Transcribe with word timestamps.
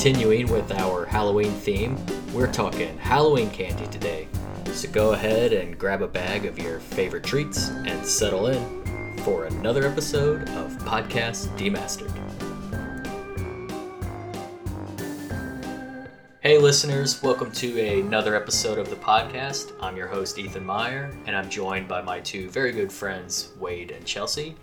continuing 0.00 0.46
with 0.52 0.70
our 0.70 1.04
Halloween 1.04 1.50
theme, 1.50 1.98
we're 2.32 2.46
talking 2.52 2.96
Halloween 2.98 3.50
candy 3.50 3.84
today. 3.88 4.28
So 4.66 4.88
go 4.92 5.12
ahead 5.12 5.52
and 5.52 5.76
grab 5.76 6.02
a 6.02 6.06
bag 6.06 6.44
of 6.44 6.56
your 6.56 6.78
favorite 6.78 7.24
treats 7.24 7.70
and 7.70 8.06
settle 8.06 8.46
in 8.46 9.18
for 9.24 9.46
another 9.46 9.84
episode 9.84 10.48
of 10.50 10.70
Podcast 10.84 11.48
Demastered. 11.58 12.14
Hey, 16.42 16.58
listeners, 16.58 17.20
welcome 17.20 17.50
to 17.50 17.98
another 17.98 18.36
episode 18.36 18.78
of 18.78 18.90
the 18.90 18.96
podcast. 18.96 19.72
I'm 19.80 19.96
your 19.96 20.06
host, 20.06 20.38
Ethan 20.38 20.64
Meyer, 20.64 21.10
and 21.26 21.34
I'm 21.34 21.50
joined 21.50 21.88
by 21.88 22.02
my 22.02 22.20
two 22.20 22.48
very 22.50 22.70
good 22.70 22.92
friends, 22.92 23.50
Wade 23.58 23.90
and 23.90 24.04
Chelsea. 24.04 24.54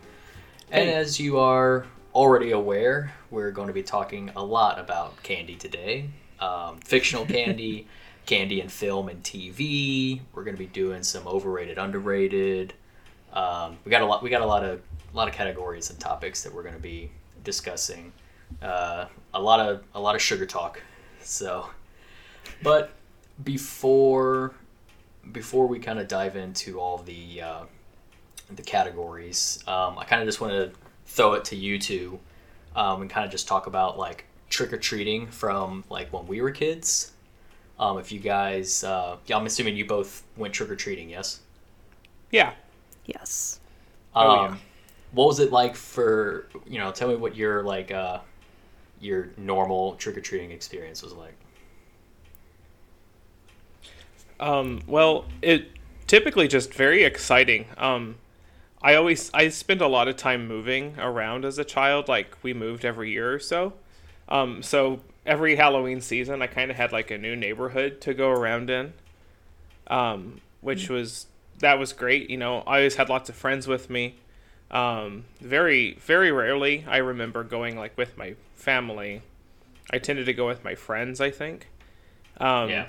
And 0.72 0.90
as 0.90 1.20
you 1.20 1.40
are 1.40 1.88
already 2.16 2.52
aware, 2.52 3.14
we're 3.30 3.52
going 3.52 3.68
to 3.68 3.74
be 3.74 3.84
talking 3.84 4.32
a 4.36 4.44
lot 4.44 4.80
about 4.80 5.22
candy 5.22 5.56
today 5.56 6.10
um, 6.40 6.80
fictional 6.80 7.26
candy, 7.28 7.88
candy 8.26 8.62
in 8.62 8.70
film 8.70 9.10
and 9.10 9.22
TV. 9.24 10.22
We're 10.34 10.44
going 10.44 10.56
to 10.56 10.60
be 10.60 10.68
doing 10.68 11.04
some 11.04 11.28
overrated, 11.28 11.78
underrated. 11.78 12.74
Um, 13.34 13.78
we 13.84 13.92
got 13.92 14.02
a 14.02 14.06
lot. 14.06 14.24
We 14.24 14.30
got 14.30 14.42
a 14.42 14.46
lot 14.46 14.64
of 14.64 14.82
a 15.14 15.16
lot 15.16 15.28
of 15.28 15.34
categories 15.34 15.90
and 15.90 16.00
topics 16.00 16.44
that 16.44 16.54
we're 16.54 16.64
going 16.64 16.76
to 16.76 16.82
be 16.82 17.12
discussing. 17.44 18.12
Uh, 18.62 19.06
a 19.34 19.42
lot 19.42 19.60
of 19.60 19.84
a 19.94 20.00
lot 20.00 20.16
of 20.16 20.22
sugar 20.22 20.46
talk. 20.46 20.82
So, 21.22 21.70
but 22.64 22.92
before 23.44 24.54
before 25.32 25.68
we 25.68 25.80
kind 25.80 26.00
of 26.00 26.08
dive 26.08 26.36
into 26.36 26.80
all 26.80 27.00
the 27.00 27.42
uh, 27.42 27.64
the 28.56 28.62
categories, 28.62 29.62
um, 29.68 29.98
I 29.98 30.06
kind 30.06 30.22
of 30.22 30.28
just 30.28 30.40
want 30.40 30.54
to 30.54 30.72
throw 31.06 31.34
it 31.34 31.46
to 31.46 31.56
you 31.56 31.80
two 31.80 32.20
um, 32.76 33.02
and 33.02 33.10
kind 33.10 33.26
of 33.26 33.32
just 33.32 33.48
talk 33.48 33.68
about 33.68 33.98
like 33.98 34.26
trick 34.50 34.74
or 34.74 34.78
treating 34.78 35.28
from 35.28 35.84
like 35.90 36.12
when 36.14 36.28
we 36.28 36.42
were 36.42 36.52
kids. 36.52 37.12
Um, 37.80 37.98
if 37.98 38.12
you 38.12 38.20
guys, 38.20 38.84
uh, 38.84 39.18
yeah, 39.26 39.38
I'm 39.38 39.46
assuming 39.46 39.76
you 39.76 39.86
both 39.86 40.24
went 40.38 40.54
trick 40.54 40.70
or 40.70 40.76
treating, 40.76 41.10
yes? 41.10 41.42
Yeah. 42.32 42.54
Yes. 43.06 43.60
Um, 44.16 44.28
Oh, 44.28 44.44
yeah. 44.44 44.56
What 45.12 45.28
was 45.28 45.40
it 45.40 45.52
like 45.52 45.76
for 45.76 46.48
you 46.68 46.78
know? 46.78 46.92
Tell 46.92 47.08
me 47.08 47.16
what 47.16 47.36
your 47.38 47.64
like 47.64 47.92
uh, 47.92 48.20
your 49.00 49.30
normal 49.38 49.96
trick 49.96 50.18
or 50.18 50.22
treating 50.22 50.52
experience 50.52 51.02
was 51.02 51.14
like. 51.14 51.36
Um, 54.40 54.82
well, 54.88 55.26
it 55.42 55.70
typically 56.08 56.48
just 56.50 56.74
very 56.74 57.04
exciting. 57.04 57.66
Um, 57.78 58.16
I 58.86 58.94
always 58.94 59.32
I 59.34 59.50
spent 59.50 59.82
a 59.82 59.88
lot 59.88 60.08
of 60.08 60.16
time 60.16 60.48
moving 60.48 60.94
around 61.00 61.44
as 61.44 61.58
a 61.58 61.64
child. 61.66 62.08
Like 62.08 62.38
we 62.44 62.54
moved 62.54 62.86
every 62.86 63.10
year 63.10 63.34
or 63.34 63.40
so. 63.40 63.74
Um, 64.30 64.62
so 64.62 65.02
every 65.26 65.56
Halloween 65.56 66.02
season, 66.02 66.44
I 66.44 66.48
kind 66.48 66.70
of 66.70 66.78
had 66.78 66.92
like 66.92 67.10
a 67.10 67.18
new 67.18 67.36
neighborhood 67.36 68.00
to 68.02 68.14
go 68.14 68.30
around 68.30 68.70
in, 68.70 68.94
um, 69.88 70.40
which 70.62 70.88
was 70.88 71.26
that 71.60 71.80
was 71.80 71.94
great. 71.94 72.30
You 72.30 72.38
know, 72.38 72.60
I 72.68 72.78
always 72.78 72.96
had 72.96 73.10
lots 73.10 73.28
of 73.28 73.36
friends 73.36 73.68
with 73.68 73.90
me. 73.90 74.18
Um, 74.70 75.26
very 75.42 75.94
very 76.02 76.32
rarely 76.32 76.86
I 76.88 76.98
remember 76.98 77.44
going 77.44 77.76
like 77.78 77.98
with 77.98 78.16
my 78.20 78.36
family. 78.54 79.24
I 79.90 79.98
tended 79.98 80.28
to 80.28 80.34
go 80.34 80.46
with 80.46 80.64
my 80.64 80.76
friends. 80.76 81.20
I 81.20 81.32
think. 81.32 81.70
Um, 82.38 82.70
Yeah. 82.70 82.86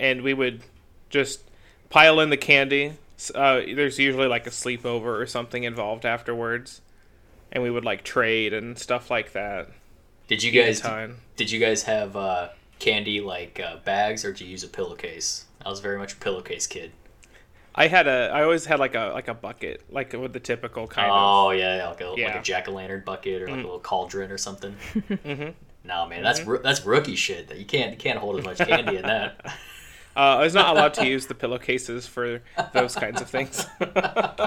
and 0.00 0.22
we 0.22 0.34
would 0.34 0.62
just 1.08 1.42
pile 1.88 2.18
in 2.18 2.30
the 2.30 2.36
candy. 2.36 2.94
Uh, 3.34 3.60
there's 3.74 3.98
usually 3.98 4.26
like 4.26 4.46
a 4.46 4.50
sleepover 4.50 5.20
or 5.20 5.26
something 5.26 5.64
involved 5.64 6.04
afterwards, 6.04 6.80
and 7.52 7.62
we 7.62 7.70
would 7.70 7.84
like 7.84 8.04
trade 8.04 8.52
and 8.52 8.78
stuff 8.78 9.10
like 9.10 9.32
that. 9.32 9.68
Did 10.28 10.42
you 10.42 10.50
guys 10.52 10.80
ton. 10.80 11.16
did 11.36 11.50
you 11.50 11.58
guys 11.60 11.84
have 11.84 12.16
uh, 12.16 12.48
candy 12.78 13.20
like 13.20 13.60
uh, 13.60 13.76
bags 13.84 14.24
or 14.24 14.32
did 14.32 14.42
you 14.42 14.48
use 14.48 14.64
a 14.64 14.68
pillowcase? 14.68 15.46
I 15.64 15.70
was 15.70 15.80
very 15.80 15.98
much 15.98 16.12
a 16.14 16.16
pillowcase 16.16 16.66
kid. 16.66 16.92
I 17.74 17.88
had 17.88 18.06
a, 18.06 18.30
I 18.32 18.42
always 18.42 18.64
had 18.64 18.80
like 18.80 18.94
a 18.94 19.10
like 19.14 19.28
a 19.28 19.34
bucket, 19.34 19.82
like 19.90 20.12
with 20.12 20.32
the 20.32 20.40
typical 20.40 20.86
kind 20.86 21.10
of. 21.10 21.14
oh 21.14 21.50
yeah, 21.50 21.76
yeah, 21.76 21.88
like 21.88 22.00
a 22.00 22.06
like 22.06 22.34
a 22.36 22.42
jack 22.42 22.68
o' 22.68 22.72
lantern 22.72 23.02
bucket 23.04 23.42
or 23.42 23.46
like 23.48 23.54
a 23.54 23.62
little 23.62 23.78
cauldron 23.80 24.30
or 24.30 24.38
something. 24.38 24.74
Mhm. 24.94 25.54
No 25.84 26.04
man, 26.06 26.22
that's 26.24 26.42
roo- 26.42 26.60
that's 26.62 26.84
rookie 26.84 27.14
shit. 27.14 27.46
That 27.48 27.58
You 27.58 27.64
can't 27.64 27.92
you 27.92 27.96
can't 27.98 28.18
hold 28.18 28.38
as 28.40 28.44
much 28.44 28.58
candy 28.58 28.96
in 28.96 29.02
that. 29.02 29.54
Uh, 30.16 30.38
I 30.38 30.44
was 30.44 30.54
not 30.54 30.70
allowed 30.70 30.94
to 30.94 31.06
use 31.08 31.26
the 31.26 31.34
pillowcases 31.34 32.06
for 32.06 32.42
those 32.72 32.94
kinds 32.94 33.20
of 33.20 33.28
things. 33.28 33.66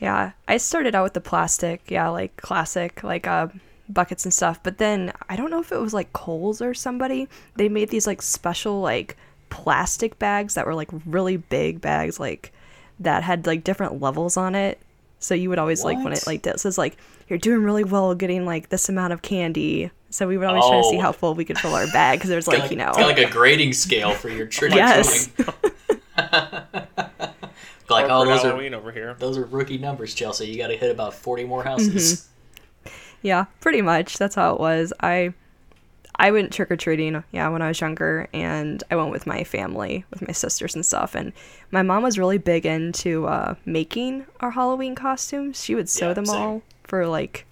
Yeah. 0.00 0.32
I 0.46 0.56
started 0.58 0.94
out 0.94 1.04
with 1.04 1.14
the 1.14 1.20
plastic, 1.20 1.90
yeah, 1.90 2.08
like 2.08 2.36
classic, 2.36 3.02
like 3.02 3.26
uh 3.26 3.48
buckets 3.88 4.24
and 4.24 4.34
stuff. 4.34 4.62
But 4.62 4.78
then 4.78 5.12
I 5.28 5.36
don't 5.36 5.50
know 5.50 5.60
if 5.60 5.72
it 5.72 5.80
was 5.80 5.94
like 5.94 6.12
Kohl's 6.12 6.60
or 6.60 6.74
somebody. 6.74 7.28
They 7.56 7.68
made 7.68 7.90
these 7.90 8.06
like 8.06 8.22
special 8.22 8.80
like 8.80 9.16
plastic 9.48 10.18
bags 10.18 10.54
that 10.54 10.66
were 10.66 10.74
like 10.74 10.90
really 11.06 11.36
big 11.36 11.80
bags, 11.80 12.20
like 12.20 12.52
that 13.00 13.22
had 13.22 13.46
like 13.46 13.64
different 13.64 14.00
levels 14.00 14.36
on 14.36 14.54
it. 14.54 14.78
So 15.18 15.34
you 15.34 15.48
would 15.48 15.58
always 15.58 15.82
like 15.84 16.02
when 16.02 16.12
it 16.12 16.26
like 16.26 16.42
this 16.42 16.66
is 16.66 16.76
like 16.78 16.96
you're 17.28 17.38
doing 17.38 17.62
really 17.62 17.84
well 17.84 18.14
getting 18.14 18.44
like 18.44 18.68
this 18.68 18.88
amount 18.88 19.12
of 19.12 19.22
candy. 19.22 19.90
So 20.10 20.26
we 20.28 20.38
would 20.38 20.46
always 20.46 20.64
try 20.66 20.76
to 20.78 20.84
see 20.84 20.98
Oh. 20.98 21.02
how 21.02 21.12
full 21.12 21.34
we 21.34 21.44
could 21.44 21.58
fill 21.58 21.74
our 21.74 21.86
bag 21.92 22.18
because 22.18 22.30
there's 22.30 22.46
like, 22.48 22.58
Got 22.58 22.70
you 22.70 22.76
know 22.76 22.88
it's 22.88 22.98
got 22.98 23.06
like 23.06 23.18
a 23.18 23.30
grading 23.30 23.72
scale 23.72 24.12
for 24.12 24.28
your 24.28 24.46
trick 24.46 24.72
or 24.72 24.76
Yes. 24.76 25.26
treating. 25.28 25.54
like 27.88 28.06
Or 28.06 28.10
oh 28.10 28.20
for 28.24 28.26
those 28.26 28.44
are 28.44 28.52
over 28.74 28.92
here. 28.92 29.14
those 29.18 29.36
are 29.38 29.44
rookie 29.44 29.78
numbers, 29.78 30.14
Chelsea. 30.14 30.46
You 30.46 30.56
got 30.58 30.68
to 30.68 30.76
hit 30.76 30.90
about 30.90 31.14
forty 31.14 31.44
more 31.44 31.64
houses. 31.64 32.28
Yeah, 33.22 33.46
pretty 33.60 33.82
much. 33.82 34.18
That's 34.18 34.34
how 34.34 34.54
it 34.54 34.60
was. 34.60 34.92
I 35.00 35.32
I 36.18 36.30
went 36.30 36.52
trick 36.52 36.70
or 36.70 36.76
treating, 36.76 37.22
yeah, 37.30 37.48
when 37.48 37.60
I 37.60 37.68
was 37.68 37.80
younger, 37.80 38.26
and 38.32 38.82
I 38.90 38.96
went 38.96 39.10
with 39.10 39.26
my 39.26 39.44
family, 39.44 40.04
with 40.10 40.26
my 40.26 40.32
sisters 40.32 40.74
and 40.74 40.84
stuff. 40.86 41.14
And 41.14 41.32
my 41.70 41.82
mom 41.82 42.02
was 42.02 42.18
really 42.18 42.38
big 42.38 42.64
into 42.64 43.26
uh, 43.26 43.54
making 43.66 44.24
our 44.40 44.52
Halloween 44.52 44.94
costumes. 44.94 45.62
She 45.62 45.74
would 45.74 45.88
sew 45.90 46.08
Yeah, 46.08 46.14
them 46.14 46.26
same. 46.26 46.36
all 46.40 46.62
for 46.84 47.06
like 47.06 47.44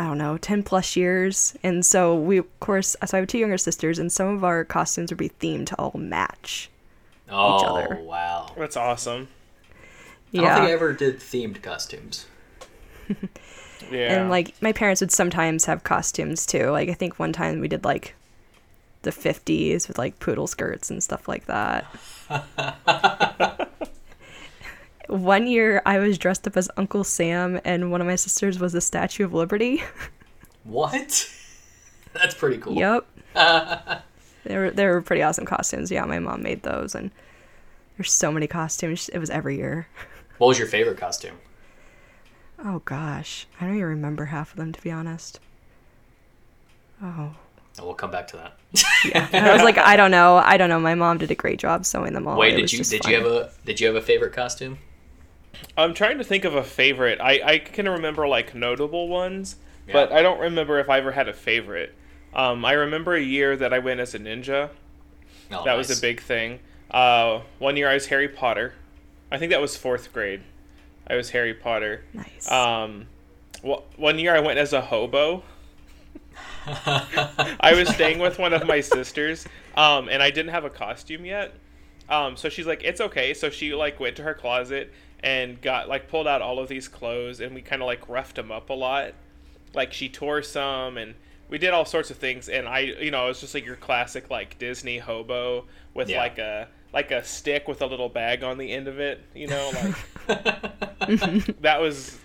I 0.00 0.06
don't 0.06 0.18
know, 0.18 0.38
ten 0.38 0.62
plus 0.62 0.96
years. 0.96 1.54
And 1.62 1.84
so 1.84 2.14
we, 2.14 2.38
of 2.38 2.60
course, 2.60 2.96
so 3.04 3.16
I 3.16 3.20
have 3.20 3.28
two 3.28 3.38
younger 3.38 3.58
sisters, 3.58 3.98
and 3.98 4.10
some 4.10 4.28
of 4.28 4.44
our 4.44 4.64
costumes 4.64 5.10
would 5.10 5.18
be 5.18 5.28
themed 5.28 5.66
to 5.66 5.76
all 5.76 5.92
match. 5.98 6.70
Oh 7.28 7.64
other. 7.64 7.96
wow! 7.96 8.50
That's 8.56 8.76
awesome. 8.76 9.28
I 10.32 10.36
don't 10.36 10.46
think 10.46 10.68
I 10.68 10.72
ever 10.72 10.92
did 10.92 11.18
themed 11.18 11.62
costumes. 11.62 12.26
Yeah. 13.90 14.20
And 14.20 14.30
like 14.30 14.54
my 14.60 14.72
parents 14.72 15.00
would 15.00 15.10
sometimes 15.10 15.64
have 15.64 15.84
costumes 15.84 16.46
too. 16.46 16.70
Like 16.70 16.88
I 16.88 16.94
think 16.94 17.18
one 17.18 17.32
time 17.32 17.60
we 17.60 17.68
did 17.68 17.84
like 17.84 18.14
the 19.02 19.10
50s 19.10 19.88
with 19.88 19.98
like 19.98 20.18
poodle 20.20 20.46
skirts 20.46 20.90
and 20.90 21.02
stuff 21.02 21.26
like 21.28 21.46
that. 21.46 21.86
one 25.10 25.46
year 25.46 25.82
I 25.86 25.98
was 25.98 26.18
dressed 26.18 26.46
up 26.46 26.56
as 26.56 26.68
Uncle 26.76 27.04
Sam 27.04 27.60
and 27.64 27.90
one 27.90 28.00
of 28.00 28.06
my 28.06 28.16
sisters 28.16 28.58
was 28.58 28.72
the 28.72 28.80
Statue 28.80 29.24
of 29.24 29.34
Liberty. 29.34 29.82
What? 30.64 31.30
That's 32.12 32.34
pretty 32.34 32.58
cool. 32.58 32.74
yep. 32.74 33.06
they 34.44 34.56
were 34.56 34.70
they 34.70 34.86
were 34.86 35.00
pretty 35.02 35.22
awesome 35.22 35.44
costumes. 35.46 35.90
Yeah, 35.90 36.04
my 36.04 36.18
mom 36.18 36.42
made 36.42 36.62
those 36.62 36.94
and 36.94 37.10
there's 37.96 38.12
so 38.12 38.32
many 38.32 38.46
costumes. 38.46 39.08
It 39.10 39.18
was 39.18 39.30
every 39.30 39.56
year. 39.56 39.86
What 40.38 40.46
was 40.48 40.58
your 40.58 40.68
favorite 40.68 40.96
costume? 40.96 41.36
Oh 42.64 42.80
gosh. 42.86 43.46
I 43.60 43.66
don't 43.66 43.74
even 43.76 43.88
remember 43.88 44.24
half 44.26 44.52
of 44.52 44.56
them 44.56 44.72
to 44.72 44.80
be 44.80 44.90
honest. 44.90 45.38
Oh. 47.02 47.34
Oh, 47.78 47.84
we'll 47.84 47.94
come 47.94 48.10
back 48.10 48.26
to 48.28 48.36
that. 48.36 49.24
And 49.32 49.46
I 49.46 49.52
was 49.52 49.62
like, 49.62 49.78
I 49.78 49.96
don't 49.96 50.10
know. 50.10 50.36
I 50.36 50.56
don't 50.56 50.68
know. 50.68 50.80
My 50.80 50.94
mom 50.94 51.18
did 51.18 51.30
a 51.30 51.34
great 51.34 51.58
job 51.58 51.84
sewing 51.86 52.12
them 52.14 52.26
all. 52.26 52.38
Wait, 52.38 52.54
It 52.54 52.56
did 52.56 52.72
you 52.72 52.84
did 52.84 53.02
fun. 53.02 53.12
you 53.12 53.18
have 53.18 53.26
a 53.26 53.50
did 53.64 53.80
you 53.80 53.86
have 53.86 53.96
a 53.96 54.02
favorite 54.02 54.32
costume? 54.32 54.78
I'm 55.76 55.94
trying 55.94 56.18
to 56.18 56.24
think 56.24 56.44
of 56.44 56.54
a 56.54 56.64
favorite. 56.64 57.20
I, 57.20 57.40
I 57.44 57.58
can 57.58 57.88
remember 57.88 58.26
like 58.28 58.54
notable 58.54 59.08
ones, 59.08 59.56
but 59.92 60.12
I 60.12 60.22
don't 60.22 60.40
remember 60.40 60.78
if 60.78 60.88
I 60.88 60.98
ever 60.98 61.12
had 61.12 61.28
a 61.28 61.32
favorite. 61.32 61.94
Um, 62.34 62.64
I 62.64 62.72
remember 62.72 63.14
a 63.14 63.20
year 63.20 63.56
that 63.56 63.72
I 63.72 63.78
went 63.80 64.00
as 64.00 64.14
a 64.14 64.18
ninja. 64.18 64.70
Oh, 65.50 65.64
that 65.64 65.74
was 65.74 65.96
a 65.96 66.00
big 66.00 66.20
thing. 66.20 66.60
Uh, 66.90 67.40
one 67.58 67.76
year 67.76 67.88
I 67.88 67.94
was 67.94 68.06
Harry 68.06 68.28
Potter. 68.28 68.74
I 69.32 69.38
think 69.38 69.50
that 69.50 69.60
was 69.60 69.76
fourth 69.76 70.12
grade. 70.12 70.42
I 71.06 71.16
was 71.16 71.30
Harry 71.30 71.54
Potter. 71.54 72.04
Nice. 72.14 72.50
Um, 72.50 73.06
wh- 73.64 73.82
one 73.98 74.18
year 74.18 74.34
I 74.34 74.40
went 74.40 74.58
as 74.58 74.72
a 74.72 74.80
hobo. 74.80 75.42
I 76.66 77.74
was 77.74 77.88
staying 77.88 78.18
with 78.18 78.38
one 78.38 78.52
of 78.52 78.66
my 78.66 78.80
sisters, 78.80 79.46
um, 79.76 80.08
and 80.08 80.22
I 80.22 80.30
didn't 80.30 80.50
have 80.50 80.64
a 80.64 80.70
costume 80.70 81.24
yet. 81.24 81.54
Um, 82.08 82.36
so 82.36 82.48
she's 82.48 82.66
like, 82.66 82.82
"It's 82.84 83.00
okay." 83.00 83.34
So 83.34 83.50
she 83.50 83.74
like 83.74 83.98
went 83.98 84.16
to 84.16 84.22
her 84.22 84.34
closet 84.34 84.92
and 85.22 85.60
got 85.60 85.88
like 85.88 86.08
pulled 86.08 86.26
out 86.26 86.42
all 86.42 86.58
of 86.58 86.68
these 86.68 86.88
clothes, 86.88 87.40
and 87.40 87.54
we 87.54 87.62
kind 87.62 87.82
of 87.82 87.86
like 87.86 88.08
roughed 88.08 88.36
them 88.36 88.50
up 88.52 88.70
a 88.70 88.74
lot. 88.74 89.12
Like 89.74 89.92
she 89.92 90.08
tore 90.08 90.42
some, 90.42 90.96
and 90.96 91.14
we 91.48 91.58
did 91.58 91.70
all 91.70 91.84
sorts 91.84 92.10
of 92.10 92.16
things. 92.16 92.48
And 92.48 92.66
I, 92.68 92.80
you 92.80 93.10
know, 93.10 93.24
it 93.26 93.28
was 93.28 93.40
just 93.40 93.54
like 93.54 93.64
your 93.66 93.76
classic 93.76 94.30
like 94.30 94.58
Disney 94.58 94.98
hobo 94.98 95.66
with 95.94 96.08
Yeah. 96.08 96.18
like 96.20 96.38
a 96.38 96.68
like 96.92 97.10
a 97.12 97.22
stick 97.24 97.68
with 97.68 97.82
a 97.82 97.86
little 97.86 98.08
bag 98.08 98.42
on 98.42 98.58
the 98.58 98.72
end 98.72 98.88
of 98.88 98.98
it. 98.98 99.20
You 99.34 99.46
know, 99.46 99.70
like 100.28 100.36
that 101.60 101.80
was 101.80 102.18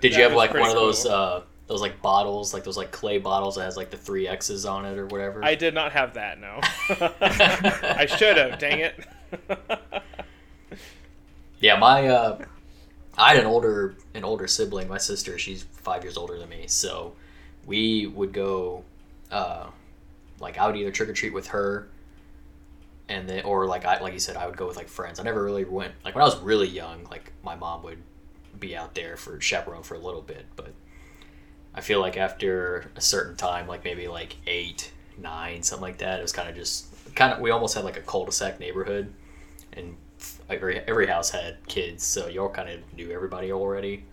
Did 0.00 0.12
That 0.12 0.16
you 0.18 0.22
have 0.24 0.34
like 0.34 0.50
one 0.50 0.60
pretty 0.62 0.68
of 0.70 0.74
those 0.76 1.02
cool. 1.04 1.12
uh, 1.12 1.40
those 1.66 1.80
like 1.80 2.00
bottles, 2.02 2.52
like 2.52 2.62
those 2.62 2.76
like 2.76 2.90
clay 2.92 3.16
bottles 3.18 3.56
that 3.56 3.64
has 3.64 3.76
like 3.76 3.90
the 3.90 3.96
three 3.96 4.28
X's 4.28 4.66
on 4.66 4.84
it 4.84 4.98
or 4.98 5.06
whatever. 5.06 5.42
I 5.42 5.54
did 5.54 5.72
not 5.74 5.92
have 5.92 6.14
that. 6.14 6.38
No, 6.38 6.60
I 7.00 8.06
should 8.06 8.36
have. 8.36 8.58
Dang 8.58 8.80
it. 8.80 9.00
Yeah, 11.64 11.76
my 11.76 12.08
uh, 12.08 12.44
I 13.16 13.30
had 13.30 13.38
an 13.38 13.46
older 13.46 13.94
an 14.12 14.22
older 14.22 14.46
sibling. 14.46 14.86
My 14.86 14.98
sister, 14.98 15.38
she's 15.38 15.62
five 15.62 16.02
years 16.02 16.18
older 16.18 16.38
than 16.38 16.50
me, 16.50 16.66
so 16.66 17.14
we 17.64 18.06
would 18.06 18.34
go, 18.34 18.84
uh, 19.30 19.68
like 20.40 20.58
I 20.58 20.66
would 20.66 20.76
either 20.76 20.90
trick 20.90 21.08
or 21.08 21.14
treat 21.14 21.32
with 21.32 21.46
her, 21.46 21.88
and 23.08 23.26
then 23.26 23.46
or 23.46 23.66
like 23.66 23.86
I 23.86 23.98
like 24.02 24.12
you 24.12 24.18
said, 24.18 24.36
I 24.36 24.46
would 24.46 24.58
go 24.58 24.66
with 24.66 24.76
like 24.76 24.88
friends. 24.88 25.18
I 25.18 25.22
never 25.22 25.42
really 25.42 25.64
went 25.64 25.94
like 26.04 26.14
when 26.14 26.20
I 26.20 26.26
was 26.26 26.38
really 26.40 26.68
young. 26.68 27.04
Like 27.10 27.32
my 27.42 27.54
mom 27.54 27.82
would 27.84 28.02
be 28.60 28.76
out 28.76 28.94
there 28.94 29.16
for 29.16 29.40
chaperone 29.40 29.84
for 29.84 29.94
a 29.94 29.98
little 29.98 30.20
bit, 30.20 30.44
but 30.56 30.74
I 31.74 31.80
feel 31.80 31.98
like 31.98 32.18
after 32.18 32.90
a 32.94 33.00
certain 33.00 33.36
time, 33.36 33.66
like 33.66 33.84
maybe 33.84 34.06
like 34.06 34.36
eight, 34.46 34.92
nine, 35.16 35.62
something 35.62 35.80
like 35.80 35.96
that, 35.96 36.18
it 36.18 36.22
was 36.22 36.32
kind 36.32 36.50
of 36.50 36.56
just 36.56 36.88
kind 37.14 37.32
of 37.32 37.40
we 37.40 37.50
almost 37.50 37.74
had 37.74 37.84
like 37.84 37.96
a 37.96 38.02
cul-de-sac 38.02 38.60
neighborhood, 38.60 39.14
and 39.72 39.96
every 40.48 40.78
every 40.80 41.06
house 41.06 41.30
had 41.30 41.56
kids, 41.66 42.04
so 42.04 42.26
you 42.26 42.40
all 42.40 42.48
kind 42.48 42.68
of 42.68 42.80
knew 42.94 43.10
everybody 43.10 43.52
already. 43.52 44.04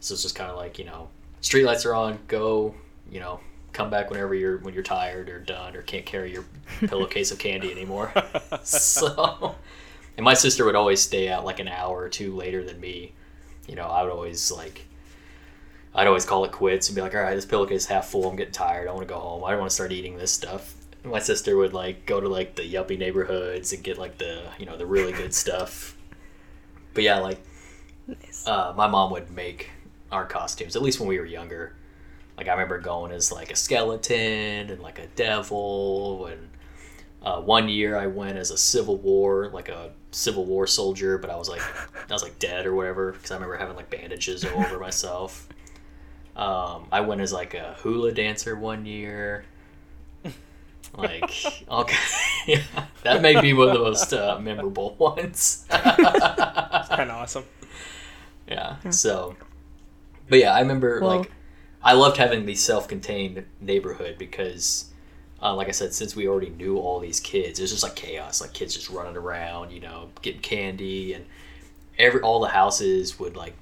So 0.00 0.14
it's 0.14 0.22
just 0.22 0.34
kind 0.34 0.50
of 0.50 0.56
like 0.56 0.78
you 0.78 0.84
know, 0.84 1.08
street 1.40 1.64
lights 1.64 1.84
are 1.86 1.94
on, 1.94 2.18
go, 2.28 2.74
you 3.10 3.20
know, 3.20 3.40
come 3.72 3.90
back 3.90 4.10
whenever 4.10 4.34
you're 4.34 4.58
when 4.58 4.74
you're 4.74 4.82
tired 4.82 5.28
or 5.28 5.38
done 5.38 5.76
or 5.76 5.82
can't 5.82 6.06
carry 6.06 6.32
your 6.32 6.44
pillowcase 6.86 7.30
of 7.30 7.38
candy 7.38 7.70
anymore. 7.70 8.12
so, 8.62 9.54
and 10.16 10.24
my 10.24 10.34
sister 10.34 10.64
would 10.64 10.76
always 10.76 11.00
stay 11.00 11.28
out 11.28 11.44
like 11.44 11.58
an 11.58 11.68
hour 11.68 11.98
or 11.98 12.08
two 12.08 12.34
later 12.34 12.64
than 12.64 12.80
me. 12.80 13.12
You 13.66 13.74
know, 13.74 13.86
I 13.86 14.02
would 14.02 14.12
always 14.12 14.50
like. 14.50 14.82
I'd 15.94 16.06
always 16.06 16.26
call 16.26 16.44
it 16.44 16.52
quits 16.52 16.90
and 16.90 16.94
be 16.94 17.00
like, 17.00 17.14
all 17.14 17.22
right, 17.22 17.34
this 17.34 17.46
pillowcase 17.46 17.84
is 17.84 17.86
half 17.86 18.08
full. 18.08 18.28
I'm 18.28 18.36
getting 18.36 18.52
tired. 18.52 18.86
I 18.86 18.92
want 18.92 19.08
to 19.08 19.14
go 19.14 19.18
home. 19.18 19.44
I 19.44 19.50
don't 19.50 19.60
want 19.60 19.70
to 19.70 19.74
start 19.74 19.92
eating 19.92 20.18
this 20.18 20.30
stuff 20.30 20.75
my 21.06 21.18
sister 21.20 21.56
would 21.56 21.72
like 21.72 22.06
go 22.06 22.20
to 22.20 22.28
like 22.28 22.56
the 22.56 22.62
yuppie 22.62 22.98
neighborhoods 22.98 23.72
and 23.72 23.82
get 23.82 23.98
like 23.98 24.18
the 24.18 24.42
you 24.58 24.66
know 24.66 24.76
the 24.76 24.86
really 24.86 25.12
good 25.12 25.34
stuff. 25.44 25.96
But 26.94 27.04
yeah, 27.04 27.18
like 27.18 27.40
Nice. 28.06 28.46
uh, 28.46 28.72
my 28.76 28.86
mom 28.86 29.10
would 29.12 29.30
make 29.30 29.70
our 30.12 30.26
costumes 30.26 30.76
at 30.76 30.82
least 30.82 31.00
when 31.00 31.08
we 31.08 31.18
were 31.18 31.24
younger. 31.26 31.74
Like 32.36 32.48
I 32.48 32.52
remember 32.52 32.78
going 32.78 33.12
as 33.12 33.32
like 33.32 33.50
a 33.50 33.56
skeleton 33.56 34.70
and 34.70 34.80
like 34.82 34.98
a 34.98 35.06
devil, 35.08 36.26
and 36.26 36.48
uh, 37.22 37.40
one 37.40 37.68
year 37.68 37.96
I 37.96 38.06
went 38.06 38.38
as 38.38 38.50
a 38.50 38.58
Civil 38.58 38.96
War, 38.98 39.48
like 39.52 39.68
a 39.68 39.92
Civil 40.12 40.44
War 40.44 40.66
soldier, 40.66 41.18
but 41.18 41.30
I 41.30 41.36
was 41.36 41.48
like 41.48 41.62
I 42.08 42.12
was 42.12 42.22
like 42.22 42.38
dead 42.38 42.66
or 42.66 42.74
whatever 42.74 43.12
because 43.12 43.30
I 43.30 43.34
remember 43.34 43.56
having 43.56 43.76
like 43.76 43.90
bandages 43.90 44.44
all 44.44 44.62
over 44.64 44.78
myself. 44.78 45.48
Um, 46.36 46.88
I 46.92 47.00
went 47.00 47.22
as 47.22 47.32
like 47.32 47.54
a 47.54 47.74
hula 47.78 48.12
dancer 48.12 48.54
one 48.56 48.84
year. 48.84 49.46
Like, 50.96 51.30
okay, 51.70 51.96
yeah, 52.46 52.62
that 53.02 53.22
may 53.22 53.40
be 53.40 53.52
one 53.52 53.68
of 53.68 53.74
the 53.74 53.80
most 53.80 54.12
uh, 54.12 54.38
memorable 54.40 54.94
ones. 54.98 55.64
kind 55.70 56.00
of 56.02 57.10
awesome. 57.10 57.44
Yeah. 58.48 58.76
So, 58.90 59.36
but 60.28 60.38
yeah, 60.38 60.52
I 60.54 60.60
remember 60.60 61.00
Well- 61.00 61.18
like 61.18 61.30
I 61.82 61.92
loved 61.92 62.16
having 62.16 62.46
the 62.46 62.54
self-contained 62.54 63.44
neighborhood 63.60 64.16
because, 64.18 64.86
uh, 65.40 65.54
like 65.54 65.68
I 65.68 65.72
said, 65.72 65.92
since 65.94 66.16
we 66.16 66.26
already 66.26 66.50
knew 66.50 66.78
all 66.78 66.98
these 66.98 67.20
kids, 67.20 67.58
it 67.58 67.62
was 67.62 67.70
just 67.70 67.82
like 67.84 67.94
chaos. 67.94 68.40
Like 68.40 68.52
kids 68.52 68.74
just 68.74 68.90
running 68.90 69.16
around, 69.16 69.70
you 69.70 69.80
know, 69.80 70.08
getting 70.22 70.40
candy, 70.40 71.12
and 71.12 71.26
every 71.98 72.20
all 72.22 72.40
the 72.40 72.48
houses 72.48 73.20
would 73.20 73.36
like 73.36 73.54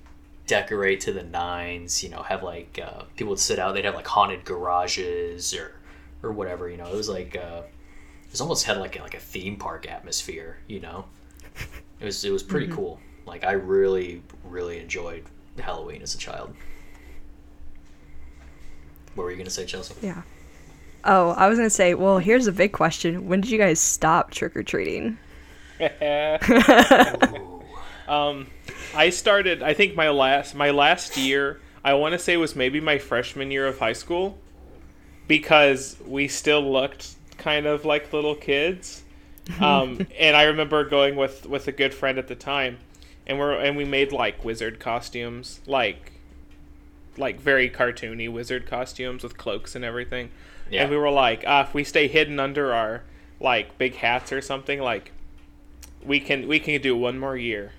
decorate 0.46 1.00
to 1.00 1.12
the 1.12 1.22
nines. 1.22 2.02
You 2.02 2.10
know, 2.10 2.22
have 2.22 2.42
like 2.42 2.78
uh, 2.82 3.02
people 3.16 3.30
would 3.30 3.40
sit 3.40 3.58
out. 3.58 3.74
They'd 3.74 3.84
have 3.84 3.94
like 3.94 4.06
haunted 4.06 4.44
garages 4.44 5.52
or 5.52 5.74
or 6.24 6.32
whatever. 6.32 6.68
You 6.68 6.76
know, 6.76 6.86
it 6.86 6.94
was 6.94 7.08
like 7.08 7.36
uh, 7.36 7.62
it 8.24 8.30
was 8.30 8.40
almost 8.40 8.64
had 8.64 8.78
like 8.78 8.98
a, 8.98 9.02
like 9.02 9.14
a 9.14 9.20
theme 9.20 9.56
park 9.56 9.90
atmosphere. 9.90 10.58
You 10.66 10.80
know, 10.80 11.04
it 12.00 12.04
was 12.04 12.24
it 12.24 12.30
was 12.30 12.42
pretty 12.42 12.68
cool. 12.68 13.00
Like 13.26 13.44
I 13.44 13.52
really 13.52 14.22
really 14.44 14.80
enjoyed 14.80 15.24
Halloween 15.58 16.02
as 16.02 16.14
a 16.14 16.18
child. 16.18 16.54
What 19.14 19.24
were 19.24 19.30
you 19.30 19.36
gonna 19.36 19.50
say, 19.50 19.64
Chelsea? 19.64 19.94
Yeah. 20.02 20.22
Oh, 21.04 21.30
I 21.30 21.48
was 21.48 21.58
gonna 21.58 21.70
say. 21.70 21.94
Well, 21.94 22.18
here's 22.18 22.46
a 22.46 22.52
big 22.52 22.72
question. 22.72 23.28
When 23.28 23.40
did 23.40 23.50
you 23.50 23.58
guys 23.58 23.78
stop 23.78 24.30
trick 24.30 24.56
or 24.56 24.62
treating? 24.62 25.18
um, 28.08 28.46
I 28.94 29.10
started. 29.10 29.62
I 29.62 29.74
think 29.74 29.94
my 29.94 30.10
last 30.10 30.54
my 30.54 30.70
last 30.70 31.16
year. 31.16 31.60
I 31.84 31.94
want 31.94 32.14
to 32.14 32.18
say 32.18 32.38
was 32.38 32.56
maybe 32.56 32.80
my 32.80 32.96
freshman 32.96 33.50
year 33.50 33.66
of 33.66 33.78
high 33.78 33.92
school, 33.92 34.38
because 35.26 35.96
we 36.06 36.28
still 36.28 36.72
looked 36.72 37.14
kind 37.38 37.66
of 37.66 37.84
like 37.84 38.12
little 38.12 38.34
kids. 38.34 39.02
Um, 39.60 40.06
and 40.18 40.36
I 40.36 40.44
remember 40.44 40.84
going 40.84 41.16
with 41.16 41.46
with 41.46 41.68
a 41.68 41.72
good 41.72 41.94
friend 41.94 42.18
at 42.18 42.28
the 42.28 42.34
time, 42.34 42.78
and 43.26 43.38
we're 43.38 43.52
and 43.52 43.76
we 43.76 43.84
made 43.84 44.12
like 44.12 44.44
wizard 44.44 44.80
costumes, 44.80 45.60
like 45.66 46.12
like 47.16 47.40
very 47.40 47.70
cartoony 47.70 48.30
wizard 48.30 48.66
costumes 48.66 49.22
with 49.22 49.36
cloaks 49.38 49.74
and 49.74 49.84
everything. 49.84 50.30
Yeah. 50.70 50.82
And 50.82 50.90
we 50.90 50.96
were 50.96 51.10
like, 51.10 51.44
ah, 51.46 51.62
if 51.62 51.74
we 51.74 51.84
stay 51.84 52.08
hidden 52.08 52.40
under 52.40 52.72
our 52.72 53.02
like 53.40 53.76
big 53.78 53.96
hats 53.96 54.32
or 54.32 54.40
something, 54.40 54.80
like 54.80 55.12
we 56.02 56.20
can 56.20 56.48
we 56.48 56.58
can 56.60 56.80
do 56.80 56.96
one 56.96 57.18
more 57.18 57.36
year. 57.36 57.72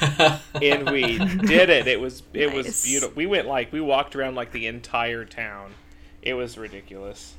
and 0.00 0.90
we 0.90 1.18
did 1.18 1.70
it. 1.70 1.86
It 1.86 2.00
was 2.00 2.22
it 2.34 2.52
was 2.52 2.82
beautiful. 2.82 3.14
We 3.14 3.26
went 3.26 3.46
like 3.46 3.72
we 3.72 3.80
walked 3.80 4.14
around 4.16 4.34
like 4.34 4.52
the 4.52 4.66
entire 4.66 5.24
town. 5.24 5.72
It 6.22 6.34
was 6.34 6.56
ridiculous. 6.56 7.34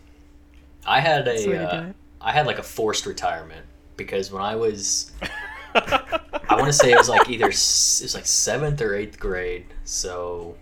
I 0.85 0.99
had 0.99 1.25
That's 1.25 1.43
the 1.43 1.49
way 1.49 1.55
a 1.55 1.67
uh. 1.67 1.93
I 2.21 2.31
had 2.31 2.45
like 2.45 2.59
a 2.59 2.63
forced 2.63 3.05
retirement 3.05 3.65
because 3.97 4.31
when 4.31 4.41
I 4.41 4.55
was 4.55 5.11
I 5.75 6.55
want 6.55 6.67
to 6.67 6.73
say 6.73 6.91
it 6.91 6.97
was 6.97 7.09
like 7.09 7.29
either 7.29 7.45
it 7.45 7.47
was 7.47 8.13
like 8.13 8.25
seventh 8.25 8.81
or 8.81 8.95
eighth 8.95 9.19
grade, 9.19 9.65
so 9.85 10.55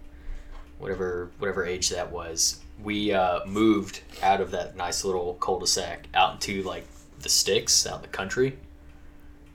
whatever 0.77 1.31
whatever 1.39 1.65
age 1.65 1.89
that 1.89 2.11
was, 2.11 2.61
we 2.83 3.11
uh, 3.11 3.45
moved 3.45 4.01
out 4.21 4.41
of 4.41 4.51
that 4.51 4.75
nice 4.75 5.03
little 5.03 5.33
cul-de-sac 5.35 6.07
out 6.13 6.33
into 6.33 6.63
like 6.63 6.85
the 7.19 7.29
sticks 7.29 7.85
out 7.85 7.97
in 7.97 8.01
the 8.03 8.07
country. 8.07 8.57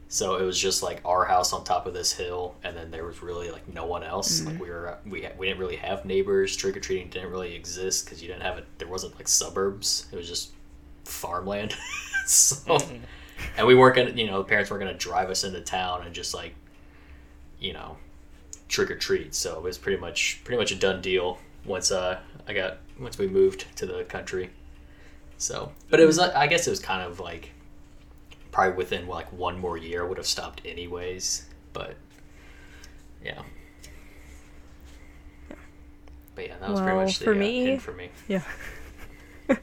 So 0.09 0.37
it 0.37 0.45
was 0.45 0.59
just 0.59 0.83
like 0.83 1.01
our 1.05 1.25
house 1.25 1.53
on 1.53 1.65
top 1.65 1.87
of 1.87 1.95
this 1.95 2.13
hill, 2.13 2.55
and 2.63 2.77
then 2.77 2.91
there 2.91 3.05
was 3.05 3.23
really 3.23 3.51
like 3.51 3.67
no 3.73 3.87
one 3.87 4.05
else. 4.05 4.43
Like 4.43 4.61
we 4.61 4.71
were 4.71 4.99
we 5.05 5.29
we 5.37 5.47
didn't 5.47 5.59
really 5.59 5.77
have 5.77 6.05
neighbors. 6.05 6.57
Trick 6.57 6.77
or 6.77 6.81
treating 6.81 7.09
didn't 7.09 7.31
really 7.31 7.55
exist 7.55 8.05
because 8.05 8.23
you 8.23 8.29
didn't 8.29 8.43
have 8.43 8.57
it. 8.57 8.67
There 8.79 8.89
wasn't 8.89 9.17
like 9.17 9.27
suburbs. 9.27 10.07
It 10.13 10.17
was 10.17 10.29
just 10.29 10.53
farmland. 11.05 11.75
so 12.27 12.79
and 13.57 13.67
we 13.67 13.75
weren't 13.75 13.97
gonna 13.97 14.11
you 14.11 14.27
know 14.27 14.39
the 14.39 14.45
parents 14.49 14.71
weren't 14.71 14.83
gonna 14.83 14.95
drive 14.95 15.31
us 15.31 15.45
into 15.45 15.61
town 15.61 16.05
and 16.05 16.15
just 16.15 16.35
like 16.35 16.55
you 17.59 17.73
know 17.73 17.97
trick 18.69 18.91
or 18.91 18.97
treat 18.97 19.35
so 19.35 19.57
it 19.57 19.63
was 19.63 19.79
pretty 19.79 20.01
much 20.01 20.41
pretty 20.45 20.59
much 20.59 20.73
a 20.73 20.75
done 20.75 21.01
deal 21.01 21.39
once 21.65 21.91
uh 21.91 22.19
i 22.49 22.53
got 22.53 22.79
once 22.99 23.19
we 23.19 23.29
moved 23.29 23.67
to 23.77 23.87
the 23.87 24.05
country 24.05 24.51
so 25.39 25.71
but 25.91 26.01
it 26.01 26.07
was 26.07 26.19
uh, 26.19 26.33
i 26.35 26.47
guess 26.47 26.67
it 26.67 26.71
was 26.71 26.81
kind 26.81 27.03
of 27.03 27.21
like 27.21 27.51
probably 28.57 28.75
within 28.75 29.07
like 29.07 29.31
one 29.35 29.59
more 29.59 29.77
year 29.77 30.03
I 30.03 30.09
would 30.09 30.17
have 30.17 30.27
stopped 30.27 30.63
anyways 30.65 31.45
but 31.75 31.95
yeah 33.23 33.43
but 36.35 36.47
yeah 36.47 36.55
that 36.61 36.71
was 36.71 36.81
pretty 36.81 36.97
Well, 36.97 37.05
much 37.05 37.19
the 37.19 37.25
for 37.27 37.33
uh, 37.33 37.37
me- 37.37 37.77
for 37.77 37.93
me 37.93 38.09
Yeah. 38.29 38.43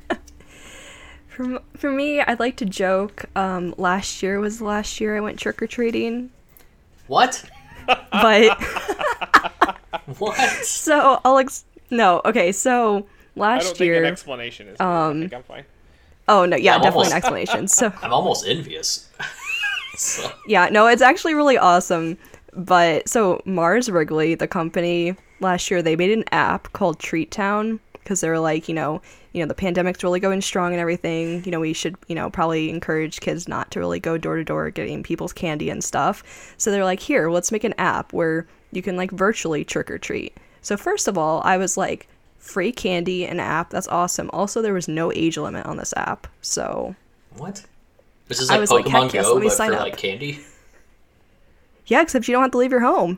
for, 1.28 1.60
for 1.76 1.92
me, 1.92 2.22
I'd 2.22 2.40
like 2.40 2.56
to 2.58 2.66
joke. 2.66 3.26
Um, 3.36 3.74
last 3.80 4.22
year 4.22 4.40
was 4.40 4.60
the 4.60 4.66
last 4.66 5.02
year 5.02 5.18
I 5.18 5.20
went 5.22 5.40
trick 5.40 5.60
or 5.62 5.68
treating, 5.68 6.30
what 7.08 7.44
but 8.12 8.62
what 10.20 10.38
so 10.64 11.20
I'll 11.26 11.40
ex- 11.40 11.66
no. 11.90 12.22
Okay, 12.26 12.52
so 12.52 12.98
I 12.98 13.00
don't 13.00 13.06
last 13.36 13.66
think 13.78 13.80
an 13.80 13.86
year. 13.86 14.06
explanation 14.06 14.68
is. 14.68 14.80
Um, 14.80 15.18
I 15.18 15.20
think 15.22 15.34
I'm 15.34 15.44
fine. 15.44 15.66
Oh 16.28 16.46
no, 16.46 16.56
yeah, 16.56 16.76
I'm 16.76 16.82
definitely 16.82 17.08
almost- 17.08 17.12
an 17.12 17.18
explanation. 17.18 17.68
So 17.68 17.94
i'm 18.02 18.14
almost 18.14 18.48
envious 18.48 19.10
so 19.96 20.32
yeah, 20.48 20.70
no, 20.70 20.88
it's 20.88 21.02
actually 21.02 21.34
really 21.34 21.58
awesome. 21.58 22.18
But 22.54 23.10
so 23.10 23.42
Mars 23.46 23.90
Wrigley, 23.90 24.36
the 24.36 24.48
company, 24.48 25.16
last 25.40 25.70
year 25.72 25.82
they 25.82 25.96
made 25.96 26.12
an 26.12 26.24
app 26.32 26.72
called 26.74 27.00
Treat 27.00 27.32
Town 27.32 27.80
because 27.94 28.22
they 28.22 28.30
were 28.30 28.40
like, 28.40 28.68
you 28.68 28.76
know, 28.76 29.02
you 29.32 29.42
know, 29.42 29.48
the 29.48 29.56
pandemic's 29.56 30.04
really 30.04 30.20
going 30.20 30.42
strong 30.42 30.72
and 30.74 30.80
everything. 30.80 31.44
You 31.46 31.52
know, 31.52 31.60
we 31.60 31.74
should, 31.74 31.96
you 32.08 32.16
know, 32.16 32.30
probably 32.30 32.70
encourage 32.70 33.22
kids 33.22 33.48
not 33.48 33.72
to 33.72 33.80
really 33.80 34.00
go 34.00 34.18
door 34.18 34.36
to 34.36 34.44
door 34.44 34.70
getting 34.70 35.04
people's 35.04 35.34
candy 35.34 35.70
and 35.70 35.84
stuff. 35.84 36.54
So 36.58 36.70
they're 36.70 36.84
like, 36.84 37.00
here, 37.00 37.30
let's 37.32 37.52
make 37.52 37.64
an 37.64 37.74
app 37.78 38.14
where 38.14 38.46
you 38.72 38.82
can 38.82 38.98
like 38.98 39.12
virtually 39.12 39.64
trick 39.64 39.90
or 39.90 39.98
treat. 39.98 40.38
So 40.62 40.78
first 40.78 41.08
of 41.08 41.18
all, 41.18 41.42
I 41.44 41.58
was 41.58 41.78
like, 41.78 42.08
free 42.44 42.72
candy 42.74 43.26
and 43.26 43.40
app, 43.40 43.70
that's 43.70 43.88
awesome. 43.88 44.30
Also, 44.34 44.62
there 44.62 44.74
was 44.74 44.88
no 44.88 45.12
age 45.14 45.38
limit 45.38 45.66
on 45.66 45.78
this 45.78 45.94
app. 45.96 46.28
So 46.42 46.96
What? 47.38 47.64
This 48.28 48.40
is 48.40 48.50
like 48.50 48.70
like, 48.70 48.86
Pokemon 48.86 49.14
yes, 49.14 49.26
Go, 49.26 49.40
but 49.40 49.52
for 49.54 49.64
up. 49.64 49.80
like 49.80 49.98
candy. 49.98 50.40
yeah, 51.88 52.02
except 52.02 52.28
you 52.28 52.34
don't 52.34 52.42
have 52.44 52.52
to 52.52 52.58
leave 52.58 52.72
your 52.72 52.82
home. 52.82 53.18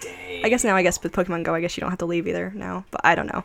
Dang. 0.00 0.44
I 0.44 0.48
guess 0.48 0.64
now 0.64 0.76
I 0.76 0.82
guess 0.82 1.02
with 1.02 1.12
Pokemon 1.12 1.44
Go, 1.44 1.54
I 1.54 1.60
guess 1.60 1.76
you 1.76 1.80
don't 1.80 1.90
have 1.90 1.98
to 2.00 2.06
leave 2.06 2.26
either 2.28 2.52
now, 2.54 2.84
but 2.90 3.00
I 3.04 3.14
don't 3.14 3.32
know. 3.32 3.44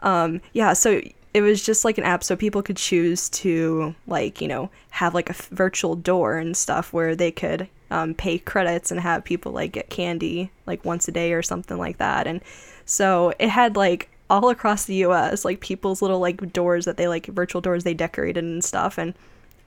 Um, 0.00 0.40
yeah, 0.52 0.72
so 0.72 1.00
it 1.34 1.40
was 1.42 1.62
just 1.64 1.84
like 1.84 1.96
an 1.98 2.04
app 2.04 2.24
so 2.24 2.34
people 2.36 2.62
could 2.62 2.76
choose 2.76 3.28
to 3.30 3.94
like 4.06 4.40
you 4.40 4.48
know 4.48 4.70
have 4.90 5.14
like 5.14 5.28
a 5.28 5.32
f- 5.32 5.48
virtual 5.48 5.94
door 5.96 6.36
and 6.38 6.56
stuff 6.56 6.92
where 6.92 7.14
they 7.14 7.30
could 7.30 7.68
um, 7.90 8.14
pay 8.14 8.38
credits 8.38 8.90
and 8.90 9.00
have 9.00 9.24
people 9.24 9.52
like 9.52 9.72
get 9.72 9.90
candy 9.90 10.50
like 10.66 10.84
once 10.84 11.08
a 11.08 11.12
day 11.12 11.32
or 11.32 11.42
something 11.42 11.78
like 11.78 11.98
that 11.98 12.26
and 12.26 12.40
so 12.84 13.32
it 13.38 13.48
had 13.48 13.76
like 13.76 14.08
all 14.30 14.48
across 14.48 14.84
the 14.86 14.96
us 14.96 15.44
like 15.44 15.60
people's 15.60 16.00
little 16.02 16.20
like 16.20 16.52
doors 16.52 16.84
that 16.84 16.96
they 16.96 17.08
like 17.08 17.26
virtual 17.26 17.60
doors 17.60 17.84
they 17.84 17.94
decorated 17.94 18.42
and 18.42 18.64
stuff 18.64 18.98
and 18.98 19.14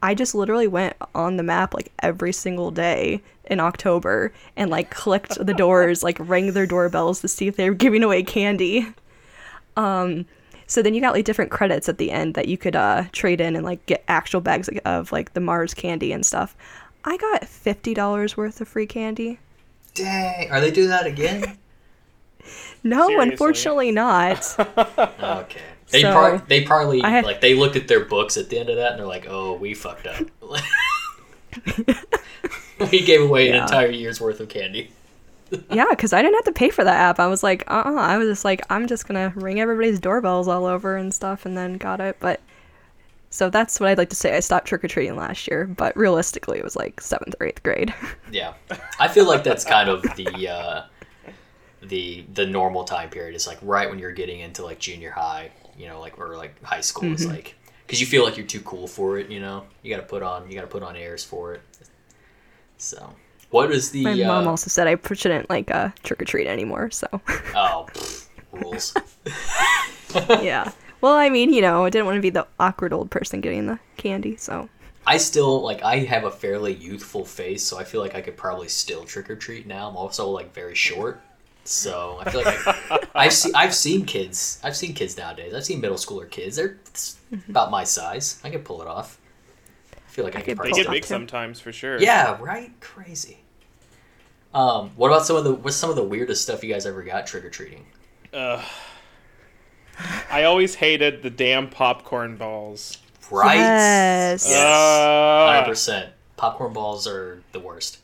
i 0.02 0.14
just 0.16 0.34
literally 0.36 0.68
went 0.68 0.96
on 1.14 1.38
the 1.38 1.44
map 1.44 1.74
like 1.74 1.92
every 2.00 2.34
single 2.34 2.72
day 2.72 3.22
in 3.46 3.60
october 3.60 4.34
and 4.56 4.72
like 4.72 4.90
clicked 4.90 5.44
the 5.46 5.54
doors 5.66 6.04
like 6.04 6.18
rang 6.20 6.52
their 6.54 6.66
doorbells 6.66 7.22
to 7.22 7.28
see 7.28 7.48
if 7.48 7.56
they 7.58 7.70
were 7.70 7.76
giving 7.76 8.04
away 8.04 8.24
candy 8.24 8.88
Um, 9.78 10.26
so 10.68 10.82
then 10.82 10.94
you 10.94 11.02
got 11.02 11.14
like 11.14 11.26
different 11.26 11.52
credits 11.52 11.88
at 11.90 11.98
the 11.98 12.12
end 12.12 12.34
that 12.36 12.48
you 12.48 12.58
could 12.58 12.76
uh 12.76 13.04
trade 13.12 13.42
in 13.42 13.56
and 13.56 13.66
like 13.66 13.86
get 13.86 14.04
actual 14.08 14.42
bags 14.42 14.68
of, 14.68 14.78
of 14.86 15.12
like 15.12 15.34
the 15.34 15.40
Mars 15.40 15.74
candy 15.74 16.12
and 16.12 16.26
stuff. 16.26 16.56
I 17.04 17.18
got 17.18 17.48
fifty 17.48 17.94
dollars 17.94 18.36
worth 18.36 18.62
of 18.62 18.68
free 18.68 18.88
candy. 18.88 19.40
Dang, 19.94 20.50
are 20.52 20.60
they 20.60 20.72
doing 20.72 20.90
that 20.90 21.06
again? 21.06 21.58
No, 22.84 23.08
Seriously? 23.08 23.32
unfortunately 23.32 23.92
not. 23.92 24.56
Okay. 25.20 25.62
They 25.90 26.02
So, 26.02 26.14
par- 26.14 26.44
they 26.48 26.64
probably 26.64 27.02
had- 27.02 27.26
like 27.26 27.42
they 27.42 27.54
looked 27.54 27.76
at 27.76 27.88
their 27.88 28.06
books 28.06 28.38
at 28.38 28.50
the 28.50 28.58
end 28.60 28.70
of 28.70 28.78
that 28.78 28.92
and 28.92 29.00
they're 29.00 29.08
like, 29.08 29.28
"Oh, 29.30 29.54
we 29.54 29.74
fucked 29.74 30.08
up. 30.08 30.24
we 32.92 33.04
gave 33.06 33.22
away 33.22 33.50
an 33.50 33.56
entire 33.56 33.90
year's 33.90 34.20
worth 34.20 34.40
of 34.40 34.50
candy." 34.50 34.92
yeah, 35.70 35.86
because 35.90 36.12
I 36.12 36.22
didn't 36.22 36.36
have 36.36 36.46
to 36.46 36.52
pay 36.52 36.70
for 36.70 36.84
that 36.84 36.96
app. 36.96 37.20
I 37.20 37.28
was 37.28 37.44
like, 37.44 37.64
uh, 37.70 37.84
uh 37.86 37.94
I 37.96 38.18
was 38.18 38.28
just 38.28 38.46
like, 38.46 38.62
I'm 38.70 38.88
just 38.88 39.08
gonna 39.08 39.32
ring 39.36 39.60
everybody's 39.60 40.00
doorbells 40.00 40.48
all 40.48 40.66
over 40.66 40.98
and 40.98 41.14
stuff, 41.14 41.46
and 41.46 41.56
then 41.56 41.78
got 41.78 42.02
it. 42.02 42.18
But 42.20 42.42
so 43.30 43.50
that's 43.50 43.80
what 43.80 43.90
I'd 43.90 43.98
like 43.98 44.10
to 44.10 44.16
say. 44.16 44.36
I 44.36 44.40
stopped 44.40 44.68
trick 44.68 44.84
or 44.84 44.88
treating 44.88 45.16
last 45.16 45.48
year, 45.48 45.66
but 45.66 45.96
realistically, 45.96 46.58
it 46.58 46.64
was 46.64 46.76
like 46.76 47.00
seventh 47.00 47.36
or 47.40 47.48
eighth 47.48 47.64
grade. 47.64 47.94
Yeah, 48.32 48.54
I 49.00 49.08
feel 49.08 49.28
like 49.28 49.44
that's 49.44 49.64
kind 49.64 49.90
of 49.90 50.02
the 50.16 50.50
uh, 50.50 50.84
the 51.86 52.26
the 52.34 52.46
normal 52.46 52.84
time 52.84 53.10
period. 53.10 53.36
Is 53.36 53.48
like 53.48 53.60
right 53.62 53.90
when 53.90 54.00
you're 54.00 54.12
getting 54.12 54.40
into 54.40 54.64
like 54.64 54.80
junior 54.80 55.12
high, 55.12 55.52
you 55.78 55.88
know, 55.88 56.00
like 56.00 56.20
or 56.20 56.36
like 56.36 56.62
high 56.64 56.82
school. 56.82 57.12
Is 57.14 57.26
like 57.26 57.56
because 57.86 58.02
you 58.02 58.08
feel 58.08 58.24
like 58.24 58.38
you're 58.38 58.46
too 58.46 58.62
cool 58.62 58.88
for 58.88 59.18
it. 59.18 59.30
You 59.30 59.40
know, 59.40 59.66
you 59.84 59.94
got 59.94 60.02
to 60.02 60.08
put 60.08 60.24
on 60.24 60.50
you 60.50 60.56
got 60.56 60.62
to 60.62 60.68
put 60.68 60.84
on 60.84 60.96
airs 60.96 61.24
for 61.24 61.54
it. 61.54 61.62
So, 62.78 63.16
what 63.50 63.72
is 63.72 63.92
the 63.92 64.04
My 64.04 64.12
uh, 64.12 64.28
mom 64.28 64.48
also 64.48 64.70
said 64.70 64.88
I 64.88 64.98
shouldn't 65.14 65.50
like 65.50 65.72
uh, 65.72 65.90
trick 66.04 66.22
or 66.22 66.26
treat 66.26 66.48
anymore. 66.48 66.92
So 66.92 67.08
oh 67.56 67.88
pfft, 67.94 68.28
rules? 68.52 68.94
yeah. 70.44 70.72
Well, 71.02 71.14
I 71.14 71.30
mean, 71.30 71.54
you 71.54 71.62
know, 71.62 71.86
I 71.86 71.90
didn't 71.90 72.06
want 72.06 72.16
to 72.16 72.22
be 72.22 72.32
the 72.32 72.48
awkward 72.60 72.92
old 72.92 73.12
person 73.12 73.42
getting 73.42 73.68
the 73.68 73.80
candy, 73.98 74.38
so 74.38 74.70
I 75.08 75.18
still 75.18 75.62
like 75.62 75.84
I 75.84 76.00
have 76.00 76.24
a 76.24 76.32
fairly 76.32 76.74
youthful 76.74 77.26
face, 77.26 77.64
so 77.64 77.78
I 77.78 77.84
feel 77.84 78.02
like 78.02 78.16
I 78.16 78.22
could 78.22 78.36
probably 78.38 78.68
still 78.68 79.04
trick 79.04 79.30
or 79.30 79.36
treat 79.36 79.68
now. 79.68 79.88
I'm 79.88 79.98
also 79.98 80.28
like 80.30 80.54
very 80.54 80.76
short, 80.76 81.22
so 81.66 82.18
I 82.22 82.30
feel 82.32 82.44
like 82.44 82.58
I, 82.68 83.00
I've 83.16 83.34
seen 83.34 83.56
I've 83.56 83.76
seen 83.76 84.06
kids 84.06 84.60
I've 84.64 84.76
seen 84.76 84.94
kids 84.94 85.18
nowadays. 85.18 85.54
I've 85.54 85.66
seen 85.66 85.82
middle 85.82 85.98
schooler 85.98 86.30
kids. 86.30 86.56
They're 86.56 86.78
about 87.50 87.72
my 87.72 87.84
size. 87.84 88.40
I 88.44 88.50
can 88.50 88.62
pull 88.62 88.82
it 88.82 88.88
off. 88.88 89.20
I 89.96 90.10
feel 90.12 90.24
like 90.26 90.36
I, 90.36 90.40
I 90.40 90.42
could 90.44 90.58
could 90.58 90.66
They 90.66 90.70
pull 90.72 90.78
get 90.78 90.90
big 90.90 91.04
him. 91.04 91.08
sometimes 91.08 91.60
for 91.60 91.72
sure. 91.74 92.00
Yeah, 92.00 92.38
right. 92.40 92.72
Crazy. 92.80 93.40
Um, 94.54 94.92
what 94.96 95.08
about 95.08 95.26
some 95.26 95.36
of 95.36 95.44
the 95.44 95.54
what's 95.54 95.76
some 95.76 95.90
of 95.90 95.96
the 95.98 96.04
weirdest 96.04 96.44
stuff 96.44 96.64
you 96.64 96.72
guys 96.74 96.86
ever 96.86 97.04
got 97.04 97.28
trick 97.28 97.44
or 97.44 97.50
treating? 97.50 97.86
Ugh. 98.34 98.64
I 100.30 100.44
always 100.44 100.76
hated 100.76 101.24
the 101.24 101.30
damn 101.30 101.70
popcorn 101.70 102.36
balls. 102.38 102.98
Right. 103.32 103.56
Yes. 103.56 104.46
Yes. 104.48 104.62
Uh, 104.62 105.48
Hundred 105.54 105.68
percent. 105.70 106.10
Popcorn 106.38 106.74
balls 106.74 107.08
are 107.08 107.42
the 107.54 107.60
worst. 107.60 108.00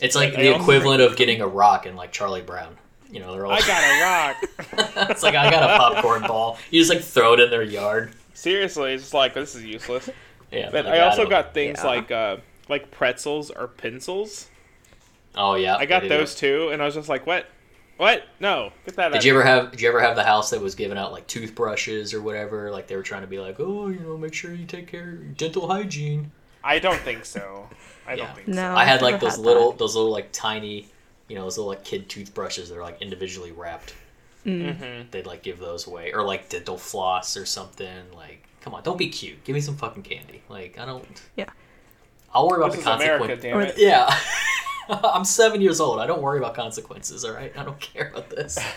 It's 0.00 0.14
like 0.16 0.34
the 0.34 0.52
also- 0.52 0.62
equivalent 0.62 1.02
of 1.02 1.16
getting 1.16 1.40
a 1.40 1.46
rock 1.46 1.86
in 1.86 1.96
like 1.96 2.12
Charlie 2.12 2.42
Brown. 2.42 2.76
You 3.10 3.18
know, 3.20 3.32
they're 3.32 3.44
all. 3.46 3.52
I 3.52 3.60
got 3.60 3.82
a 3.82 4.02
rock. 4.02 5.08
it's 5.10 5.22
like 5.22 5.34
I 5.34 5.50
got 5.50 5.64
a 5.64 5.76
popcorn 5.78 6.22
ball. 6.22 6.58
You 6.70 6.80
just 6.80 6.90
like 6.92 7.02
throw 7.02 7.34
it 7.34 7.40
in 7.40 7.50
their 7.50 7.62
yard. 7.62 8.12
Seriously, 8.34 8.92
it's 8.94 9.12
like 9.12 9.34
this 9.34 9.54
is 9.56 9.64
useless. 9.64 10.08
Yeah. 10.52 10.70
But 10.70 10.86
I 10.86 11.00
also 11.00 11.22
don't- 11.22 11.30
got 11.30 11.52
things 11.54 11.78
Yeah. 11.82 11.86
like 11.88 12.10
uh, 12.10 12.36
like 12.68 12.90
pretzels 12.90 13.50
or 13.50 13.66
pencils. 13.68 14.48
Oh 15.34 15.54
yeah. 15.54 15.76
I 15.76 15.86
got 15.86 16.08
those 16.08 16.34
too, 16.34 16.70
and 16.72 16.80
I 16.80 16.84
was 16.86 16.94
just 16.94 17.08
like, 17.08 17.26
"What? 17.26 17.46
What? 17.96 18.24
No, 18.40 18.70
get 18.86 18.96
that." 18.96 19.08
Did 19.08 19.18
out 19.18 19.24
you 19.24 19.32
ever 19.32 19.42
have? 19.42 19.70
Did 19.72 19.80
you 19.80 19.88
ever 19.88 20.00
have 20.00 20.16
the 20.16 20.24
house 20.24 20.50
that 20.50 20.60
was 20.60 20.74
giving 20.74 20.96
out 20.96 21.12
like 21.12 21.26
toothbrushes 21.26 22.14
or 22.14 22.22
whatever? 22.22 22.70
Like 22.70 22.86
they 22.86 22.96
were 22.96 23.02
trying 23.02 23.22
to 23.22 23.26
be 23.28 23.38
like, 23.38 23.56
oh, 23.58 23.88
you 23.88 23.98
know, 24.00 24.16
make 24.16 24.34
sure 24.34 24.54
you 24.54 24.66
take 24.66 24.86
care 24.86 25.10
of 25.14 25.36
dental 25.36 25.68
hygiene. 25.68 26.30
I 26.62 26.78
don't 26.78 26.98
think 27.00 27.24
so. 27.24 27.68
I 28.10 28.14
Yeah. 28.14 28.26
don't 28.26 28.34
think 28.36 28.48
No. 28.48 28.74
I 28.74 28.84
had 28.84 29.02
like 29.02 29.20
those 29.20 29.36
had 29.36 29.44
little, 29.44 29.70
that. 29.72 29.78
those 29.78 29.94
little 29.96 30.10
like 30.10 30.30
tiny, 30.32 30.88
you 31.28 31.36
know, 31.36 31.42
those 31.44 31.56
little 31.58 31.70
like 31.70 31.84
kid 31.84 32.08
toothbrushes 32.08 32.68
that 32.68 32.76
are 32.78 32.82
like 32.82 33.00
individually 33.00 33.52
wrapped. 33.52 33.94
so. 34.44 34.50
hmm 34.50 35.02
They'd 35.10 35.26
like 35.26 35.42
give 35.42 35.58
those 35.58 35.86
away, 35.86 36.12
or 36.12 36.22
like 36.22 36.48
dental 36.48 36.76
floss 36.78 37.36
or 37.36 37.44
something. 37.46 38.10
Like, 38.14 38.46
come 38.62 38.74
on, 38.74 38.82
don't 38.82 38.98
be 38.98 39.08
cute. 39.08 39.42
Give 39.44 39.54
me 39.54 39.60
some 39.60 39.76
fucking 39.76 40.02
candy. 40.02 40.42
Like, 40.48 40.78
I 40.78 40.84
don't. 40.86 41.04
Yeah. 41.36 41.46
I'll 42.34 42.48
worry 42.48 42.58
about 42.58 42.72
This 42.72 42.84
the 42.84 42.90
consequences. 42.90 43.42
damn 43.42 43.56
Or. 43.58 43.72
Yeah. 43.76 44.14
I'm 44.88 45.24
seven 45.24 45.60
years 45.60 45.80
old. 45.80 46.00
I 46.00 46.06
don't 46.06 46.22
worry 46.22 46.38
about 46.38 46.54
consequences. 46.54 47.24
All 47.24 47.32
right, 47.32 47.52
I 47.56 47.62
don't 47.64 47.78
care 47.80 48.08
about 48.10 48.28
this. 48.30 48.58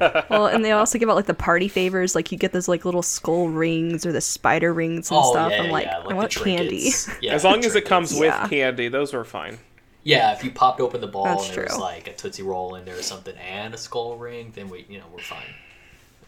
well, 0.30 0.46
and 0.46 0.64
they 0.64 0.72
also 0.72 0.98
give 0.98 1.08
out 1.08 1.16
like 1.16 1.26
the 1.26 1.34
party 1.34 1.68
favors, 1.68 2.14
like 2.14 2.30
you 2.32 2.38
get 2.38 2.52
those 2.52 2.68
like 2.68 2.84
little 2.84 3.02
skull 3.02 3.48
rings 3.48 4.04
or 4.06 4.12
the 4.12 4.20
spider 4.20 4.72
rings 4.72 5.10
and 5.10 5.18
oh 5.20 5.32
stuff. 5.32 5.52
yeah, 5.52 5.62
I'm 5.62 5.70
like, 5.70 5.86
yeah, 5.86 5.98
I 5.98 6.14
want 6.14 6.34
candy. 6.34 6.90
Yeah, 7.20 7.34
As 7.34 7.44
long 7.44 7.60
the 7.60 7.66
as 7.66 7.74
it 7.74 7.84
comes 7.84 8.10
trinkets. 8.10 8.36
Yeah. 8.36 8.42
with 8.42 8.50
candy, 8.50 8.88
those 8.88 9.12
were 9.12 9.24
fine. 9.24 9.58
Yeah, 10.04 10.32
if 10.32 10.42
you 10.44 10.50
popped 10.50 10.80
open 10.80 11.00
the 11.00 11.06
ball 11.06 11.24
That's 11.24 11.48
and 11.48 11.56
there 11.56 11.64
was 11.64 11.78
like 11.78 12.08
a 12.08 12.14
tootsie 12.14 12.42
roll 12.42 12.76
in 12.76 12.84
there 12.84 12.98
or 12.98 13.02
something 13.02 13.36
and 13.36 13.74
a 13.74 13.78
skull 13.78 14.16
ring, 14.16 14.52
then 14.54 14.68
we, 14.70 14.86
you 14.88 14.98
know, 14.98 15.04
we're 15.12 15.18
fine. 15.20 15.42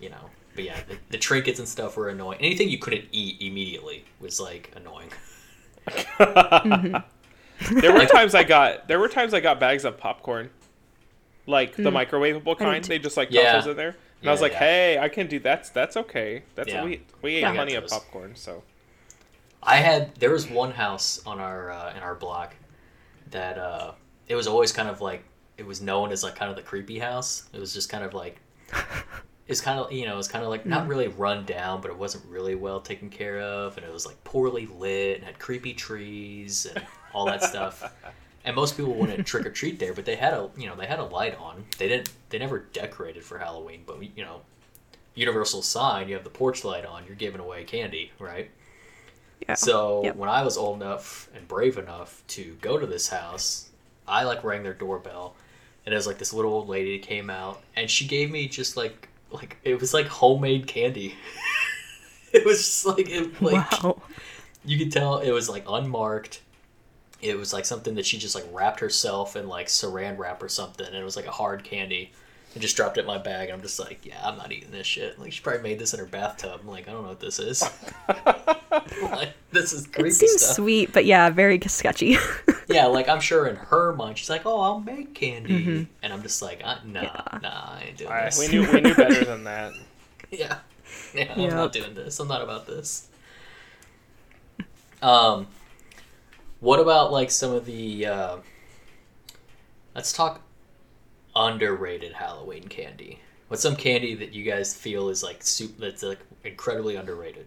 You 0.00 0.10
know, 0.10 0.30
but 0.54 0.64
yeah, 0.64 0.76
the, 0.88 0.98
the 1.10 1.18
trinkets 1.18 1.58
and 1.58 1.68
stuff 1.68 1.96
were 1.96 2.08
annoying. 2.08 2.38
Anything 2.40 2.68
you 2.68 2.78
couldn't 2.78 3.04
eat 3.12 3.40
immediately 3.40 4.04
was 4.20 4.40
like 4.40 4.72
annoying. 4.76 5.10
Mm-hmm. 7.62 7.78
There 7.80 7.92
were 7.92 8.06
times 8.06 8.34
I 8.34 8.42
got 8.44 8.88
there 8.88 8.98
were 8.98 9.08
times 9.08 9.34
I 9.34 9.40
got 9.40 9.60
bags 9.60 9.84
of 9.84 9.98
popcorn, 9.98 10.50
like 11.46 11.76
the 11.76 11.90
microwavable 11.90 12.58
kind. 12.58 12.82
too. 12.84 12.88
They 12.88 12.98
just 12.98 13.16
like 13.16 13.28
toss 13.28 13.34
Yeah. 13.36 13.52
those 13.60 13.66
in 13.68 13.76
there, 13.76 13.96
and 14.20 14.28
I 14.28 14.32
was 14.32 14.40
like, 14.40 14.52
yeah. 14.52 14.58
"Hey, 14.58 14.98
I 14.98 15.08
can 15.08 15.26
do 15.26 15.38
that's 15.38 15.70
that's 15.70 15.96
okay. 15.96 16.42
That's 16.54 16.68
Yeah. 16.70 16.84
we 16.84 17.02
we 17.22 17.36
ate 17.36 17.40
Yeah. 17.40 17.50
I 17.52 17.54
plenty 17.54 17.74
of 17.74 17.86
popcorn." 17.86 18.36
So 18.36 18.62
I 19.62 19.76
had 19.76 20.14
there 20.16 20.30
was 20.30 20.48
one 20.48 20.72
house 20.72 21.20
on 21.26 21.40
our 21.40 21.70
uh, 21.70 21.94
in 21.96 22.02
our 22.02 22.14
block 22.14 22.54
that 23.30 23.58
uh, 23.58 23.92
it 24.28 24.34
was 24.34 24.46
always 24.46 24.72
kind 24.72 24.88
of 24.88 25.00
like 25.00 25.22
it 25.58 25.66
was 25.66 25.82
known 25.82 26.10
as 26.12 26.22
like 26.22 26.34
kind 26.36 26.50
of 26.50 26.56
the 26.56 26.62
creepy 26.62 26.98
house. 26.98 27.48
It 27.52 27.60
was 27.60 27.72
just 27.74 27.88
kind 27.90 28.02
of 28.04 28.14
like 28.14 28.40
it's 29.48 29.60
kind 29.60 29.78
of 29.80 29.92
you 29.92 30.06
know 30.06 30.18
it's 30.18 30.28
kind 30.28 30.44
of 30.44 30.50
like 30.50 30.64
not 30.66 30.86
really 30.88 31.08
run 31.08 31.44
down, 31.44 31.80
but 31.80 31.90
it 31.90 31.96
wasn't 31.98 32.24
really 32.26 32.54
well 32.54 32.80
taken 32.80 33.10
care 33.10 33.40
of, 33.40 33.76
and 33.76 33.84
it 33.84 33.92
was 33.92 34.06
like 34.06 34.22
poorly 34.24 34.66
lit 34.66 35.16
and 35.16 35.24
had 35.24 35.38
creepy 35.38 35.74
trees 35.74 36.66
and 36.66 36.84
all 37.12 37.26
that 37.26 37.42
stuff. 37.42 37.92
And 38.44 38.56
most 38.56 38.76
people 38.76 38.94
wouldn't 38.94 39.26
trick 39.26 39.46
or 39.46 39.50
treat 39.50 39.78
there, 39.78 39.92
but 39.94 40.04
they 40.04 40.16
had 40.16 40.32
a 40.34 40.50
you 40.56 40.66
know 40.66 40.76
they 40.76 40.86
had 40.86 40.98
a 40.98 41.04
light 41.04 41.36
on. 41.38 41.66
They 41.78 41.88
didn't 41.88 42.10
they 42.30 42.38
never 42.38 42.58
decorated 42.60 43.24
for 43.24 43.38
Halloween, 43.38 43.82
but 43.86 43.98
you 44.16 44.24
know 44.24 44.42
universal 45.14 45.62
sign 45.62 46.08
you 46.08 46.14
have 46.14 46.24
the 46.24 46.30
porch 46.30 46.64
light 46.64 46.84
on 46.86 47.04
you're 47.06 47.16
giving 47.16 47.40
away 47.40 47.64
candy 47.64 48.12
right 48.18 48.50
Yeah. 49.48 49.54
so 49.54 50.04
Yep. 50.04 50.16
when 50.16 50.28
I 50.28 50.42
was 50.42 50.56
old 50.56 50.76
enough 50.82 51.28
and 51.34 51.46
brave 51.48 51.78
enough 51.78 52.22
to 52.28 52.56
go 52.60 52.78
to 52.78 52.86
this 52.86 53.08
house, 53.08 53.70
I 54.06 54.24
like 54.24 54.44
rang 54.44 54.62
their 54.62 54.74
doorbell, 54.74 55.36
and 55.84 55.92
it 55.92 55.96
was 55.96 56.06
like 56.06 56.18
this 56.18 56.32
little 56.32 56.52
old 56.52 56.68
lady 56.68 56.98
came 56.98 57.30
out, 57.30 57.62
and 57.76 57.90
she 57.90 58.06
gave 58.06 58.30
me 58.30 58.48
just 58.48 58.76
like 58.76 59.08
like 59.30 59.58
it 59.64 59.80
was 59.80 59.94
like 59.94 60.06
homemade 60.08 60.66
candy. 60.66 61.16
it 62.32 62.44
was 62.44 62.58
just 62.58 62.86
like 62.86 63.08
it 63.08 63.40
like 63.42 63.82
wow. 63.82 64.00
you 64.64 64.78
could 64.78 64.92
tell 64.92 65.18
it 65.18 65.30
was 65.32 65.48
like 65.48 65.64
unmarked. 65.68 66.42
It 67.22 67.36
was 67.38 67.52
like 67.52 67.64
something 67.66 67.94
that 67.96 68.06
she 68.06 68.18
just 68.18 68.34
like 68.34 68.46
wrapped 68.52 68.80
herself 68.80 69.36
in 69.36 69.48
like 69.48 69.66
saran 69.66 70.16
wrap 70.18 70.42
or 70.42 70.48
something, 70.48 70.86
and 70.86 70.96
it 70.96 71.04
was 71.04 71.16
like 71.16 71.26
a 71.26 71.30
hard 71.32 71.64
candy. 71.64 72.12
And 72.52 72.60
just 72.60 72.74
dropped 72.74 72.96
it 72.98 73.02
in 73.02 73.06
my 73.06 73.18
bag, 73.18 73.48
and 73.48 73.56
I'm 73.56 73.62
just 73.62 73.78
like, 73.78 74.04
yeah, 74.04 74.20
I'm 74.26 74.36
not 74.36 74.50
eating 74.50 74.72
this 74.72 74.84
shit. 74.84 75.20
Like 75.20 75.32
she 75.32 75.40
probably 75.40 75.62
made 75.62 75.78
this 75.78 75.94
in 75.94 76.00
her 76.00 76.06
bathtub. 76.06 76.58
I'm 76.60 76.68
like, 76.68 76.88
I 76.88 76.90
don't 76.92 77.02
know 77.02 77.10
what 77.10 77.20
this 77.20 77.38
is. 77.38 77.62
like, 79.02 79.34
this 79.52 79.72
is 79.72 79.86
creepy 79.86 80.08
It 80.08 80.12
seems 80.14 80.42
stuff. 80.42 80.56
sweet, 80.56 80.92
but 80.92 81.04
yeah, 81.04 81.30
very 81.30 81.60
sketchy. 81.66 82.16
Yeah, 82.66 82.86
like 82.86 83.08
I'm 83.08 83.18
sure 83.20 83.48
in 83.48 83.56
her 83.56 83.92
mind, 83.92 84.16
she's 84.16 84.30
like, 84.30 84.46
"Oh, 84.46 84.60
I'll 84.60 84.78
make 84.78 85.12
candy," 85.12 85.50
Mm-hmm. 85.50 85.82
and 86.04 86.12
I'm 86.12 86.22
just 86.22 86.40
like, 86.40 86.60
"Nah, 86.60 86.78
nah, 86.84 87.40
I 87.42 87.84
ain't 87.88 87.96
doing 87.98 88.12
I, 88.12 88.26
this." 88.26 88.38
we 88.38 88.46
knew 88.46 88.72
we 88.72 88.80
knew 88.80 88.94
better 88.94 89.24
than 89.24 89.42
that. 89.44 89.72
yeah, 90.30 90.58
yeah, 91.12 91.32
I'm 91.34 91.40
Yep. 91.40 91.50
not 91.52 91.72
doing 91.72 91.94
this. 91.94 92.20
I'm 92.20 92.28
not 92.28 92.42
about 92.42 92.68
this. 92.68 93.08
Um, 95.02 95.48
what 96.60 96.80
about 96.80 97.12
like 97.12 97.30
some 97.30 97.52
of 97.52 97.64
the? 97.66 98.06
Uh, 98.06 98.36
let's 99.94 100.12
talk 100.12 100.42
underrated 101.34 102.12
Halloween 102.12 102.68
candy? 102.68 103.20
What's 103.48 103.62
some 103.62 103.76
candy 103.76 104.14
that 104.14 104.32
you 104.32 104.44
guys 104.44 104.74
feel 104.74 105.08
is 105.08 105.22
like 105.22 105.42
soup 105.42 105.76
that's 105.78 106.02
like 106.02 106.20
incredibly 106.44 106.96
underrated? 106.96 107.46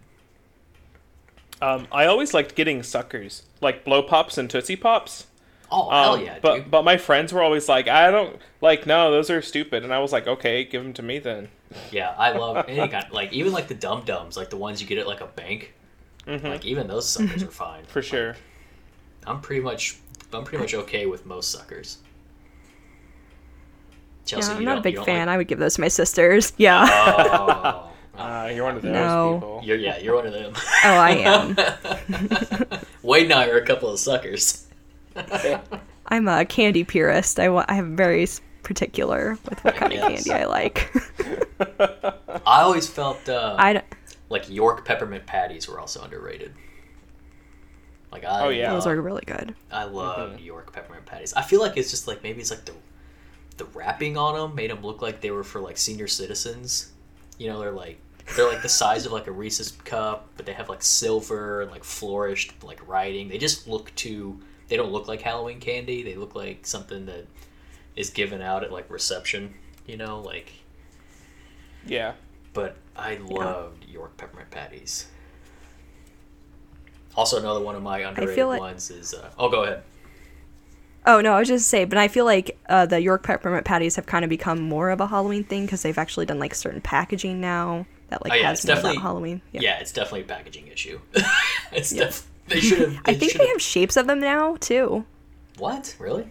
Um, 1.62 1.86
I 1.92 2.06
always 2.06 2.34
liked 2.34 2.54
getting 2.54 2.82
suckers 2.82 3.42
like 3.60 3.84
blow 3.84 4.02
pops 4.02 4.36
and 4.38 4.50
tootsie 4.50 4.76
pops. 4.76 5.26
Oh 5.70 5.90
Um, 5.90 6.04
hell 6.04 6.18
yeah, 6.20 6.38
but 6.40 6.56
dude! 6.56 6.70
but 6.70 6.82
my 6.84 6.96
friends 6.98 7.32
were 7.32 7.42
always 7.42 7.68
like, 7.68 7.88
I 7.88 8.10
don't 8.10 8.38
like 8.60 8.86
no, 8.86 9.10
those 9.10 9.30
are 9.30 9.40
stupid, 9.42 9.82
and 9.84 9.92
I 9.92 9.98
was 9.98 10.12
like, 10.12 10.26
okay, 10.26 10.64
give 10.64 10.82
them 10.82 10.92
to 10.94 11.02
me 11.02 11.18
then. 11.18 11.48
Yeah, 11.90 12.14
I 12.18 12.32
love 12.32 12.64
any 12.68 12.88
kind. 12.88 13.06
Like 13.10 13.32
even 13.32 13.52
like 13.52 13.68
the 13.68 13.74
dum 13.74 14.04
dums, 14.04 14.36
like 14.36 14.50
the 14.50 14.56
ones 14.56 14.80
you 14.80 14.86
get 14.86 14.98
at 14.98 15.06
like 15.06 15.20
a 15.20 15.26
bank. 15.26 15.72
Mhm. 16.26 16.42
Like 16.48 16.64
even 16.64 16.86
those 16.86 17.08
suckers 17.08 17.42
are 17.42 17.50
fine. 17.50 17.84
For 17.86 18.02
sure. 18.02 18.36
I'm 19.26 19.40
pretty 19.40 19.62
much 19.62 19.98
I'm 20.32 20.44
pretty 20.44 20.62
much 20.62 20.74
okay 20.74 21.06
with 21.06 21.24
most 21.26 21.50
suckers. 21.50 21.98
Chelsea, 24.24 24.50
yeah, 24.52 24.58
I'm 24.58 24.64
not 24.64 24.78
a 24.78 24.80
big 24.80 24.96
fan. 25.04 25.26
like- 25.26 25.34
I 25.34 25.36
would 25.36 25.48
give 25.48 25.58
those 25.58 25.74
to 25.74 25.80
my 25.80 25.88
sisters. 25.88 26.52
Yeah. 26.58 26.84
Oh, 26.88 27.90
Uh, 28.16 28.48
you're 28.54 28.62
one 28.64 28.76
of 28.76 28.82
those 28.82 28.92
No. 28.92 29.34
people. 29.34 29.60
you're 29.64 29.76
yeah, 29.76 29.98
you're 29.98 30.14
one 30.14 30.24
of 30.24 30.32
them. 30.32 30.52
oh, 30.56 30.94
I 30.94 31.10
am. 31.10 31.56
Wade 33.02 33.24
and 33.24 33.32
I 33.32 33.48
are 33.48 33.56
a 33.56 33.66
couple 33.66 33.88
of 33.90 33.98
suckers. 33.98 34.68
I'm 36.06 36.28
a 36.28 36.44
candy 36.44 36.84
purist. 36.84 37.40
I 37.40 37.48
want. 37.48 37.68
I 37.68 37.74
am 37.76 37.96
very 37.96 38.24
particular 38.62 39.36
with 39.50 39.64
what 39.64 39.74
kind 39.74 39.92
of 39.92 39.98
candy 40.00 40.30
I 40.32 40.44
like. 40.44 40.92
I 42.46 42.60
always 42.62 42.88
felt 42.88 43.28
uh, 43.28 43.56
I. 43.58 43.72
don't- 43.74 43.84
like 44.30 44.48
York 44.48 44.84
peppermint 44.84 45.26
patties 45.26 45.68
were 45.68 45.78
also 45.80 46.00
underrated. 46.02 46.54
Like 48.14 48.24
I 48.24 48.46
Oh, 48.46 48.48
yeah. 48.48 48.72
Those 48.72 48.86
are 48.86 48.98
really 48.98 49.24
good. 49.26 49.54
I 49.70 49.84
love 49.84 50.30
Mhm. 50.30 50.36
New 50.38 50.44
York 50.44 50.72
peppermint 50.72 51.04
patties. 51.04 51.34
I 51.34 51.42
feel 51.42 51.60
like 51.60 51.76
it's 51.76 51.90
just 51.90 52.06
like 52.08 52.22
maybe 52.22 52.40
it's 52.40 52.50
like 52.50 52.64
the 52.64 52.72
the 53.56 53.64
wrapping 53.66 54.16
on 54.16 54.34
them 54.34 54.54
made 54.54 54.70
them 54.70 54.82
look 54.82 55.02
like 55.02 55.20
they 55.20 55.30
were 55.30 55.44
for 55.44 55.60
like 55.60 55.76
senior 55.76 56.06
citizens. 56.06 56.92
You 57.38 57.48
know, 57.48 57.58
they're 57.60 57.72
like 57.72 57.98
they're 58.36 58.48
like 58.48 58.62
the 58.62 58.68
size 58.82 59.04
of 59.04 59.12
like 59.12 59.26
a 59.26 59.32
Reese's 59.32 59.72
cup, 59.84 60.28
but 60.36 60.46
they 60.46 60.52
have 60.54 60.68
like 60.68 60.82
silver 60.82 61.60
and 61.62 61.70
like 61.70 61.82
flourished 61.84 62.52
like 62.62 62.80
writing. 62.88 63.28
They 63.28 63.38
just 63.38 63.66
look 63.68 63.92
too. 63.96 64.40
They 64.68 64.76
don't 64.76 64.92
look 64.92 65.08
like 65.08 65.20
Halloween 65.20 65.58
candy. 65.60 66.02
They 66.04 66.14
look 66.14 66.34
like 66.36 66.66
something 66.66 67.06
that 67.06 67.26
is 67.96 68.10
given 68.10 68.40
out 68.40 68.62
at 68.64 68.72
like 68.72 68.88
reception. 68.90 69.54
You 69.86 69.96
know, 69.96 70.20
like. 70.20 70.52
Yeah. 71.86 72.12
But 72.52 72.76
I 72.96 73.16
loved 73.16 73.84
York 73.84 74.16
peppermint 74.16 74.50
patties. 74.50 75.06
Also, 77.16 77.38
another 77.38 77.60
one 77.60 77.74
of 77.76 77.82
my 77.82 78.00
underrated 78.00 78.46
like- 78.46 78.60
ones 78.60 78.90
is. 78.90 79.14
Uh, 79.14 79.30
oh, 79.38 79.48
go 79.48 79.62
ahead. 79.64 79.82
Oh 81.06 81.20
no, 81.20 81.34
I 81.34 81.38
was 81.38 81.48
just 81.48 81.68
say, 81.68 81.84
but 81.84 81.98
I 81.98 82.08
feel 82.08 82.24
like 82.24 82.58
uh, 82.66 82.86
the 82.86 82.98
York 83.00 83.22
peppermint 83.24 83.66
patties 83.66 83.96
have 83.96 84.06
kind 84.06 84.24
of 84.24 84.30
become 84.30 84.60
more 84.62 84.88
of 84.88 85.00
a 85.02 85.06
Halloween 85.06 85.44
thing 85.44 85.66
because 85.66 85.82
they've 85.82 85.98
actually 85.98 86.24
done 86.24 86.38
like 86.38 86.54
certain 86.54 86.80
packaging 86.80 87.42
now 87.42 87.84
that 88.08 88.22
like 88.24 88.32
Oh, 88.32 88.36
yeah, 88.36 88.48
has 88.48 88.62
definitely- 88.62 89.00
Halloween. 89.02 89.42
Yeah. 89.52 89.78
it's 89.80 89.92
definitely 89.92 90.22
a 90.22 90.24
packaging 90.24 90.66
issue. 90.68 91.00
it's 91.72 91.92
Yeah. 91.92 92.04
def- 92.04 92.26
they 92.48 92.60
should 92.60 92.78
have. 92.80 93.00
I 93.04 93.12
think 93.14 93.34
they 93.34 93.46
have 93.48 93.60
shapes 93.60 93.98
of 93.98 94.06
them 94.06 94.18
now 94.20 94.56
too. 94.56 95.04
What 95.58 95.94
really? 95.98 96.26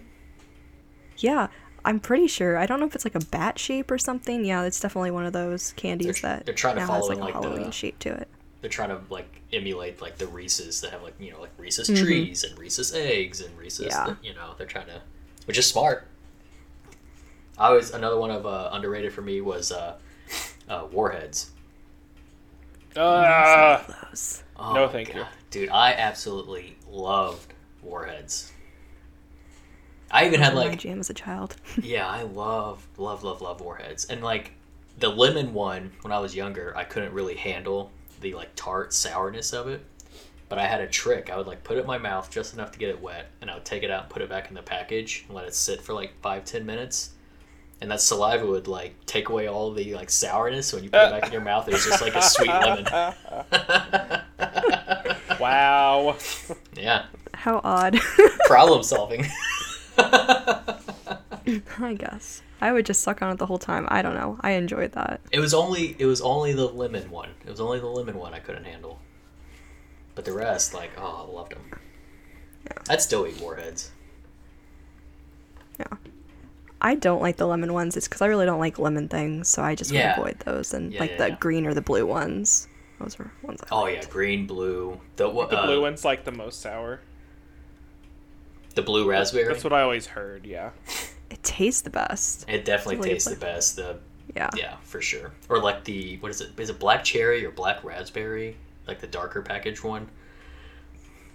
Yeah, 1.17 1.47
I'm 1.85 1.99
pretty 1.99 2.27
sure. 2.27 2.57
I 2.57 2.65
don't 2.65 2.79
know 2.79 2.87
if 2.87 2.95
it's 2.95 3.05
like 3.05 3.15
a 3.15 3.23
bat 3.25 3.59
shape 3.59 3.91
or 3.91 3.99
something. 3.99 4.43
Yeah, 4.43 4.63
it's 4.63 4.79
definitely 4.79 5.11
one 5.11 5.25
of 5.27 5.33
those 5.33 5.73
candies 5.73 6.19
They're- 6.21 6.37
that 6.37 6.45
they're 6.47 6.55
trying 6.55 6.75
to 6.75 6.81
now 6.81 6.87
follow 6.87 7.09
has 7.09 7.09
like 7.09 7.17
in, 7.17 7.21
a 7.21 7.25
like, 7.25 7.33
the- 7.35 7.41
Halloween 7.49 7.71
shape 7.71 7.99
to 7.99 8.09
it. 8.09 8.27
They're 8.63 8.69
trying 8.69 8.89
to 8.89 9.01
like 9.09 9.41
emulate 9.51 10.01
like 10.01 10.17
the 10.17 10.25
Reese's 10.27 10.79
that 10.79 10.91
have 10.91 11.03
like 11.03 11.15
you 11.19 11.31
know 11.33 11.41
like 11.41 11.51
Reese's 11.57 11.89
Mhm. 11.89 12.01
trees 12.01 12.45
and 12.45 12.57
Reese's 12.57 12.93
eggs 12.95 13.41
and 13.41 13.55
Reese's. 13.57 13.87
Yeah. 13.87 14.15
You 14.23 14.33
know 14.33 14.55
they're 14.57 14.65
trying 14.65 14.85
to, 14.87 15.01
which 15.43 15.57
is 15.57 15.67
smart. 15.67 16.07
I 17.57 17.71
was 17.73 17.91
another 17.91 18.17
one 18.17 18.31
of 18.31 18.45
uh, 18.45 18.69
underrated 18.71 19.11
for 19.11 19.21
me 19.21 19.41
was 19.41 19.69
uh, 19.73 19.97
uh, 20.69 20.87
Warheads. 20.93 21.51
Uh, 22.95 23.83
Oh 24.55 24.73
No, 24.73 24.85
my 24.85 24.91
thank 24.91 25.13
you. 25.13 25.25
dude. 25.49 25.67
I 25.69 25.91
absolutely 25.93 26.77
loved 26.89 27.53
Warheads. 27.81 28.51
I 30.09 30.25
even 30.27 30.39
had 30.39 30.51
Those 30.53 30.55
were 30.59 30.63
my 30.65 30.69
like 30.69 30.79
jam 30.79 30.99
as 31.01 31.09
a 31.09 31.13
child. 31.13 31.57
yeah, 31.81 32.07
I 32.07 32.21
love 32.21 32.87
love 32.97 33.23
love 33.25 33.41
love 33.41 33.59
Warheads 33.61 34.05
and 34.05 34.23
like 34.23 34.51
the 34.99 35.09
lemon 35.09 35.53
one 35.53 35.91
when 36.03 36.13
I 36.13 36.19
was 36.19 36.33
younger, 36.35 36.71
I 36.77 36.85
couldn't 36.85 37.13
really 37.13 37.35
handle 37.35 37.91
the 38.23 38.33
like 38.33 38.55
tart 38.55 38.93
sourness 38.93 39.53
of 39.53 39.67
it. 39.67 39.85
But 40.49 40.57
I 40.59 40.65
had 40.67 40.81
a 40.81 40.87
trick. 40.87 41.29
I 41.31 41.37
would 41.37 41.47
like 41.47 41.63
put 41.63 41.77
it 41.77 41.81
in 41.81 41.87
my 41.87 41.97
mouth 41.97 42.29
just 42.31 42.53
enough 42.53 42.71
to 42.73 42.79
get 42.79 42.89
it 42.89 43.01
wet, 43.01 43.27
and 43.41 43.49
I 43.49 43.55
would 43.55 43.65
take 43.65 43.83
it 43.83 43.89
out 43.91 44.03
and 44.03 44.09
put 44.11 44.21
it 44.21 44.29
back 44.29 44.49
in 44.49 44.55
the 44.55 44.61
package 44.61 45.23
and 45.27 45.35
let 45.35 45.45
it 45.45 45.53
sit 45.55 45.81
for 45.81 45.93
like 45.93 46.13
five 46.21 46.45
ten 46.45 46.65
minutes. 46.65 47.11
And 47.81 47.89
that 47.91 47.99
saliva 48.01 48.45
would 48.45 48.67
like 48.67 48.93
take 49.05 49.29
away 49.29 49.47
all 49.47 49.73
the 49.73 49.93
like 49.95 50.09
sourness 50.09 50.71
when 50.73 50.83
you 50.83 50.89
put 50.89 51.01
it 51.07 51.11
back 51.11 51.25
in 51.27 51.31
your 51.33 51.41
mouth. 51.41 51.67
It 51.67 51.73
was 51.73 51.83
just 51.85 52.01
like 52.01 52.15
a 52.15 52.21
sweet 52.21 52.47
lemon. 52.49 52.85
wow. 55.39 56.15
yeah, 56.75 57.05
How 57.33 57.59
odd. 57.63 57.99
problem 58.45 58.83
solving. 58.83 59.25
I 59.97 61.95
guess. 61.97 62.41
I 62.63 62.71
would 62.71 62.85
just 62.85 63.01
suck 63.01 63.21
on 63.21 63.31
it 63.33 63.37
the 63.39 63.45
whole 63.45 63.57
time. 63.59 63.85
I 63.89 64.01
don't 64.01 64.15
know. 64.15 64.37
I 64.41 64.51
enjoyed 64.51 64.93
that. 64.93 65.19
It 65.31 65.39
was 65.39 65.53
only 65.53 65.95
it 65.99 66.05
was 66.05 66.21
only 66.21 66.53
the 66.53 66.65
lemon 66.67 67.11
one. 67.11 67.29
It 67.45 67.49
was 67.49 67.59
only 67.59 67.79
the 67.79 67.87
lemon 67.87 68.17
one 68.17 68.33
I 68.33 68.39
couldn't 68.39 68.63
handle. 68.63 68.99
But 70.15 70.25
the 70.25 70.31
rest, 70.31 70.73
like, 70.73 70.91
oh, 70.97 71.25
I 71.27 71.31
loved 71.33 71.51
them. 71.53 71.65
Yeah. 72.65 72.77
I'd 72.89 73.01
still 73.01 73.27
eat 73.27 73.39
warheads. 73.41 73.91
Yeah. 75.79 75.97
I 76.81 76.95
don't 76.95 77.21
like 77.21 77.37
the 77.37 77.47
lemon 77.47 77.73
ones. 77.73 77.97
It's 77.97 78.07
because 78.07 78.21
I 78.21 78.27
really 78.27 78.45
don't 78.45 78.59
like 78.59 78.77
lemon 78.79 79.07
things, 79.09 79.47
so 79.49 79.61
I 79.61 79.75
just 79.75 79.91
would 79.91 79.97
Yeah. 79.97 80.13
avoid 80.17 80.39
those. 80.39 80.73
And 80.73 80.93
Yeah, 80.93 80.99
like 80.99 81.11
yeah, 81.11 81.17
the 81.17 81.27
yeah. 81.29 81.35
green 81.39 81.65
or 81.65 81.73
the 81.73 81.81
blue 81.81 82.05
ones. 82.05 82.67
Those 82.99 83.19
are 83.19 83.31
ones 83.41 83.59
I 83.63 83.67
Oh 83.71 83.81
liked. 83.81 84.03
yeah, 84.05 84.09
green, 84.09 84.47
blue, 84.47 85.01
the 85.17 85.27
uh, 85.27 85.47
The 85.47 85.61
blue 85.65 85.81
one's 85.81 86.05
like 86.05 86.23
the 86.23 86.31
most 86.31 86.61
sour. 86.61 87.01
the 88.75 88.81
blue 88.81 89.07
raspberry. 89.09 89.45
That's 89.51 89.63
what 89.63 89.73
I 89.73 89.81
always 89.81 90.07
heard. 90.07 90.45
Yeah. 90.45 90.71
It 91.33 91.41
tastes 91.43 91.81
the 91.81 91.89
best. 91.89 92.45
it 92.47 92.63
definitely 92.63 92.97
Really 92.97 93.09
tastes 93.09 93.27
the 93.29 93.35
best. 93.35 93.75
The 93.75 93.97
Yeah. 94.35 94.49
yeah, 94.55 94.75
for 94.83 95.01
sure. 95.01 95.31
Or 95.49 95.59
like 95.59 95.83
the 95.83 96.17
what 96.17 96.29
is 96.29 96.41
it? 96.41 96.51
Is 96.59 96.69
it 96.69 96.77
black 96.79 97.03
cherry 97.03 97.43
or 97.45 97.49
black 97.51 97.83
raspberry? 97.83 98.55
Like 98.87 98.99
the 98.99 99.07
darker 99.07 99.41
packaged 99.41 99.83
one. 99.83 100.07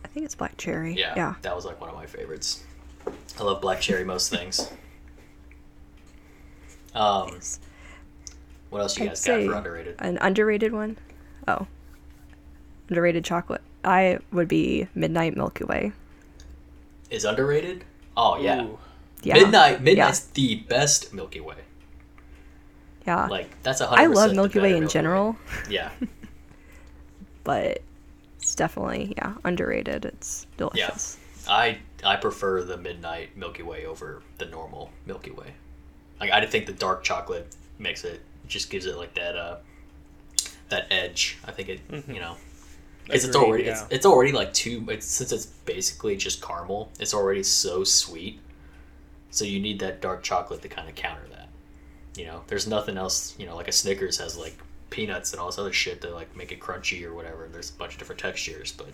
I 0.04 0.08
think 0.08 0.24
it's 0.24 0.36
black 0.36 0.56
cherry. 0.56 0.94
Yeah, 0.94 1.14
Yeah. 1.16 1.34
that 1.42 1.54
was 1.56 1.64
like 1.64 1.80
one 1.80 1.90
of 1.90 1.96
my 1.96 2.06
favorites. 2.06 2.62
I 3.38 3.42
love 3.42 3.60
black 3.60 3.80
cherry 3.80 4.04
most 4.04 4.30
things. 4.34 4.70
Um, 6.94 7.30
Yes. 7.32 7.58
what 8.70 8.80
else 8.80 8.96
you 8.98 9.04
I'd 9.04 9.08
guys 9.08 9.18
got 9.24 9.24
say 9.24 9.46
for 9.46 9.54
underrated? 9.54 9.96
An 9.98 10.18
underrated 10.20 10.72
one? 10.72 10.96
Oh. 11.46 11.66
Underrated 12.88 13.24
chocolate. 13.24 13.62
I 13.84 14.18
would 14.32 14.48
be 14.48 14.86
Midnight 14.94 15.36
Milky 15.36 15.64
Way. 15.64 15.92
Is 17.10 17.24
underrated? 17.24 17.84
Oh 18.16 18.38
yeah. 18.38 18.62
Ooh. 18.64 18.78
Yeah. 19.22 19.34
Midnight 19.34 19.82
Midnight's 19.82 20.20
the 20.26 20.56
best 20.56 21.12
Milky 21.12 21.40
Way. 21.40 21.56
Yeah. 23.06 23.26
Like 23.26 23.50
that's 23.62 23.80
a 23.80 23.86
hundred. 23.86 24.02
I 24.02 24.06
love 24.06 24.34
Milky 24.34 24.60
Way 24.60 24.72
in 24.74 24.80
Milky 24.80 24.92
general, 24.92 25.36
Yeah, 25.70 25.90
but 27.44 27.82
it's 28.38 28.54
definitely, 28.54 29.14
yeah, 29.16 29.34
underrated. 29.44 30.04
It's 30.04 30.46
delicious. 30.56 31.18
I 31.48 31.78
I 32.04 32.16
prefer 32.16 32.62
the 32.62 32.76
Midnight 32.76 33.36
Milky 33.36 33.62
Way 33.62 33.86
over 33.86 34.22
the 34.38 34.46
normal 34.46 34.90
Milky 35.06 35.30
Way. 35.30 35.54
Like 36.20 36.30
I 36.30 36.44
think 36.46 36.66
the 36.66 36.72
dark 36.72 37.02
chocolate 37.02 37.54
makes 37.78 38.04
it 38.04 38.20
just 38.46 38.70
gives 38.70 38.86
it 38.86 38.96
like 38.96 39.14
that 39.14 39.36
uh 39.36 39.56
that 40.68 40.86
edge. 40.90 41.38
I 41.44 41.52
think 41.52 41.68
it 41.70 41.88
Mhm. 41.88 42.14
you 42.14 42.20
know 42.20 42.36
because 43.04 43.24
it's 43.24 43.36
already 43.36 43.64
yeah. 43.64 43.70
it's, 43.72 43.86
it's 43.90 44.06
already 44.06 44.32
like 44.32 44.52
too 44.52 44.84
it's, 44.88 45.06
since 45.06 45.32
it's 45.32 45.46
basically 45.46 46.16
just 46.16 46.42
caramel. 46.42 46.90
It's 47.00 47.14
already 47.14 47.42
so 47.42 47.82
sweet. 47.84 48.40
So 49.30 49.44
you 49.44 49.60
need 49.60 49.78
that 49.80 50.00
dark 50.00 50.22
chocolate 50.22 50.62
to 50.62 50.68
kind 50.68 50.88
of 50.88 50.94
counter 50.94 51.26
that. 51.30 51.48
You 52.16 52.26
know, 52.26 52.42
there's 52.48 52.66
nothing 52.66 52.96
else. 52.96 53.34
You 53.38 53.46
know, 53.46 53.54
like 53.56 53.68
a 53.68 53.72
Snickers 53.72 54.18
has 54.18 54.36
like 54.36 54.56
peanuts 54.90 55.32
and 55.32 55.40
all 55.40 55.46
this 55.46 55.58
other 55.58 55.72
shit 55.72 56.00
to 56.02 56.10
like 56.10 56.34
make 56.36 56.50
it 56.52 56.60
crunchy 56.60 57.04
or 57.04 57.14
whatever. 57.14 57.48
There's 57.52 57.70
a 57.70 57.74
bunch 57.74 57.92
of 57.92 57.98
different 57.98 58.20
textures, 58.20 58.72
but 58.72 58.88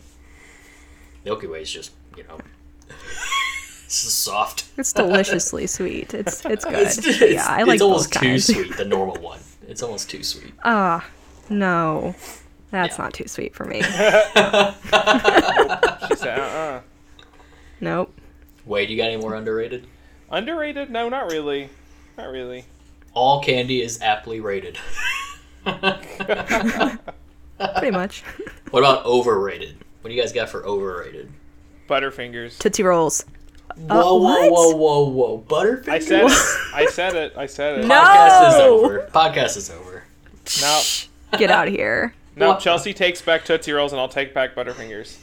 Milky 1.25 1.47
Way 1.47 1.62
is 1.62 1.70
just 1.73 1.92
you 2.16 2.25
know, 2.25 2.38
it's 3.87 4.03
just 4.05 4.20
soft. 4.20 4.64
It's 4.77 4.92
deliciously 4.92 5.66
sweet. 5.68 6.12
It's 6.14 6.44
it's 6.44 6.64
good. 6.68 6.75
It's, 6.75 6.99
it's, 6.99 7.20
yeah, 7.20 7.47
I 7.49 7.62
like 7.62 7.75
it's 7.75 7.83
almost 7.83 8.12
both 8.12 8.20
too 8.23 8.29
kinds. 8.29 8.44
sweet. 8.47 8.77
The 8.77 8.85
normal 8.85 9.16
one. 9.23 9.38
It's 9.68 9.83
almost 9.83 10.11
too 10.11 10.23
sweet. 10.25 10.53
Ah, 10.64 11.07
no. 11.49 12.14
That's 12.73 12.99
Yeah. 12.99 13.05
not 13.05 13.14
too 13.14 13.29
sweet 13.29 13.55
for 13.55 13.64
me. 13.64 13.83
She 13.83 13.92
said, 16.16 16.38
uh-uh. 16.38 16.81
nope. 17.81 18.12
Wade, 18.66 18.90
you 18.90 18.97
got 18.97 19.05
any 19.11 19.16
more 19.16 19.35
underrated? 19.35 19.87
Underrated? 20.30 20.90
No, 20.90 21.08
not 21.08 21.30
really. 21.30 21.68
Not 22.18 22.28
really. 22.28 22.64
All 23.12 23.42
candy 23.42 23.80
is 23.82 24.00
aptly 24.02 24.40
rated. 24.40 24.78
Pretty 25.64 26.98
much. 27.90 28.22
What 28.70 28.80
about 28.80 29.04
overrated? 29.06 29.76
What 30.00 30.08
do 30.08 30.14
you 30.16 30.20
guys 30.20 30.32
got 30.32 30.48
for 30.48 30.64
overrated? 30.66 31.30
Butterfingers. 31.88 32.58
Tootsie 32.58 32.82
Rolls. 32.82 33.24
Uh, 33.70 34.02
whoa, 34.02 34.16
whoa, 34.16 34.18
what? 34.18 34.50
whoa, 34.52 34.74
whoa, 34.76 35.08
whoa! 35.10 35.38
Butterfingers. 35.46 35.84
I 35.92 36.00
said 36.00 36.24
it. 36.24 36.74
I 36.74 36.87
said 36.87 37.14
it. 37.14 37.32
I 37.37 37.46
said 37.46 37.78
it. 37.78 37.87
No. 37.87 37.94
Podcast 37.94 38.48
is 38.48 38.54
over. 38.56 39.08
Podcast 39.14 39.56
is 39.56 39.70
over. 39.70 40.02
Now, 40.60 40.80
Get 41.38 41.52
out 41.52 41.68
of 41.68 41.74
here. 41.74 42.12
now 42.34 42.48
What? 42.48 42.58
Chelsea 42.60 42.92
takes 42.92 43.22
back 43.22 43.44
Tootsie 43.44 43.70
Rolls, 43.70 43.92
and 43.92 44.00
I'll 44.00 44.08
take 44.08 44.34
back 44.34 44.56
Butterfingers. 44.56 45.16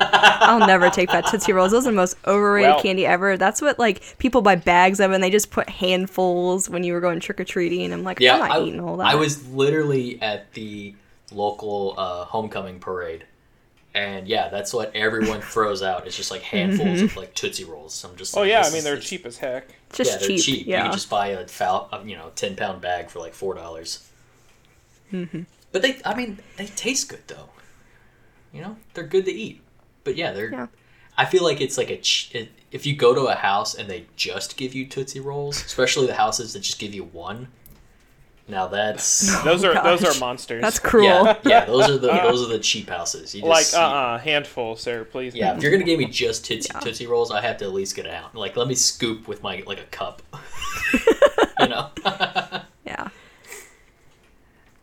I'll 0.00 0.66
never 0.66 0.90
take 0.90 1.08
back 1.08 1.26
Tootsie 1.26 1.52
Rolls. 1.52 1.72
Those 1.72 1.86
are 1.86 1.90
the 1.90 1.96
most 1.96 2.16
overrated 2.26 2.70
Well- 2.70 2.82
candy 2.82 3.06
ever. 3.06 3.36
That's 3.36 3.60
what 3.62 3.78
like 3.78 4.18
people 4.18 4.42
buy 4.42 4.56
bags 4.56 5.00
of, 5.00 5.12
and 5.12 5.22
they 5.22 5.30
just 5.30 5.50
put 5.50 5.68
handfuls 5.68 6.68
when 6.68 6.84
you 6.84 6.92
were 6.92 7.00
going 7.00 7.20
trick 7.20 7.40
or 7.40 7.44
treating. 7.44 7.92
I'm 7.92 8.04
like, 8.04 8.20
Yeah, 8.20 8.34
I'm 8.34 8.40
not 8.40 8.50
I, 8.50 8.62
eating 8.62 8.80
all 8.80 8.96
that. 8.98 9.06
I 9.06 9.14
was 9.14 9.48
literally 9.48 10.20
at 10.20 10.52
the 10.52 10.94
local 11.32 11.94
uh, 11.96 12.24
homecoming 12.24 12.78
parade, 12.78 13.24
and 13.94 14.28
yeah, 14.28 14.48
that's 14.48 14.72
what 14.74 14.94
everyone 14.94 15.40
throws 15.52 15.82
out. 15.82 16.06
It's 16.06 16.16
just 16.16 16.30
like 16.30 16.42
handfuls 16.42 17.00
of 17.00 17.16
like 17.16 17.34
Tootsie 17.34 17.64
Rolls. 17.64 18.04
I'm 18.04 18.16
just. 18.16 18.36
Oh 18.36 18.40
like, 18.40 18.50
yeah, 18.50 18.62
I 18.64 18.70
mean 18.70 18.84
they're 18.84 18.98
cheap 18.98 19.24
as 19.26 19.38
heck. 19.38 19.68
just 19.92 20.10
yeah, 20.12 20.16
they're 20.18 20.28
cheap. 20.28 20.40
cheap. 20.44 20.66
You 20.66 20.74
can 20.74 20.92
just 20.92 21.10
buy 21.10 21.28
a 21.28 21.46
foul, 21.48 21.90
you 22.04 22.16
know, 22.16 22.30
ten 22.34 22.54
pound 22.56 22.80
bag 22.80 23.08
for 23.10 23.18
like 23.20 23.34
four 23.34 23.54
dollars. 23.54 24.08
Mm-hmm. 25.12 25.42
But 25.72 25.82
they, 25.82 25.98
I 26.04 26.14
mean, 26.14 26.38
they 26.56 26.66
taste 26.66 27.08
good 27.08 27.22
though. 27.26 27.48
You 28.52 28.62
know, 28.62 28.76
they're 28.94 29.04
good 29.04 29.24
to 29.26 29.32
eat. 29.32 29.60
But 30.06 30.16
yeah, 30.16 30.32
they're. 30.32 30.50
Yeah. 30.50 30.66
I 31.18 31.24
feel 31.24 31.42
like 31.42 31.60
it's 31.60 31.76
like 31.76 31.90
a. 31.90 31.98
ch- 31.98 32.34
if 32.70 32.86
you 32.86 32.94
go 32.96 33.14
to 33.14 33.22
a 33.22 33.34
house 33.34 33.74
and 33.74 33.90
they 33.90 34.06
just 34.16 34.56
give 34.56 34.72
you 34.74 34.86
Tootsie 34.86 35.20
Rolls, 35.20 35.62
especially 35.64 36.06
the 36.06 36.14
houses 36.14 36.52
that 36.54 36.60
just 36.60 36.78
give 36.78 36.94
you 36.94 37.04
one. 37.04 37.48
Now 38.48 38.68
that's 38.68 39.42
Those 39.44 39.64
are 39.64 39.74
those 39.82 40.04
are 40.04 40.20
monsters. 40.20 40.62
That's 40.62 40.78
cruel. 40.90 41.06
yeah, 41.24 41.38
yeah. 41.44 41.64
Those 41.64 41.90
are 41.90 41.98
the 41.98 42.06
those 42.06 42.44
are 42.44 42.52
the 42.52 42.60
cheap 42.60 42.88
houses. 42.88 43.34
You 43.34 43.42
like 43.42 43.64
just, 43.64 43.74
uh 43.74 43.80
uh 43.80 44.18
handful, 44.18 44.76
sir. 44.76 45.04
Please. 45.04 45.34
Yeah, 45.34 45.56
if 45.56 45.62
you're 45.62 45.72
gonna 45.72 45.82
give 45.82 45.98
me 45.98 46.04
just 46.06 46.44
Tootsie, 46.44 46.70
Yeah. 46.72 46.78
Tootsie 46.78 47.06
Rolls, 47.08 47.32
I 47.32 47.40
have 47.40 47.56
to 47.58 47.64
at 47.64 47.72
least 47.72 47.96
get 47.96 48.06
it 48.06 48.14
out. 48.14 48.36
Like, 48.36 48.56
let 48.56 48.68
me 48.68 48.76
scoop 48.76 49.26
with 49.26 49.42
my 49.42 49.64
like 49.66 49.80
a 49.80 49.84
cup. 49.86 50.22
you 51.58 51.66
know. 51.68 51.90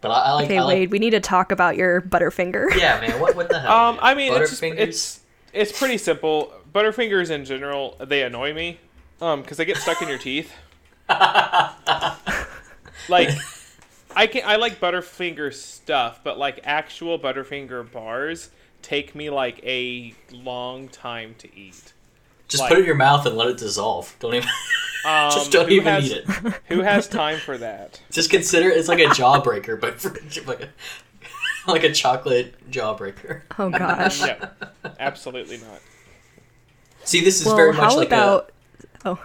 Yeah. 0.04 0.10
But 0.10 0.12
I, 0.12 0.20
I 0.22 0.34
like. 0.34 0.46
Okay, 0.46 0.58
I 0.58 0.62
like 0.62 0.76
Wade, 0.76 0.92
we 0.92 1.00
need 1.00 1.12
to 1.12 1.20
talk 1.20 1.52
about 1.52 1.76
your 1.78 2.02
Butterfinger. 2.02 2.76
Yeah, 2.76 3.00
man. 3.02 3.20
What 3.20 3.36
what 3.36 3.50
the 3.50 3.60
hell? 3.60 3.72
Um. 3.72 4.00
I 4.02 4.14
mean, 4.14 4.34
it's 4.34 4.50
just, 4.52 4.64
it's 4.64 5.20
it's 5.54 5.78
pretty 5.78 5.98
simple. 5.98 6.54
Butterfingers 6.74 7.30
in 7.30 7.46
general, 7.46 7.96
they 8.00 8.24
annoy 8.24 8.54
me, 8.54 8.80
um, 9.22 9.42
because 9.42 9.58
they 9.58 9.66
get 9.66 9.78
stuck 9.78 10.02
in 10.02 10.08
your 10.10 10.18
teeth. 10.18 10.52
like, 13.10 13.30
I 14.16 14.28
can 14.28 14.44
I 14.46 14.56
like 14.58 14.80
Butterfinger 14.80 15.54
stuff, 15.54 16.22
but 16.24 16.38
like 16.38 16.60
actual 16.64 17.20
Butterfinger 17.20 17.92
bars 17.92 18.50
take 18.82 19.16
me 19.16 19.30
like 19.30 19.64
a 19.64 20.14
long 20.32 20.88
time 20.90 21.36
to 21.40 21.48
eat. 21.58 21.94
just 22.48 22.62
like- 22.62 22.70
put 22.70 22.78
it 22.78 22.82
in 22.82 22.86
your 22.88 22.96
mouth 22.96 23.26
and 23.26 23.36
let 23.38 23.48
it 23.50 23.58
dissolve. 23.58 24.16
Don't 24.20 24.36
even. 24.36 24.50
Um, 25.06 25.32
just 25.32 25.52
don't 25.52 25.68
who 25.68 25.76
even 25.76 25.86
has, 25.94 26.06
eat 26.12 26.18
it. 26.18 26.26
Who 26.70 26.82
has 26.82 27.08
time 27.08 27.38
for 27.40 27.58
that? 27.58 28.00
Just 28.12 28.30
consider 28.30 28.70
it's 28.70 28.88
like 28.88 29.00
a 29.00 29.06
jawbreaker, 29.08 29.80
but 29.80 30.00
for 30.00 30.10
like 30.48 30.62
a, 30.62 30.70
like 31.72 31.84
a 31.84 31.92
chocolate 31.92 32.56
jawbreaker. 32.72 33.42
Oh 33.60 33.70
gosh. 33.70 34.22
No, 34.26 34.36
absolutely 35.00 35.58
not. 35.58 35.80
See, 37.04 37.22
this 37.24 37.42
is 37.42 37.48
well, 37.48 37.56
very 37.58 37.74
much 37.74 37.92
how 37.92 37.98
like 37.98 38.08
about? 38.08 38.52
Oh, 39.04 39.12
a. 39.14 39.20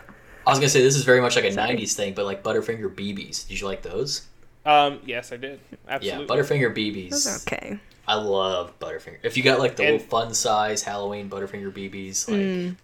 I 0.47 0.51
was 0.51 0.59
gonna 0.59 0.69
say 0.69 0.83
this 0.83 0.97
is 0.97 1.05
very 1.05 1.21
much 1.21 1.37
like 1.37 1.45
a 1.45 1.51
'90s 1.51 1.93
thing, 1.95 2.15
but 2.15 2.25
like 2.25 2.43
Butterfinger 2.43 2.93
BBs. 2.95 3.47
Did 3.49 3.61
you 3.61 3.67
like 3.67 3.83
those? 3.83 4.27
Um, 4.67 4.99
yes, 5.07 5.33
I 5.33 5.37
did. 5.37 5.61
Absolutely. 5.89 6.25
Yeah, 6.25 6.27
Butterfinger 6.43 6.75
BBs. 6.75 7.11
those 7.11 7.27
are 7.27 7.41
okay. 7.55 7.79
I 8.07 8.15
love 8.15 8.77
Butterfinger. 8.81 9.19
If 9.23 9.37
you 9.37 9.43
got 9.45 9.59
like 9.61 9.77
the 9.77 9.85
And- 9.85 9.93
little 9.93 10.09
fun 10.09 10.35
size 10.35 10.83
Halloween 10.83 11.31
Butterfinger 11.31 11.71
BBs, 11.73 12.29
like 12.29 12.41
Mm. 12.41 12.77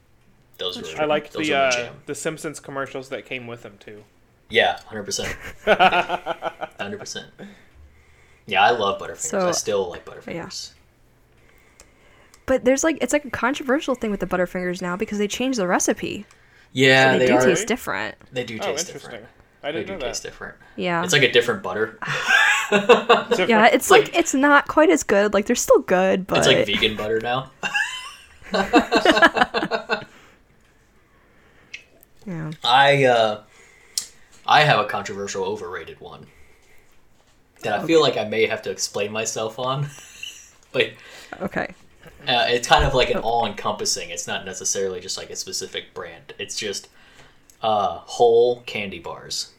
Those 0.59 0.77
were. 0.81 1.01
I 1.03 1.05
liked 1.07 1.33
those 1.33 1.47
the 1.47 1.55
uh, 1.55 1.71
jam. 1.71 1.95
the 2.07 2.15
Simpsons 2.15 2.61
commercials 2.61 3.09
that 3.11 3.25
came 3.27 3.47
with 3.47 3.63
them 3.63 3.77
too. 3.79 4.05
Yeah, 4.51 4.79
hundred 4.87 5.05
percent, 5.05 5.37
hundred 5.65 6.99
percent. 6.99 7.27
Yeah, 8.47 8.63
I 8.63 8.71
love 8.71 9.01
Butterfingers. 9.01 9.17
So- 9.19 9.49
I 9.49 9.53
still 9.53 9.89
like 9.91 10.05
Butterfingers. 10.05 10.73
But 12.47 12.65
there's 12.67 12.85
like 12.85 12.99
it's 13.01 13.13
like 13.15 13.25
a 13.25 13.31
controversial 13.31 13.95
thing 13.95 14.11
with 14.11 14.21
the 14.21 14.27
Butterfingers 14.27 14.83
now 14.83 14.97
because 14.97 15.17
they 15.19 15.27
changed 15.29 15.59
the 15.59 15.67
recipe. 15.67 16.27
Yeah, 16.73 17.13
they, 17.13 17.21
they, 17.21 17.27
do 17.29 17.35
are. 17.37 17.41
taste 17.45 17.67
different. 17.69 18.17
They 18.33 18.45
do 18.45 18.59
Oh, 18.61 18.67
taste 18.67 18.89
interesting. 18.89 19.11
different. 19.13 19.27
I 19.63 19.73
They 19.73 19.79
didn't 19.79 19.87
do 19.87 19.93
know 19.95 20.09
taste 20.11 20.23
that. 20.25 20.29
different. 20.29 20.57
Yeah. 20.77 21.03
It's 21.05 21.13
like 21.15 21.23
a 21.23 21.33
different 21.33 21.63
butter. 21.63 21.99
Different. 22.71 23.51
yeah, 23.51 23.67
it's 23.67 23.91
like, 23.91 24.17
it's 24.17 24.33
not 24.35 24.67
quite 24.69 24.89
as 24.91 25.03
good. 25.03 25.35
Like 25.35 25.45
they're 25.47 25.55
still 25.55 25.81
good, 25.81 26.27
but 26.27 26.39
It's 26.39 26.47
like 26.47 26.65
vegan 26.67 26.97
butter 26.97 27.21
now. 27.21 27.51
Yeah. 32.27 32.51
I 32.63 33.05
uh, 33.05 33.43
I 34.47 34.61
have 34.63 34.79
a 34.81 34.85
controversial 34.85 35.45
overrated 35.45 36.01
one 36.01 36.27
that 37.63 37.81
I 37.81 37.87
feel 37.87 38.01
like 38.01 38.17
I 38.17 38.25
may 38.25 38.47
have 38.47 38.63
to 38.63 38.71
explain 38.71 39.11
myself 39.13 39.59
on, 39.59 39.89
but 40.73 40.93
Okay. 41.41 41.75
uh, 42.29 42.47
it's 42.49 42.69
kind 42.69 42.85
of 42.85 42.93
like 42.95 43.11
an 43.11 43.17
all-encompassing. 43.19 44.11
It's 44.11 44.27
not 44.27 44.45
necessarily 44.45 45.01
just 45.01 45.17
like 45.17 45.31
a 45.31 45.37
specific 45.37 45.95
brand. 45.95 46.35
It's 46.39 46.57
just 46.57 46.89
uh, 47.63 47.99
whole 48.05 48.61
candy 48.63 48.99
bars. 48.99 49.53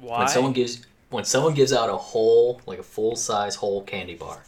Why? 0.00 0.20
When 0.20 0.28
someone 0.28 0.52
gives 0.52 0.84
when 1.10 1.24
someone 1.24 1.54
gives 1.54 1.72
out 1.72 1.90
a 1.90 1.96
whole 1.96 2.60
like 2.66 2.78
a 2.78 2.82
full 2.82 3.16
size 3.16 3.54
whole 3.54 3.82
candy 3.82 4.14
bar, 4.14 4.42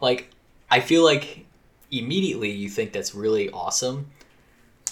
like 0.00 0.30
I 0.70 0.80
feel 0.80 1.04
like 1.04 1.44
immediately 1.90 2.50
you 2.50 2.68
think 2.68 2.92
that's 2.92 3.14
really 3.14 3.50
awesome. 3.50 4.10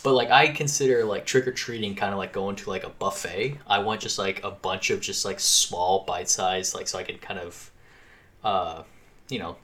But 0.02 0.14
like 0.14 0.30
I 0.30 0.48
consider 0.48 1.04
like 1.04 1.26
trick 1.26 1.46
or 1.46 1.52
treating 1.52 1.94
kind 1.94 2.12
of 2.12 2.18
like 2.18 2.32
going 2.32 2.56
to 2.56 2.70
like 2.70 2.84
a 2.84 2.90
buffet. 2.90 3.58
I 3.66 3.80
want 3.80 4.00
just 4.00 4.18
like 4.18 4.42
a 4.44 4.50
bunch 4.50 4.90
of 4.90 5.00
just 5.00 5.24
like 5.24 5.40
small 5.40 6.04
bite 6.06 6.28
size 6.28 6.74
like 6.74 6.88
so 6.88 6.98
I 6.98 7.02
can 7.02 7.18
kind 7.18 7.40
of 7.40 7.70
uh 8.42 8.82
you 9.28 9.38
know 9.38 9.56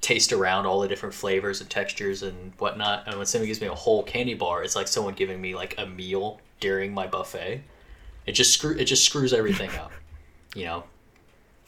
taste 0.00 0.32
around 0.32 0.66
all 0.66 0.80
the 0.80 0.88
different 0.88 1.14
flavors 1.14 1.60
and 1.60 1.68
textures 1.68 2.22
and 2.22 2.52
whatnot. 2.58 3.06
And 3.06 3.16
when 3.16 3.26
someone 3.26 3.46
gives 3.46 3.60
me 3.60 3.66
a 3.66 3.74
whole 3.74 4.02
candy 4.02 4.34
bar, 4.34 4.62
it's 4.62 4.76
like 4.76 4.88
someone 4.88 5.14
giving 5.14 5.40
me 5.40 5.54
like 5.54 5.74
a 5.78 5.86
meal 5.86 6.40
during 6.60 6.94
my 6.94 7.06
buffet. 7.06 7.62
It 8.26 8.32
just 8.32 8.52
screw 8.52 8.76
it 8.76 8.84
just 8.84 9.04
screws 9.04 9.32
everything 9.32 9.70
up. 9.70 9.92
You 10.54 10.64
know? 10.64 10.84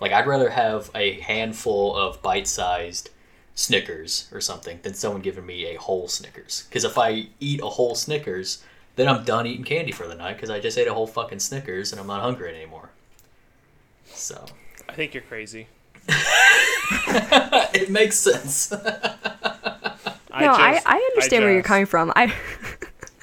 Like 0.01 0.13
I'd 0.13 0.27
rather 0.27 0.51
have 0.51 0.91
a 0.95 1.21
handful 1.21 1.95
of 1.95 2.23
bite-sized 2.23 3.11
Snickers 3.61 4.27
or 4.33 4.41
something 4.41 4.79
than 4.83 4.95
someone 4.95 5.21
giving 5.21 5.45
me 5.45 5.67
a 5.67 5.79
whole 5.79 6.09
Snickers. 6.09 6.65
Because 6.69 6.83
if 6.83 6.97
I 6.97 7.27
eat 7.41 7.61
a 7.63 7.67
whole 7.67 7.95
Snickers, 7.95 8.63
then 8.97 9.07
I'm 9.07 9.23
done 9.23 9.47
eating 9.47 9.65
candy 9.65 9.93
for 9.93 10.07
the 10.09 10.15
night 10.15 10.37
because 10.37 10.49
I 10.49 10.61
just 10.61 10.79
ate 10.79 10.89
a 10.89 10.95
whole 10.95 11.07
fucking 11.07 11.41
Snickers 11.41 11.93
and 11.93 12.01
I'm 12.01 12.07
not 12.07 12.23
hungry 12.23 12.55
anymore. 12.55 12.89
So 14.07 14.47
I 14.89 14.95
think 14.95 15.13
you're 15.13 15.23
crazy. 15.23 15.67
it 16.09 17.91
makes 17.91 18.17
sense. 18.19 18.71
no, 18.73 18.79
I, 20.33 20.73
just- 20.75 20.87
I 20.87 20.97
understand 21.13 21.45
where 21.45 21.53
you're 21.53 21.63
coming 21.63 21.85
from. 21.85 22.15
I 22.17 22.33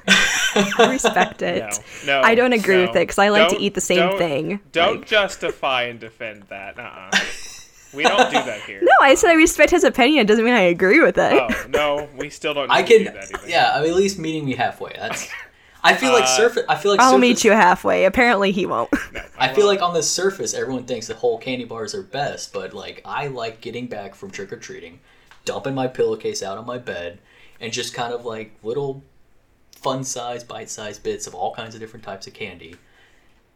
I 0.08 0.88
respect 0.92 1.42
it. 1.42 1.82
No, 2.06 2.22
no, 2.22 2.28
I 2.28 2.36
don't 2.36 2.54
agree 2.54 2.76
no. 2.76 2.82
with 2.82 2.92
it 2.92 3.00
because 3.08 3.18
I 3.18 3.30
like 3.30 3.50
to 3.50 3.56
Don't- 3.56 3.64
eat 3.64 3.74
the 3.74 3.82
same 3.82 4.10
don't- 4.10 4.18
thing. 4.20 4.60
Don't 4.72 5.00
Like- 5.00 5.08
justify 5.08 5.84
and 5.86 6.00
defend 6.00 6.44
that. 6.50 6.78
Uh-uh. 6.78 7.10
We 7.94 8.04
don't 8.04 8.30
do 8.30 8.38
that 8.44 8.62
here. 8.62 8.80
no, 8.82 8.92
I 9.02 9.16
said 9.16 9.30
I 9.30 9.34
respect 9.34 9.72
his 9.72 9.84
opinion. 9.84 10.22
It 10.22 10.28
Doesn't 10.28 10.44
mean 10.46 10.54
I 10.54 10.62
agree 10.62 11.02
with 11.02 11.18
it. 11.18 11.34
Oh 11.34 11.68
no, 11.70 12.10
we 12.18 12.30
still 12.30 12.54
don't. 12.54 12.68
Need 12.70 12.74
I 12.76 12.82
to 12.84 12.88
can, 12.88 12.98
do 13.06 13.12
that 13.12 13.30
even. 13.32 13.50
yeah. 13.50 13.72
I 13.76 13.82
mean, 13.82 13.90
at 13.92 13.96
least 13.96 14.20
meeting 14.20 14.46
me 14.46 14.56
halfway. 14.56 14.94
That's. 14.96 15.30
I 15.84 15.96
feel 15.96 16.12
like 16.12 16.24
Uh, 16.24 16.38
surface. 16.38 16.66
I 16.68 16.76
feel 16.76 16.92
like 16.92 17.00
I'll 17.00 17.12
surface, 17.12 17.22
meet 17.22 17.44
you 17.46 17.52
halfway. 17.52 18.06
Apparently, 18.06 18.52
he 18.52 18.66
won't. 18.66 18.90
No, 19.14 19.22
I 19.38 19.54
feel 19.54 19.68
like 19.68 19.82
on 19.82 19.94
the 19.94 20.04
surface, 20.04 20.54
everyone 20.54 20.84
thinks 20.86 21.08
that 21.08 21.18
whole 21.18 21.38
candy 21.38 21.64
bars 21.66 21.94
are 21.96 22.02
best, 22.04 22.52
but 22.52 22.74
like 22.74 23.02
I 23.06 23.28
like 23.28 23.62
getting 23.62 23.88
back 23.88 24.16
from 24.16 24.32
trick 24.32 24.52
or 24.52 24.58
treating, 24.58 25.00
dumping 25.46 25.76
my 25.76 25.88
pillowcase 25.88 26.42
out 26.44 26.58
on 26.58 26.66
my 26.66 26.78
bed, 26.80 27.20
and 27.62 27.72
just 27.72 27.94
kind 27.94 28.12
of 28.14 28.26
like 28.26 28.56
little 28.64 29.04
fun 29.72 30.04
size, 30.04 30.44
bite 30.44 30.70
sized 30.70 31.04
bits 31.04 31.28
of 31.28 31.36
all 31.36 31.54
kinds 31.54 31.76
of 31.76 31.80
different 31.80 32.04
types 32.04 32.28
of 32.28 32.34
candy. 32.34 32.76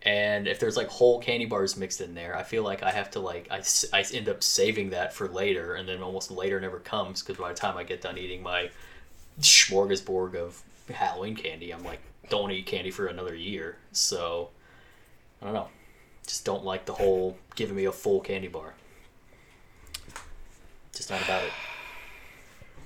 And 0.04 0.48
if 0.48 0.60
there's 0.60 0.78
like 0.78 0.88
whole 0.88 1.20
candy 1.20 1.46
bars 1.46 1.78
mixed 1.78 2.02
in 2.02 2.16
there, 2.16 2.36
I 2.36 2.44
feel 2.44 2.64
like 2.64 2.82
I 2.82 2.90
have 2.90 3.12
to 3.12 3.20
like 3.20 3.48
i, 3.52 3.62
I 3.94 4.04
end 4.14 4.30
up 4.30 4.42
saving 4.42 4.90
that 4.92 5.14
for 5.14 5.28
later, 5.28 5.76
and 5.76 5.88
then 5.88 6.02
almost 6.02 6.32
later 6.32 6.60
never 6.60 6.80
comes 6.80 7.22
because 7.22 7.40
by 7.40 7.50
the 7.50 7.56
time 7.56 7.78
I 7.78 7.84
get 7.84 8.02
done 8.02 8.18
eating 8.18 8.42
my 8.42 8.72
smorgasbord 9.40 10.36
of 10.36 10.62
Halloween 10.90 11.36
candy, 11.36 11.72
I'm 11.72 11.84
like 11.84 12.02
don't 12.30 12.52
eat 12.52 12.66
candy 12.66 12.90
for 12.90 13.08
another 13.08 13.36
year. 13.36 13.78
So 13.92 14.50
I 15.42 15.46
don't 15.46 15.54
know. 15.54 15.68
Just 16.26 16.46
don't 16.46 16.64
like 16.64 16.86
the 16.86 16.94
whole 16.94 17.38
giving 17.56 17.76
me 17.76 17.86
a 17.86 17.92
full 17.92 18.22
candy 18.22 18.48
bar. 18.48 18.74
Just 20.94 21.10
not 21.10 21.22
about 21.22 21.44
it. 21.44 21.52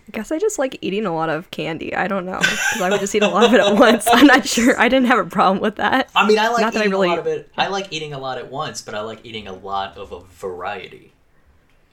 I 0.07 0.11
guess 0.11 0.31
I 0.31 0.37
just 0.37 0.59
like 0.59 0.77
eating 0.81 1.05
a 1.05 1.13
lot 1.13 1.29
of 1.29 1.49
candy. 1.51 1.95
I 1.95 2.07
don't 2.07 2.25
know 2.25 2.37
because 2.39 2.81
I 2.81 2.89
would 2.91 2.99
just 2.99 3.15
eat 3.15 3.23
a 3.23 3.27
lot 3.27 3.43
of 3.45 3.53
it 3.53 3.59
at 3.59 3.73
once. 3.75 4.05
I'm 4.11 4.27
not 4.27 4.47
sure. 4.47 4.79
I 4.79 4.87
didn't 4.87 5.07
have 5.07 5.17
a 5.25 5.29
problem 5.29 5.59
with 5.61 5.77
that. 5.77 6.09
I 6.15 6.27
mean, 6.27 6.37
I 6.37 6.49
like 6.49 6.61
Not 6.61 6.73
that 6.73 6.79
I 6.79 6.81
eating 6.83 6.91
really- 6.91 7.07
a 7.07 7.11
lot 7.11 7.19
of 7.19 7.27
it. 7.27 7.49
I 7.57 7.67
like 7.67 7.87
eating 7.91 8.13
a 8.13 8.19
lot 8.19 8.37
at 8.37 8.51
once, 8.51 8.81
but 8.81 8.93
I 8.93 9.01
like 9.01 9.19
eating 9.25 9.47
a 9.47 9.53
lot 9.53 9.97
of 9.97 10.11
a 10.11 10.19
variety. 10.21 11.11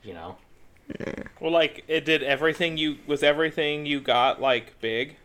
You 0.04 0.14
know, 0.14 0.36
Well, 1.40 1.52
like 1.52 1.84
it 1.88 2.04
did 2.04 2.22
everything 2.24 2.76
you 2.76 2.98
was 3.06 3.22
everything 3.22 3.86
you 3.86 4.00
got 4.00 4.40
like 4.40 4.78
big. 4.80 5.16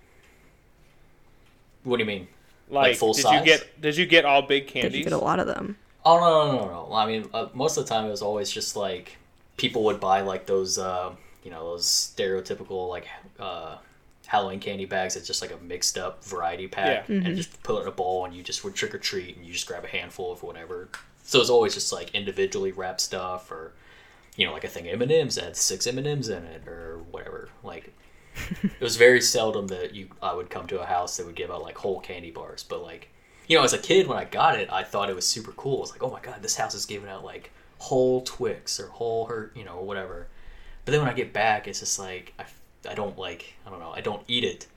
What 1.84 1.98
do 1.98 2.04
you 2.04 2.08
mean? 2.08 2.28
Like, 2.70 2.98
full 2.98 3.14
did 3.14 3.24
size? 3.24 3.40
you 3.40 3.46
get 3.46 3.82
did 3.82 3.98
you 3.98 4.06
get 4.06 4.24
all 4.24 4.42
big 4.44 4.68
candies? 4.68 4.74
Did 4.74 4.82
candies? 4.82 4.98
you 5.00 5.04
get 5.06 5.14
a 5.14 5.18
lot 5.18 5.40
of 5.40 5.48
them? 5.48 5.78
Oh 6.06 6.20
no 6.20 6.52
no 6.52 6.66
no 6.66 6.88
no! 6.90 6.94
I 6.94 7.06
mean, 7.08 7.28
uh, 7.34 7.48
most 7.54 7.78
of 7.78 7.86
the 7.86 7.90
time 7.90 8.06
it 8.06 8.10
was 8.10 8.22
always 8.22 8.52
just 8.52 8.76
like 8.76 9.18
people 9.58 9.84
would 9.86 10.00
buy 10.00 10.22
like 10.22 10.46
those, 10.46 10.78
uh, 10.78 11.12
you 11.48 11.54
know, 11.54 11.64
those 11.72 11.86
stereotypical 11.88 12.90
like 12.90 13.08
uh, 13.40 13.78
Halloween 14.26 14.60
candy 14.60 14.84
bags. 14.84 15.16
It's 15.16 15.26
just 15.26 15.42
like 15.42 15.54
a 15.54 15.58
mixed 15.64 15.98
up 15.98 16.22
variety 16.26 16.68
pack, 16.68 17.08
Yeah. 17.08 17.16
and 17.16 17.38
just 17.38 17.64
put 17.64 17.78
it 17.80 17.84
in 17.84 17.88
a 17.88 17.92
bowl, 17.92 18.26
and 18.26 18.34
you 18.36 18.44
just 18.44 18.66
would 18.66 18.76
trick 18.76 18.94
or 18.94 18.98
treat, 18.98 19.38
and 19.38 19.46
you 19.46 19.54
just 19.54 19.66
grab 19.66 19.86
a 19.86 19.88
handful 19.88 20.30
of 20.34 20.44
whatever. 20.44 20.90
So 21.24 21.40
it's 21.40 21.50
always 21.50 21.74
just 21.74 21.94
like 21.94 22.14
individually 22.14 22.74
wrapped 22.74 23.00
stuff, 23.00 23.50
or 23.50 23.72
you 24.36 24.46
know, 24.46 24.52
like 24.52 24.66
a 24.66 24.68
thing 24.68 24.90
M 24.90 25.02
and 25.02 25.10
M's 25.10 25.36
that 25.36 25.46
had 25.46 25.56
six 25.56 25.88
M 25.88 25.98
and 25.98 26.06
M's 26.06 26.28
in 26.28 26.44
it, 26.44 26.68
or 26.68 27.00
whatever. 27.12 27.48
Like 27.64 27.94
it 28.62 28.82
was 28.82 28.98
very 28.98 29.22
seldom 29.22 29.68
that 29.68 29.96
you 29.96 30.10
I 30.22 30.34
would 30.34 30.50
come 30.50 30.68
to 30.68 30.82
a 30.82 30.86
house 30.86 31.16
that 31.16 31.26
would 31.26 31.36
give 31.36 31.50
out 31.50 31.62
like 31.64 31.78
whole 31.78 32.02
candy 32.02 32.32
bars, 32.32 32.66
but 32.68 32.82
like 32.84 33.08
you 33.48 33.58
know, 33.58 33.64
as 33.64 33.72
a 33.72 33.78
kid 33.78 34.08
when 34.08 34.18
I 34.18 34.26
got 34.26 34.60
it, 34.60 34.70
I 34.70 34.84
thought 34.84 35.10
it 35.10 35.16
was 35.16 35.26
super 35.26 35.54
cool. 35.54 35.78
I 35.78 35.80
was 35.80 35.92
like, 35.92 36.04
oh 36.04 36.12
my 36.12 36.20
god, 36.20 36.42
this 36.44 36.58
house 36.58 36.76
is 36.76 36.86
giving 36.86 37.08
out 37.10 37.24
like 37.24 37.52
whole 37.80 38.22
Twix 38.24 38.78
or 38.82 38.88
whole 38.88 39.26
her, 39.28 39.52
you 39.56 39.64
know, 39.64 39.76
or 39.76 39.86
whatever. 39.86 40.28
But 40.88 40.92
then 40.94 41.02
when 41.02 41.10
I 41.10 41.14
get 41.14 41.34
back, 41.34 41.68
it's 41.68 41.82
just 41.82 42.00
like 42.00 42.34
I, 42.40 42.46
I 42.90 42.94
don't 42.94 43.20
like 43.20 43.54
I 43.66 43.70
don't 43.70 43.80
know 43.82 43.92
I 43.92 44.00
don't 44.00 44.24
eat 44.30 44.46
it 44.46 44.68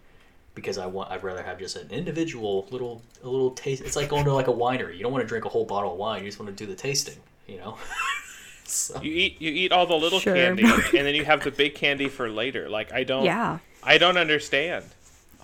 because 0.56 0.76
I 0.76 0.86
want 0.86 1.08
I'd 1.12 1.22
rather 1.22 1.40
have 1.44 1.56
just 1.60 1.76
an 1.76 1.88
individual 1.92 2.66
little 2.72 3.00
a 3.22 3.28
little 3.28 3.52
taste. 3.52 3.80
It's 3.84 3.94
like 3.94 4.08
going 4.08 4.24
to 4.24 4.32
like 4.34 4.48
a 4.48 4.52
winery. 4.52 4.96
You 4.96 5.04
don't 5.04 5.12
want 5.12 5.22
to 5.22 5.28
drink 5.28 5.44
a 5.44 5.48
whole 5.48 5.64
bottle 5.64 5.92
of 5.92 5.98
wine. 5.98 6.24
You 6.24 6.28
just 6.28 6.40
want 6.40 6.50
to 6.50 6.64
do 6.64 6.68
the 6.68 6.74
tasting. 6.76 7.14
You 7.46 7.58
know. 7.58 7.78
so, 8.64 9.00
You 9.00 9.12
eat 9.12 9.40
you 9.40 9.52
eat 9.52 9.70
all 9.70 9.86
the 9.86 9.94
little 9.94 10.18
Sure. 10.18 10.34
candy 10.34 10.64
and 10.98 11.06
then 11.06 11.14
you 11.14 11.24
have 11.24 11.44
the 11.44 11.52
big 11.52 11.76
candy 11.76 12.08
for 12.08 12.28
later. 12.28 12.68
Like 12.68 12.92
I 12.92 13.04
don't 13.04 13.24
Yeah. 13.24 13.58
I 13.84 13.96
don't 13.98 14.16
understand. 14.16 14.86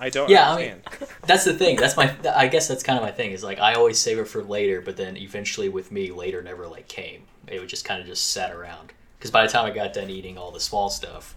I 0.01 0.11
don't 0.11 0.29
Yeah, 0.29 0.53
I 0.53 0.57
mean- 0.59 0.83
that's 1.29 1.45
the 1.45 1.55
thing. 1.55 1.77
That's 1.77 1.97
my. 1.97 2.13
I 2.35 2.49
guess 2.49 2.67
that's 2.67 2.83
kind 2.83 2.99
of 2.99 3.05
my 3.05 3.13
thing. 3.13 3.31
Is 3.31 3.45
like 3.45 3.61
I 3.61 3.75
always 3.75 4.01
save 4.01 4.19
it 4.19 4.27
for 4.27 4.43
later, 4.43 4.81
but 4.81 4.97
then 4.97 5.17
eventually 5.17 5.69
with 5.69 5.93
me, 5.93 6.11
later 6.11 6.43
never 6.43 6.67
like 6.67 6.89
came. 6.89 7.23
It 7.47 7.61
would 7.61 7.69
just 7.69 7.85
kind 7.85 8.01
of 8.01 8.09
just 8.09 8.33
sat 8.33 8.51
around. 8.51 8.93
Because 9.19 9.31
by 9.31 9.47
the 9.47 9.53
time 9.53 9.67
I 9.67 9.71
got 9.71 9.93
done 9.93 10.11
eating 10.11 10.37
all 10.39 10.51
the 10.51 10.61
small 10.61 10.89
stuff, 10.91 11.35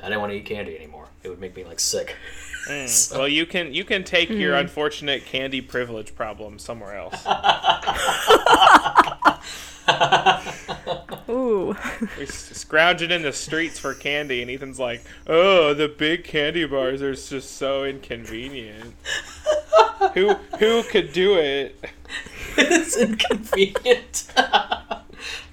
I 0.00 0.04
didn't 0.06 0.20
want 0.20 0.32
to 0.32 0.38
eat 0.38 0.46
candy 0.46 0.76
anymore. 0.76 1.06
It 1.22 1.28
would 1.28 1.40
make 1.40 1.54
me 1.56 1.64
like 1.64 1.80
sick. 1.80 2.16
Mm. 2.68 2.88
So- 2.88 3.18
Well, 3.20 3.28
you 3.28 3.44
can 3.46 3.74
you 3.74 3.84
can 3.84 4.04
take 4.04 4.30
your 4.30 4.54
unfortunate 4.54 5.24
candy 5.26 5.60
privilege 5.60 6.14
problem 6.14 6.58
somewhere 6.60 6.96
else. 6.96 7.26
Ooh. 11.28 11.74
We're 12.16 12.22
s- 12.22 12.50
scrounging 12.56 13.10
in 13.10 13.22
the 13.22 13.32
streets 13.32 13.78
for 13.78 13.94
candy, 13.94 14.42
and 14.42 14.50
Ethan's 14.50 14.78
like, 14.78 15.02
"Oh, 15.26 15.74
the 15.74 15.88
big 15.88 16.24
candy 16.24 16.64
bars 16.66 17.02
are 17.02 17.14
just 17.14 17.56
so 17.56 17.84
inconvenient. 17.84 18.94
who 20.14 20.34
who 20.58 20.82
could 20.84 21.12
do 21.12 21.36
it?" 21.38 21.76
it's 22.56 22.96
inconvenient. 22.96 24.28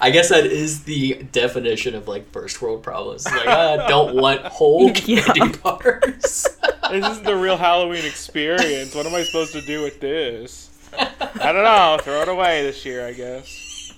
I 0.01 0.09
guess 0.11 0.29
that 0.29 0.45
is 0.45 0.83
the 0.83 1.23
definition 1.31 1.95
of 1.95 2.07
like 2.07 2.31
first 2.31 2.61
world 2.61 2.83
problems. 2.83 3.25
It's 3.25 3.35
like 3.35 3.47
I 3.47 3.87
don't 3.87 4.15
want 4.15 4.41
whole 4.41 4.91
Yeah. 5.05 5.21
candy 5.23 5.57
bars. 5.59 6.47
This 6.89 7.05
isn't 7.05 7.23
the 7.23 7.35
real 7.35 7.55
Halloween 7.55 8.03
experience. 8.03 8.95
What 8.95 9.05
am 9.05 9.13
I 9.13 9.21
supposed 9.21 9.53
to 9.53 9.61
do 9.61 9.83
with 9.83 9.99
this? 9.99 10.71
I 10.97 11.51
don't 11.51 11.63
know. 11.63 11.99
Throw 12.01 12.23
it 12.23 12.27
away 12.29 12.63
this 12.63 12.83
year, 12.83 13.05
I 13.05 13.13
guess. 13.13 13.93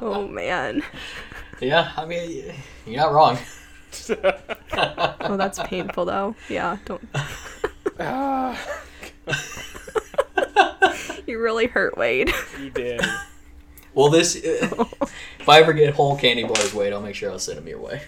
Oh 0.00 0.26
man. 0.30 0.82
yeah, 1.60 1.92
I 1.96 2.06
mean, 2.06 2.54
you're 2.86 2.96
not 2.96 3.12
wrong. 3.12 3.38
Oh, 5.20 5.36
that's 5.36 5.58
painful 5.64 6.06
though. 6.06 6.34
Yeah. 6.48 6.78
Don't. 6.86 7.06
Ah. 8.00 8.56
You 11.28 11.38
really 11.38 11.66
hurt 11.66 11.98
Wade. 11.98 12.32
you 12.58 12.70
did. 12.70 13.00
Well, 13.94 14.10
this 14.10 14.36
if 14.44 15.48
I 15.48 15.60
ever 15.60 15.72
get 15.72 15.94
whole 15.94 16.16
candy 16.16 16.44
bars, 16.44 16.72
Wade, 16.72 16.92
I'll 16.92 17.00
make 17.00 17.16
sure 17.16 17.32
I'll 17.32 17.38
send 17.40 17.58
them 17.58 17.66
your 17.66 17.80
way. 17.80 18.02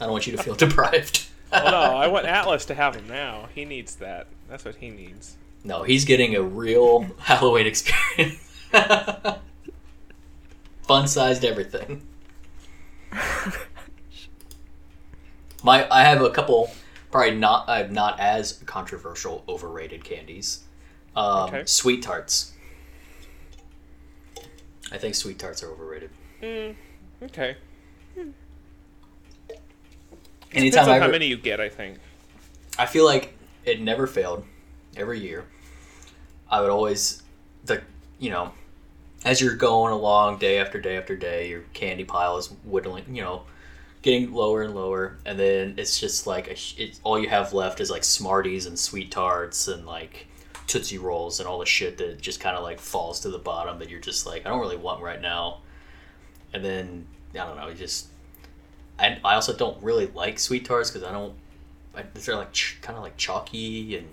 I 0.00 0.04
don't 0.04 0.10
want 0.10 0.26
you 0.26 0.36
to 0.36 0.42
feel 0.42 0.54
deprived. 0.56 1.28
Well, 1.52 1.70
no, 1.70 1.96
I 1.96 2.08
want 2.08 2.26
Atlas 2.26 2.64
to 2.64 2.74
have 2.74 2.96
him 2.96 3.06
now. 3.06 3.48
He 3.54 3.64
needs 3.64 3.94
that. 3.96 4.26
That's 4.48 4.64
what 4.64 4.76
he 4.76 4.90
needs. 4.90 5.36
No, 5.62 5.84
he's 5.84 6.04
getting 6.04 6.34
a 6.34 6.42
real 6.42 7.02
Halloween 7.20 7.66
experience. 7.68 8.40
Fun 10.82 11.06
sized 11.06 11.44
everything. 11.44 12.02
My 15.62 15.86
I 15.88 16.02
have 16.02 16.20
a 16.20 16.30
couple 16.30 16.72
probably 17.12 17.36
not 17.36 17.68
uh, 17.68 17.86
not 17.86 18.18
as 18.18 18.54
controversial 18.66 19.44
overrated 19.48 20.02
candies. 20.02 20.64
Um, 21.16 21.48
Okay. 21.48 21.62
Sweet 21.66 22.02
tarts. 22.02 22.52
I 24.92 24.98
think 24.98 25.14
sweet 25.14 25.38
tarts 25.38 25.62
are 25.62 25.70
overrated. 25.70 26.10
Okay. 27.22 27.56
Anytime 30.52 30.70
Depends 30.70 30.88
I 30.88 30.94
on 30.96 31.00
how 31.00 31.08
many 31.08 31.26
you 31.26 31.36
get, 31.36 31.60
I 31.60 31.68
think. 31.68 31.98
I 32.78 32.86
feel 32.86 33.04
like 33.04 33.36
it 33.64 33.80
never 33.80 34.06
failed. 34.06 34.44
Every 34.96 35.18
year, 35.18 35.44
I 36.48 36.60
would 36.60 36.70
always 36.70 37.22
the 37.64 37.82
you 38.20 38.30
know, 38.30 38.52
as 39.24 39.40
you're 39.40 39.56
going 39.56 39.92
along 39.92 40.38
day 40.38 40.58
after 40.60 40.80
day 40.80 40.96
after 40.96 41.16
day, 41.16 41.48
your 41.48 41.62
candy 41.72 42.04
pile 42.04 42.36
is 42.36 42.48
whittling. 42.64 43.04
You 43.12 43.22
know, 43.22 43.42
getting 44.02 44.32
lower 44.32 44.62
and 44.62 44.74
lower, 44.74 45.16
and 45.26 45.36
then 45.38 45.74
it's 45.76 45.98
just 45.98 46.28
like 46.28 46.46
a, 46.46 46.52
it's, 46.52 47.00
all 47.02 47.18
you 47.18 47.28
have 47.28 47.52
left 47.52 47.80
is 47.80 47.90
like 47.90 48.04
Smarties 48.04 48.66
and 48.66 48.78
sweet 48.78 49.10
tarts 49.10 49.66
and 49.66 49.84
like 49.86 50.28
Tootsie 50.66 50.98
Rolls 50.98 51.40
and 51.40 51.48
all 51.48 51.58
the 51.58 51.66
shit 51.66 51.98
that 51.98 52.20
just 52.20 52.40
kind 52.40 52.56
of 52.56 52.62
like 52.62 52.80
falls 52.80 53.20
to 53.20 53.30
the 53.30 53.38
bottom 53.38 53.78
that 53.78 53.90
you're 53.90 54.00
just 54.00 54.26
like 54.26 54.46
I 54.46 54.48
don't 54.48 54.60
really 54.60 54.76
want 54.76 55.02
right 55.02 55.20
now. 55.20 55.58
And 56.52 56.64
then 56.64 57.06
I 57.32 57.38
don't 57.38 57.56
know, 57.56 57.68
you 57.68 57.74
just 57.74 58.08
I, 58.98 59.18
I 59.24 59.34
also 59.34 59.54
don't 59.54 59.82
really 59.82 60.06
like 60.06 60.38
sweet 60.38 60.64
tarts 60.64 60.90
because 60.90 61.06
I 61.06 61.12
don't. 61.12 61.34
I, 61.96 62.02
they're 62.14 62.36
like 62.36 62.52
ch- 62.52 62.78
kind 62.80 62.96
of 62.96 63.02
like 63.04 63.16
chalky 63.16 63.96
and 63.96 64.08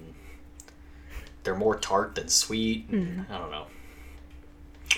they're 1.44 1.56
more 1.56 1.76
tart 1.78 2.16
than 2.16 2.28
sweet. 2.28 2.88
and 2.90 3.26
I 3.30 3.38
don't 3.38 3.52
know. 3.52 3.66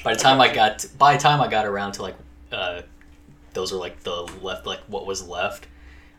By 0.03 0.13
the 0.13 0.19
time 0.19 0.41
I 0.41 0.53
got 0.53 0.85
by 0.97 1.15
the 1.15 1.19
time 1.19 1.39
I 1.41 1.47
got 1.47 1.65
around 1.65 1.93
to 1.93 2.01
like 2.01 2.15
uh, 2.51 2.81
those 3.53 3.71
are 3.71 3.77
like 3.77 4.03
the 4.03 4.23
left 4.41 4.65
like 4.65 4.79
what 4.87 5.05
was 5.05 5.27
left, 5.27 5.67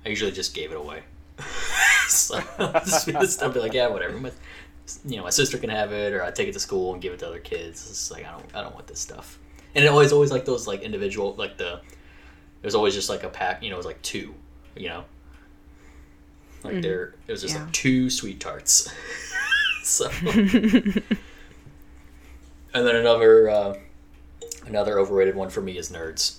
I 0.04 0.08
usually 0.08 0.32
just 0.32 0.54
gave 0.54 0.70
it 0.70 0.76
away. 0.76 1.02
so 2.08 2.40
just 2.84 3.32
stuff 3.32 3.54
be 3.54 3.60
like 3.60 3.74
yeah 3.74 3.88
whatever. 3.88 4.30
My, 4.86 5.10
you 5.10 5.16
know 5.16 5.22
my 5.24 5.30
sister 5.30 5.58
can 5.58 5.70
have 5.70 5.92
it 5.92 6.12
or 6.12 6.22
I 6.22 6.30
take 6.30 6.48
it 6.48 6.52
to 6.52 6.60
school 6.60 6.92
and 6.92 7.00
give 7.02 7.12
it 7.12 7.18
to 7.20 7.26
other 7.26 7.38
kids. 7.38 7.88
It's 7.88 8.10
like 8.10 8.26
I 8.26 8.32
don't 8.32 8.44
I 8.54 8.62
don't 8.62 8.74
want 8.74 8.86
this 8.86 9.00
stuff. 9.00 9.38
And 9.74 9.84
it 9.84 9.88
always 9.88 10.12
always 10.12 10.30
like 10.30 10.44
those 10.44 10.66
like 10.66 10.82
individual 10.82 11.34
like 11.36 11.56
the 11.58 11.80
there's 12.62 12.74
always 12.74 12.94
just 12.94 13.08
like 13.08 13.22
a 13.24 13.28
pack, 13.28 13.62
you 13.62 13.70
know, 13.70 13.76
it 13.76 13.78
was 13.78 13.86
like 13.86 14.00
two, 14.02 14.34
you 14.76 14.88
know. 14.88 15.04
Like 16.62 16.80
there 16.82 17.14
it 17.26 17.32
was 17.32 17.42
just 17.42 17.54
Yeah. 17.54 17.64
like 17.64 17.72
two 17.72 18.08
sweet 18.10 18.40
tarts. 18.40 18.90
so 19.84 20.08
And 22.74 22.84
then 22.86 22.96
another 22.96 23.48
uh 23.50 23.74
another 24.66 24.98
overrated 24.98 25.34
one 25.34 25.50
for 25.50 25.60
me 25.60 25.76
is 25.78 25.90
nerds. 25.92 26.36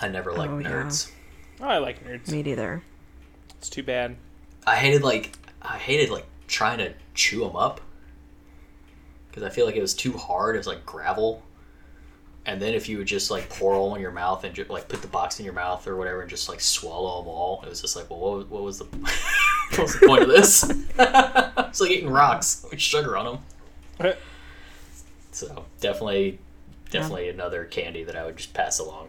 I 0.00 0.08
never 0.08 0.32
liked 0.32 0.52
Oh, 0.52 0.58
yeah. 0.58 0.68
nerds. 0.70 1.10
Oh, 1.60 1.64
I 1.66 1.78
like 1.78 2.04
nerds. 2.04 2.30
Me 2.30 2.42
neither. 2.42 2.82
It's 3.56 3.68
too 3.68 3.82
bad. 3.82 4.16
I 4.66 4.76
hated 4.76 5.02
like 5.02 5.32
I 5.62 5.78
hated 5.78 6.10
like 6.10 6.26
trying 6.46 6.78
to 6.78 6.94
chew 7.14 7.40
them 7.40 7.56
up 7.56 7.80
because 9.28 9.42
I 9.42 9.50
feel 9.50 9.66
like 9.66 9.76
it 9.76 9.80
was 9.80 9.94
too 9.94 10.12
hard. 10.12 10.54
It 10.54 10.58
was 10.58 10.66
like 10.66 10.84
gravel. 10.86 11.42
And 12.46 12.62
then 12.62 12.72
if 12.72 12.88
you 12.88 12.98
would 12.98 13.06
just 13.06 13.30
like 13.30 13.48
pour 13.50 13.74
all 13.74 13.94
in 13.94 14.00
your 14.00 14.10
mouth 14.10 14.42
and 14.44 14.54
just 14.54 14.70
like 14.70 14.88
put 14.88 15.02
the 15.02 15.08
box 15.08 15.38
in 15.38 15.44
your 15.44 15.54
mouth 15.54 15.86
or 15.86 15.96
whatever 15.96 16.22
and 16.22 16.30
just 16.30 16.48
like 16.48 16.60
swallow 16.60 17.20
them 17.20 17.28
all, 17.28 17.62
it 17.62 17.68
was 17.68 17.82
just 17.82 17.94
like, 17.94 18.08
well, 18.08 18.20
what 18.20 18.36
was, 18.38 18.46
what 18.48 18.62
was 18.62 18.78
the 18.78 18.84
what 19.70 19.82
was 19.82 20.00
the 20.00 20.06
point 20.06 20.22
of 20.22 20.28
this? 20.28 20.64
it's 20.98 21.80
like 21.80 21.90
eating 21.90 22.10
rocks 22.10 22.64
with 22.70 22.80
sugar 22.80 23.16
on 23.16 23.26
them. 23.26 23.38
So 25.32 25.66
definitely, 25.80 26.38
definitely 26.90 27.28
another 27.28 27.64
candy 27.64 28.02
that 28.04 28.16
I 28.16 28.24
would 28.24 28.36
just 28.36 28.54
pass 28.54 28.78
along. 28.78 29.08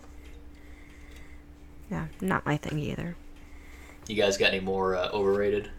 Yeah, 1.89 2.07
not 2.21 2.45
my 2.45 2.57
thing 2.57 2.77
either. 2.77 3.15
You 4.07 4.15
guys 4.15 4.37
got 4.37 4.53
any 4.53 4.59
more 4.59 4.95
uh, 4.95 5.09
overrated? 5.11 5.69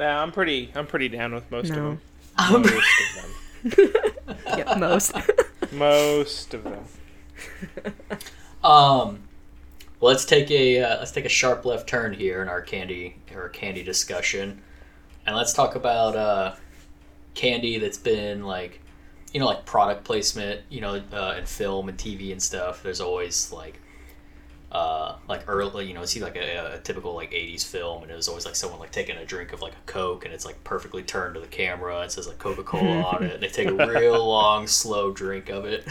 Nah, 0.00 0.22
I'm 0.22 0.32
pretty. 0.32 0.72
I'm 0.74 0.86
pretty 0.86 1.08
down 1.10 1.34
with 1.34 1.48
most 1.50 1.68
No. 1.70 1.98
of 2.38 2.52
them. 2.52 2.62
Most 2.62 3.00
of 3.62 3.72
them. 3.76 3.92
Yep, 4.56 4.78
most. 4.78 5.12
Most 5.72 6.54
of 6.54 6.64
them. 6.64 6.84
Um, 8.64 9.22
let's 10.00 10.24
take 10.24 10.50
a 10.50 10.82
uh, 10.82 10.98
let's 10.98 11.12
take 11.12 11.26
a 11.26 11.28
sharp 11.30 11.64
left 11.64 11.86
turn 11.88 12.12
here 12.12 12.42
in 12.42 12.48
our 12.48 12.60
candy 12.62 13.16
our 13.34 13.48
candy 13.50 13.82
discussion, 13.84 14.60
and 15.26 15.36
let's 15.36 15.52
talk 15.52 15.76
about 15.76 16.16
uh, 16.16 16.54
candy 17.34 17.78
that's 17.78 17.98
been 17.98 18.44
like 18.44 18.80
you 19.32 19.38
know 19.38 19.46
like 19.46 19.64
product 19.64 20.02
placement 20.04 20.62
you 20.70 20.80
know 20.80 21.00
uh, 21.12 21.36
in 21.38 21.46
film 21.46 21.88
and 21.88 21.96
tv 21.96 22.32
and 22.32 22.42
stuff 22.42 22.82
there's 22.82 23.00
always 23.00 23.52
like 23.52 23.80
uh, 24.72 25.16
like 25.28 25.48
early, 25.48 25.86
you 25.86 25.94
know, 25.94 26.04
see 26.04 26.20
like 26.20 26.36
a, 26.36 26.74
a, 26.74 26.78
typical 26.78 27.14
like 27.14 27.32
'80s 27.32 27.66
film, 27.66 28.02
and 28.02 28.12
it 28.12 28.14
was 28.14 28.28
always 28.28 28.44
like 28.44 28.54
someone 28.54 28.78
like 28.78 28.92
taking 28.92 29.16
a 29.16 29.24
drink 29.24 29.52
of 29.52 29.60
like 29.60 29.72
a 29.72 29.90
Coke, 29.90 30.24
and 30.24 30.32
it's 30.32 30.44
like 30.44 30.62
perfectly 30.62 31.02
turned 31.02 31.34
to 31.34 31.40
the 31.40 31.48
camera. 31.48 32.02
It 32.02 32.12
says 32.12 32.28
like 32.28 32.38
Coca 32.38 32.62
Cola 32.62 33.02
on 33.14 33.24
it, 33.24 33.34
and 33.34 33.42
they 33.42 33.48
take 33.48 33.68
a 33.68 33.74
real 33.74 34.24
long, 34.26 34.68
slow 34.68 35.10
drink 35.10 35.48
of 35.48 35.64
it. 35.64 35.84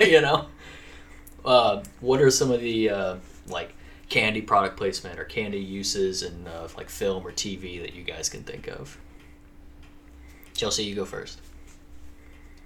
you 0.00 0.20
know, 0.20 0.46
uh, 1.44 1.82
what 2.00 2.20
are 2.20 2.30
some 2.30 2.50
of 2.50 2.60
the 2.60 2.90
uh, 2.90 3.16
like 3.46 3.74
candy 4.10 4.42
product 4.42 4.76
placement 4.76 5.18
or 5.18 5.24
candy 5.24 5.58
uses 5.58 6.22
in 6.22 6.46
uh, 6.46 6.68
like 6.76 6.90
film 6.90 7.26
or 7.26 7.32
TV 7.32 7.80
that 7.80 7.94
you 7.94 8.04
guys 8.04 8.28
can 8.28 8.42
think 8.42 8.68
of? 8.68 8.98
Chelsea, 10.52 10.84
you 10.84 10.94
go 10.94 11.06
first. 11.06 11.40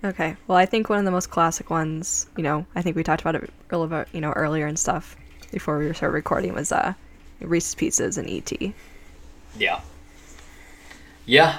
Okay. 0.04 0.36
Well, 0.46 0.58
I 0.58 0.66
think 0.66 0.88
one 0.88 0.98
of 0.98 1.04
the 1.04 1.10
most 1.10 1.30
classic 1.30 1.70
ones, 1.70 2.26
you 2.36 2.42
know, 2.42 2.66
I 2.74 2.82
think 2.82 2.96
we 2.96 3.04
talked 3.04 3.20
about 3.20 3.36
it 3.36 3.50
earlier, 3.70 4.06
you 4.12 4.20
know, 4.20 4.32
earlier 4.32 4.66
and 4.66 4.78
stuff 4.78 5.16
before 5.52 5.78
we 5.78 5.92
started 5.92 6.14
recording 6.14 6.54
was 6.54 6.72
uh, 6.72 6.94
Reese's 7.40 7.74
Pieces 7.74 8.18
and 8.18 8.28
ET. 8.28 8.52
Yeah. 9.56 9.80
Yeah. 11.26 11.58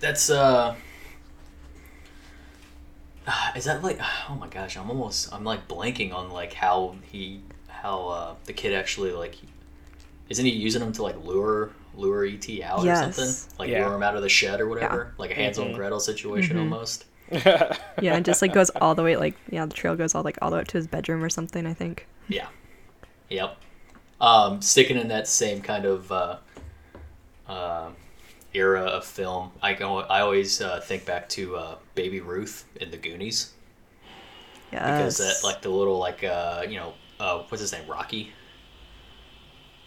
That's 0.00 0.30
uh 0.30 0.74
is 3.56 3.64
that 3.64 3.82
like 3.82 3.98
oh 4.28 4.36
my 4.36 4.48
gosh, 4.48 4.76
I'm 4.76 4.88
almost 4.88 5.32
I'm 5.32 5.44
like 5.44 5.68
blanking 5.68 6.14
on 6.14 6.30
like 6.30 6.54
how 6.54 6.96
he 7.10 7.40
how 7.68 8.08
uh 8.08 8.34
the 8.44 8.52
kid 8.52 8.72
actually 8.74 9.12
like 9.12 9.36
isn't 10.30 10.44
he 10.44 10.52
using 10.52 10.80
them 10.80 10.92
to 10.92 11.02
like 11.02 11.22
lure 11.22 11.70
lure 11.94 12.24
ET 12.24 12.48
out 12.62 12.84
yes. 12.84 13.08
or 13.08 13.12
something? 13.12 13.58
Like 13.58 13.70
yeah. 13.70 13.84
lure 13.84 13.96
him 13.96 14.02
out 14.02 14.16
of 14.16 14.22
the 14.22 14.28
shed 14.28 14.60
or 14.60 14.68
whatever? 14.68 15.12
Yeah. 15.12 15.14
Like 15.18 15.30
a 15.30 15.34
Hansel 15.34 15.64
mm-hmm. 15.64 15.70
and 15.70 15.78
Gretel 15.78 16.00
situation 16.00 16.56
mm-hmm. 16.56 16.72
almost. 16.72 17.04
yeah, 17.30 17.76
and 18.14 18.24
just 18.24 18.42
like 18.42 18.52
goes 18.52 18.70
all 18.70 18.94
the 18.94 19.02
way 19.02 19.16
like 19.16 19.36
yeah, 19.50 19.64
the 19.66 19.74
trail 19.74 19.96
goes 19.96 20.14
all 20.14 20.22
like 20.22 20.38
all 20.42 20.50
the 20.50 20.56
way 20.56 20.62
up 20.62 20.68
to 20.68 20.78
his 20.78 20.86
bedroom 20.86 21.22
or 21.22 21.30
something, 21.30 21.66
I 21.66 21.74
think. 21.74 22.06
Yeah. 22.28 22.48
Yep. 23.30 23.56
Um, 24.20 24.62
sticking 24.62 24.96
in 24.96 25.08
that 25.08 25.26
same 25.26 25.60
kind 25.60 25.84
of 25.86 26.12
uh, 26.12 26.36
uh, 27.48 27.88
era 28.52 28.82
of 28.82 29.04
film, 29.04 29.52
I 29.62 29.74
go. 29.74 30.00
I 30.00 30.20
always 30.20 30.60
uh, 30.60 30.80
think 30.80 31.04
back 31.04 31.28
to 31.30 31.56
uh, 31.56 31.76
Baby 31.94 32.20
Ruth 32.20 32.64
in 32.76 32.90
The 32.90 32.96
Goonies. 32.96 33.52
Yes. 34.72 34.82
Because 34.82 35.18
that, 35.18 35.46
like 35.46 35.62
the 35.62 35.70
little 35.70 35.98
like 35.98 36.24
uh, 36.24 36.64
you 36.68 36.76
know 36.76 36.94
uh, 37.20 37.42
what's 37.48 37.60
his 37.60 37.72
name 37.72 37.86
Rocky. 37.88 38.32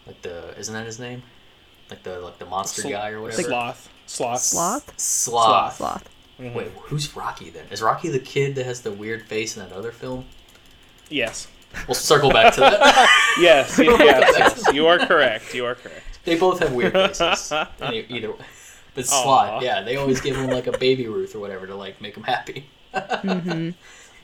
Like 0.06 0.22
the 0.22 0.58
isn't 0.58 0.74
that 0.74 0.86
his 0.86 0.98
name? 0.98 1.22
Like 1.90 2.02
the 2.02 2.20
like 2.20 2.38
the 2.38 2.46
monster 2.46 2.82
Sl- 2.82 2.90
guy 2.90 3.10
or 3.10 3.22
whatever. 3.22 3.42
Sloth. 3.42 3.90
Sloth. 4.06 4.40
Sloth. 4.40 4.94
Sloth. 4.98 5.76
Sloth. 5.76 6.08
Mm-hmm. 6.38 6.56
Wait, 6.56 6.68
who's 6.82 7.14
Rocky 7.16 7.50
then? 7.50 7.66
Is 7.70 7.82
Rocky 7.82 8.08
the 8.08 8.18
kid 8.18 8.54
that 8.54 8.66
has 8.66 8.82
the 8.82 8.92
weird 8.92 9.26
face 9.26 9.56
in 9.56 9.62
that 9.62 9.74
other 9.74 9.90
film? 9.90 10.24
Yes. 11.08 11.48
We'll 11.86 11.94
circle 11.94 12.30
back 12.30 12.54
to 12.54 12.60
that. 12.60 13.34
yes, 13.40 13.78
yes, 13.78 14.34
yes, 14.38 14.74
You 14.74 14.86
are 14.86 14.98
correct. 14.98 15.54
You 15.54 15.66
are 15.66 15.74
correct. 15.74 16.20
They 16.24 16.38
both 16.38 16.60
have 16.60 16.72
weird 16.72 16.92
faces. 16.92 17.52
either 17.80 18.32
way. 18.32 18.38
But 18.94 19.06
Sloth, 19.06 19.62
yeah, 19.62 19.82
they 19.82 19.96
always 19.96 20.20
give 20.20 20.36
him 20.36 20.48
like 20.48 20.66
a 20.66 20.76
baby 20.76 21.06
Ruth 21.06 21.34
or 21.34 21.38
whatever 21.38 21.66
to 21.66 21.74
like 21.74 22.00
make 22.00 22.16
him 22.16 22.24
happy. 22.24 22.68
mm-hmm. 22.92 23.70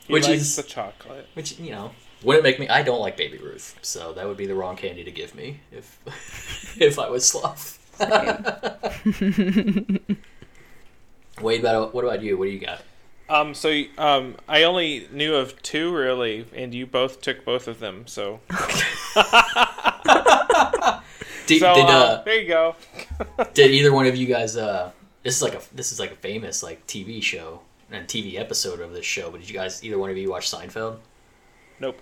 Which 0.13 0.29
is 0.29 0.57
the 0.57 0.63
chocolate. 0.63 1.29
Which 1.35 1.59
you 1.59 1.71
know 1.71 1.93
wouldn't 2.23 2.45
make 2.45 2.59
me. 2.59 2.69
I 2.69 2.83
don't 2.83 3.01
like 3.01 3.17
baby 3.17 3.39
Ruth, 3.39 3.79
so 3.83 4.13
that 4.15 4.27
would 4.27 4.37
be 4.37 4.47
the 4.47 4.55
wrong 4.55 4.77
candy 4.77 5.05
to 5.05 5.11
give 5.11 5.35
me 5.35 5.61
if 5.71 5.99
if 6.81 6.99
I 6.99 7.09
was 7.09 7.27
Sloth. 7.27 7.79
Wade, 11.41 11.61
about 11.61 11.95
what 11.95 12.05
about 12.05 12.23
you? 12.23 12.39
What 12.39 12.47
do 12.47 12.51
you 12.51 12.61
got? 12.61 12.83
Um, 13.29 13.55
so 13.55 13.83
um, 13.97 14.37
I 14.49 14.65
only 14.65 15.09
knew 15.11 15.35
of 15.35 15.61
two 15.63 15.95
really, 15.95 16.47
and 16.55 16.75
you 16.75 16.87
both 16.87 17.21
took 17.21 17.45
both 17.45 17.69
of 17.69 17.81
them. 17.81 18.07
So, 18.07 18.41
did, 21.47 21.61
so 21.61 21.75
did, 21.75 21.87
uh, 21.87 21.89
uh, 21.89 22.23
there 22.23 22.41
you 22.41 22.49
go. 22.49 22.77
did 23.55 23.71
either 23.71 23.93
one 23.93 24.07
of 24.07 24.15
you 24.15 24.27
guys? 24.27 24.57
Uh, 24.57 24.93
this 25.23 25.37
is 25.37 25.43
like 25.43 25.55
a 25.55 25.61
this 25.75 25.91
is 25.91 25.99
like 25.99 26.13
a 26.13 26.17
famous 26.17 26.63
like 26.63 26.87
TV 26.87 27.23
show 27.23 27.63
and 27.91 28.07
TV 28.07 28.39
episode 28.39 28.81
of 28.81 28.93
this 28.93 29.07
show. 29.07 29.31
But 29.31 29.41
did 29.41 29.49
you 29.49 29.55
guys 29.55 29.83
either 29.83 29.99
one 29.99 30.11
of 30.11 30.19
you 30.19 30.31
watch 30.31 30.51
Seinfeld? 30.51 30.99
Nope. 31.81 32.01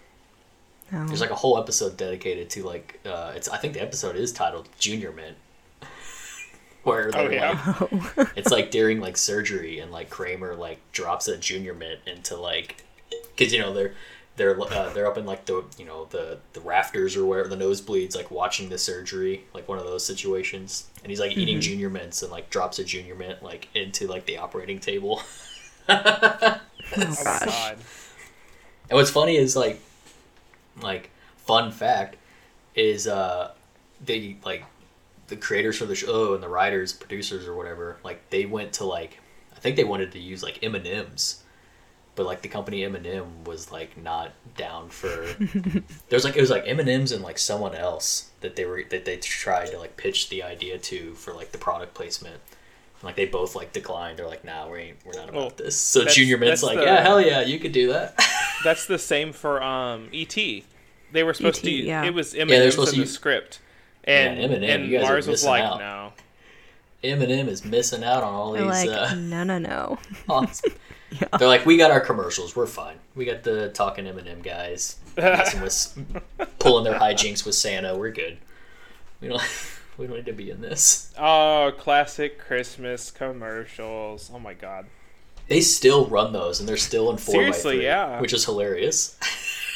No. 0.91 1.07
There's 1.07 1.21
like 1.21 1.31
a 1.31 1.37
whole 1.37 1.57
episode 1.57 1.97
dedicated 1.97 2.51
to 2.51 2.65
like 2.65 3.01
uh, 3.07 3.33
it's. 3.37 3.49
I 3.49 3.59
think 3.59 3.75
the 3.75 3.83
episode 3.83 4.17
is 4.17 4.33
titled 4.33 4.69
Junior 4.79 5.13
Mint 5.13 5.37
where 6.85 7.11
oh, 7.15 7.31
yeah. 7.31 7.75
like, 8.17 8.29
it's 8.37 8.51
like 8.51 8.71
during 8.71 9.01
like 9.01 9.17
surgery 9.17 9.79
and 9.79 9.93
like 9.93 10.11
Kramer 10.11 10.55
like 10.55 10.79
drops 10.93 11.29
a 11.29 11.37
junior 11.37 11.75
mint 11.75 12.01
into 12.07 12.37
like 12.37 12.83
because 13.11 13.53
you 13.53 13.61
know 13.61 13.73
they're 13.73 13.95
they're 14.37 14.59
uh, 14.59 14.93
they're 14.93 15.07
up 15.07 15.19
in 15.19 15.27
like 15.27 15.45
the 15.45 15.65
you 15.79 15.85
know 15.85 16.07
the 16.07 16.39
the 16.55 16.61
rafters 16.61 17.17
or 17.17 17.27
where 17.27 17.47
the 17.47 17.57
nosebleeds 17.57 18.17
like 18.17 18.31
watching 18.31 18.69
the 18.69 18.79
surgery 18.79 19.45
like 19.55 19.69
one 19.69 19.79
of 19.79 19.85
those 19.85 20.05
situations 20.05 20.89
and 21.03 21.11
he's 21.11 21.21
like 21.21 21.33
mm-hmm. 21.33 21.41
eating 21.41 21.61
junior 21.61 21.91
mints 21.91 22.23
and 22.23 22.33
like 22.33 22.49
drops 22.51 22.79
a 22.79 22.85
junior 22.85 23.15
mint 23.15 23.43
like 23.43 23.69
into 23.75 24.07
like 24.07 24.25
the 24.27 24.39
operating 24.39 24.79
table. 24.79 25.23
oh 25.89 26.59
gosh. 26.97 27.75
And 28.89 28.97
what's 28.97 29.11
funny 29.11 29.37
is 29.37 29.55
like 29.55 29.81
like 30.81 31.11
fun 31.37 31.71
fact 31.71 32.17
is 32.75 33.07
uh 33.07 33.53
they 34.05 34.37
like 34.45 34.65
the 35.33 35.37
creators 35.39 35.79
for 35.79 35.87
the 35.87 35.95
show 35.95 36.35
and 36.35 36.43
the 36.43 36.49
writers, 36.49 36.93
producers 36.93 37.49
or 37.49 37.57
whatever, 37.57 37.97
like 38.05 38.29
they 38.29 38.45
went 38.45 38.75
to 38.75 38.85
like 38.85 39.19
I 39.57 39.59
think 39.59 39.77
they 39.77 39.85
wanted 39.85 40.13
to 40.13 40.19
use 40.19 40.43
like 40.43 40.63
M 40.63 40.75
and 40.75 40.87
M's, 40.87 41.43
but 42.17 42.27
like 42.27 42.43
the 42.43 42.49
company 42.49 42.85
M 42.85 42.95
and 42.95 43.07
M 43.07 43.45
was 43.45 43.73
like 43.73 43.97
not 43.97 44.33
down 44.59 44.91
for. 44.91 45.09
There's 46.11 46.25
like 46.25 46.37
it 46.37 46.41
was 46.43 46.51
like 46.51 46.65
M 46.67 46.81
and 46.81 46.89
M's 46.89 47.13
and 47.13 47.23
like 47.23 47.39
someone 47.39 47.75
else 47.75 48.31
that 48.41 48.57
they 48.57 48.67
were 48.67 48.85
that 48.91 49.07
they 49.07 49.17
tried 49.17 49.69
to 49.69 49.79
like 49.79 49.97
pitch 49.97 50.29
the 50.29 50.43
idea 50.43 50.77
to 50.77 51.15
for 51.15 51.33
like 51.33 51.51
the 51.51 51.59
product 51.59 51.95
placement. 51.95 52.35
And, 52.35 53.05
like 53.05 53.17
they 53.17 53.25
both 53.25 53.57
like 53.57 53.73
declined. 53.73 54.19
They're 54.19 54.29
like, 54.29 54.45
nah, 54.45 54.69
we 54.69 54.79
ain't, 54.81 54.99
we're 55.07 55.15
not 55.15 55.31
about 55.31 55.35
well, 55.35 55.53
this. 55.57 55.77
So 55.77 56.05
Junior 56.05 56.37
Mint's 56.37 56.63
like, 56.63 56.77
the, 56.77 56.85
yeah, 56.85 57.01
hell 57.01 57.23
yeah, 57.23 57.41
you 57.41 57.59
could 57.59 57.73
do 57.73 57.89
that. 57.95 58.23
that's 58.65 58.87
the 58.87 58.99
same 58.99 59.33
for 59.33 59.63
um 59.63 60.11
ET. 60.13 60.37
They 60.37 61.23
were 61.23 61.33
supposed 61.33 61.65
E. 61.65 61.71
T., 61.71 61.81
to. 61.81 61.87
yeah. 61.89 62.05
It 62.05 62.13
was 62.13 62.35
M 62.35 62.43
and 62.43 62.53
M's 62.53 62.77
in 62.77 62.85
the 62.85 62.97
use... 62.97 63.13
script 63.13 63.61
and 64.05 64.39
yeah, 64.39 64.45
M 64.45 64.53
and 64.53 64.65
M, 64.65 64.81
and 64.83 64.91
you 64.91 64.99
guys 64.99 65.09
Mars 65.09 65.29
are 65.29 65.31
was 65.31 65.45
like, 65.45 65.63
out. 65.63 65.79
no. 65.79 66.13
M 67.05 67.21
and 67.21 67.33
M 67.33 67.49
is 67.49 67.65
missing 67.65 68.05
out 68.05 68.23
on 68.23 68.33
all 68.33 68.53
They're 68.53 68.63
these. 68.63 68.87
like, 68.87 69.11
uh, 69.11 69.15
no, 69.15 69.45
no, 69.45 69.59
no. 69.59 69.99
Yeah. 71.21 71.37
They're 71.39 71.49
like, 71.49 71.67
we 71.67 71.77
got 71.77 71.91
our 71.91 72.01
commercials. 72.01 72.57
We're 72.57 72.67
fine. 72.67 72.97
We 73.15 73.27
got 73.27 73.43
the 73.43 73.69
talking 73.69 74.07
M 74.07 74.17
and 74.17 74.27
M 74.27 74.41
guys 74.41 74.97
with, 75.15 75.99
pulling 76.59 76.85
their 76.85 76.99
hijinks 76.99 77.45
with 77.45 77.55
Santa. 77.55 77.95
We're 77.95 78.13
good. 78.13 78.39
We 79.21 79.29
don't. 79.29 79.43
We 79.99 80.07
don't 80.07 80.17
need 80.17 80.25
to 80.27 80.33
be 80.33 80.51
in 80.51 80.63
this. 80.63 81.13
Oh, 81.19 81.71
classic 81.77 82.39
Christmas 82.39 83.11
commercials. 83.11 84.31
Oh 84.33 84.39
my 84.39 84.55
god. 84.55 84.87
They 85.49 85.61
still 85.61 86.07
run 86.07 86.33
those, 86.33 86.61
and 86.61 86.69
they're 86.69 86.79
still 86.79 87.11
in 87.11 87.19
four 87.19 87.35
Seriously, 87.35 87.73
by 87.75 87.77
three, 87.77 87.85
yeah. 87.85 88.21
which 88.21 88.33
is 88.33 88.47
hilarious. 88.47 89.19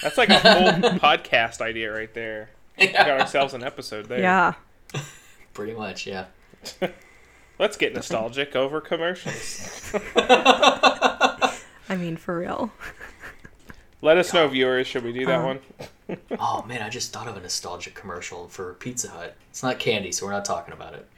That's 0.03 0.17
like 0.17 0.31
a 0.31 0.39
whole 0.39 0.73
podcast 0.99 1.61
idea 1.61 1.93
right 1.93 2.13
there. 2.15 2.49
We 2.79 2.89
got 2.89 3.09
ourselves 3.09 3.55
an 3.55 3.63
episode 3.65 4.07
there. 4.07 4.21
Yeah. 4.21 4.55
Pretty 5.55 5.73
much, 5.75 6.07
yeah. 6.07 6.27
Let's 7.59 7.77
get 7.77 7.95
nostalgic 7.95 8.55
over 8.55 8.81
commercials. 8.81 9.91
I 10.17 11.97
mean, 11.97 12.17
for 12.17 12.39
real. 12.39 12.71
Let 14.03 14.19
us 14.19 14.35
know, 14.35 14.47
viewers. 14.49 14.87
Should 14.87 15.05
we 15.05 15.13
do 15.13 15.25
that 15.27 15.41
Uh, 15.41 15.45
one? 15.45 15.61
Oh 16.39 16.63
man, 16.69 16.83
I 16.83 16.89
just 16.89 17.13
thought 17.13 17.27
of 17.27 17.37
a 17.37 17.41
nostalgic 17.41 17.95
commercial 17.95 18.47
for 18.49 18.75
Pizza 18.75 19.09
Hut. 19.09 19.37
It's 19.51 19.63
not 19.63 19.79
candy, 19.81 20.13
so 20.13 20.27
we're 20.27 20.33
not 20.33 20.45
talking 20.45 20.73
about 20.75 20.95
it. 20.95 21.09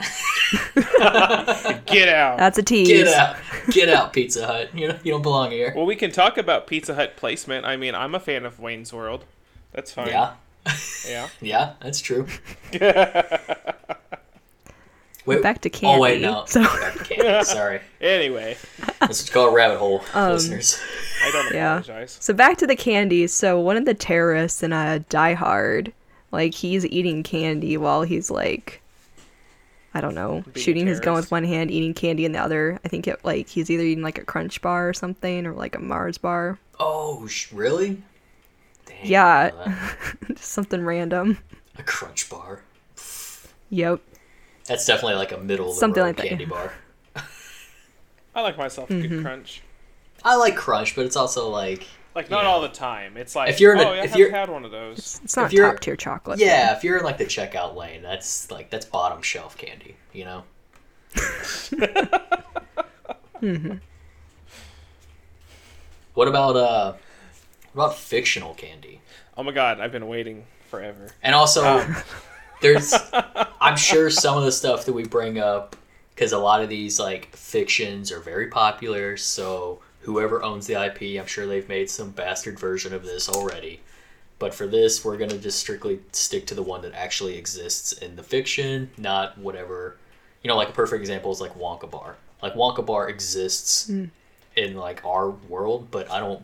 Get 1.86 2.08
out. 2.08 2.38
That's 2.38 2.56
a 2.56 2.62
tease. 2.62 2.88
Get 2.88 3.08
out, 3.08 3.36
get 3.70 3.88
out, 3.90 4.12
Pizza 4.14 4.46
Hut. 4.46 4.70
You 4.74 4.88
know 4.88 4.98
you 5.02 5.12
don't 5.12 5.22
belong 5.22 5.50
here. 5.50 5.72
Well, 5.76 5.84
we 5.84 5.96
can 5.96 6.10
talk 6.12 6.38
about 6.38 6.66
Pizza 6.66 6.94
Hut 6.94 7.16
placement. 7.16 7.66
I 7.66 7.76
mean, 7.76 7.94
I'm 7.94 8.14
a 8.14 8.20
fan 8.20 8.46
of 8.46 8.60
Wayne's 8.60 8.92
World. 8.92 9.24
That's 9.72 9.92
fine. 9.92 10.09
Yeah, 10.09 10.34
Yeah. 11.08 11.28
yeah, 11.40 11.72
that's 11.80 12.00
true. 12.00 12.26
wait, 15.26 15.42
Back 15.42 15.60
to 15.62 15.70
candy. 15.70 15.96
Oh 15.96 16.00
wait, 16.00 16.20
no. 16.22 16.44
So- 16.46 16.62
Back 16.62 16.94
to 16.94 17.04
candy. 17.04 17.44
Sorry. 17.50 17.80
Anyway, 18.00 18.56
Let's 19.00 19.28
call 19.28 19.48
it 19.50 19.52
rabbit 19.54 19.78
hole, 19.78 20.02
Um, 20.14 20.32
listeners. 20.32 20.80
I 21.24 21.30
don't 21.32 21.54
Yeah. 21.54 21.78
apologize. 21.78 22.16
So 22.20 22.32
back 22.34 22.56
to 22.58 22.66
the 22.66 22.76
candies. 22.76 23.32
So 23.32 23.58
one 23.60 23.76
of 23.76 23.84
the 23.84 23.94
terrorists 23.94 24.62
in 24.62 24.72
a 24.72 25.00
Die 25.00 25.34
Hard, 25.34 25.92
like 26.32 26.54
he's 26.54 26.84
eating 26.86 27.22
candy 27.22 27.76
while 27.76 28.02
he's 28.02 28.30
like, 28.30 28.80
I 29.94 30.00
don't 30.00 30.14
know, 30.14 30.44
Being 30.52 30.64
shooting 30.64 30.86
his 30.86 31.00
gun 31.00 31.14
with 31.14 31.30
one 31.30 31.44
hand, 31.44 31.70
eating 31.70 31.94
candy 31.94 32.24
in 32.24 32.32
the 32.32 32.38
other. 32.40 32.78
I 32.84 32.88
think 32.88 33.08
it 33.08 33.18
like 33.24 33.48
he's 33.48 33.70
either 33.70 33.82
eating 33.82 34.04
like 34.04 34.18
a 34.18 34.24
Crunch 34.24 34.60
bar 34.62 34.88
or 34.88 34.92
something, 34.94 35.46
or 35.46 35.54
like 35.54 35.74
a 35.74 35.80
Mars 35.80 36.18
bar. 36.18 36.58
Oh, 36.78 37.26
sh- 37.26 37.50
really? 37.52 38.00
Dang, 39.03 39.07
I 39.07 39.09
Yeah. 39.09 39.51
didn't 39.51 39.66
know 39.66 39.74
that. 40.28 40.28
Just 40.36 40.51
something 40.53 40.84
random. 40.84 41.38
A 41.78 41.82
crunch 41.82 42.28
bar. 42.30 42.62
Yep. 43.70 44.01
That's 44.66 44.86
definitely 44.86 45.16
like 45.16 45.32
a 45.32 45.38
middle 45.38 45.72
Something 45.72 46.03
like 46.03 46.16
that, 46.16 46.28
candy 46.28 46.44
yeah. 46.44 46.51
bar. 46.51 46.72
I 48.34 48.42
like 48.42 48.57
myself 48.59 48.90
a 48.90 48.94
Mm-hmm. 48.94 49.09
good 49.16 49.22
crunch. 49.24 49.62
I 50.24 50.36
like 50.36 50.57
crunch, 50.57 50.94
but 50.96 51.07
it's 51.07 51.16
also 51.16 51.49
like 51.49 51.86
Like 52.14 52.30
not 52.30 52.42
Yeah. 52.44 52.51
all 52.51 52.61
the 52.61 52.68
time. 52.68 53.16
It's 53.16 53.34
like 53.36 53.51
If 53.51 53.61
you're 53.61 53.74
in 53.74 53.80
a- 53.80 53.88
oh, 53.88 53.92
yeah, 53.94 54.05
if 54.05 54.16
you're- 54.16 54.30
had 54.30 54.49
one 54.51 54.64
of 54.64 54.70
those. 54.72 55.20
It's 55.22 55.36
not 55.36 55.51
top 55.53 55.80
tier 55.80 55.96
chocolate. 55.96 56.38
yeah, 56.40 56.76
if 56.76 56.82
you're 56.84 56.99
in 56.99 57.05
like 57.05 57.18
the 57.18 57.24
checkout 57.26 57.76
lane, 57.76 58.03
that's 58.03 58.51
like 58.51 58.70
that's 58.70 58.84
bottom 58.86 59.22
shelf 59.22 59.57
candy, 59.57 59.96
you 60.12 60.24
know. 60.24 60.42
What 66.14 66.28
about 66.28 66.57
uh, 66.57 66.92
what 66.92 67.01
about 67.79 67.97
fictional 67.97 68.55
candy? 68.55 69.01
Oh 69.37 69.43
my 69.43 69.53
god, 69.53 69.81
I've 69.81 69.93
been 69.93 70.09
waiting 70.09 70.45
forever. 70.68 71.11
And 71.22 71.35
also, 71.35 71.64
Um. 71.64 71.97
there's, 72.61 72.93
I'm 73.61 73.76
sure 73.76 74.11
some 74.11 74.37
of 74.37 74.45
the 74.45 74.53
stuff 74.53 74.85
that 74.87 74.93
we 74.93 75.05
bring 75.05 75.39
up, 75.39 75.76
because 76.14 76.33
a 76.33 76.39
lot 76.39 76.62
of 76.62 76.68
these 76.68 76.99
like 76.99 77.35
fictions 77.37 78.11
are 78.11 78.20
very 78.20 78.49
popular. 78.49 79.16
So 79.16 79.81
whoever 80.01 80.43
owns 80.43 80.66
the 80.66 80.74
IP, 80.74 81.20
I'm 81.20 81.26
sure 81.26 81.47
they've 81.47 81.68
made 81.68 81.89
some 81.89 82.11
bastard 82.11 82.59
version 82.59 82.93
of 82.93 83.05
this 83.05 83.29
already. 83.29 83.81
But 84.41 84.55
for 84.55 84.66
this, 84.66 85.05
we're 85.05 85.16
gonna 85.16 85.39
just 85.39 85.59
strictly 85.59 86.01
stick 86.12 86.47
to 86.49 86.55
the 86.55 86.62
one 86.62 86.83
that 86.83 86.95
actually 86.95 87.37
exists 87.37 87.93
in 87.93 88.16
the 88.16 88.22
fiction, 88.22 88.91
not 88.97 89.37
whatever. 89.39 89.97
You 90.43 90.49
know, 90.49 90.57
like 90.57 90.68
a 90.68 90.72
perfect 90.72 91.01
example 91.01 91.31
is 91.33 91.41
like 91.41 91.55
Wonka 91.59 91.91
Bar. 91.91 92.16
Like 92.43 92.55
Wonka 92.55 92.85
Bar 92.87 93.09
exists 93.09 93.89
in 94.57 94.76
like 94.76 95.05
our 95.05 95.31
world, 95.31 95.89
but 95.91 96.09
I 96.11 96.20
don't 96.20 96.41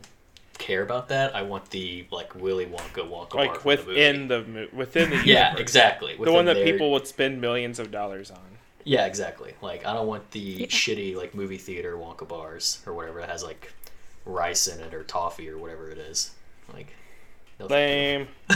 care 0.57 0.81
about 0.83 1.09
that. 1.09 1.35
I 1.35 1.41
want 1.43 1.69
the 1.71 2.05
like 2.11 2.35
Willy 2.35 2.65
Wonka 2.65 3.07
Wonka 3.09 3.33
Like 3.35 3.59
from 3.59 3.71
the 3.71 3.77
movie. 3.77 3.87
within 3.93 4.27
the 4.27 4.69
within 4.73 5.09
the 5.11 5.15
Yeah, 5.25 5.45
universe. 5.49 5.61
exactly. 5.61 6.15
The 6.21 6.31
one 6.31 6.45
that 6.45 6.55
their- 6.55 6.65
people 6.65 6.91
would 6.91 7.07
spend 7.07 7.41
millions 7.41 7.79
of 7.79 7.91
dollars 7.91 8.31
on. 8.31 8.39
Yeah, 8.83 9.05
exactly. 9.05 9.53
Like 9.61 9.85
I 9.85 9.93
don't 9.93 10.07
want 10.07 10.31
the 10.31 10.67
shitty 10.67 11.15
like 11.15 11.33
movie 11.33 11.57
theater 11.57 11.95
Wonka 11.95 12.27
bars 12.27 12.81
or 12.85 12.93
whatever 12.93 13.19
that 13.21 13.29
has 13.29 13.43
like 13.43 13.73
rice 14.25 14.67
in 14.67 14.79
it 14.79 14.93
or 14.93 15.03
toffee 15.03 15.49
or 15.49 15.57
whatever 15.57 15.89
it 15.89 15.97
is. 15.97 16.31
Like 16.73 16.87
no, 17.59 17.67
thank 17.67 17.71
Lame. 17.71 18.27
you. 18.49 18.55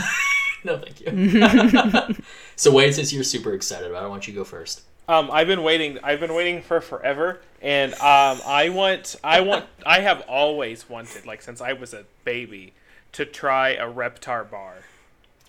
no, 0.64 0.78
thank 0.78 1.00
you. 1.00 2.24
so 2.56 2.70
Wade, 2.70 2.94
since 2.94 3.12
you're 3.12 3.24
super 3.24 3.52
excited 3.54 3.90
about 3.90 4.04
it, 4.04 4.08
why 4.08 4.14
don't 4.14 4.28
you 4.28 4.34
go 4.34 4.44
first? 4.44 4.82
Um, 5.10 5.28
I've 5.32 5.48
been 5.48 5.64
waiting. 5.64 5.98
I've 6.04 6.20
been 6.20 6.34
waiting 6.34 6.62
for 6.62 6.80
forever, 6.80 7.40
and 7.60 7.94
um, 7.94 8.40
I 8.46 8.68
want. 8.72 9.16
I 9.24 9.40
want. 9.40 9.64
I 9.84 10.00
have 10.00 10.20
always 10.28 10.88
wanted, 10.88 11.26
like 11.26 11.42
since 11.42 11.60
I 11.60 11.72
was 11.72 11.92
a 11.92 12.04
baby, 12.24 12.74
to 13.12 13.24
try 13.24 13.70
a 13.70 13.86
Reptar 13.92 14.48
bar 14.48 14.74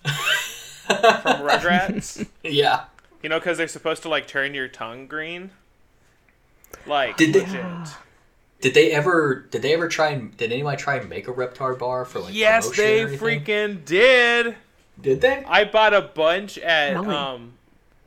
from 0.02 1.46
Rugrats. 1.46 2.26
Yeah. 2.42 2.84
You 3.22 3.28
know, 3.28 3.38
because 3.38 3.56
they're 3.56 3.68
supposed 3.68 4.02
to 4.02 4.08
like 4.08 4.26
turn 4.26 4.52
your 4.52 4.66
tongue 4.66 5.06
green. 5.06 5.50
Like 6.84 7.16
Did 7.16 7.32
they- 7.32 7.40
legit. 7.46 7.62
Did 8.62 8.74
they 8.74 8.90
ever? 8.92 9.46
Did 9.50 9.62
they 9.62 9.74
ever 9.74 9.86
try? 9.88 10.10
and 10.10 10.36
Did 10.36 10.52
anybody 10.52 10.76
try 10.76 10.96
and 10.96 11.08
make 11.08 11.28
a 11.28 11.32
Reptar 11.32 11.78
bar 11.78 12.04
for 12.04 12.18
like? 12.20 12.34
yes, 12.34 12.64
promotion 12.64 12.84
they 12.84 13.02
or 13.02 13.06
anything? 13.08 13.44
freaking 13.44 13.84
did. 13.84 14.56
did. 15.00 15.20
They? 15.20 15.44
I 15.46 15.64
bought 15.64 15.94
a 15.94 16.00
bunch 16.02 16.58
at 16.58 16.94
Really? 16.94 17.14
um. 17.14 17.52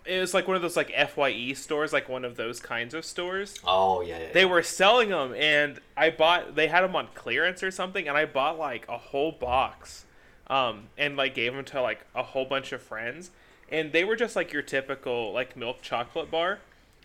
It 0.06 0.20
was 0.20 0.34
like 0.34 0.48
one 0.48 0.56
of 0.56 0.62
those 0.62 0.76
like 0.78 0.92
Fye 1.10 1.54
stores, 1.54 1.92
like 1.92 2.08
one 2.08 2.24
of 2.26 2.36
those 2.38 2.60
kinds 2.60 2.94
of 2.94 3.04
stores. 3.06 3.56
Oh 3.64 4.02
yeah. 4.02 4.20
yeah, 4.20 4.32
they 4.34 4.42
yeah. 4.42 4.46
were 4.46 4.62
selling 4.64 5.10
them 5.10 5.34
and 5.36 5.80
i 5.98 6.10
bought 6.10 6.56
they 6.56 6.68
had 6.68 6.82
them 6.84 6.96
on 6.96 7.08
clearance 7.16 7.64
or 7.64 7.72
something 7.72 8.08
and 8.08 8.18
i 8.18 8.26
bought 8.26 8.58
like 8.60 8.86
a 8.90 8.98
whole 8.98 9.32
box 9.32 10.06
um 10.48 10.84
and 10.98 11.16
like 11.18 11.34
gave 11.34 11.54
them 11.54 11.64
to 11.66 11.82
like 11.82 12.06
a 12.14 12.22
whole 12.22 12.46
bunch 12.46 12.72
of 12.72 12.82
friends 12.82 13.32
and 13.70 13.92
they 13.94 14.04
were 14.04 14.16
just 14.16 14.36
like 14.36 14.52
your 14.54 14.62
typical 14.62 15.32
like 15.34 15.56
milk 15.58 15.82
chocolate 15.82 16.30
bar 16.30 16.60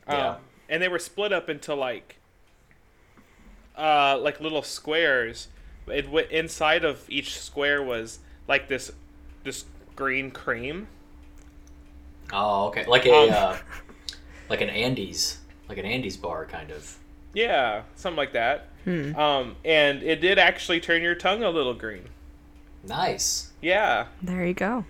um, 0.06 0.16
Yeah. 0.16 0.36
and 0.68 0.82
they 0.82 0.88
were 0.88 0.98
split 0.98 1.32
up 1.32 1.48
into 1.48 1.74
like 1.74 2.16
uh 3.78 4.18
like 4.20 4.40
little 4.40 4.62
squares 4.62 5.48
it 5.86 6.02
w- 6.02 6.26
inside 6.30 6.84
of 6.84 7.08
each 7.08 7.38
square 7.38 7.82
was 7.82 8.18
like 8.48 8.68
this 8.68 8.90
this 9.44 9.64
green 9.96 10.30
cream 10.30 10.88
Oh 12.32 12.66
okay. 12.68 12.86
Like 12.86 13.06
a 13.06 13.12
Um, 13.12 13.30
uh, 13.32 13.56
like 14.48 14.60
an 14.60 14.70
Andes, 14.70 15.38
like 15.68 15.78
an 15.78 15.84
Andes 15.86 16.16
bar 16.16 16.44
kind 16.46 16.70
of. 16.70 16.96
yeah 17.34 17.82
something 17.94 18.16
like 18.16 18.32
that 18.32 18.66
um 18.86 19.54
and 19.64 20.02
it 20.02 20.20
did 20.20 20.38
actually 20.38 20.80
turn 20.80 21.00
your 21.02 21.14
tongue 21.14 21.42
a 21.44 21.50
little 21.50 21.74
green 21.74 22.02
Nice. 22.82 23.52
yeah 23.60 24.06
There 24.22 24.44
you 24.44 24.54
go. 24.54 24.84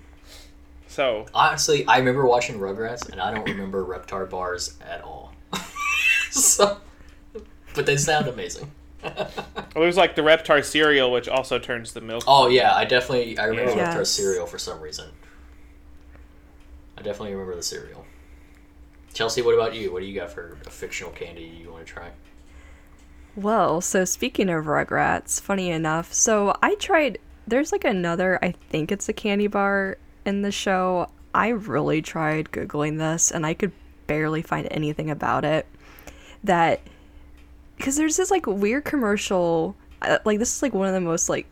so 0.88 1.26
Honestly, 1.34 1.84
I 1.86 1.98
remember 1.98 2.24
watching 2.24 2.58
Rugrats, 2.58 3.08
and 3.10 3.20
I 3.20 3.32
don't 3.34 3.44
remember 3.48 3.84
Reptar 3.84 4.30
bars 4.30 4.78
at 4.88 5.02
all. 5.02 5.32
so, 6.30 6.78
but 7.74 7.84
they 7.86 7.96
sound 7.96 8.26
amazing. 8.28 8.70
It 9.76 9.78
was 9.78 9.96
like 9.96 10.14
the 10.16 10.22
Reptar 10.22 10.64
cereal, 10.64 11.12
which 11.12 11.28
also 11.28 11.58
turns 11.58 11.92
the 11.92 12.00
milk. 12.00 12.24
Oh 12.26 12.48
yeah, 12.48 12.74
I 12.74 12.84
definitely 12.84 13.38
I 13.38 13.44
remember 13.46 13.72
Yeah. 13.72 13.94
Reptar 13.96 14.06
cereal 14.06 14.46
for 14.46 14.58
some 14.58 14.80
reason. 14.80 15.08
I 17.00 17.02
definitely 17.02 17.32
remember 17.32 17.56
the 17.56 17.62
cereal. 17.62 18.04
Chelsea, 19.14 19.40
what 19.40 19.54
about 19.54 19.74
you? 19.74 19.90
What 19.90 20.00
do 20.00 20.06
you 20.06 20.14
got 20.14 20.30
for 20.30 20.58
a 20.66 20.70
fictional 20.70 21.10
candy 21.12 21.42
you 21.42 21.72
want 21.72 21.86
to 21.86 21.90
try? 21.92 22.10
Well, 23.34 23.80
so 23.80 24.04
speaking 24.04 24.50
of 24.50 24.66
Rugrats, 24.66 25.40
funny 25.40 25.70
enough, 25.70 26.12
so 26.12 26.54
I 26.62 26.74
tried. 26.74 27.18
There's 27.46 27.72
like 27.72 27.84
another, 27.84 28.38
I 28.42 28.52
think 28.52 28.92
it's 28.92 29.08
a 29.08 29.14
candy 29.14 29.46
bar 29.46 29.96
in 30.26 30.42
the 30.42 30.52
show. 30.52 31.08
I 31.34 31.48
really 31.48 32.02
tried 32.02 32.50
Googling 32.52 32.98
this 32.98 33.30
and 33.30 33.46
I 33.46 33.54
could 33.54 33.72
barely 34.06 34.42
find 34.42 34.68
anything 34.70 35.10
about 35.10 35.44
it. 35.44 35.66
That, 36.44 36.80
because 37.78 37.96
there's 37.96 38.18
this 38.18 38.30
like 38.30 38.46
weird 38.46 38.84
commercial, 38.84 39.74
uh, 40.02 40.18
like 40.24 40.38
this 40.38 40.54
is 40.54 40.62
like 40.62 40.74
one 40.74 40.86
of 40.86 40.94
the 40.94 41.00
most 41.00 41.30
like, 41.30 41.46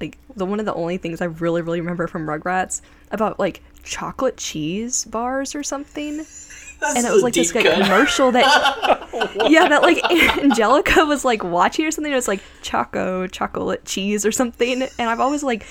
like 0.00 0.18
the 0.36 0.46
one 0.46 0.60
of 0.60 0.66
the 0.66 0.74
only 0.74 0.98
things 0.98 1.20
I 1.20 1.26
really, 1.26 1.62
really 1.62 1.80
remember 1.80 2.06
from 2.06 2.26
Rugrats 2.26 2.80
about 3.10 3.40
like 3.40 3.60
chocolate 3.84 4.36
cheese 4.36 5.04
bars 5.04 5.54
or 5.54 5.62
something. 5.62 6.24
And 6.82 7.06
it 7.06 7.12
was 7.12 7.22
like 7.22 7.32
this 7.32 7.54
like 7.54 7.64
commercial 7.64 8.30
that 8.32 8.44
yeah 9.48 9.68
that 9.68 9.80
like 9.80 10.04
angelica 10.36 11.06
was 11.06 11.24
like 11.24 11.42
watching 11.42 11.86
or 11.86 11.90
something. 11.90 12.12
It 12.12 12.16
was 12.16 12.28
like 12.28 12.42
choco 12.60 13.26
chocolate 13.26 13.86
cheese 13.86 14.26
or 14.26 14.32
something. 14.32 14.82
And 14.82 15.08
i've 15.08 15.20
always 15.20 15.42
like 15.42 15.64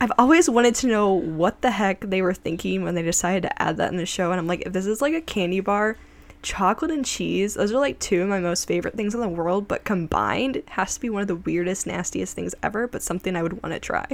i've 0.00 0.12
always 0.18 0.48
wanted 0.48 0.76
to 0.76 0.86
know 0.86 1.14
what 1.14 1.62
the 1.62 1.72
heck 1.72 2.02
they 2.02 2.22
were 2.22 2.34
thinking 2.34 2.84
when 2.84 2.94
they 2.94 3.02
decided 3.02 3.42
to 3.42 3.62
add 3.62 3.78
that 3.78 3.90
in 3.90 3.96
the 3.96 4.06
show. 4.06 4.30
And 4.30 4.38
i'm 4.38 4.46
like 4.46 4.62
if 4.64 4.72
this 4.72 4.86
is 4.86 5.02
like 5.02 5.14
a 5.14 5.20
candy 5.20 5.58
bar 5.58 5.96
chocolate 6.42 6.92
and 6.92 7.04
cheese 7.04 7.54
those 7.54 7.72
are 7.72 7.80
like 7.80 7.98
two 7.98 8.22
of 8.22 8.28
my 8.28 8.38
most 8.38 8.68
favorite 8.68 8.94
things 8.94 9.14
in 9.14 9.20
the 9.20 9.28
world. 9.28 9.66
But 9.66 9.82
combined 9.82 10.62
has 10.68 10.94
to 10.94 11.00
be 11.00 11.10
one 11.10 11.22
of 11.22 11.28
the 11.28 11.36
weirdest 11.36 11.88
nastiest 11.88 12.36
things 12.36 12.54
ever 12.62 12.86
but 12.86 13.02
something 13.02 13.34
i 13.34 13.42
would 13.42 13.62
want 13.64 13.74
to 13.74 13.80
try. 13.80 14.06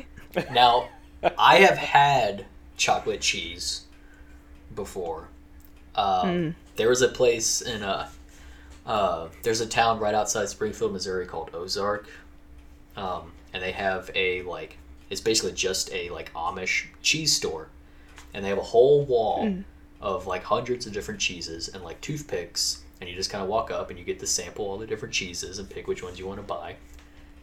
Now, 0.51 0.89
I 1.37 1.57
have 1.57 1.77
had 1.77 2.47
chocolate 2.79 3.21
cheese 3.21 3.83
before. 4.75 5.29
Um, 5.95 6.29
There 6.77 6.89
was 6.89 7.03
a 7.03 7.09
place 7.09 7.61
in 7.61 7.83
a. 7.83 8.09
Uh, 8.87 9.29
there's 9.43 9.61
a 9.61 9.67
town 9.67 9.99
right 9.99 10.15
outside 10.15 10.49
Springfield, 10.49 10.93
Missouri 10.93 11.27
called 11.27 11.51
Ozark, 11.53 12.09
um, 12.97 13.33
and 13.53 13.63
they 13.63 13.73
have 13.73 14.11
a 14.15 14.43
like. 14.43 14.79
It's 15.11 15.21
basically 15.21 15.53
just 15.53 15.93
a 15.93 16.09
like 16.11 16.33
Amish 16.35 16.87
cheese 17.03 17.35
store, 17.35 17.69
and 18.33 18.45
they 18.45 18.49
have 18.49 18.59
a 18.59 18.63
whole 18.63 19.05
wall 19.05 19.43
of 20.01 20.27
like 20.27 20.45
hundreds 20.45 20.87
of 20.87 20.93
different 20.93 21.21
cheeses 21.21 21.69
and 21.69 21.83
like 21.83 22.01
toothpicks, 22.01 22.83
and 23.01 23.11
you 23.11 23.17
just 23.17 23.31
kind 23.31 23.43
of 23.43 23.49
walk 23.51 23.71
up 23.71 23.91
and 23.91 23.99
you 23.99 24.05
get 24.05 24.21
to 24.21 24.27
sample 24.27 24.65
all 24.67 24.79
the 24.79 24.87
different 24.87 25.13
cheeses 25.13 25.59
and 25.59 25.69
pick 25.69 25.87
which 25.89 26.03
ones 26.03 26.19
you 26.19 26.27
want 26.27 26.39
to 26.39 26.47
buy. 26.47 26.77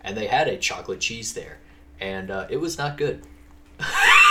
And 0.01 0.15
they 0.15 0.27
had 0.27 0.47
a 0.47 0.57
chocolate 0.57 0.99
cheese 1.01 1.33
there, 1.33 1.57
and 1.99 2.31
uh, 2.31 2.47
it 2.49 2.57
was 2.57 2.77
not 2.77 2.97
good. 2.97 3.23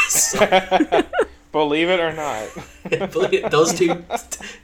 So, 0.08 1.02
Believe 1.52 1.88
it 1.88 2.00
or 2.00 2.12
not. 2.12 2.48
it, 2.84 3.50
those 3.50 3.72
two 3.74 4.04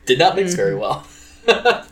did 0.07 0.18
not 0.18 0.35
mix 0.35 0.55
very 0.55 0.74
well. 0.74 1.07
it 1.47 1.87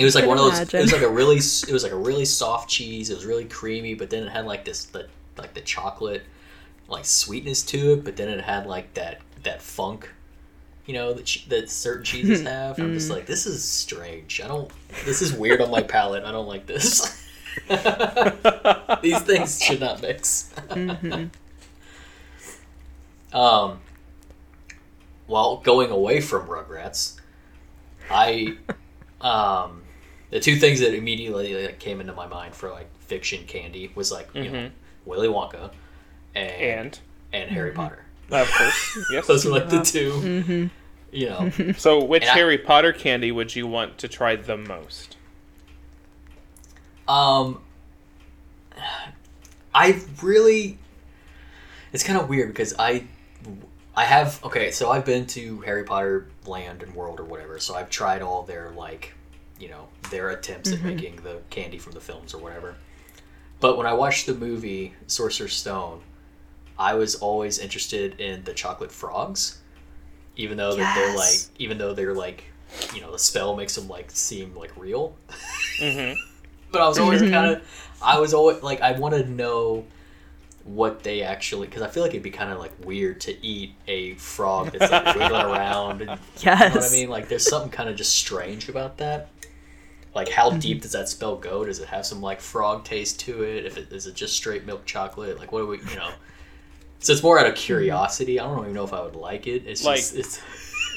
was 0.00 0.16
like 0.16 0.22
Can 0.22 0.28
one 0.28 0.38
of 0.38 0.44
those. 0.44 0.74
It 0.74 0.80
was 0.80 0.92
like 0.92 1.02
a 1.02 1.08
really. 1.08 1.36
It 1.36 1.70
was 1.70 1.84
like 1.84 1.92
a 1.92 1.96
really 1.96 2.24
soft 2.24 2.68
cheese. 2.68 3.10
It 3.10 3.14
was 3.14 3.24
really 3.24 3.44
creamy, 3.44 3.94
but 3.94 4.10
then 4.10 4.24
it 4.24 4.30
had 4.30 4.44
like 4.44 4.64
this, 4.64 4.86
the 4.86 5.06
like 5.38 5.54
the 5.54 5.60
chocolate, 5.60 6.24
like 6.88 7.04
sweetness 7.04 7.62
to 7.66 7.92
it. 7.92 8.04
But 8.04 8.16
then 8.16 8.28
it 8.28 8.40
had 8.40 8.66
like 8.66 8.92
that 8.94 9.20
that 9.44 9.62
funk, 9.62 10.10
you 10.84 10.94
know, 10.94 11.12
that 11.12 11.36
that 11.48 11.70
certain 11.70 12.02
cheeses 12.02 12.42
have. 12.46 12.80
I'm 12.80 12.92
just 12.92 13.08
mm. 13.08 13.14
like, 13.14 13.26
this 13.26 13.46
is 13.46 13.62
strange. 13.62 14.40
I 14.40 14.48
don't. 14.48 14.68
This 15.04 15.22
is 15.22 15.32
weird 15.32 15.60
on 15.60 15.70
my 15.70 15.82
palate. 15.84 16.24
I 16.24 16.32
don't 16.32 16.48
like 16.48 16.66
this. 16.66 17.24
These 17.68 19.20
things 19.22 19.62
should 19.62 19.78
not 19.78 20.02
mix. 20.02 20.52
Mm-hmm. 20.70 21.26
Um, 23.32 23.80
well, 25.26 25.56
going 25.58 25.90
away 25.90 26.20
from 26.20 26.46
Rugrats, 26.46 27.18
I, 28.10 28.56
um, 29.20 29.82
the 30.30 30.40
two 30.40 30.56
things 30.56 30.80
that 30.80 30.94
immediately 30.94 31.66
like, 31.66 31.78
came 31.78 32.00
into 32.00 32.12
my 32.12 32.26
mind 32.26 32.54
for 32.54 32.70
like 32.70 32.88
fiction 33.00 33.44
candy 33.46 33.90
was 33.94 34.10
like 34.12 34.28
you 34.34 34.50
know 34.50 34.70
Willy 35.04 35.28
Wonka, 35.28 35.70
and 36.34 36.50
And 36.62 36.98
and 37.32 37.50
Harry 37.50 37.72
Potter. 37.72 38.04
of 38.30 38.48
course, 38.50 38.98
yes. 39.10 39.26
Those 39.26 39.44
were 39.44 39.52
like 39.52 39.68
the 39.68 39.82
2 39.82 40.70
You 41.12 41.28
know, 41.28 41.50
So, 41.76 42.02
which 42.04 42.22
And 42.22 42.30
I- 42.30 42.34
Harry 42.34 42.58
Potter 42.58 42.92
candy 42.92 43.32
would 43.32 43.54
you 43.56 43.66
want 43.66 43.98
to 43.98 44.08
try 44.08 44.36
the 44.36 44.56
most? 44.56 45.16
um, 47.08 47.60
I 49.74 50.00
really 50.22 50.78
it's 51.92 52.02
kind 52.02 52.18
of 52.18 52.28
weird 52.28 52.48
because 52.48 52.74
I 52.78 53.04
I 53.96 54.04
have 54.04 54.44
okay, 54.44 54.70
so 54.70 54.90
I've 54.90 55.06
been 55.06 55.26
to 55.28 55.60
Harry 55.62 55.84
Potter 55.84 56.26
Land 56.46 56.82
and 56.82 56.94
World 56.94 57.18
or 57.18 57.24
whatever, 57.24 57.58
so 57.58 57.74
I've 57.74 57.88
tried 57.88 58.20
all 58.20 58.42
their 58.42 58.70
like, 58.76 59.14
you 59.58 59.68
know, 59.68 59.88
their 60.10 60.30
attempts 60.30 60.70
at 60.70 60.82
making 60.82 61.16
the 61.16 61.40
candy 61.48 61.78
from 61.78 61.92
the 61.92 62.00
films 62.00 62.34
or 62.34 62.38
whatever. 62.38 62.76
But 63.58 63.78
when 63.78 63.86
I 63.86 63.94
watched 63.94 64.26
the 64.26 64.34
movie 64.34 64.92
Sorcerer's 65.06 65.54
Stone, 65.54 66.02
I 66.78 66.94
was 66.94 67.14
always 67.14 67.58
interested 67.58 68.20
in 68.20 68.44
the 68.44 68.52
chocolate 68.52 68.92
frogs, 68.92 69.60
even 70.36 70.58
though 70.58 70.76
that 70.76 70.94
they're 70.94 71.16
like, 71.16 71.38
even 71.58 71.78
though 71.78 71.94
they're 71.94 72.14
like, 72.14 72.44
you 72.94 73.00
know, 73.00 73.10
the 73.12 73.18
spell 73.18 73.56
makes 73.56 73.74
them 73.74 73.88
like 73.88 74.10
seem 74.10 74.54
like 74.54 74.76
real. 74.76 75.16
hmm 75.80 76.12
But 76.72 76.82
I 76.82 76.88
was 76.88 76.98
always 76.98 77.22
kind 77.22 77.56
of, 77.56 77.96
I 78.02 78.18
was 78.18 78.34
always 78.34 78.62
like, 78.62 78.82
I 78.82 78.92
want 78.92 79.14
to 79.14 79.24
know 79.24 79.86
what 80.66 81.02
they 81.04 81.22
actually, 81.22 81.68
because 81.68 81.82
I 81.82 81.88
feel 81.88 82.02
like 82.02 82.10
it'd 82.10 82.22
be 82.22 82.30
kind 82.30 82.50
of 82.50 82.58
like 82.58 82.72
weird 82.84 83.20
to 83.22 83.46
eat 83.46 83.74
a 83.86 84.14
frog 84.14 84.72
that's 84.72 84.90
like 84.90 85.04
wiggling 85.16 85.42
around. 85.42 86.02
And, 86.02 86.20
Yes. 86.40 86.44
You 86.44 86.50
know 86.50 86.74
what 86.74 86.84
I 86.84 86.90
mean? 86.90 87.08
Like, 87.08 87.28
there's 87.28 87.48
something 87.48 87.70
kind 87.70 87.88
of 87.88 87.96
just 87.96 88.14
strange 88.14 88.68
about 88.68 88.98
that. 88.98 89.30
Like, 90.14 90.28
how 90.28 90.50
mm-hmm. 90.50 90.58
deep 90.58 90.82
does 90.82 90.92
that 90.92 91.08
spell 91.08 91.36
go? 91.36 91.64
Does 91.64 91.78
it 91.78 91.88
have 91.88 92.04
some 92.04 92.20
like 92.20 92.40
frog 92.40 92.84
taste 92.84 93.20
to 93.20 93.42
it? 93.42 93.64
If 93.64 93.78
it 93.78 93.92
is 93.92 94.06
it 94.06 94.14
just 94.14 94.36
straight 94.36 94.66
milk 94.66 94.84
chocolate? 94.86 95.38
Like, 95.38 95.52
what 95.52 95.60
do 95.60 95.66
we, 95.68 95.78
you 95.78 95.96
know? 95.96 96.10
So 96.98 97.12
it's 97.12 97.22
more 97.22 97.38
out 97.38 97.46
of 97.46 97.52
mm-hmm. 97.52 97.62
curiosity. 97.62 98.40
I 98.40 98.44
don't 98.44 98.60
even 98.60 98.72
know 98.72 98.84
if 98.84 98.92
I 98.92 99.02
would 99.02 99.16
like 99.16 99.46
it. 99.46 99.64
It's 99.66 99.84
Like- 99.84 99.98
just 99.98 100.16
it's 100.16 100.40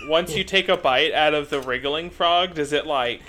Once 0.07 0.36
you 0.36 0.43
take 0.45 0.70
a 0.70 0.78
bite 0.78 1.13
out 1.13 1.34
of 1.34 1.49
the 1.49 1.59
wriggling 1.59 2.09
frog, 2.09 2.55
does 2.55 2.74
it 2.74 2.88
like 2.88 3.22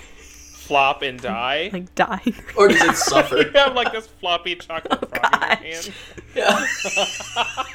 flop 0.67 1.01
and 1.01 1.19
die? 1.19 1.69
like 1.73 1.93
die. 1.95 2.21
or 2.55 2.67
does 2.69 2.81
it 2.81 2.95
suffer? 2.95 3.37
you 3.41 3.51
have 3.55 3.73
like 3.73 3.91
this 3.91 4.07
floppy 4.07 4.55
chocolate 4.55 5.09
frog 5.09 5.61
in 5.63 5.71
your 5.71 5.81
hand. 5.81 5.93
Yeah. 6.33 6.65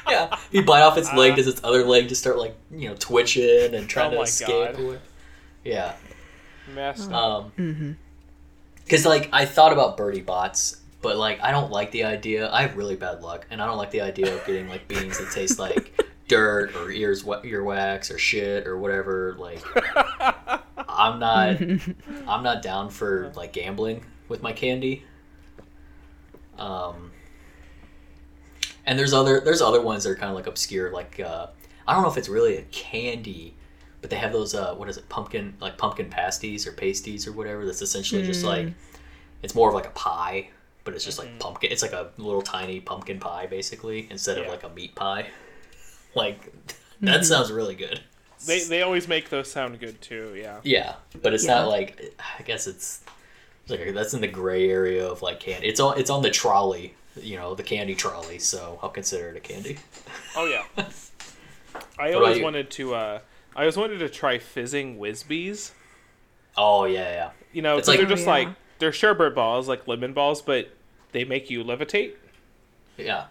yeah. 0.09 0.39
You 0.51 0.63
bite 0.63 0.81
off 0.81 0.97
its 0.97 1.13
leg, 1.13 1.35
does 1.35 1.47
its 1.47 1.61
other 1.63 1.83
leg 1.85 2.07
just 2.09 2.21
start 2.21 2.39
like, 2.39 2.55
you 2.71 2.89
know, 2.89 2.95
twitching 2.97 3.75
and 3.75 3.87
trying 3.87 4.07
Oh 4.07 4.11
to 4.11 4.17
my 4.17 4.23
escape? 4.23 4.77
God. 4.77 4.99
Yeah. 5.63 5.93
Messed 6.73 7.11
up. 7.11 7.13
Um, 7.13 7.51
Mm-hmm. 7.57 7.91
because 8.83 9.05
like 9.05 9.29
I 9.31 9.45
thought 9.45 9.73
about 9.73 9.95
Bertie 9.95 10.21
Bott's, 10.21 10.77
but 11.03 11.17
like 11.17 11.39
I 11.41 11.51
don't 11.51 11.71
like 11.71 11.91
the 11.91 12.05
idea. 12.05 12.49
I 12.51 12.63
have 12.63 12.75
really 12.77 12.95
bad 12.95 13.21
luck, 13.21 13.45
and 13.51 13.61
I 13.61 13.67
don't 13.67 13.77
like 13.77 13.91
the 13.91 14.01
idea 14.01 14.33
of 14.35 14.43
getting 14.45 14.67
like 14.69 14.87
beans 14.87 15.19
that 15.19 15.31
taste 15.31 15.59
like 15.59 15.93
dirt 16.27 16.75
or 16.75 16.89
ears 16.91 17.23
earwax 17.23 18.13
or 18.13 18.17
shit 18.17 18.65
or 18.65 18.77
whatever. 18.79 19.35
Like 19.37 19.61
I'm 20.97 21.19
not 21.19 21.61
I'm 22.27 22.43
not 22.43 22.61
down 22.61 22.89
for 22.89 23.31
like 23.35 23.53
gambling 23.53 24.03
with 24.27 24.41
my 24.41 24.53
candy. 24.53 25.03
Um, 26.57 27.11
and 28.85 28.97
there's 28.97 29.13
other 29.13 29.39
there's 29.39 29.61
other 29.61 29.81
ones 29.81 30.03
that 30.03 30.11
are 30.11 30.15
kind 30.15 30.29
of 30.29 30.35
like 30.35 30.47
obscure. 30.47 30.91
Like 30.91 31.19
uh, 31.19 31.47
I 31.87 31.93
don't 31.93 32.03
know 32.03 32.09
if 32.09 32.17
it's 32.17 32.29
really 32.29 32.57
a 32.57 32.63
candy, 32.63 33.53
but 34.01 34.09
they 34.09 34.15
have 34.15 34.31
those 34.31 34.55
uh, 34.55 34.73
what 34.75 34.89
is 34.89 34.97
it 34.97 35.07
pumpkin 35.09 35.55
like 35.59 35.77
pumpkin 35.77 36.09
pasties 36.09 36.65
or 36.65 36.71
pasties 36.71 37.27
or 37.27 37.33
whatever. 37.33 37.65
That's 37.65 37.81
essentially 37.81 38.23
just 38.23 38.43
like 38.43 38.73
it's 39.43 39.53
more 39.53 39.69
of 39.69 39.75
like 39.75 39.85
a 39.85 39.91
pie, 39.91 40.49
but 40.83 40.93
it's 40.95 41.05
just 41.05 41.19
like 41.19 41.37
pumpkin. 41.39 41.71
It's 41.71 41.81
like 41.81 41.93
a 41.93 42.09
little 42.17 42.41
tiny 42.41 42.79
pumpkin 42.79 43.19
pie 43.19 43.45
basically 43.45 44.07
instead 44.09 44.37
of 44.37 44.47
like 44.47 44.63
a 44.63 44.69
meat 44.69 44.95
pie. 44.95 45.27
Like 46.15 46.51
that 47.01 47.25
sounds 47.25 47.51
really 47.51 47.75
good. 47.75 48.01
They 48.47 48.63
they 48.63 48.81
always 48.81 49.07
make 49.07 49.29
those 49.29 49.49
sound 49.51 49.79
good 49.79 50.01
too. 50.01 50.33
Yeah. 50.35 50.59
Yeah, 50.63 50.95
but 51.21 51.33
it's 51.33 51.45
Yeah. 51.45 51.55
not 51.59 51.67
like 51.67 52.15
I 52.39 52.43
guess 52.43 52.65
it's, 52.67 53.03
it's 53.63 53.71
like 53.71 53.93
that's 53.93 54.13
in 54.13 54.21
the 54.21 54.27
gray 54.27 54.69
area 54.69 55.05
of 55.07 55.21
like 55.21 55.39
candy. 55.39 55.67
It's 55.67 55.79
on 55.79 55.99
it's 55.99 56.09
on 56.09 56.21
the 56.23 56.31
trolley, 56.31 56.93
you 57.21 57.35
know, 57.37 57.53
the 57.55 57.63
candy 57.63 57.93
trolley. 57.95 58.39
So 58.39 58.79
I'll 58.81 58.89
consider 58.89 59.29
it 59.29 59.37
a 59.37 59.39
candy. 59.41 59.77
Oh 60.35 60.45
yeah. 60.45 60.63
I 61.99 62.13
always 62.13 62.41
wanted 62.41 62.69
to. 62.71 62.95
uh 62.95 63.19
I 63.55 63.61
always 63.61 63.77
wanted 63.77 63.99
to 63.99 64.09
try 64.09 64.37
fizzing 64.37 64.97
Whizzbees. 64.97 65.71
Oh 66.55 66.85
yeah, 66.85 67.09
yeah. 67.11 67.29
You 67.53 67.61
know, 67.61 67.77
It's 67.77 67.87
'cause 67.87 67.97
like- 67.97 67.99
they're 67.99 68.15
just 68.15 68.25
yeah. 68.25 68.31
like 68.31 68.47
they're 68.79 68.91
sherbet 68.93 69.33
balls, 69.35 69.67
like 69.67 69.87
lemon 69.87 70.13
balls, 70.13 70.41
but 70.41 70.69
they 71.11 71.23
make 71.23 71.49
you 71.49 71.63
levitate. 71.63 72.13
Yeah. 72.97 73.25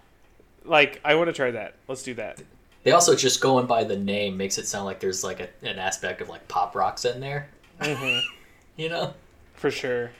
Like 0.64 1.00
I 1.04 1.14
want 1.14 1.28
to 1.28 1.32
try 1.32 1.50
that. 1.52 1.74
Let's 1.88 2.02
do 2.02 2.14
that. 2.14 2.40
They 2.86 2.92
also 2.92 3.16
just 3.16 3.40
going 3.40 3.66
by 3.66 3.82
the 3.82 3.96
name 3.96 4.36
makes 4.36 4.58
it 4.58 4.68
sound 4.68 4.84
like 4.84 5.00
there's 5.00 5.24
like 5.24 5.40
a, 5.40 5.48
an 5.66 5.76
aspect 5.76 6.20
of 6.20 6.28
like 6.28 6.46
pop 6.46 6.76
rocks 6.76 7.04
in 7.04 7.18
there. 7.18 7.48
hmm 7.82 8.18
You 8.76 8.88
know, 8.90 9.12
For 9.54 9.72
sure. 9.72 10.12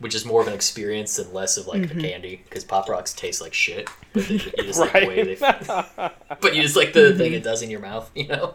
which 0.00 0.14
is 0.14 0.26
more 0.26 0.42
of 0.42 0.48
an 0.48 0.52
experience 0.52 1.18
and 1.18 1.32
less 1.32 1.56
of 1.56 1.66
like 1.66 1.88
the 1.88 1.94
candy 1.98 2.42
because 2.44 2.62
pop 2.62 2.90
rocks 2.90 3.14
taste 3.14 3.40
like 3.40 3.54
shit. 3.54 3.88
But 4.12 4.28
they, 4.28 4.34
you 4.34 4.40
just 4.64 4.80
like 4.80 4.92
the 4.92 5.06
way 5.06 5.22
Right. 5.40 5.64
they, 5.96 6.10
but 6.42 6.54
you 6.54 6.60
just 6.60 6.76
like 6.76 6.92
the 6.92 7.14
thing 7.16 7.32
it 7.32 7.42
does 7.42 7.62
in 7.62 7.70
your 7.70 7.80
mouth. 7.80 8.10
You 8.14 8.26
know. 8.28 8.54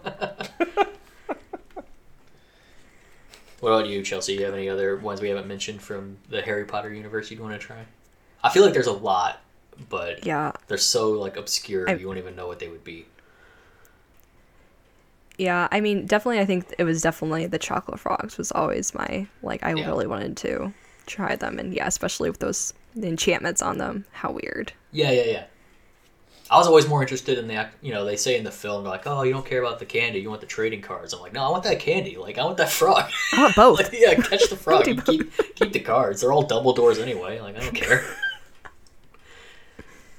what 3.61 3.71
about 3.71 3.88
you, 3.88 4.03
Chelsea? 4.03 4.33
You 4.33 4.45
have 4.45 4.53
any 4.53 4.69
other 4.69 4.97
ones 4.97 5.21
we 5.21 5.29
haven't 5.29 5.47
mentioned 5.47 5.81
from 5.81 6.17
the 6.29 6.43
Harry 6.43 6.65
Potter 6.65 6.93
universe 6.93 7.31
you'd 7.31 7.39
want 7.39 7.59
to 7.59 7.65
try? 7.65 7.83
I 8.43 8.49
feel 8.49 8.63
like 8.63 8.73
there's 8.73 8.86
a 8.86 8.91
lot, 8.93 9.39
but 9.89 10.26
Yeah. 10.26 10.51
they're 10.67 10.78
so 10.78 11.11
like 11.11 11.38
obscure 11.38 11.89
I- 11.89 11.93
you 11.95 12.07
won't 12.07 12.19
even 12.19 12.36
know 12.36 12.47
what 12.47 12.59
they 12.59 12.67
would 12.69 12.84
be. 12.84 13.05
Yeah, 15.38 15.67
I 15.71 15.82
mean, 15.82 16.05
definitely. 16.05 16.39
I 16.39 16.45
think 16.45 16.73
it 16.80 16.84
was 16.86 17.01
definitely 17.01 17.45
the 17.47 17.59
chocolate 17.59 17.99
frogs 17.99 18.38
was 18.38 18.51
always 18.53 18.93
my 18.95 19.28
like. 19.43 19.63
I 19.63 19.73
Yeah. 19.73 19.86
really 19.88 20.07
wanted 20.07 20.38
to 20.38 20.73
try 21.07 21.36
them, 21.36 21.59
and 21.59 21.73
yeah, 21.73 21.88
especially 21.88 22.30
with 22.30 22.39
those 22.39 22.73
enchantments 22.95 23.61
on 23.61 23.78
them. 23.78 24.05
How 24.13 24.32
weird. 24.32 24.71
Yeah, 24.93 25.11
yeah, 25.11 25.23
yeah. 25.23 25.43
I 26.49 26.57
was 26.57 26.67
always 26.67 26.88
more 26.88 27.01
interested 27.01 27.38
in 27.39 27.47
the, 27.47 27.67
you 27.82 27.91
know, 27.91 28.05
they 28.05 28.15
say 28.15 28.38
in 28.38 28.43
the 28.43 28.51
film, 28.51 28.84
they're 28.84 28.91
like, 28.91 29.07
oh, 29.07 29.23
you 29.23 29.34
don't 29.34 29.45
care 29.45 29.61
about 29.63 29.80
the 29.80 29.86
candy, 29.86 30.19
you 30.19 30.30
want 30.30 30.41
the 30.41 30.47
trading 30.47 30.80
cards. 30.80 31.11
I'm 31.11 31.19
like, 31.19 31.34
no, 31.34 31.43
I 31.43 31.49
want 31.49 31.63
that 31.63 31.80
candy. 31.80 32.17
Like, 32.17 32.38
I 32.38 32.45
want 32.45 32.57
that 32.57 32.69
frog. 32.69 33.09
I 33.34 33.41
want 33.41 33.55
both. 33.55 33.80
like, 33.91 33.91
yeah, 33.99 34.13
catch 34.13 34.47
the 34.49 34.55
frog. 34.65 34.86
keep, 34.86 35.34
keep 35.55 35.73
the 35.73 35.80
cards. 35.80 36.21
They're 36.21 36.32
all 36.32 36.47
Dumbledores 36.47 37.01
anyway. 37.01 37.39
Like, 37.41 37.57
I 37.57 37.59
don't 37.61 37.76
care. 37.76 38.05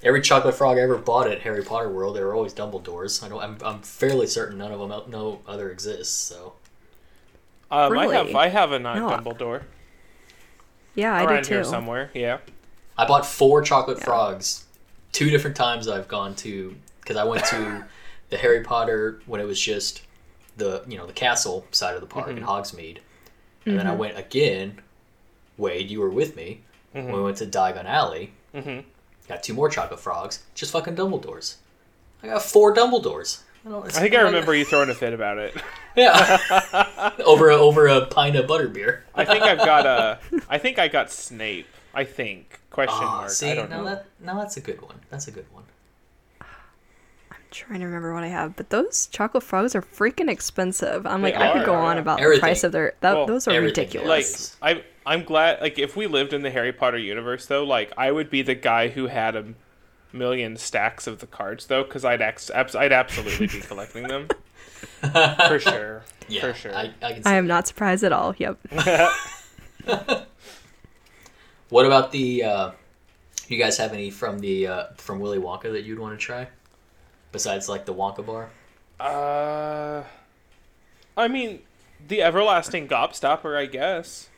Every 0.03 0.21
chocolate 0.21 0.55
frog 0.55 0.77
I 0.79 0.83
ever 0.83 0.97
bought 0.99 1.29
at 1.29 1.41
Harry 1.41 1.63
Potter 1.65 1.89
World, 1.89 2.17
they 2.17 2.23
were 2.23 2.35
always 2.35 2.53
Dumbledores. 2.55 3.23
I 3.25 3.29
don't, 3.29 3.43
I'm, 3.43 3.57
I'm 3.65 3.81
fairly 3.83 4.27
certain 4.27 4.59
none 4.59 4.71
of 4.71 4.79
them, 4.79 4.93
out- 4.93 5.09
no 5.09 5.41
other 5.49 5.71
exists. 5.71 6.15
So, 6.15 6.53
Um, 7.71 7.97
I 7.99 8.07
have 8.15 8.35
I 8.37 8.49
have 8.49 8.73
a 8.73 8.79
not 8.79 8.97
No. 8.97 9.09
Dumbledore 9.09 9.63
yeah, 10.95 11.15
I 11.15 11.25
around 11.25 11.43
did 11.43 11.47
here 11.49 11.65
somewhere. 11.65 12.11
Yeah. 12.15 12.39
I 12.97 13.07
bought 13.07 13.27
four 13.27 13.61
chocolate 13.63 13.99
Yeah. 13.99 14.05
frogs, 14.05 14.65
two 15.13 15.29
different 15.31 15.57
times 15.57 15.89
I've 15.89 16.09
gone 16.09 16.35
to 16.37 16.75
because 17.01 17.17
I 17.17 17.25
went 17.25 17.45
to 17.47 17.85
the 18.31 18.37
Harry 18.39 18.63
Potter 18.63 19.21
when 19.27 19.41
it 19.41 19.45
was 19.45 19.61
just 19.61 20.03
the 20.57 20.83
you 20.89 20.97
know 20.97 21.07
the 21.07 21.13
castle 21.13 21.67
side 21.71 21.95
of 21.95 22.01
the 22.01 22.07
park 22.07 22.29
in 22.29 22.39
Hogsmeade, 22.43 22.99
and 23.67 23.79
then 23.79 23.87
I 23.87 23.95
went 23.95 24.17
again. 24.19 24.81
Wade, 25.59 25.91
you 25.91 26.01
were 26.01 26.11
with 26.11 26.37
me 26.37 26.61
when 26.93 27.11
we 27.13 27.23
went 27.23 27.39
to 27.39 27.47
Diagon 27.47 27.85
Alley. 27.87 28.33
Mhm. 28.55 28.85
Got 29.29 29.43
two 29.43 29.55
more 29.55 29.68
chocolate 29.68 30.01
frogs, 30.01 30.43
just 30.55 30.72
fucking 30.72 30.95
Dumbledores. 30.97 31.57
I 32.22 32.29
got 32.29 32.43
four 32.43 32.74
Dumbledores. 32.74 33.41
I, 33.64 33.70
don't, 33.70 33.85
I 33.87 34.01
think 34.01 34.14
I 34.14 34.20
remember 34.20 34.55
you 34.55 34.64
throwing 34.64 34.89
a 34.91 34.95
fit 34.95 35.12
about 35.12 35.39
it. 35.39 35.55
Yeah, 35.97 37.12
over 37.24 37.49
a, 37.49 37.57
over 37.57 37.87
a 37.87 38.05
pint 38.05 38.37
of 38.37 38.45
butterbeer. 38.45 39.01
I 39.14 39.24
think 39.24 39.43
I've 39.43 39.57
got 39.57 39.87
a. 39.87 40.18
I 40.51 40.59
think 40.59 40.79
I 40.79 40.89
got 40.89 41.11
Snape. 41.11 41.66
I 41.95 42.05
think 42.05 42.61
question 42.68 42.99
Oh, 43.01 43.12
mark. 43.12 43.31
see, 43.31 43.51
I 43.51 43.55
don't 43.55 43.70
now 43.70 43.79
know. 43.79 43.85
that 43.87 44.07
now 44.20 44.39
that's 44.39 44.59
a 44.59 44.61
good 44.61 44.83
one. 44.83 44.97
That's 45.09 45.27
a 45.27 45.31
good 45.31 45.47
one. 45.55 45.64
I'm 46.43 47.39
trying 47.51 47.81
to 47.81 47.87
remember 47.87 48.12
what 48.12 48.24
I 48.24 48.29
have, 48.29 48.57
but 48.57 48.68
those 48.68 49.07
chocolate 49.07 49.43
frogs 49.43 49.74
are 49.74 49.81
freaking 49.81 50.29
expensive. 50.29 51.07
I'm 51.07 51.22
They 51.22 51.33
like, 51.33 51.41
I 51.41 51.53
could 51.55 51.64
go 51.64 51.72
yeah. 51.72 51.79
on 51.79 51.97
about 51.97 52.20
Everything. 52.20 52.41
the 52.41 52.41
price 52.43 52.62
of 52.64 52.72
their. 52.72 52.93
That, 53.01 53.14
Well, 53.14 53.27
those 53.27 53.49
are 53.49 53.53
everything, 53.53 53.87
ridiculous. 53.87 54.57
like 54.61 54.77
I 54.79 54.83
I'm 55.07 55.23
glad 55.25 55.61
like 55.61 55.79
if 55.79 55.97
we 55.97 56.07
lived 56.07 56.33
in 56.33 56.43
the 56.43 56.51
Harry 56.51 56.73
Potter 56.73 56.99
universe 56.99 57.47
though, 57.47 57.65
like 57.65 57.93
I 57.97 58.11
would 58.11 58.29
be 58.29 58.43
the 58.43 58.55
guy 58.57 58.89
who 58.89 59.07
had 59.07 59.37
a 59.37 59.45
million 60.13 60.57
stacks 60.57 61.07
of 61.07 61.21
the 61.21 61.27
cards 61.27 61.67
though 61.67 61.85
cuz 61.85 62.05
I'd 62.05 62.21
ex- 62.21 62.51
abs- 62.51 62.75
I'd 62.75 62.93
absolutely 62.93 63.47
be 63.47 63.61
collecting 63.61 64.09
them. 64.09 64.29
For 65.49 65.59
sure. 65.61 66.03
Yeah, 66.29 66.41
For 66.41 66.55
sure. 66.55 66.75
I, 66.75 66.93
I 67.03 67.13
can 67.13 67.23
see 67.23 67.31
I 67.31 67.35
am 67.35 67.47
not 67.47 67.67
surprised 67.69 68.03
at 68.05 68.13
all. 68.13 68.35
Yep. 68.37 68.59
What 71.69 71.85
about 71.85 72.13
the? 72.13 72.45
Uh, 72.45 72.71
you 73.49 73.59
guys 73.59 73.77
have 73.79 73.93
any 73.93 74.11
from 74.11 74.39
the 74.39 74.67
uh, 74.67 74.85
from 74.97 75.19
Willy 75.21 75.39
Wonka 75.39 75.73
that 75.73 75.83
you'd 75.83 75.99
want 75.99 76.19
to 76.19 76.25
try? 76.25 76.49
Besides, 77.33 77.69
like 77.69 77.87
the 77.87 77.95
Wonka 77.95 78.25
bar. 78.25 78.51
Uh 78.99 80.03
I 81.17 81.29
mean 81.29 81.61
the 82.07 82.23
everlasting 82.23 82.89
gobstopper, 82.89 83.57
I 83.57 83.67
guess. 83.67 84.29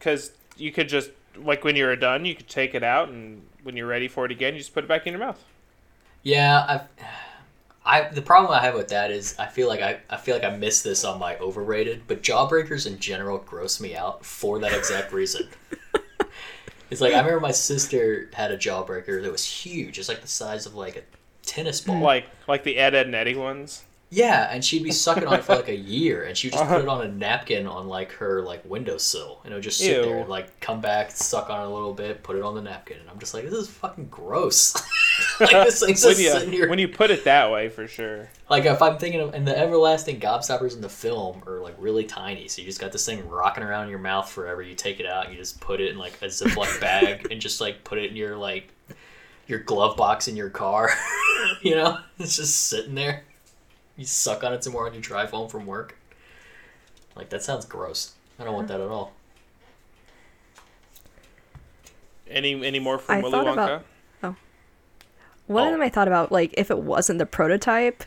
Cuz 0.00 0.32
you 0.56 0.72
could 0.72 0.88
just 0.88 1.10
like 1.36 1.64
when 1.64 1.76
you're 1.76 1.94
done, 1.96 2.24
you 2.24 2.34
could 2.34 2.48
take 2.48 2.74
it 2.74 2.82
out 2.82 3.08
and 3.08 3.42
when 3.62 3.76
you're 3.76 3.86
ready 3.86 4.08
for 4.08 4.24
it 4.24 4.32
again, 4.32 4.54
you 4.54 4.60
just 4.60 4.74
put 4.74 4.84
it 4.84 4.88
back 4.88 5.06
in 5.06 5.12
your 5.12 5.20
mouth. 5.20 5.44
Yeah, 6.22 6.64
I've. 6.68 6.82
I 7.84 8.08
the 8.10 8.22
problem 8.22 8.52
I 8.52 8.60
have 8.62 8.74
with 8.74 8.88
that 8.88 9.10
is 9.10 9.34
I 9.38 9.46
feel 9.46 9.66
like 9.68 9.80
I, 9.80 10.00
I 10.10 10.16
feel 10.18 10.34
like 10.34 10.44
I 10.44 10.54
missed 10.54 10.84
this 10.84 11.04
on 11.04 11.18
my 11.18 11.36
overrated, 11.38 12.06
but 12.06 12.22
jawbreakers 12.22 12.86
in 12.86 12.98
general 12.98 13.38
gross 13.38 13.80
me 13.80 13.96
out 13.96 14.24
for 14.24 14.58
that 14.60 14.74
exact 14.74 15.12
reason. 15.12 15.48
It's 16.90 17.00
like 17.00 17.12
I 17.12 17.18
remember 17.18 17.40
my 17.40 17.52
sister 17.52 18.30
had 18.32 18.50
a 18.50 18.56
jawbreaker 18.56 19.22
that 19.22 19.30
was 19.30 19.44
huge. 19.44 19.98
It's 19.98 20.08
like 20.08 20.22
the 20.22 20.28
size 20.28 20.64
of 20.66 20.74
like 20.74 20.96
a 20.96 21.02
tennis 21.44 21.80
ball. 21.80 22.00
like 22.00 22.26
like 22.46 22.64
the 22.64 22.78
Ed 22.78 22.94
Edd 22.94 23.06
and 23.06 23.14
Eddy 23.14 23.34
ones. 23.34 23.84
Yeah, 24.10 24.48
and 24.50 24.64
she'd 24.64 24.82
be 24.82 24.90
sucking 24.90 25.26
on 25.26 25.34
it 25.34 25.44
for 25.44 25.54
like 25.56 25.68
a 25.68 25.76
year, 25.76 26.24
and 26.24 26.34
she 26.34 26.46
would 26.46 26.52
just 26.52 26.64
Uh-huh. 26.64 26.76
put 26.76 26.82
it 26.82 26.88
on 26.88 27.04
a 27.04 27.08
napkin 27.08 27.66
on 27.66 27.88
like 27.88 28.10
her 28.12 28.40
like 28.42 28.64
windowsill, 28.64 29.40
and 29.44 29.52
it 29.52 29.54
would 29.56 29.62
just 29.62 29.78
sit 29.78 30.02
there 30.02 30.20
and 30.20 30.28
like 30.30 30.58
come 30.60 30.80
back, 30.80 31.10
suck 31.10 31.50
on 31.50 31.60
it 31.60 31.66
a 31.66 31.68
little 31.68 31.92
bit, 31.92 32.22
put 32.22 32.34
it 32.36 32.42
on 32.42 32.54
the 32.54 32.62
napkin, 32.62 32.98
and 33.00 33.10
I'm 33.10 33.18
just 33.18 33.34
like, 33.34 33.44
this 33.44 33.52
is 33.52 33.68
fucking 33.68 34.06
gross. 34.08 34.74
like 35.40 35.50
this 35.66 35.80
thing's 35.84 36.02
When 36.04 36.14
just 36.14 36.32
sitting 36.32 36.52
you, 36.54 36.60
here. 36.60 36.68
when 36.70 36.78
you 36.78 36.88
put 36.88 37.10
it 37.10 37.24
that 37.24 37.50
way, 37.52 37.68
for 37.68 37.86
sure. 37.86 38.30
Like 38.48 38.64
if 38.64 38.80
I'm 38.80 38.96
thinking 38.96 39.20
of, 39.20 39.34
and 39.34 39.46
the 39.46 39.56
everlasting 39.58 40.20
gobstoppers 40.20 40.74
in 40.74 40.80
the 40.80 40.88
film 40.88 41.42
are 41.46 41.60
like 41.60 41.74
really 41.78 42.04
tiny, 42.04 42.48
so 42.48 42.62
you 42.62 42.66
just 42.66 42.80
got 42.80 42.92
this 42.92 43.04
thing 43.04 43.28
rocking 43.28 43.62
around 43.62 43.84
in 43.84 43.90
your 43.90 43.98
mouth 43.98 44.26
forever. 44.30 44.62
You 44.62 44.74
take 44.74 45.00
it 45.00 45.06
out, 45.06 45.26
and 45.26 45.34
you 45.34 45.38
just 45.38 45.60
put 45.60 45.82
it 45.82 45.90
in 45.90 45.98
like 45.98 46.14
a 46.22 46.26
Ziploc 46.26 46.80
bag, 46.80 47.28
and 47.30 47.42
just 47.42 47.60
like 47.60 47.84
put 47.84 47.98
it 47.98 48.10
in 48.10 48.16
your 48.16 48.36
like 48.38 48.72
your 49.48 49.58
glove 49.58 49.98
box 49.98 50.28
in 50.28 50.36
your 50.36 50.48
car. 50.50 50.90
you 51.62 51.74
know, 51.74 51.98
it's 52.18 52.36
just 52.36 52.68
sitting 52.68 52.94
there. 52.94 53.24
You 53.98 54.06
suck 54.06 54.42
on 54.44 54.54
it 54.54 54.64
some 54.64 54.72
more 54.72 54.86
on 54.86 54.94
your 54.94 55.02
drive 55.02 55.30
home 55.32 55.48
from 55.50 55.66
work. 55.66 55.96
Like 57.16 57.28
that 57.30 57.42
sounds 57.42 57.66
gross. 57.66 58.14
I 58.38 58.44
don't 58.44 58.54
want 58.54 58.68
that 58.68 58.80
at 58.80 58.88
all. 58.88 59.12
Any 62.30 62.64
any 62.64 62.78
more 62.78 62.98
from 62.98 63.16
I 63.16 63.20
Willy 63.20 63.38
Wonka? 63.38 63.52
about- 63.52 63.84
One 65.46 65.64
Oh. 65.64 65.66
of 65.68 65.72
them 65.72 65.80
I 65.80 65.88
thought 65.88 66.08
about, 66.08 66.30
like, 66.30 66.52
if 66.58 66.70
it 66.70 66.78
wasn't 66.78 67.18
the 67.18 67.24
prototype, 67.24 68.04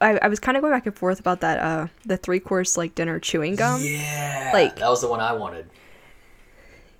I, 0.00 0.18
I 0.18 0.28
was 0.28 0.38
kind 0.38 0.56
of 0.56 0.60
going 0.62 0.72
back 0.72 0.86
and 0.86 0.96
forth 0.96 1.18
about 1.18 1.40
that, 1.40 1.58
uh, 1.58 1.88
the 2.04 2.16
three 2.16 2.38
course, 2.38 2.76
like, 2.76 2.94
dinner 2.94 3.18
chewing 3.18 3.56
gum. 3.56 3.80
yeah, 3.82 4.50
like- 4.54 4.76
that 4.76 4.88
was 4.88 5.00
the 5.00 5.08
one 5.08 5.18
I 5.18 5.32
wanted. 5.32 5.68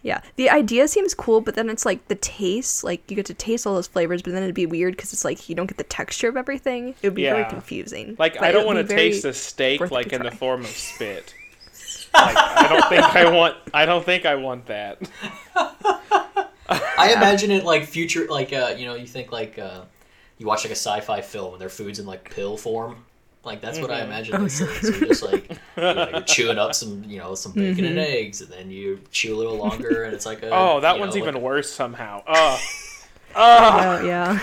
Yeah, 0.07 0.21
the 0.37 0.49
idea 0.51 0.87
seems 0.87 1.15
cool, 1.15 1.41
but 1.41 1.57
then 1.57 1.69
it's 1.69 1.85
like 1.85 2.07
the 2.07 2.15
taste, 2.15 2.85
like, 2.85 3.11
you 3.11 3.17
get 3.17 3.27
to 3.27 3.35
taste 3.35 3.67
all 3.67 3.75
those 3.75 3.89
flavors, 3.89 4.23
but 4.23 4.35
then 4.35 4.45
it'd 4.45 4.55
be 4.55 4.65
weird 4.65 4.95
because 4.95 5.13
it's 5.13 5.25
like 5.25 5.49
you 5.49 5.57
don't 5.57 5.67
get 5.67 5.79
the 5.79 5.83
texture 5.83 6.29
of 6.29 6.37
everything. 6.37 6.91
It 7.03 7.09
would 7.09 7.17
be 7.17 7.25
very 7.25 7.45
confusing. 7.47 8.15
Like 8.17 8.35
But 8.35 8.45
I 8.45 8.53
don't 8.53 8.65
want 8.65 8.79
to 8.79 8.85
taste 8.95 9.25
a 9.25 9.33
steak 9.33 9.91
like 9.91 10.13
in 10.13 10.23
the 10.23 10.31
form 10.31 10.61
of 10.61 10.69
spit. 10.69 11.35
like, 12.15 12.37
I 12.37 12.69
don't 12.69 12.89
think 12.89 13.03
I 13.03 13.29
want. 13.29 13.57
I 13.75 13.85
don't 13.85 14.05
think 14.05 14.27
I 14.27 14.37
want 14.37 14.67
that. 14.67 15.03
I 16.69 17.13
imagine 17.17 17.51
it 17.51 17.65
like 17.65 17.87
future, 17.87 18.29
like 18.31 18.53
uh, 18.53 18.77
you 18.79 18.85
know, 18.85 18.95
you 18.95 19.09
think 19.09 19.33
like 19.33 19.59
uh, 19.59 19.83
you 20.39 20.47
watch 20.47 20.63
like 20.63 20.71
a 20.71 20.77
sci-fi 20.77 21.21
film 21.21 21.55
and 21.55 21.61
their 21.61 21.69
food's 21.69 21.99
in 21.99 22.07
like 22.07 22.31
pill 22.31 22.57
form. 22.57 23.06
Like 23.47 23.61
that's 23.61 23.79
what 23.79 23.91
I 23.91 24.01
Mhm. 24.01 24.05
imagine 24.05 24.43
this 24.45 24.61
is. 24.61 24.81
So 24.81 24.89
you're 24.99 25.07
just 25.09 25.23
like 25.23 25.51
you 25.77 25.83
know, 25.83 26.09
you're 26.11 26.21
chewing 26.23 26.59
up 26.59 26.75
some, 26.75 27.05
you 27.05 27.19
know, 27.19 27.35
some 27.35 27.53
bacon 27.53 27.85
and 27.85 27.99
eggs, 27.99 28.41
and 28.41 28.51
then 28.53 28.71
you 28.71 29.01
chew 29.13 29.35
a 29.35 29.39
little 29.39 29.57
longer, 29.57 30.03
and 30.03 30.13
it's 30.13 30.27
like 30.27 30.43
a. 30.43 30.51
Oh, 30.51 30.81
that 30.81 30.99
one's 30.99 31.15
know, 31.15 31.23
even 31.23 31.35
like- 31.35 31.43
worse 31.43 31.73
somehow. 31.73 32.23
Oh, 33.39 33.43
oh, 33.43 33.99
Oh, 34.01 34.05
yeah. 34.07 34.39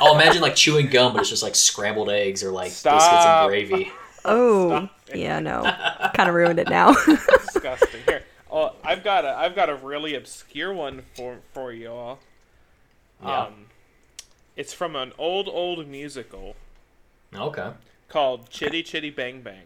oh, 0.00 0.14
imagine 0.14 0.40
like 0.40 0.54
chewing 0.54 0.86
gum, 0.86 1.12
but 1.12 1.20
it's 1.22 1.28
just 1.28 1.42
like 1.42 1.56
scrambled 1.56 2.08
eggs 2.08 2.44
or 2.44 2.52
like 2.52 2.68
biscuits 2.70 3.04
and 3.04 3.48
gravy. 3.48 3.90
Oh, 4.24 4.68
Stop 4.68 4.90
yeah, 5.12 5.40
no. 5.40 5.62
kind 6.14 6.28
of 6.28 6.34
ruined 6.36 6.60
it 6.60 6.68
now. 6.70 6.92
disgusting. 6.92 8.00
Here, 8.06 8.22
oh, 8.50 8.74
I've 8.84 9.02
got 9.02 9.24
a, 9.24 9.30
I've 9.36 9.56
got 9.56 9.68
a 9.70 9.74
really 9.74 10.14
obscure 10.14 10.72
one 10.72 11.02
for 11.16 11.38
for 11.52 11.72
you 11.72 11.90
all. 11.90 12.20
Yeah. 13.24 13.42
Um, 13.46 13.66
it's 14.56 14.72
from 14.72 14.94
an 14.94 15.12
old 15.18 15.48
old 15.48 15.88
musical 15.88 16.54
Okay. 17.34 17.70
Called 18.08 18.50
Chitty 18.50 18.82
Chitty 18.82 19.10
Bang 19.10 19.40
Bang. 19.42 19.62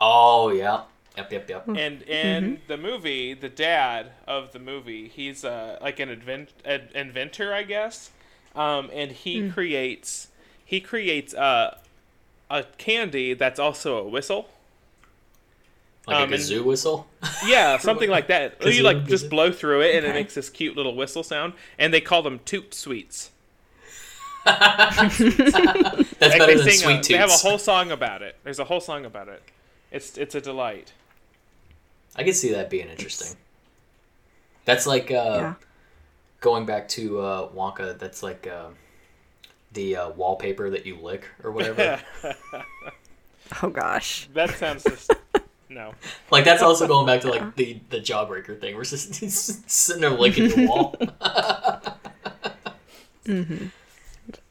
Oh 0.00 0.50
yeah. 0.50 0.82
Yep. 1.16 1.32
Yep. 1.32 1.50
Yep. 1.50 1.68
And 1.76 2.02
in 2.02 2.60
the 2.68 2.78
movie, 2.78 3.34
the 3.34 3.50
dad 3.50 4.12
of 4.26 4.52
the 4.52 4.58
movie, 4.58 5.08
he's 5.08 5.44
uh, 5.44 5.78
like 5.82 6.00
an 6.00 6.08
invent- 6.08 6.54
an 6.64 6.88
inventor, 6.94 7.52
I 7.52 7.64
guess. 7.64 8.10
Um, 8.54 8.90
and 8.92 9.12
he 9.12 9.50
creates 9.50 10.28
he 10.64 10.80
creates 10.80 11.34
uh, 11.34 11.76
a 12.50 12.64
candy 12.78 13.34
that's 13.34 13.58
also 13.58 13.98
a 13.98 14.08
whistle. 14.08 14.48
Like 16.06 16.16
um, 16.16 16.22
a 16.22 16.24
and- 16.24 16.42
kazoo 16.42 16.64
whistle. 16.64 17.06
Yeah, 17.44 17.76
something 17.78 18.10
like 18.10 18.28
that. 18.28 18.58
Kazoo, 18.60 18.74
You 18.74 18.82
like 18.82 19.06
just 19.06 19.28
blow 19.30 19.52
through 19.52 19.82
it, 19.82 19.94
and 19.96 20.06
it 20.06 20.14
makes 20.14 20.34
this 20.34 20.48
cute 20.50 20.76
little 20.76 20.96
whistle 20.96 21.22
sound. 21.22 21.52
And 21.78 21.92
they 21.94 22.00
call 22.00 22.22
them 22.22 22.40
toot 22.44 22.74
sweets. 22.74 23.30
That's 24.44 25.52
Like 25.52 26.18
better 26.20 26.46
they 26.46 26.56
than 26.56 26.70
sweet 26.72 27.06
a, 27.06 27.12
They 27.12 27.18
have 27.18 27.30
a 27.30 27.34
whole 27.34 27.58
song 27.58 27.90
about 27.92 28.22
it. 28.22 28.36
There's 28.44 28.58
a 28.58 28.64
whole 28.64 28.80
song 28.80 29.04
about 29.04 29.28
it. 29.28 29.42
It's 29.90 30.16
it's 30.18 30.34
a 30.34 30.40
delight. 30.40 30.92
I 32.16 32.24
can 32.24 32.34
see 32.34 32.52
that 32.52 32.70
being 32.70 32.88
interesting. 32.88 33.36
That's 34.64 34.86
like 34.86 35.10
uh, 35.10 35.14
yeah. 35.14 35.54
going 36.40 36.66
back 36.66 36.88
to 36.88 37.20
uh, 37.20 37.48
Wonka. 37.50 37.98
That's 37.98 38.22
like 38.22 38.46
uh, 38.46 38.68
the 39.72 39.96
uh, 39.96 40.10
wallpaper 40.10 40.70
that 40.70 40.86
you 40.86 40.96
lick 40.96 41.26
or 41.42 41.52
whatever. 41.52 42.00
Oh, 43.62 43.68
gosh. 43.68 44.30
that 44.32 44.48
sounds 44.50 44.82
just 44.82 45.12
no. 45.68 45.94
like 46.30 46.44
that's 46.44 46.62
also 46.62 46.86
going 46.86 47.04
back 47.04 47.20
to 47.22 47.30
like 47.30 47.54
the 47.56 47.80
the 47.90 47.98
jawbreaker 47.98 48.58
thing. 48.58 48.76
We're 48.76 48.84
just 48.84 49.16
he's 49.16 49.62
sitting 49.66 50.00
there 50.00 50.10
licking 50.10 50.48
the 50.48 50.66
wall. 50.66 50.96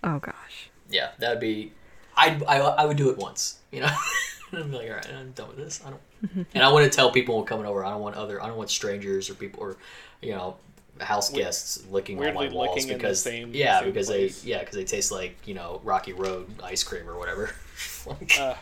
Oh, 0.03 0.19
gosh. 0.19 0.69
yeah, 0.89 1.09
that'd 1.19 1.39
be. 1.39 1.71
I 2.15 2.39
I 2.47 2.57
I 2.59 2.85
would 2.85 2.97
do 2.97 3.09
it 3.09 3.17
once. 3.17 3.59
You 3.71 3.81
know. 3.81 3.91
I'd 4.53 4.69
be 4.69 4.77
like, 4.77 4.89
all 4.89 4.95
right, 4.95 5.07
I'm 5.17 5.31
done 5.31 5.47
with 5.47 5.57
this. 5.57 5.81
I 5.85 5.91
don't, 5.91 6.45
and 6.53 6.61
I 6.63 6.69
wouldn't 6.71 6.91
tell 6.91 7.09
people 7.11 7.37
when 7.37 7.45
coming 7.45 7.65
over. 7.65 7.85
I 7.85 7.91
don't 7.91 8.01
want 8.01 8.17
other. 8.17 8.43
I 8.43 8.47
don't 8.47 8.57
want 8.57 8.69
strangers 8.69 9.29
or 9.29 9.33
people 9.35 9.63
or, 9.63 9.77
you 10.21 10.31
know, 10.31 10.57
house 10.99 11.29
guests 11.29 11.83
licking 11.89 12.17
all 12.17 12.23
weirdly 12.23 12.49
my 12.49 12.53
walls 12.55 12.75
licking 12.75 12.89
in 12.91 12.97
the 12.97 13.01
because 13.01 13.21
same- 13.21 13.53
yeah, 13.55 13.79
same 13.79 13.87
because 13.89 14.07
place. 14.07 14.41
they 14.41 14.49
yeah 14.49 14.59
because 14.59 14.75
they 14.75 14.83
taste 14.83 15.09
like 15.09 15.37
you 15.47 15.53
know 15.53 15.79
Rocky 15.85 16.11
Road 16.11 16.47
ice 16.61 16.83
cream 16.83 17.07
or 17.09 17.17
whatever. 17.17 17.51
Like, 18.05 18.37
Uh, 18.39 18.55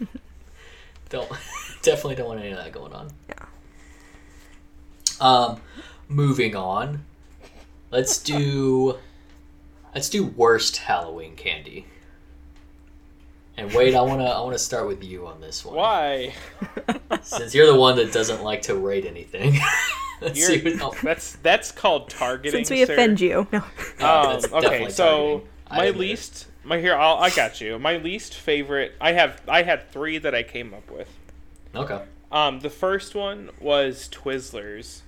don't 1.08 1.30
definitely 1.82 2.16
don't 2.16 2.28
want 2.28 2.40
any 2.40 2.50
of 2.50 2.58
that 2.58 2.72
going 2.72 2.92
on. 2.92 3.08
Yeah. 3.28 3.46
Um, 5.20 5.60
moving 6.08 6.54
on. 6.56 7.04
Let's 7.90 8.18
do. 8.22 8.98
Let's 9.94 10.08
do 10.08 10.24
worst 10.24 10.78
Halloween 10.78 11.36
candy. 11.36 11.86
And 13.56 13.72
Wade, 13.74 13.94
I 13.94 14.00
wanna 14.00 14.24
I 14.24 14.40
wanna 14.40 14.58
start 14.58 14.86
with 14.86 15.04
you 15.04 15.26
on 15.26 15.40
this 15.40 15.64
one. 15.64 15.76
why? 15.76 16.34
Since 17.22 17.54
you're 17.54 17.66
the 17.66 17.78
one 17.78 17.96
that 17.96 18.12
doesn't 18.12 18.42
like 18.42 18.62
to 18.62 18.74
rate 18.74 19.04
anything. 19.04 19.58
Let's 20.22 20.38
You're, 20.38 20.48
see 20.50 20.62
what, 20.78 20.80
oh, 20.80 20.94
that's 21.02 21.34
that's 21.36 21.72
called 21.72 22.08
targeting. 22.08 22.64
Since 22.64 22.70
we 22.70 22.86
sir. 22.86 22.92
offend 22.92 23.20
you. 23.20 23.46
No. 23.52 23.58
no, 23.98 24.06
Um, 24.06 24.40
that's 24.40 24.52
okay, 24.52 24.88
so 24.88 25.04
targeting. 25.04 25.48
My 25.68 25.84
admit 25.86 25.94
it. 25.94 25.98
least, 25.98 26.46
my 26.62 26.78
here, 26.78 26.94
I'll, 26.94 27.16
I 27.16 27.30
got 27.30 27.60
you. 27.60 27.76
My 27.80 27.96
least 27.96 28.34
favorite. 28.34 28.92
I 29.00 29.12
have, 29.12 29.42
I 29.48 29.62
had 29.64 29.90
three 29.90 30.18
that 30.18 30.32
I 30.34 30.44
came 30.44 30.72
up 30.74 30.88
with. 30.90 31.08
Okay. 31.74 32.00
Um, 32.30 32.60
the 32.60 32.70
first 32.70 33.14
one 33.16 33.50
was 33.60 34.08
Twizzlers. 34.10 35.00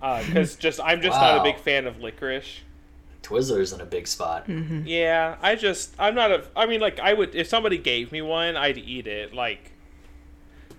Because 0.00 0.54
just 0.54 0.78
I'm 0.80 1.02
just 1.02 1.18
not 1.18 1.40
a 1.40 1.42
big 1.42 1.58
fan 1.58 1.88
of 1.88 1.98
licorice. 2.00 2.60
Twizzlers 3.28 3.74
in 3.74 3.80
a 3.80 3.84
big 3.86 4.06
spot. 4.06 4.46
Hmm. 4.46 4.82
Yeah, 4.86 5.36
I 5.42 5.54
just 5.54 5.94
I'm 5.98 6.14
not 6.14 6.30
a. 6.30 6.44
I 6.56 6.66
mean, 6.66 6.80
like 6.80 6.98
I 7.00 7.12
would 7.12 7.34
if 7.34 7.46
somebody 7.48 7.78
gave 7.78 8.10
me 8.12 8.22
one, 8.22 8.56
I'd 8.56 8.78
eat 8.78 9.06
it. 9.06 9.34
Like, 9.34 9.72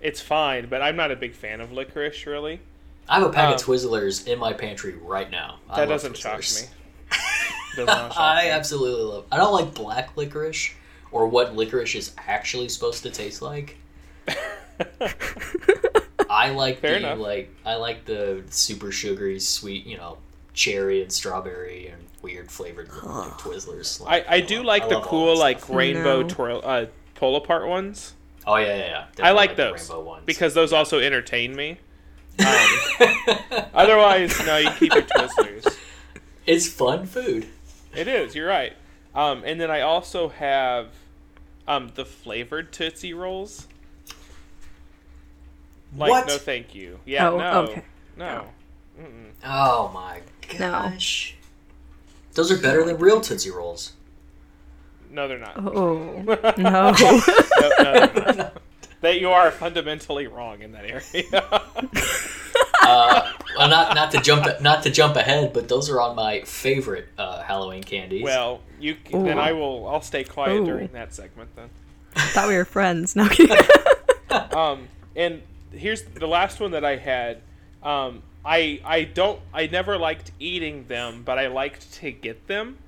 it's 0.00 0.20
fine, 0.20 0.68
but 0.68 0.82
I'm 0.82 0.96
not 0.96 1.10
a 1.10 1.16
big 1.16 1.34
fan 1.34 1.60
of 1.60 1.72
licorice 1.72 2.26
really. 2.26 2.60
I 3.08 3.18
have 3.18 3.28
a 3.28 3.32
pack 3.32 3.54
of 3.54 3.60
Um, 3.60 3.66
Twizzlers 3.66 4.26
in 4.26 4.38
my 4.38 4.52
pantry 4.52 4.94
right 4.94 5.30
now. 5.30 5.58
I 5.68 5.80
That 5.80 5.86
doesn't 5.88 6.16
shock 6.16 6.40
me. 6.40 6.68
Does 7.76 7.86
not 7.86 8.12
shock 8.12 8.20
I 8.20 8.44
me. 8.44 8.50
absolutely 8.50 9.02
love. 9.04 9.24
I 9.32 9.36
don't 9.36 9.52
like 9.52 9.74
black 9.74 10.16
licorice 10.16 10.70
or 11.12 11.26
what 11.28 11.54
licorice 11.56 11.94
is 11.94 12.12
actually 12.18 12.68
supposed 12.68 13.02
to 13.04 13.10
taste 13.10 13.42
like. 13.42 13.76
I 16.28 16.50
like 16.50 16.78
Fair 16.78 16.92
the 16.92 16.96
enough. 16.98 17.18
like 17.18 17.50
I 17.64 17.74
like 17.74 18.04
the 18.04 18.44
super 18.50 18.92
sugary 18.92 19.40
sweet, 19.40 19.86
you 19.86 19.96
know, 19.96 20.18
cherry 20.54 21.02
and 21.02 21.10
strawberry 21.12 21.88
and 21.88 22.04
weird 22.22 22.50
flavored 22.50 22.88
like, 22.88 23.32
Twizzlers. 23.38 24.00
I, 24.00 24.04
Like, 24.04 24.26
I 24.28 24.40
do 24.40 24.62
like 24.62 24.84
I 24.84 24.88
the 24.88 25.00
cool 25.00 25.36
like 25.38 25.68
rainbow 25.68 26.22
No. 26.22 26.28
twirl 26.28 26.60
uh, 26.64 26.86
pull 27.14 27.36
apart 27.36 27.66
ones. 27.68 28.14
Oh 28.46 28.56
yeah, 28.56 28.66
yeah, 28.66 28.76
yeah. 28.76 28.98
I 28.98 29.04
Definitely 29.14 29.32
like 29.36 29.56
those 29.56 29.90
rainbow 29.90 30.04
ones. 30.04 30.22
because 30.26 30.54
those 30.54 30.72
also 30.72 30.98
entertain 30.98 31.54
me. 31.56 31.78
Um, 32.40 33.64
otherwise, 33.74 34.38
no, 34.46 34.56
you 34.56 34.70
keep 34.78 34.94
your 34.94 35.02
Twizzlers. 35.02 35.76
it's 36.46 36.66
fun 36.68 37.04
food. 37.06 37.46
It 37.94 38.08
is. 38.08 38.34
You're 38.34 38.48
right. 38.48 38.72
Um, 39.14 39.42
and 39.44 39.60
then 39.60 39.70
I 39.70 39.82
also 39.82 40.28
have 40.30 40.88
um, 41.68 41.90
the 41.94 42.06
flavored 42.06 42.72
Tootsie 42.72 43.12
Rolls. 43.12 43.66
Like, 45.96 46.10
What? 46.10 46.26
no, 46.28 46.38
thank 46.38 46.74
you. 46.74 47.00
Yeah, 47.04 47.28
Oh, 47.30 47.38
no, 47.38 47.52
okay. 47.62 47.82
no. 48.16 48.46
Mm-mm. 48.98 49.30
Oh 49.44 49.90
my 49.92 50.20
No. 50.58 50.92
Gosh. 52.30 52.36
Those 52.36 52.52
are 52.52 52.62
better 52.62 52.84
than 52.84 52.98
real 52.98 53.20
Tootsie 53.20 53.50
Rolls. 53.50 53.92
No, 55.10 55.26
they're 55.28 55.38
not. 55.38 55.54
Oh. 55.56 56.22
No. 56.56 56.92
No, 56.92 57.20
no, 57.78 58.06
they're 58.06 58.34
not. 58.34 58.62
That 59.00 59.18
you 59.18 59.30
are 59.30 59.50
fundamentally 59.50 60.26
wrong 60.26 60.60
in 60.60 60.72
that 60.72 60.84
area. 60.84 61.24
uh, 62.82 63.32
well, 63.56 63.68
not 63.68 63.94
not 63.94 64.10
to 64.10 64.20
jump 64.20 64.60
not 64.60 64.82
to 64.82 64.90
jump 64.90 65.16
ahead, 65.16 65.54
but 65.54 65.68
those 65.68 65.88
are 65.88 66.00
on 66.00 66.14
my 66.14 66.42
favorite 66.42 67.08
uh, 67.16 67.42
Halloween 67.42 67.82
candies. 67.82 68.22
Well, 68.22 68.60
you 68.78 68.96
Ooh. 69.14 69.24
then 69.24 69.38
I 69.38 69.52
will. 69.52 69.88
I'll 69.88 70.02
stay 70.02 70.24
quiet 70.24 70.60
Ooh. 70.60 70.66
during 70.66 70.88
that 70.88 71.14
segment 71.14 71.54
then. 71.56 71.70
I 72.14 72.26
Thought 72.26 72.48
we 72.48 72.56
were 72.56 72.64
friends. 72.64 73.16
No. 73.16 73.28
Um, 74.52 74.86
and 75.16 75.42
here's 75.72 76.02
the 76.02 76.28
last 76.28 76.60
one 76.60 76.70
that 76.70 76.84
I 76.84 76.94
had. 76.94 77.42
Um, 77.82 78.22
I 78.44 78.80
I 78.84 79.04
don't 79.04 79.40
I 79.52 79.66
never 79.66 79.96
liked 79.98 80.32
eating 80.38 80.86
them, 80.86 81.22
but 81.24 81.38
I 81.38 81.46
liked 81.48 81.92
to 81.94 82.10
get 82.10 82.46
them. 82.46 82.78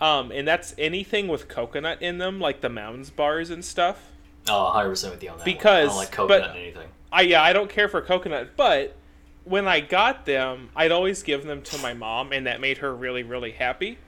Um, 0.00 0.32
and 0.32 0.46
that's 0.48 0.74
anything 0.78 1.28
with 1.28 1.48
coconut 1.48 2.02
in 2.02 2.18
them, 2.18 2.40
like 2.40 2.60
the 2.60 2.68
Mounds 2.68 3.10
bars 3.10 3.50
and 3.50 3.64
stuff. 3.64 4.10
oh, 4.48 4.64
100 4.64 4.88
percent 4.88 5.14
with 5.14 5.22
you 5.22 5.30
on 5.30 5.38
that. 5.38 5.44
one. 5.46 5.50
I 5.50 5.54
Because- 5.54 5.88
don't 5.88 5.96
like 5.96 6.10
coconut 6.12 6.42
but- 6.48 6.56
in 6.56 6.62
anything. 6.62 6.88
I 7.12 7.20
yeah, 7.22 7.42
I 7.42 7.52
don't 7.52 7.68
care 7.70 7.88
for 7.88 8.00
coconut, 8.00 8.56
but 8.56 8.96
when 9.44 9.68
I 9.68 9.80
got 9.80 10.24
them, 10.24 10.70
I'd 10.74 10.90
always 10.92 11.22
give 11.22 11.44
them 11.44 11.60
to 11.62 11.78
my 11.78 11.92
mom, 11.94 12.32
and 12.32 12.46
that 12.46 12.60
made 12.60 12.78
her 12.78 12.94
really 12.94 13.22
really 13.22 13.52
happy. 13.52 13.98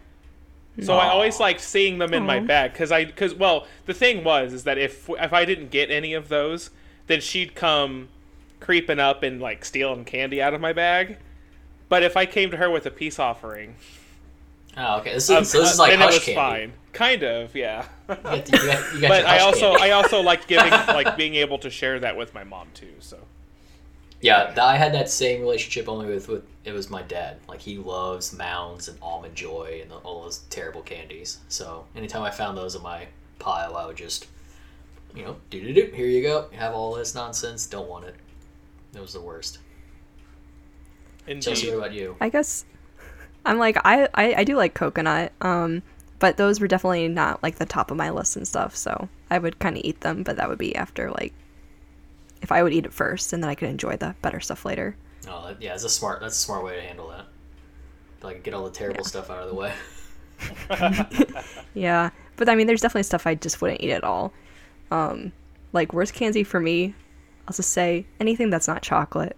So 0.82 0.94
I 0.96 1.08
always 1.08 1.38
liked 1.38 1.60
seeing 1.60 1.98
them 1.98 2.12
in 2.14 2.26
my 2.26 2.40
bag 2.40 2.72
because 2.72 2.90
I 2.90 3.04
because 3.04 3.32
well 3.34 3.66
the 3.86 3.94
thing 3.94 4.24
was 4.24 4.52
is 4.52 4.64
that 4.64 4.76
if 4.78 5.08
if 5.08 5.32
I 5.32 5.44
didn't 5.44 5.70
get 5.70 5.88
any 5.90 6.14
of 6.14 6.28
those, 6.28 6.70
then 7.06 7.20
she'd 7.20 7.54
come 7.54 8.08
creeping 8.64 8.98
up 9.00 9.22
and 9.22 9.40
like 9.40 9.64
stealing 9.64 10.04
candy 10.04 10.40
out 10.42 10.54
of 10.54 10.60
my 10.60 10.72
bag. 10.72 11.18
But 11.88 12.02
if 12.02 12.16
I 12.16 12.26
came 12.26 12.50
to 12.50 12.56
her 12.58 12.70
with 12.70 12.86
a 12.86 12.90
peace 12.90 13.18
offering, 13.18 13.76
Oh, 14.76 14.98
okay. 15.00 15.14
This 15.14 15.24
is, 15.24 15.30
um, 15.30 15.44
so 15.44 15.60
this 15.60 15.72
is 15.72 15.78
uh, 15.78 15.82
like 15.82 15.92
then 15.92 16.02
it 16.02 16.06
was 16.06 16.18
candy. 16.18 16.34
fine, 16.34 16.72
kind 16.92 17.22
of, 17.22 17.54
yeah. 17.54 17.88
You 18.08 18.16
got, 18.30 18.48
you 18.50 18.66
got, 18.66 18.84
you 18.92 19.00
got 19.00 19.08
but 19.08 19.24
I 19.26 19.38
also 19.40 19.76
candy. 19.76 19.78
I 19.78 19.90
also 19.92 20.20
like 20.20 20.46
giving 20.48 20.82
like 20.88 21.16
being 21.16 21.34
able 21.36 21.58
to 21.60 21.70
share 21.70 22.00
that 22.00 22.16
with 22.16 22.34
my 22.34 22.44
mom 22.44 22.70
too. 22.74 22.94
So 23.00 23.28
Yeah, 24.20 24.54
I 24.60 24.76
had 24.76 24.94
that 24.94 25.10
same 25.10 25.40
relationship 25.40 25.88
only 25.88 26.06
with, 26.06 26.28
with 26.28 26.44
it 26.64 26.72
was 26.72 26.88
my 26.90 27.02
dad. 27.02 27.40
Like 27.48 27.60
he 27.60 27.76
loves 27.78 28.32
Mounds 28.32 28.88
and 28.88 28.98
Almond 29.02 29.34
Joy 29.34 29.80
and 29.82 29.92
all 29.92 30.22
those 30.22 30.38
terrible 30.50 30.82
candies. 30.82 31.40
So 31.48 31.86
anytime 31.94 32.22
I 32.22 32.30
found 32.30 32.56
those 32.56 32.74
in 32.74 32.82
my 32.82 33.06
pile, 33.38 33.76
I 33.76 33.86
would 33.86 33.96
just, 33.96 34.26
you 35.14 35.24
know, 35.24 35.36
do 35.50 35.60
do 35.60 35.72
do. 35.74 35.92
Here 35.94 36.06
you 36.06 36.22
go. 36.22 36.48
Have 36.54 36.74
all 36.74 36.94
this 36.94 37.14
nonsense. 37.14 37.66
Don't 37.66 37.88
want 37.88 38.06
it. 38.06 38.16
It 38.94 39.00
was 39.00 39.12
the 39.12 39.20
worst. 39.20 39.58
Chelsea, 41.26 41.50
indeed, 41.50 41.70
what 41.70 41.78
about 41.78 41.92
you? 41.92 42.16
I 42.20 42.28
guess 42.28 42.64
I'm 43.46 43.58
like 43.58 43.78
I, 43.84 44.08
I 44.14 44.34
I 44.38 44.44
do 44.44 44.56
like 44.56 44.74
coconut. 44.74 45.32
Um, 45.40 45.82
but 46.18 46.36
those 46.36 46.60
were 46.60 46.68
definitely 46.68 47.08
not 47.08 47.42
like 47.42 47.56
the 47.56 47.66
top 47.66 47.90
of 47.90 47.96
my 47.96 48.10
list 48.10 48.36
and 48.36 48.46
stuff. 48.46 48.76
So 48.76 49.08
I 49.30 49.38
would 49.38 49.58
kind 49.58 49.76
of 49.76 49.82
eat 49.84 50.00
them, 50.00 50.22
but 50.22 50.36
that 50.36 50.48
would 50.48 50.58
be 50.58 50.76
after 50.76 51.10
like 51.10 51.32
if 52.42 52.52
I 52.52 52.62
would 52.62 52.72
eat 52.72 52.84
it 52.84 52.92
first, 52.92 53.32
and 53.32 53.42
then 53.42 53.50
I 53.50 53.54
could 53.54 53.70
enjoy 53.70 53.96
the 53.96 54.14
better 54.22 54.40
stuff 54.40 54.64
later. 54.64 54.96
Oh, 55.26 55.46
that, 55.48 55.62
yeah, 55.62 55.70
that's 55.70 55.84
a 55.84 55.88
smart. 55.88 56.20
That's 56.20 56.36
a 56.36 56.38
smart 56.38 56.64
way 56.64 56.76
to 56.76 56.82
handle 56.82 57.08
that. 57.08 57.26
Like 58.22 58.42
get 58.42 58.54
all 58.54 58.64
the 58.64 58.70
terrible 58.70 59.04
stuff 59.04 59.30
out 59.30 59.38
of 59.38 59.48
the 59.48 59.54
way. 59.54 59.72
Yeah, 61.74 62.10
but 62.36 62.48
I 62.48 62.54
mean, 62.54 62.66
there's 62.66 62.80
definitely 62.80 63.02
stuff 63.04 63.26
I 63.26 63.34
just 63.34 63.60
wouldn't 63.60 63.80
eat 63.80 63.90
at 63.90 64.04
all. 64.04 64.32
Um, 64.90 65.32
like 65.72 65.92
worst 65.92 66.14
candy 66.14 66.44
for 66.44 66.60
me, 66.60 66.94
I'll 67.46 67.54
just 67.54 67.70
say 67.70 68.06
anything 68.20 68.50
that's 68.50 68.68
not 68.68 68.82
chocolate. 68.82 69.36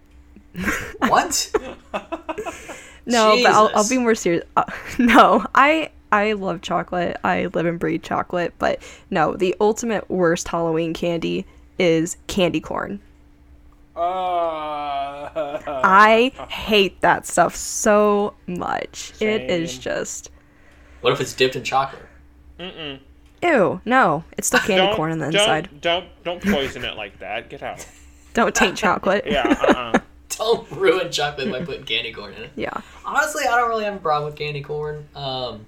what? 0.99 1.51
No, 3.07 3.39
but 3.41 3.51
I'll, 3.53 3.71
I'll 3.73 3.87
be 3.87 3.97
more 3.97 4.15
serious. 4.15 4.43
Uh, 4.57 4.65
no, 4.99 5.45
I 5.55 5.91
I 6.11 6.33
love 6.33 6.61
chocolate. 6.61 7.17
I 7.23 7.45
live 7.53 7.65
and 7.65 7.79
breathe 7.79 8.03
chocolate. 8.03 8.53
But 8.59 8.81
no, 9.09 9.33
the 9.35 9.55
ultimate 9.61 10.09
worst 10.09 10.47
Halloween 10.49 10.93
candy 10.93 11.45
is 11.79 12.17
candy 12.27 12.59
corn. 12.59 12.99
Uh, 13.95 15.29
I 15.83 16.31
hate 16.49 17.01
that 17.01 17.25
stuff 17.25 17.55
so 17.55 18.35
much. 18.45 19.13
It 19.19 19.49
is 19.49 19.77
just 19.77 20.29
What 21.01 21.13
if 21.13 21.21
it's 21.21 21.33
dipped 21.33 21.55
in 21.55 21.63
chocolate? 21.63 22.03
Mm-mm. 22.59 22.99
Ew. 23.41 23.81
No, 23.85 24.23
it's 24.37 24.47
still 24.47 24.59
candy 24.65 24.75
Don't- 24.77 24.95
corn 24.95 25.11
on 25.11 25.19
the 25.19 25.25
don't, 25.31 25.41
inside. 25.41 25.81
Don't 25.81 26.05
don't 26.23 26.41
poison 26.43 26.83
it 26.85 26.95
like 26.95 27.19
that. 27.19 27.49
Get 27.49 27.63
out. 27.63 27.85
Don't 28.33 28.53
taint 28.53 28.77
chocolate. 28.77 29.23
Yeah. 29.29 29.47
Uh-uh. 29.47 29.99
Don't 30.29 30.69
ruin 30.71 31.11
chocolate 31.11 31.51
by 31.51 31.65
putting 31.65 31.85
candy 31.85 32.13
corn 32.13 32.33
in 32.33 32.43
it. 32.43 32.51
Yeah. 32.55 32.81
Honestly, 33.03 33.45
I 33.49 33.55
don't 33.55 33.67
really 33.69 33.85
have 33.85 33.95
a 33.95 33.99
problem 33.99 34.29
with 34.29 34.37
candy 34.37 34.61
corn. 34.61 35.07
Um, 35.15 35.65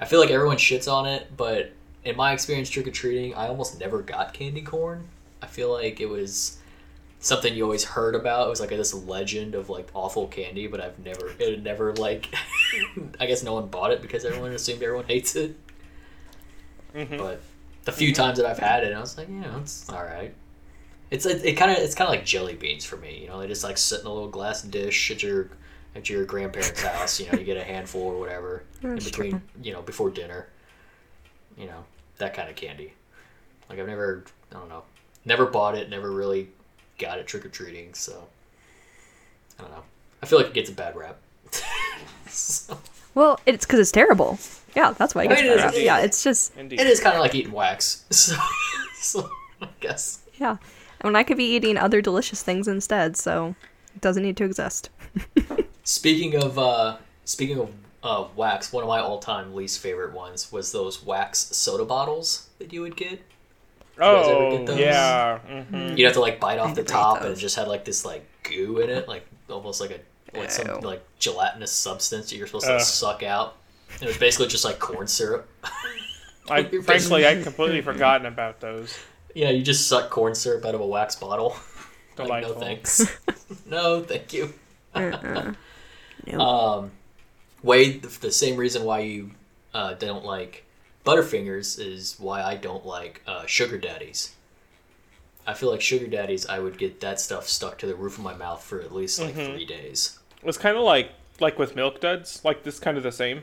I 0.00 0.04
feel 0.04 0.20
like 0.20 0.30
everyone 0.30 0.58
shits 0.58 0.86
on 0.92 1.06
it, 1.06 1.36
but 1.36 1.72
in 2.04 2.16
my 2.16 2.32
experience 2.32 2.70
trick 2.70 2.86
or 2.86 2.92
treating, 2.92 3.34
I 3.34 3.48
almost 3.48 3.80
never 3.80 4.00
got 4.00 4.32
candy 4.32 4.62
corn. 4.62 5.08
I 5.42 5.46
feel 5.48 5.72
like 5.72 6.00
it 6.00 6.08
was 6.08 6.58
something 7.18 7.52
you 7.52 7.64
always 7.64 7.82
heard 7.82 8.14
about. 8.14 8.46
It 8.46 8.50
was 8.50 8.60
like 8.60 8.70
this 8.70 8.94
legend 8.94 9.56
of 9.56 9.68
like 9.68 9.88
awful 9.92 10.28
candy, 10.28 10.68
but 10.68 10.80
I've 10.80 10.98
never, 11.00 11.30
it 11.40 11.50
had 11.50 11.64
never 11.64 11.92
like, 11.94 12.28
I 13.18 13.26
guess 13.26 13.42
no 13.42 13.54
one 13.54 13.66
bought 13.66 13.90
it 13.90 14.00
because 14.02 14.24
everyone 14.24 14.52
assumed 14.52 14.82
everyone 14.84 15.06
hates 15.06 15.34
it. 15.34 15.56
Mhm. 16.94 17.18
But 17.18 17.40
the 17.84 17.92
few 17.92 18.14
times 18.14 18.38
that 18.38 18.46
I've 18.46 18.58
had 18.58 18.84
it, 18.84 18.94
I 18.94 19.00
was 19.00 19.16
like, 19.18 19.28
you 19.28 19.40
know, 19.40 19.58
it's 19.60 19.88
all 19.88 20.02
right. 20.04 20.34
It's 21.10 21.26
it, 21.26 21.44
it 21.44 21.52
kind 21.54 21.70
of 21.70 21.78
it's 21.78 21.94
kind 21.94 22.08
of 22.08 22.14
like 22.14 22.24
jelly 22.24 22.54
beans 22.54 22.84
for 22.84 22.96
me. 22.96 23.20
You 23.22 23.28
know, 23.28 23.40
they 23.40 23.46
just 23.46 23.64
like 23.64 23.76
sit 23.78 24.00
in 24.00 24.06
a 24.06 24.12
little 24.12 24.28
glass 24.28 24.62
dish 24.62 25.10
at 25.10 25.22
your 25.22 25.48
at 25.94 26.08
your 26.08 26.24
grandparents' 26.24 26.82
house. 26.82 27.20
You 27.20 27.30
know, 27.30 27.38
you 27.38 27.44
get 27.44 27.56
a 27.56 27.64
handful 27.64 28.02
or 28.02 28.18
whatever 28.18 28.62
in 28.82 28.96
between. 28.96 29.42
You 29.62 29.72
know, 29.72 29.82
before 29.82 30.10
dinner. 30.10 30.48
You 31.58 31.66
know, 31.66 31.84
that 32.18 32.32
kind 32.34 32.48
of 32.48 32.56
candy. 32.56 32.94
Like 33.68 33.78
I've 33.78 33.86
never, 33.86 34.24
I 34.50 34.54
don't 34.54 34.68
know, 34.68 34.82
never 35.24 35.46
bought 35.46 35.76
it. 35.76 35.90
Never 35.90 36.10
really 36.10 36.48
got 36.98 37.18
it 37.18 37.26
trick 37.26 37.44
or 37.44 37.48
treating. 37.50 37.92
So 37.94 38.26
I 39.58 39.62
don't 39.62 39.70
know. 39.72 39.82
I 40.22 40.26
feel 40.26 40.38
like 40.38 40.48
it 40.48 40.54
gets 40.54 40.70
a 40.70 40.74
bad 40.74 40.96
rap. 40.96 41.18
So, 42.28 42.78
Well, 43.14 43.38
it's 43.44 43.66
because 43.66 43.78
it's 43.80 43.92
terrible. 43.92 44.38
Yeah, 44.74 44.92
that's 44.92 45.14
why 45.14 45.22
it 45.22 45.26
I 45.26 45.28
gets 45.28 45.42
mean, 45.42 45.52
it 45.52 45.56
better. 45.58 45.76
is- 45.76 45.82
Yeah, 45.82 45.98
it's 46.00 46.22
just 46.24 46.56
Indeed. 46.56 46.80
it 46.80 46.86
is 46.86 47.00
kind 47.00 47.14
of 47.16 47.20
like 47.20 47.34
eating 47.34 47.52
wax. 47.52 48.04
So, 48.12 48.36
so 49.20 49.30
I 49.60 49.68
guess. 49.80 50.20
yeah. 50.38 50.56
And 51.00 51.16
I 51.16 51.24
could 51.24 51.36
be 51.36 51.44
eating 51.56 51.76
other 51.76 52.00
delicious 52.00 52.42
things 52.42 52.68
instead, 52.68 53.16
so 53.16 53.56
it 53.94 54.00
doesn't 54.00 54.22
need 54.22 54.36
to 54.36 54.44
exist. 54.44 54.90
Speaking 55.84 56.36
of 56.42 56.58
uh, 56.58 56.98
speaking 57.24 57.58
of 57.58 57.70
uh, 58.04 58.28
wax, 58.36 58.72
one 58.72 58.82
of 58.84 58.88
my 58.88 59.00
all-time 59.00 59.54
least 59.54 59.80
favorite 59.80 60.12
ones 60.12 60.50
was 60.52 60.70
those 60.72 61.02
wax 61.04 61.38
soda 61.56 61.84
bottles 61.84 62.48
that 62.58 62.72
you 62.72 62.80
would 62.82 62.96
get. 62.96 63.20
guys 63.96 64.28
ever 64.28 64.36
Oh 64.36 64.56
get 64.58 64.66
those? 64.66 64.78
yeah. 64.78 65.38
hmm 65.38 65.96
You'd 65.96 66.04
have 66.04 66.14
to 66.14 66.20
like 66.20 66.38
bite 66.40 66.58
off 66.60 66.74
the 66.76 66.84
top, 66.84 67.22
and 67.22 67.32
it 67.32 67.36
just 67.38 67.56
had 67.56 67.66
like 67.68 67.84
this 67.84 68.04
like 68.04 68.24
goo 68.44 68.78
in 68.78 68.88
it, 68.90 69.08
like 69.08 69.26
almost 69.50 69.80
like 69.80 69.90
a 69.90 70.38
like 70.38 70.50
some 70.52 70.80
like 70.82 71.02
gelatinous 71.18 71.72
substance 71.72 72.30
that 72.30 72.36
you're 72.36 72.46
supposed 72.46 72.66
to 72.66 72.74
like, 72.74 72.80
suck 72.82 73.22
out. 73.24 73.56
And 73.94 74.02
it 74.02 74.06
was 74.08 74.18
basically 74.18 74.48
just 74.48 74.64
like 74.64 74.78
corn 74.78 75.06
syrup. 75.06 75.48
I 76.50 76.64
frankly 76.82 77.26
I 77.26 77.42
completely 77.42 77.80
forgotten 77.82 78.26
about 78.26 78.60
those. 78.60 78.98
yeah, 79.34 79.50
you 79.50 79.62
just 79.62 79.88
suck 79.88 80.10
corn 80.10 80.34
syrup 80.34 80.64
out 80.64 80.74
of 80.74 80.80
a 80.80 80.86
wax 80.86 81.16
bottle. 81.16 81.56
Like, 82.18 82.42
no 82.44 82.52
thanks. 82.52 83.06
no, 83.66 84.02
thank 84.02 84.34
you. 84.34 84.52
Uh-uh. 84.94 85.54
No. 86.26 86.40
Um, 86.40 86.90
Wade, 87.62 88.02
the, 88.02 88.20
the 88.20 88.30
same 88.30 88.56
reason 88.58 88.84
why 88.84 89.00
you 89.00 89.30
uh, 89.72 89.94
don't 89.94 90.22
like 90.22 90.64
Butterfingers 91.06 91.80
is 91.80 92.16
why 92.18 92.42
I 92.42 92.56
don't 92.56 92.84
like 92.84 93.22
uh, 93.26 93.46
Sugar 93.46 93.78
Daddies. 93.78 94.34
I 95.46 95.54
feel 95.54 95.70
like 95.70 95.80
Sugar 95.80 96.06
Daddies, 96.06 96.46
I 96.46 96.58
would 96.58 96.76
get 96.76 97.00
that 97.00 97.18
stuff 97.18 97.48
stuck 97.48 97.78
to 97.78 97.86
the 97.86 97.94
roof 97.96 98.18
of 98.18 98.24
my 98.24 98.34
mouth 98.34 98.62
for 98.62 98.80
at 98.82 98.92
least 98.94 99.18
like 99.18 99.34
Mhm. 99.34 99.54
three 99.54 99.64
days. 99.64 100.18
It 100.38 100.44
was 100.46 100.58
kind 100.58 100.76
of 100.76 100.82
like 100.84 101.10
like 101.40 101.58
with 101.58 101.74
milk 101.74 102.00
duds, 102.02 102.42
like 102.44 102.62
this 102.62 102.78
kind 102.78 102.98
of 102.98 103.02
the 103.02 103.10
same. 103.10 103.42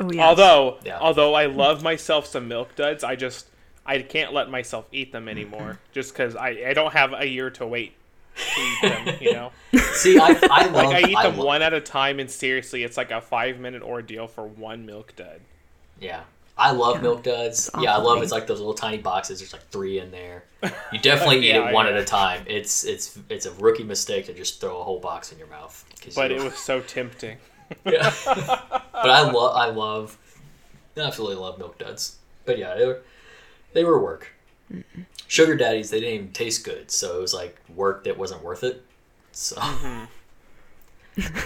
Oh 0.00 0.10
yeah. 0.12 0.26
Although 0.26 0.78
Yeah. 0.84 0.98
although 1.00 1.34
I 1.34 1.46
love 1.46 1.82
myself 1.82 2.26
some 2.26 2.48
milk 2.48 2.74
duds, 2.76 3.02
I 3.04 3.16
just 3.16 3.46
I 3.84 4.02
can't 4.02 4.32
let 4.32 4.50
myself 4.50 4.86
eat 4.92 5.12
them 5.12 5.28
anymore 5.28 5.78
just 5.92 6.12
because 6.12 6.34
I, 6.36 6.48
I 6.68 6.72
don't 6.74 6.92
have 6.92 7.12
a 7.12 7.26
year 7.26 7.50
to 7.50 7.66
wait 7.66 7.92
to 8.36 8.60
eat 8.60 8.78
them. 8.82 9.16
You 9.20 9.32
know, 9.32 9.52
See, 9.92 10.18
I, 10.18 10.36
I 10.50 10.66
love. 10.66 10.72
like 10.74 11.04
I 11.04 11.08
eat 11.08 11.16
them 11.22 11.36
lo- 11.38 11.46
one 11.46 11.62
at 11.62 11.72
a 11.72 11.80
time, 11.80 12.18
and 12.20 12.30
seriously, 12.30 12.82
it's 12.82 12.96
like 12.96 13.10
a 13.10 13.20
five 13.20 13.58
minute 13.58 13.82
ordeal 13.82 14.26
for 14.26 14.46
one 14.46 14.84
milk 14.86 15.14
dud. 15.16 15.40
Yeah, 16.00 16.20
I 16.58 16.72
love 16.72 16.96
Yeah. 16.96 17.02
Milk 17.02 17.22
Duds. 17.22 17.68
It's 17.68 17.82
Yeah, 17.82 17.94
I 17.94 17.98
love 17.98 18.22
it's 18.22 18.32
like 18.32 18.46
those 18.46 18.58
little 18.58 18.74
tiny 18.74 18.98
boxes. 18.98 19.38
There's 19.40 19.52
like 19.54 19.66
three 19.70 19.98
in 19.98 20.10
there. 20.10 20.44
You 20.92 20.98
definitely 21.02 21.38
eat 21.38 21.54
Yeah, 21.54 21.68
it 21.70 21.72
one 21.72 21.86
yeah. 21.86 21.92
at 21.92 21.98
a 21.98 22.04
time. 22.04 22.42
It's 22.46 22.84
it's 22.84 23.18
it's 23.30 23.46
a 23.46 23.52
rookie 23.52 23.84
mistake 23.84 24.26
to 24.26 24.34
just 24.34 24.60
throw 24.60 24.78
a 24.80 24.82
whole 24.84 25.00
box 25.00 25.32
in 25.32 25.38
your 25.38 25.48
mouth. 25.48 25.82
But 26.14 26.30
you- 26.30 26.36
it 26.38 26.42
was 26.42 26.56
so 26.58 26.80
tempting. 26.80 27.38
Yeah. 27.84 28.12
but 28.26 29.10
I 29.10 29.30
love 29.30 29.56
I 29.56 29.66
love 29.70 30.18
I 30.96 31.00
absolutely 31.00 31.36
love 31.36 31.58
milk 31.58 31.78
duds. 31.78 32.16
But 32.44 32.58
yeah, 32.58 32.74
they 32.74 32.86
were 32.86 33.02
they 33.72 33.84
were 33.84 34.00
work. 34.02 34.28
Sugar 35.28 35.56
daddies 35.56 35.90
they 35.90 36.00
didn't 36.00 36.14
even 36.14 36.32
taste 36.32 36.64
good, 36.64 36.90
so 36.90 37.18
it 37.18 37.20
was 37.20 37.34
like 37.34 37.58
work 37.74 38.04
that 38.04 38.16
wasn't 38.18 38.42
worth 38.42 38.62
it. 38.64 38.82
So 39.32 39.60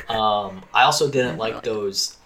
um 0.08 0.62
I 0.74 0.82
also 0.82 1.10
didn't 1.12 1.38
like 1.38 1.62
those 1.62 2.16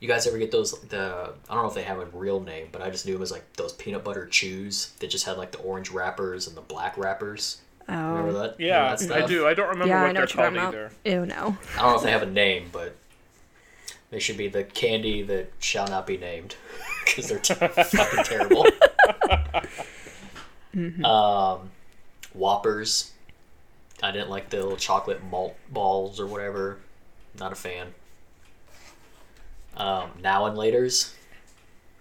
you 0.00 0.08
guys 0.08 0.26
ever 0.26 0.38
get 0.38 0.50
those 0.50 0.72
the 0.88 1.32
I 1.48 1.54
don't 1.54 1.62
know 1.62 1.68
if 1.68 1.74
they 1.74 1.82
have 1.84 1.98
a 1.98 2.06
real 2.06 2.40
name, 2.40 2.68
but 2.72 2.82
I 2.82 2.90
just 2.90 3.06
knew 3.06 3.12
them 3.14 3.22
as 3.22 3.30
like 3.30 3.44
those 3.54 3.72
peanut 3.72 4.02
butter 4.04 4.26
chews 4.26 4.92
that 5.00 5.10
just 5.10 5.24
had 5.26 5.36
like 5.38 5.52
the 5.52 5.58
orange 5.58 5.90
wrappers 5.90 6.48
and 6.48 6.56
the 6.56 6.60
black 6.60 6.96
wrappers. 6.98 7.60
Remember 7.88 8.30
Oh. 8.30 8.32
that? 8.32 8.58
Remember 8.58 8.62
Yeah, 8.62 8.94
that 8.96 9.12
I 9.12 9.26
do. 9.26 9.46
I 9.46 9.54
don't 9.54 9.68
remember 9.68 9.88
Yeah, 9.88 10.00
what 10.02 10.08
I 10.08 10.12
know 10.12 10.20
they're 10.20 10.22
what 10.22 10.34
you're 10.34 10.42
called 10.44 10.54
talking 10.54 10.68
either. 10.68 10.86
about. 10.86 11.12
Ew, 11.12 11.26
no. 11.26 11.56
I 11.76 11.82
don't 11.82 11.90
know 11.92 11.96
if 11.96 12.02
they 12.02 12.10
have 12.12 12.22
a 12.22 12.26
name, 12.26 12.68
but 12.72 12.96
they 14.12 14.20
should 14.20 14.36
be 14.36 14.46
the 14.46 14.62
candy 14.62 15.22
that 15.22 15.50
shall 15.58 15.88
not 15.88 16.06
be 16.06 16.18
named 16.18 16.54
because 17.04 17.28
they're 17.28 17.38
t- 17.40 17.54
fucking 17.54 18.24
terrible. 18.24 18.66
Um, 21.04 21.70
Whoppers. 22.32 23.12
I 24.02 24.10
didn't 24.10 24.30
like 24.30 24.48
the 24.48 24.56
little 24.56 24.78
chocolate 24.78 25.22
malt 25.22 25.54
balls 25.68 26.18
or 26.18 26.26
whatever. 26.26 26.78
Not 27.38 27.52
a 27.52 27.54
fan. 27.54 27.88
Um, 29.76 30.12
now 30.22 30.46
and 30.46 30.56
later's. 30.56 31.14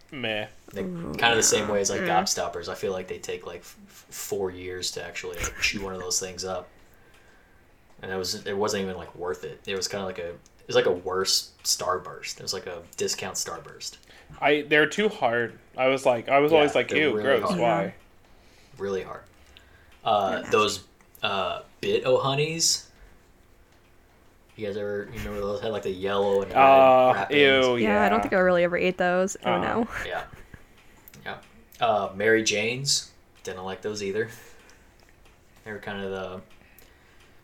Meh. 0.09 0.47
They, 0.74 0.84
kind 0.84 1.22
of 1.24 1.36
the 1.36 1.43
same 1.43 1.68
way 1.68 1.82
as 1.82 1.89
like 1.89 2.01
gobstoppers. 2.01 2.70
I 2.70 2.76
feel 2.76 2.93
like 2.93 3.09
they 3.09 3.18
take 3.18 3.45
like 3.45 3.59
f- 3.59 3.76
f- 3.88 4.05
four 4.09 4.51
years 4.51 4.91
to 4.91 5.03
actually 5.03 5.36
like, 5.38 5.53
chew 5.59 5.84
one 5.84 5.93
of 5.93 5.99
those 5.99 6.20
things 6.20 6.45
up, 6.45 6.70
and 8.01 8.09
it 8.09 8.16
was 8.16 8.45
it 8.45 8.57
wasn't 8.57 8.84
even 8.84 8.95
like 8.95 9.14
worth 9.16 9.43
it. 9.43 9.59
It 9.68 9.76
was 9.76 9.89
kind 9.89 10.01
of 10.01 10.07
like 10.07 10.20
a 10.20 10.32
it 10.62 10.68
was 10.68 10.76
like 10.76 10.86
a 10.86 10.91
worse 10.91 11.51
Starburst. 11.64 12.38
It 12.38 12.41
was 12.43 12.53
like 12.53 12.68
a 12.68 12.82
discount 12.97 13.36
Starburst. 13.36 13.97
I 14.39 14.64
they're 14.68 14.88
too 14.88 15.09
hard. 15.09 15.57
I 15.78 15.88
was 15.88 16.05
like, 16.05 16.30
I 16.30 16.39
was 16.39 16.51
Yeah, 16.51 16.57
always 16.59 16.76
like, 16.76 16.91
ew, 16.91 17.16
really 17.16 17.39
gross. 17.39 17.49
hard. 17.49 17.59
Why? 17.62 17.93
Really 18.78 19.03
hard. 19.03 19.22
Uh, 20.03 20.41
those 20.49 20.84
uh, 21.22 21.62
bit 21.82 22.05
o 22.05 22.18
honeys. 22.18 22.88
You 24.55 24.68
guys 24.68 24.78
ever 24.78 25.07
you 25.12 25.20
remember 25.20 25.39
those 25.41 25.62
had 25.62 25.72
like 25.72 25.84
the 25.84 25.89
yellow 25.91 26.41
and 26.41 26.51
red 26.51 26.57
Uh, 26.59 27.12
wrappings? 27.16 27.39
ew. 27.39 27.78
Yeah, 27.78 28.03
I 28.03 28.09
don't 28.09 28.22
think 28.22 28.34
I 28.34 28.38
really 28.39 28.64
ever 28.64 28.78
ate 28.78 28.97
those. 28.97 29.38
Oh 29.45 29.53
Uh, 29.53 29.62
no. 29.62 29.88
Yeah. 30.05 30.24
Yeah. 31.26 31.38
Uh, 31.80 32.09
Mary 32.16 32.43
Jane's. 32.43 33.12
Didn't 33.43 33.64
like 33.64 33.82
those 33.82 34.03
either. 34.03 34.30
They 35.66 35.72
were 35.72 35.80
kind 35.80 36.03
of 36.03 36.12
the. 36.12 36.41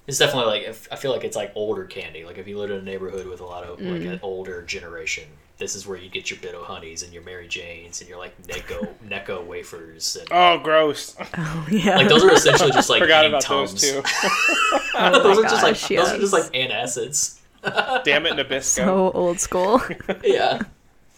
It's 0.08 0.18
definitely 0.18 0.46
like 0.52 0.64
if, 0.64 0.88
I 0.92 0.96
feel 0.96 1.12
like 1.12 1.26
it's 1.26 1.36
like 1.36 1.52
older 1.54 1.84
candy. 1.84 2.24
Like 2.26 2.38
if 2.38 2.48
you 2.48 2.58
live 2.58 2.72
in 2.72 2.78
a 2.78 2.82
neighborhood 2.82 3.28
with 3.28 3.42
a 3.42 3.46
lot 3.46 3.66
of 3.66 3.82
like 3.82 4.02
an 4.04 4.20
older 4.24 4.62
generation, 4.62 5.26
this 5.58 5.76
is 5.76 5.86
where 5.86 5.98
you 5.98 6.10
get 6.10 6.30
your 6.32 6.40
Bit 6.40 6.56
Honeys 6.56 7.04
and 7.04 7.12
your 7.14 7.24
Mary 7.24 7.48
Janes 7.48 8.00
and 8.00 8.10
your 8.10 8.18
like 8.18 8.42
Necco 8.44 8.88
Necco 9.08 9.46
wafers. 9.46 10.16
And, 10.16 10.28
Oh, 10.32 10.60
gross. 10.60 11.16
Oh 11.38 11.68
yeah. 11.70 11.98
Like 11.98 12.08
those 12.08 12.24
are 12.24 12.32
essentially 12.32 12.72
just 12.72 12.90
like 12.90 13.02
Forgot 13.02 13.26
eating 13.26 13.32
about 13.34 13.42
tums. 13.42 13.74
those 13.74 13.82
two. 13.82 14.02
oh 14.96 15.22
those 15.24 15.38
my 15.38 15.44
are 15.44 15.50
just 15.50 15.64
like 15.64 15.74
gosh, 15.74 15.88
those 15.90 16.14
are 16.14 16.20
just 16.20 16.34
yes. 16.34 16.34
like 16.34 16.54
antacids. 16.54 18.04
Damn 18.06 18.26
it, 18.28 18.34
Nabisco. 18.34 18.62
so 18.62 19.12
old 19.12 19.40
school. 19.42 19.82
yeah, 20.24 20.60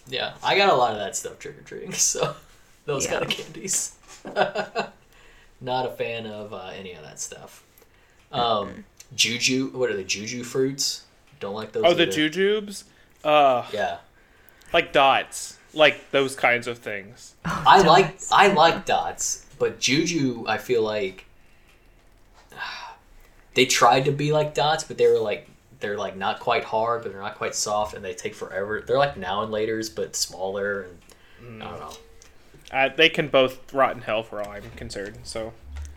yeah. 0.07 0.33
I 0.43 0.57
got 0.57 0.69
a 0.69 0.75
lot 0.75 0.93
of 0.93 0.97
that 0.97 1.15
stuff 1.15 1.37
trick 1.37 1.59
or 1.59 1.61
treating, 1.61 1.91
so 1.93 2.33
those 2.85 3.05
Yeah. 3.05 3.11
kind 3.19 3.23
of 3.25 3.29
candies. 3.29 3.93
Not 5.61 5.85
a 5.85 5.91
fan 5.91 6.25
of 6.25 6.53
uh, 6.53 6.71
any 6.75 6.93
of 6.93 7.03
that 7.03 7.19
stuff. 7.19 7.63
Um, 8.31 8.85
juju, 9.15 9.69
what 9.69 9.89
are 9.89 9.97
the 9.97 10.03
juju 10.03 10.43
fruits? 10.43 11.05
Don't 11.39 11.55
like 11.55 11.71
those. 11.71 11.83
oh, 11.85 11.93
the 11.93 12.03
either. 12.03 12.11
jujubes. 12.29 12.83
Uh, 13.23 13.65
Yeah, 13.73 13.97
like 14.73 14.93
dots, 14.93 15.57
like 15.73 16.11
those 16.11 16.35
kinds 16.35 16.67
of 16.67 16.77
things. 16.79 17.35
I 17.45 17.81
like. 17.81 18.19
I 18.31 18.47
like 18.47 18.85
dots, 18.85 19.45
but 19.57 19.79
juju, 19.79 20.45
I 20.47 20.57
feel 20.57 20.83
like 20.83 21.25
they 23.53 23.65
tried 23.65 24.05
to 24.05 24.11
be 24.11 24.31
like 24.31 24.53
dots, 24.53 24.83
but 24.83 24.97
they 24.97 25.07
were 25.07 25.19
like 25.19 25.49
they're 25.79 25.97
like 25.97 26.17
not 26.17 26.39
quite 26.39 26.63
hard, 26.63 27.03
but 27.03 27.11
they're 27.11 27.21
not 27.21 27.35
quite 27.35 27.55
soft, 27.55 27.93
and 27.93 28.03
they 28.03 28.13
take 28.13 28.35
forever. 28.35 28.83
They're 28.85 28.97
like 28.97 29.17
now 29.17 29.43
and 29.43 29.51
later's, 29.51 29.89
but 29.89 30.15
smaller, 30.15 30.87
and 31.41 31.63
I 31.63 31.69
don't 31.69 31.79
know. 31.79 31.93
Uh, 32.71 32.89
they 32.95 33.09
can 33.09 33.29
both 33.29 33.73
rot 33.73 33.95
in 33.95 34.01
hell 34.01 34.21
for 34.21 34.41
all 34.41 34.51
I'm 34.51 34.69
concerned. 34.75 35.19
So 35.23 35.53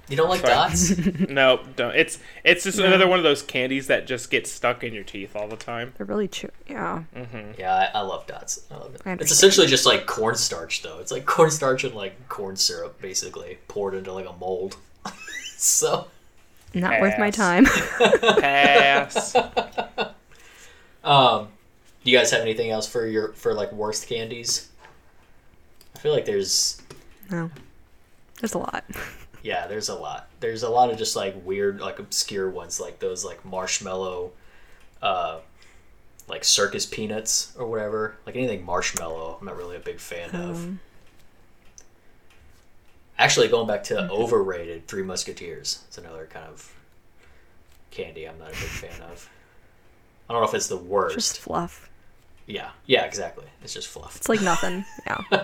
You 0.09 0.17
don't 0.17 0.29
like 0.29 0.41
Sorry. 0.41 0.53
dots? 0.53 0.97
no, 1.29 1.61
don't. 1.77 1.95
It's 1.95 2.19
it's 2.45 2.65
just 2.65 2.79
another 2.79 3.07
one 3.07 3.19
of 3.19 3.23
those 3.23 3.43
candies 3.43 3.87
that 3.87 4.07
just 4.07 4.31
gets 4.31 4.51
stuck 4.51 4.83
in 4.85 4.93
your 4.93 5.05
teeth 5.05 5.37
all 5.37 5.49
the 5.49 5.57
time. 5.57 5.95
They're 5.97 6.07
really 6.07 6.29
chew. 6.29 6.51
Yeah. 6.69 7.05
Mm-hmm. 7.15 7.53
Yeah, 7.59 7.75
I, 7.75 7.99
I 7.99 8.01
love 8.03 8.27
dots. 8.27 8.67
I 8.71 8.75
love 8.75 8.95
it. 8.95 9.03
I 9.07 9.13
It's 9.13 9.31
essentially 9.31 9.67
just 9.67 9.87
like 9.87 10.07
cornstarch, 10.07 10.83
though. 10.83 10.99
It's 10.99 11.13
like 11.13 11.25
cornstarch 11.25 11.85
and 11.85 11.95
like 11.95 12.29
corn 12.29 12.57
syrup, 12.57 13.01
basically 13.01 13.59
poured 13.69 13.95
into 13.95 14.13
like 14.13 14.29
a 14.29 14.33
mold. 14.35 14.77
so, 15.57 16.09
Not 16.75 17.01
worth 17.01 17.19
my 17.19 17.31
time. 17.31 17.65
Pass. 17.65 19.35
um, 21.05 21.49
do 22.05 22.11
you 22.11 22.19
guys 22.19 22.31
have 22.33 22.41
anything 22.41 22.71
else 22.71 22.89
for 22.89 23.07
your 23.07 23.33
for 23.35 23.55
like 23.55 23.73
worst 23.73 24.09
candies? 24.09 24.69
I 25.95 25.99
feel 26.01 26.13
like 26.13 26.25
there's 26.25 26.83
no. 27.31 27.51
There's 28.41 28.55
a 28.55 28.59
lot. 28.59 28.85
Yeah, 29.43 29.67
there's 29.67 29.89
a 29.89 29.95
lot. 29.95 30.29
There's 30.41 30.63
a 30.63 30.69
lot 30.69 30.91
of 30.91 30.99
just 30.99 31.17
like 31.17 31.35
weird, 31.45 31.81
like 31.81 31.99
obscure 31.99 32.49
ones, 32.49 32.81
like 32.81 33.01
those 33.01 33.25
like 33.25 33.45
marshmallow, 33.45 34.33
uh, 35.03 35.41
like 36.29 36.45
circus 36.45 36.87
peanuts 36.87 37.53
or 37.59 37.67
whatever. 37.67 38.17
Like 38.25 38.37
anything 38.37 38.65
marshmallow, 38.65 39.39
I'm 39.41 39.47
not 39.47 39.57
really 39.57 39.77
a 39.77 39.81
big 39.81 39.99
fan 39.99 40.31
of. 40.31 40.57
Um, 40.65 40.81
Actually, 43.19 43.47
going 43.49 43.69
back 43.69 43.85
to 43.85 44.11
overrated, 44.11 44.89
Three 44.89 45.03
Musketeers. 45.03 45.85
It's 45.87 45.99
another 45.99 46.27
kind 46.33 46.47
of 46.47 46.73
candy 47.91 48.27
I'm 48.27 48.39
not 48.39 48.49
a 48.49 48.53
big 48.53 48.57
fan 48.57 49.03
of. 49.03 49.29
I 50.29 50.33
don't 50.33 50.43
know 50.43 50.49
if 50.49 50.55
it's 50.55 50.69
the 50.69 50.77
worst. 50.79 51.15
just 51.15 51.39
fluff. 51.39 51.89
Yeah, 52.47 52.71
yeah, 52.87 53.05
exactly. 53.05 53.45
It's 53.63 53.75
just 53.75 53.87
fluff. 53.87 54.17
It's 54.17 54.29
like 54.29 54.43
nothing. 54.43 54.85
Yeah. 55.07 55.21
I 55.31 55.37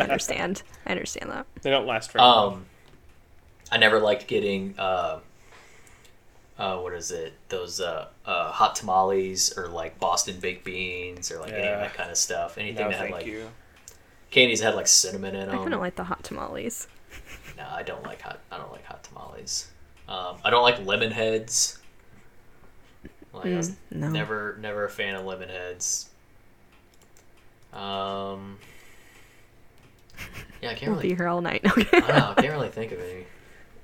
understand. 0.00 0.62
I 0.86 0.92
understand 0.92 1.30
that. 1.30 1.46
They 1.62 1.70
don't 1.70 1.86
last 1.86 2.12
very 2.12 2.22
long. 2.24 2.66
I 3.70 3.78
never 3.78 3.98
liked 4.00 4.26
getting 4.26 4.74
uh, 4.78 5.20
uh, 6.58 6.78
what 6.78 6.92
is 6.94 7.10
it? 7.10 7.34
Those 7.48 7.80
uh, 7.80 8.08
uh, 8.26 8.50
hot 8.50 8.74
tamales 8.76 9.56
or 9.56 9.68
like 9.68 9.98
Boston 10.00 10.40
baked 10.40 10.64
beans 10.64 11.30
or 11.30 11.38
like 11.38 11.52
any 11.52 11.60
of 11.60 11.64
Yeah. 11.64 11.80
that 11.80 11.94
kind 11.94 12.10
of 12.10 12.16
stuff. 12.16 12.58
Anything 12.58 12.84
No, 12.84 12.90
that 12.90 12.96
had 12.96 13.02
thank 13.10 13.14
like 13.14 13.26
you. 13.26 13.48
candies 14.30 14.60
that 14.60 14.66
had 14.66 14.74
like 14.74 14.86
cinnamon 14.88 15.34
in 15.34 15.40
them. 15.42 15.50
I 15.50 15.52
them. 15.52 15.62
kind 15.62 15.74
of 15.74 15.80
like 15.80 15.96
the 15.96 16.04
hot 16.04 16.24
tamales. 16.24 16.88
No, 17.56 17.66
I 17.70 17.82
don't 17.82 18.02
like 18.04 18.20
hot. 18.22 18.40
I 18.50 18.56
don't 18.58 18.72
like 18.72 18.84
hot 18.84 19.04
tamales. 19.04 19.68
Um, 20.08 20.38
I 20.44 20.50
don't 20.50 20.62
like 20.62 20.84
lemon 20.86 21.10
heads. 21.10 21.78
Like 23.32 23.46
I 23.52 23.56
was 23.56 23.70
Mm, 23.70 23.76
no. 23.92 24.08
never, 24.10 24.56
never 24.60 24.84
a 24.86 24.90
fan 24.90 25.14
of 25.14 25.24
lemon 25.26 25.48
heads. 25.50 26.08
Um, 27.72 28.58
yeah, 30.62 30.70
I 30.70 30.74
can't 30.74 30.92
We'll 30.92 31.00
be 31.02 31.08
really. 31.08 31.16
here 31.16 31.28
all 31.28 31.40
night. 31.42 31.60
Okay. 31.70 31.86
I 31.92 32.00
don't 32.00 32.08
know. 32.08 32.34
I 32.36 32.40
can't 32.40 32.52
really 32.54 32.68
think 32.70 32.92
of 32.92 33.00
any, 33.00 33.26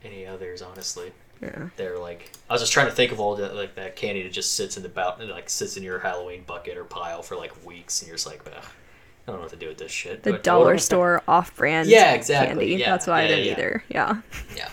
any 0.04 0.26
others 0.26 0.62
honestly. 0.62 1.12
yeah. 1.42 1.68
They're 1.76 1.98
like 1.98 2.30
I 2.48 2.52
was 2.54 2.62
just 2.62 2.72
trying 2.72 2.86
to 2.86 2.92
think 2.92 3.12
of 3.12 3.20
all 3.20 3.34
the 3.36 3.48
like 3.52 3.74
that 3.76 3.96
candy 3.96 4.22
that 4.22 4.32
just 4.32 4.54
sits 4.54 4.76
in 4.76 4.82
the 4.82 4.88
bout 4.88 5.24
like 5.26 5.48
sits 5.50 5.76
in 5.76 5.82
your 5.82 5.98
Halloween 5.98 6.42
bucket 6.46 6.76
or 6.76 6.84
pile 6.84 7.22
for 7.22 7.36
like 7.36 7.52
weeks, 7.64 8.00
and 8.00 8.08
you're 8.08 8.16
just 8.16 8.26
like, 8.26 8.40
Ugh, 8.46 8.52
I 8.56 9.30
don't 9.30 9.36
know 9.36 9.42
what 9.42 9.50
to 9.50 9.56
do 9.56 9.68
with 9.68 9.78
this 9.78 9.90
shit. 9.92 10.22
The 10.22 10.34
dollar 10.38 10.78
store 10.78 11.22
off-brand 11.26 11.88
Yeah, 11.88 12.12
exactly. 12.14 12.48
candy. 12.68 12.82
Yeah, 12.82 12.90
That's 12.90 13.06
why 13.06 13.22
I 13.22 13.26
didn't 13.26 13.46
yeah. 13.46 13.52
either. 13.52 13.84
Yeah. 13.88 14.20
Yeah. 14.56 14.68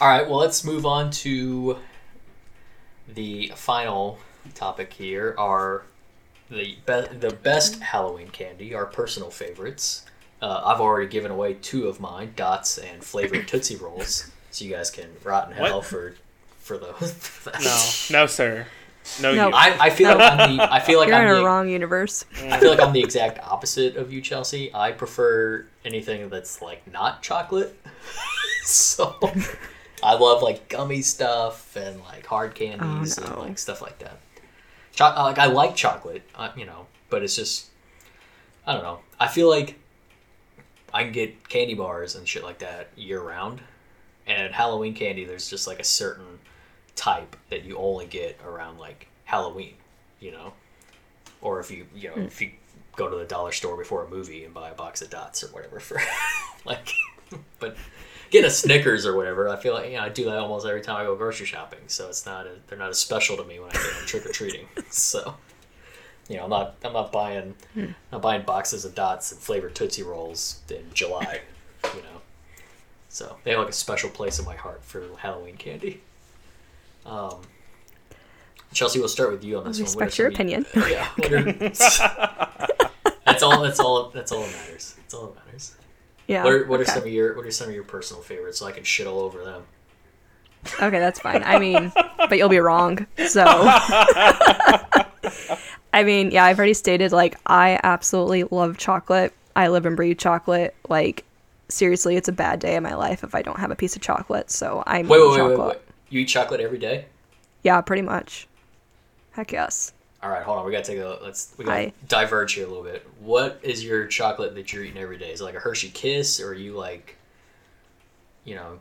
All 0.00 0.08
right. 0.08 0.26
Well, 0.28 0.38
let's 0.38 0.64
move 0.64 0.86
on 0.86 1.10
to 1.10 1.76
the 3.12 3.52
final 3.56 4.18
topic 4.54 4.92
here. 4.92 5.34
Are 5.38 5.82
the 6.50 6.76
be- 6.86 7.16
the 7.18 7.36
best 7.42 7.80
Halloween 7.80 8.28
candy? 8.28 8.74
Our 8.74 8.86
personal 8.86 9.30
favorites. 9.30 10.04
Uh, 10.40 10.62
I've 10.66 10.80
already 10.80 11.08
given 11.08 11.30
away 11.30 11.54
two 11.54 11.88
of 11.88 11.98
mine, 12.00 12.32
dots 12.36 12.78
and 12.78 13.02
flavored 13.02 13.48
Tootsie 13.48 13.76
Rolls, 13.76 14.30
so 14.50 14.64
you 14.64 14.70
guys 14.72 14.90
can 14.90 15.08
rot 15.24 15.48
in 15.50 15.56
hell 15.56 15.78
What? 15.78 15.86
for 15.86 16.14
for 16.58 16.78
those. 16.78 17.48
No, 18.12 18.20
no, 18.20 18.26
sir. 18.26 18.66
No, 19.22 19.34
No. 19.34 19.50
I, 19.54 19.86
I 19.86 19.90
feel 19.90 20.10
like 20.10 20.20
I'm 20.20 20.56
the 20.58 20.62
I 20.72 20.80
feel 20.80 20.98
like 20.98 21.08
You're 21.08 21.16
I'm 21.16 21.24
in 21.28 21.32
a 21.32 21.36
the, 21.36 21.44
wrong 21.44 21.68
universe. 21.68 22.24
I 22.42 22.60
feel 22.60 22.70
like 22.70 22.80
I'm 22.80 22.92
the 22.92 23.00
exact 23.02 23.38
opposite 23.42 23.96
of 23.96 24.12
you, 24.12 24.20
Chelsea. 24.20 24.70
I 24.74 24.92
prefer 24.92 25.64
anything 25.84 26.28
that's 26.28 26.60
like 26.60 26.86
not 26.92 27.22
chocolate. 27.22 27.74
so 28.64 29.16
I 30.02 30.14
love 30.14 30.42
like 30.42 30.68
gummy 30.68 31.00
stuff 31.02 31.74
and 31.74 32.00
like 32.02 32.26
hard 32.26 32.54
candies 32.54 33.18
Oh, 33.18 33.22
no. 33.22 33.28
and 33.32 33.38
like 33.48 33.58
stuff 33.58 33.80
like 33.80 33.98
that. 34.00 34.18
Cho- 34.92 35.06
uh, 35.06 35.22
like 35.22 35.38
I 35.38 35.46
like 35.46 35.74
chocolate, 35.74 36.22
uh, 36.34 36.50
you 36.56 36.66
know, 36.66 36.86
but 37.08 37.22
it's 37.22 37.34
just 37.34 37.66
I 38.66 38.74
don't 38.74 38.82
know. 38.82 38.98
I 39.18 39.26
feel 39.28 39.48
like 39.48 39.78
I 40.92 41.02
can 41.04 41.12
get 41.12 41.48
candy 41.48 41.74
bars 41.74 42.14
and 42.16 42.26
shit 42.26 42.42
like 42.42 42.58
that 42.60 42.88
year 42.96 43.20
round, 43.20 43.60
and 44.26 44.52
Halloween 44.54 44.94
candy 44.94 45.24
there's 45.24 45.48
just 45.50 45.66
like 45.66 45.80
a 45.80 45.84
certain 45.84 46.38
type 46.96 47.36
that 47.50 47.64
you 47.64 47.76
only 47.76 48.06
get 48.06 48.40
around 48.44 48.78
like 48.78 49.08
Halloween, 49.24 49.74
you 50.20 50.32
know? 50.32 50.52
Or 51.40 51.60
if 51.60 51.70
you 51.70 51.86
you 51.94 52.08
know 52.08 52.14
Hmm. 52.14 52.22
if 52.22 52.40
you 52.40 52.50
go 52.96 53.08
to 53.08 53.16
the 53.16 53.24
dollar 53.24 53.52
store 53.52 53.76
before 53.76 54.04
a 54.04 54.08
movie 54.08 54.44
and 54.44 54.52
buy 54.52 54.70
a 54.70 54.74
box 54.74 55.02
of 55.02 55.10
dots 55.10 55.44
or 55.44 55.48
whatever 55.48 55.78
for 55.78 56.00
like 56.64 56.90
but 57.60 57.76
getting 58.30 58.48
a 58.48 58.50
snickers 58.50 59.06
or 59.06 59.14
whatever 59.16 59.48
i 59.48 59.54
feel 59.56 59.72
like 59.72 59.88
you 59.90 59.96
know 59.96 60.02
i 60.02 60.08
do 60.08 60.24
that 60.24 60.34
almost 60.38 60.66
every 60.66 60.80
time 60.80 60.96
i 60.96 61.04
go 61.04 61.14
grocery 61.14 61.46
shopping. 61.46 61.78
So 61.86 62.08
it's 62.08 62.26
not 62.26 62.46
a, 62.46 62.54
they're 62.66 62.76
not 62.78 62.88
as 62.88 62.98
special 62.98 63.36
to 63.36 63.44
me 63.44 63.60
when 63.60 63.70
i 63.70 63.72
get 63.74 63.82
them 63.82 64.06
trick-or-treating. 64.06 64.66
So 64.90 65.36
you 66.28 66.36
know 66.36 66.44
i'm 66.44 66.50
not 66.50 66.76
i'm 66.84 66.92
not 66.92 67.10
buying 67.12 67.54
Hmm. 67.74 67.86
not 68.12 68.22
buying 68.22 68.42
boxes 68.42 68.84
of 68.84 68.94
dots 68.94 69.32
and 69.32 69.40
flavored 69.40 69.74
tootsie 69.74 70.02
rolls 70.02 70.60
in 70.70 70.84
july 70.94 71.40
you 71.94 72.00
know 72.02 72.20
So 73.08 73.36
they 73.44 73.50
have 73.52 73.60
like 73.60 73.68
a 73.70 73.72
special 73.72 74.10
place 74.10 74.38
in 74.38 74.44
my 74.44 74.54
heart 74.54 74.84
for 74.84 75.02
Halloween 75.16 75.56
candy. 75.56 76.02
Um, 77.06 77.40
Chelsea, 78.74 78.98
we'll 78.98 79.08
start 79.08 79.32
with 79.32 79.42
you 79.42 79.56
on 79.58 79.64
this 79.64 79.78
one. 79.78 79.86
What 79.86 80.04
Respect 80.04 80.18
your 80.18 80.28
opinion. 80.28 80.66
Yeah. 80.76 81.08
what 81.16 81.32
are- 81.32 81.52
that's 83.24 83.42
all. 83.42 83.62
That's 83.62 83.80
all. 83.80 84.10
That's 84.10 84.30
all 84.30 84.42
that 84.42 84.52
matters. 84.52 84.94
That's 84.98 85.14
all 85.14 85.28
that 85.28 85.46
matters. 85.46 85.74
Yeah. 86.26 86.44
What 86.44 86.52
are, 86.52 86.66
what 86.66 86.80
are 86.80 86.84
some 86.84 87.02
of 87.02 87.08
your 87.08 87.34
What 87.34 87.46
are 87.46 87.50
some 87.50 87.68
of 87.68 87.74
your 87.74 87.84
personal 87.84 88.22
favorites? 88.22 88.58
So 88.58 88.66
I 88.66 88.72
can 88.72 88.84
shit 88.84 89.06
all 89.06 89.20
over 89.20 89.42
them. 89.42 89.62
Okay, 90.82 90.98
that's 90.98 91.18
fine. 91.20 91.42
I 91.44 91.58
mean, 91.58 91.90
but 92.28 92.36
you'll 92.36 92.50
be 92.50 92.58
wrong. 92.58 93.06
So, 93.26 93.44
I 95.92 96.04
mean, 96.04 96.30
yeah, 96.30 96.44
I've 96.44 96.58
already 96.58 96.74
stated 96.74 97.12
like 97.12 97.36
I 97.46 97.80
absolutely 97.82 98.44
love 98.44 98.76
chocolate. 98.78 99.32
I 99.56 99.68
live 99.68 99.86
and 99.86 99.96
breathe 99.96 100.18
chocolate. 100.18 100.74
Like, 100.88 101.24
seriously, 101.68 102.16
it's 102.16 102.28
a 102.28 102.32
bad 102.32 102.60
day 102.60 102.76
in 102.76 102.82
my 102.82 102.94
life 102.94 103.24
if 103.24 103.34
I 103.34 103.42
don't 103.42 103.58
have 103.58 103.70
a 103.70 103.76
piece 103.76 103.96
of 103.96 104.02
chocolate. 104.02 104.50
So 104.50 104.82
I'm 104.86 105.08
Wait, 105.08 105.20
wait, 105.20 105.30
wait, 105.30 105.36
chocolate. 105.38 105.58
wait, 105.58 105.66
wait. 105.68 105.78
You 106.10 106.20
eat 106.20 106.26
chocolate 106.26 106.60
every 106.60 106.78
day? 106.78 107.06
Yeah, 107.62 107.80
pretty 107.80 108.02
much. 108.02 108.46
Heck 109.32 109.50
yes. 109.52 109.92
All 110.22 110.30
right, 110.30 110.42
hold 110.42 110.58
on. 110.58 110.66
We 110.66 110.72
gotta 110.72 110.84
take 110.84 110.98
a 110.98 111.18
let's 111.22 111.54
we 111.58 111.64
gotta 111.64 111.78
I- 111.78 111.92
diverge 112.08 112.54
here 112.54 112.64
a 112.64 112.68
little 112.68 112.82
bit. 112.84 113.06
What 113.20 113.60
is 113.62 113.84
your 113.84 114.06
chocolate 114.06 114.54
that 114.56 114.72
you're 114.72 114.84
eating 114.84 115.00
every 115.00 115.16
day? 115.18 115.30
Is 115.32 115.40
it 115.40 115.44
like 115.44 115.54
a 115.54 115.60
Hershey 115.60 115.90
Kiss, 115.90 116.40
or 116.40 116.48
are 116.50 116.54
you 116.54 116.72
like, 116.74 117.16
you 118.44 118.56
know, 118.56 118.80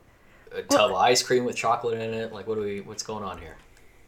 a 0.52 0.62
tub 0.64 0.92
of 0.92 0.98
ice 0.98 1.22
cream 1.22 1.46
with 1.46 1.56
chocolate 1.56 2.00
in 2.00 2.14
it? 2.14 2.34
Like, 2.34 2.48
what 2.48 2.56
do 2.56 2.62
we? 2.62 2.82
What's 2.82 3.04
going 3.04 3.24
on 3.24 3.38
here? 3.38 3.56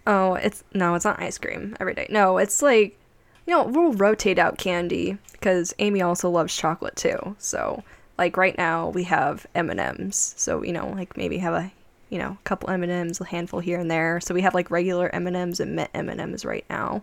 Oh, 0.07 0.33
it's 0.35 0.63
no, 0.73 0.95
it's 0.95 1.05
not 1.05 1.21
ice 1.21 1.37
cream 1.37 1.75
every 1.79 1.93
day. 1.93 2.07
No, 2.09 2.37
it's 2.37 2.61
like 2.61 2.97
you 3.45 3.55
know, 3.55 3.63
we'll 3.63 3.93
rotate 3.93 4.37
out 4.37 4.59
candy 4.59 5.17
because 5.31 5.73
Amy 5.79 6.01
also 6.03 6.29
loves 6.29 6.55
chocolate 6.55 6.95
too. 6.95 7.35
So, 7.39 7.83
like 8.17 8.37
right 8.37 8.55
now 8.57 8.89
we 8.89 9.03
have 9.05 9.47
M&Ms. 9.55 10.35
So, 10.37 10.61
you 10.63 10.71
know, 10.71 10.89
like 10.89 11.17
maybe 11.17 11.39
have 11.39 11.53
a, 11.55 11.71
you 12.09 12.19
know, 12.19 12.37
a 12.39 12.43
couple 12.43 12.69
M&Ms, 12.69 13.19
a 13.21 13.25
handful 13.25 13.59
here 13.59 13.79
and 13.79 13.89
there. 13.89 14.19
So 14.19 14.35
we 14.35 14.41
have 14.41 14.53
like 14.53 14.69
regular 14.69 15.09
M&Ms 15.15 15.59
and 15.61 15.75
mint 15.75 15.89
M&Ms 15.95 16.45
right 16.45 16.65
now. 16.69 17.01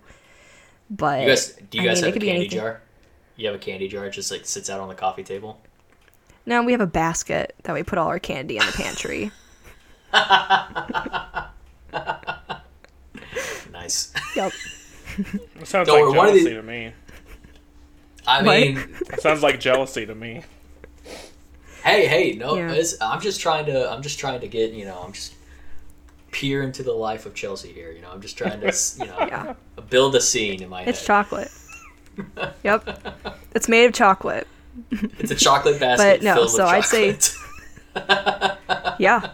But 0.88 1.22
You 1.22 1.26
guys, 1.26 1.58
do 1.70 1.78
you 1.78 1.84
I 1.84 1.86
guys 1.86 2.02
mean, 2.02 2.04
it 2.04 2.14
have 2.14 2.16
a 2.16 2.20
candy 2.20 2.30
anything. 2.42 2.46
jar? 2.46 2.80
You 3.34 3.46
have 3.46 3.56
a 3.56 3.58
candy 3.58 3.88
jar, 3.88 4.06
it 4.06 4.10
just 4.10 4.30
like 4.30 4.46
sits 4.46 4.70
out 4.70 4.78
on 4.80 4.88
the 4.88 4.94
coffee 4.94 5.24
table. 5.24 5.60
No, 6.46 6.62
we 6.62 6.70
have 6.72 6.80
a 6.80 6.86
basket 6.86 7.56
that 7.64 7.74
we 7.74 7.82
put 7.82 7.98
all 7.98 8.06
our 8.08 8.20
candy 8.20 8.56
in 8.58 8.64
the 8.66 8.72
pantry. 8.72 9.32
Nice. 13.72 14.12
yep. 14.34 14.52
It 15.18 15.26
sounds 15.66 15.88
Don't 15.88 15.96
like 16.00 16.02
worry, 16.08 16.16
one 16.18 16.28
of 16.28 16.34
jealousy 16.34 16.44
the- 16.50 16.56
to 16.56 16.62
me. 16.62 16.92
I 18.26 18.42
What? 18.42 18.58
mean, 18.60 18.78
It 19.12 19.20
sounds 19.20 19.42
like 19.42 19.60
jealousy 19.60 20.04
to 20.06 20.14
me. 20.14 20.42
hey, 21.84 22.06
hey, 22.06 22.32
no, 22.32 22.56
Yeah. 22.56 22.72
it's, 22.72 23.00
I'm 23.00 23.20
just 23.20 23.40
trying 23.40 23.66
to, 23.66 23.88
I'm 23.90 24.02
just 24.02 24.18
trying 24.18 24.40
to 24.40 24.48
get, 24.48 24.72
you 24.72 24.84
know, 24.84 25.00
I'm 25.04 25.12
just 25.12 25.34
peer 26.32 26.62
into 26.62 26.82
the 26.82 26.92
life 26.92 27.24
of 27.24 27.34
Chelsea 27.34 27.72
here. 27.72 27.92
You 27.92 28.02
know, 28.02 28.10
I'm 28.10 28.20
just 28.20 28.36
trying 28.36 28.60
to, 28.60 28.66
you 28.98 29.06
know, 29.06 29.16
Yeah. 29.20 29.54
build 29.90 30.16
a 30.16 30.20
scene 30.20 30.60
in 30.62 30.68
my 30.68 30.80
head. 30.80 30.88
It's 30.88 30.98
head. 31.00 31.06
chocolate. 31.06 31.52
yep. 32.64 32.98
It's 33.54 33.68
made 33.68 33.84
of 33.86 33.92
chocolate. 33.94 34.48
It's 34.90 35.30
a 35.30 35.34
chocolate 35.36 35.78
basket 35.78 36.18
But 36.20 36.24
no, 36.24 36.34
filled 36.34 36.50
so 36.50 36.64
with 36.64 36.72
I'd 36.72 36.84
say- 36.84 37.16
chocolate. 37.94 38.58
Yeah. 38.98 39.30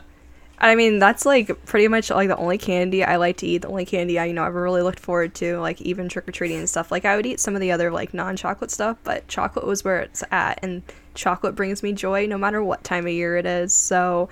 I 0.63 0.77
mean, 0.77 1.01
that's 1.01 1.27
like 1.27 1.67
pretty 1.67 1.89
much 1.89 2.09
like 2.09 2.29
the 2.29 2.37
only 2.37 2.57
candy 2.57 3.03
I 3.03 3.17
like 3.17 3.39
to 3.39 3.47
eat, 3.47 3.63
the 3.63 3.69
only 3.69 3.85
candy 3.85 4.17
I, 4.17 4.27
you 4.27 4.33
know, 4.33 4.45
ever 4.45 4.63
really 4.63 4.83
looked 4.83 5.01
forward 5.01 5.35
to, 5.37 5.59
like 5.59 5.81
even 5.81 6.09
trick 6.09 6.29
or 6.29 6.33
treating 6.33 6.59
and 6.59 6.71
stuff. 6.71 6.93
Like 6.93 7.05
I 7.05 7.17
would 7.17 7.27
eat 7.27 7.41
some 7.41 7.57
of 7.57 7.61
the 7.61 7.73
other 7.73 7.91
like 7.91 8.15
non 8.15 8.37
chocolate 8.37 8.71
stuff, 8.71 8.97
but 9.03 9.27
chocolate 9.27 9.67
was 9.67 9.83
where 9.83 9.99
it's 9.99 10.23
at 10.31 10.61
and 10.63 10.83
chocolate 11.15 11.57
brings 11.57 11.83
me 11.83 11.93
joy 11.93 12.27
no 12.27 12.39
matter 12.39 12.63
what 12.63 12.85
time 12.85 13.07
of 13.07 13.13
year 13.13 13.37
it 13.37 13.45
is. 13.45 13.75
So 13.75 14.29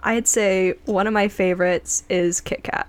I'd 0.00 0.26
say 0.26 0.74
one 0.86 1.06
of 1.06 1.12
my 1.12 1.28
favorites 1.28 2.02
is 2.08 2.40
Kit 2.40 2.64
Kat. 2.64 2.88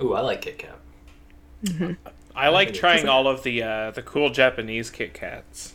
Ooh, 0.00 0.14
I 0.14 0.20
like 0.20 0.42
Kit 0.42 0.58
Kat. 0.58 1.96
I 2.36 2.50
like 2.50 2.68
think 2.68 2.78
trying 2.78 3.08
all 3.08 3.26
of 3.26 3.42
the 3.42 3.64
uh, 3.64 3.90
the 3.90 4.02
cool 4.02 4.30
Japanese 4.30 4.90
Kit 4.90 5.12
Kats. 5.12 5.74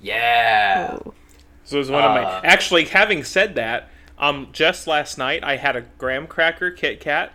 Yeah. 0.00 0.98
Oh. 1.04 1.14
So 1.64 1.76
it 1.76 1.78
was 1.80 1.90
one 1.90 2.04
of 2.04 2.10
my. 2.10 2.22
Uh, 2.22 2.40
Actually, 2.44 2.84
having 2.84 3.24
said 3.24 3.54
that, 3.56 3.88
um, 4.22 4.48
just 4.52 4.86
last 4.86 5.18
night 5.18 5.42
I 5.44 5.56
had 5.56 5.76
a 5.76 5.82
graham 5.98 6.26
cracker 6.26 6.70
Kit 6.70 7.00
Kat, 7.00 7.32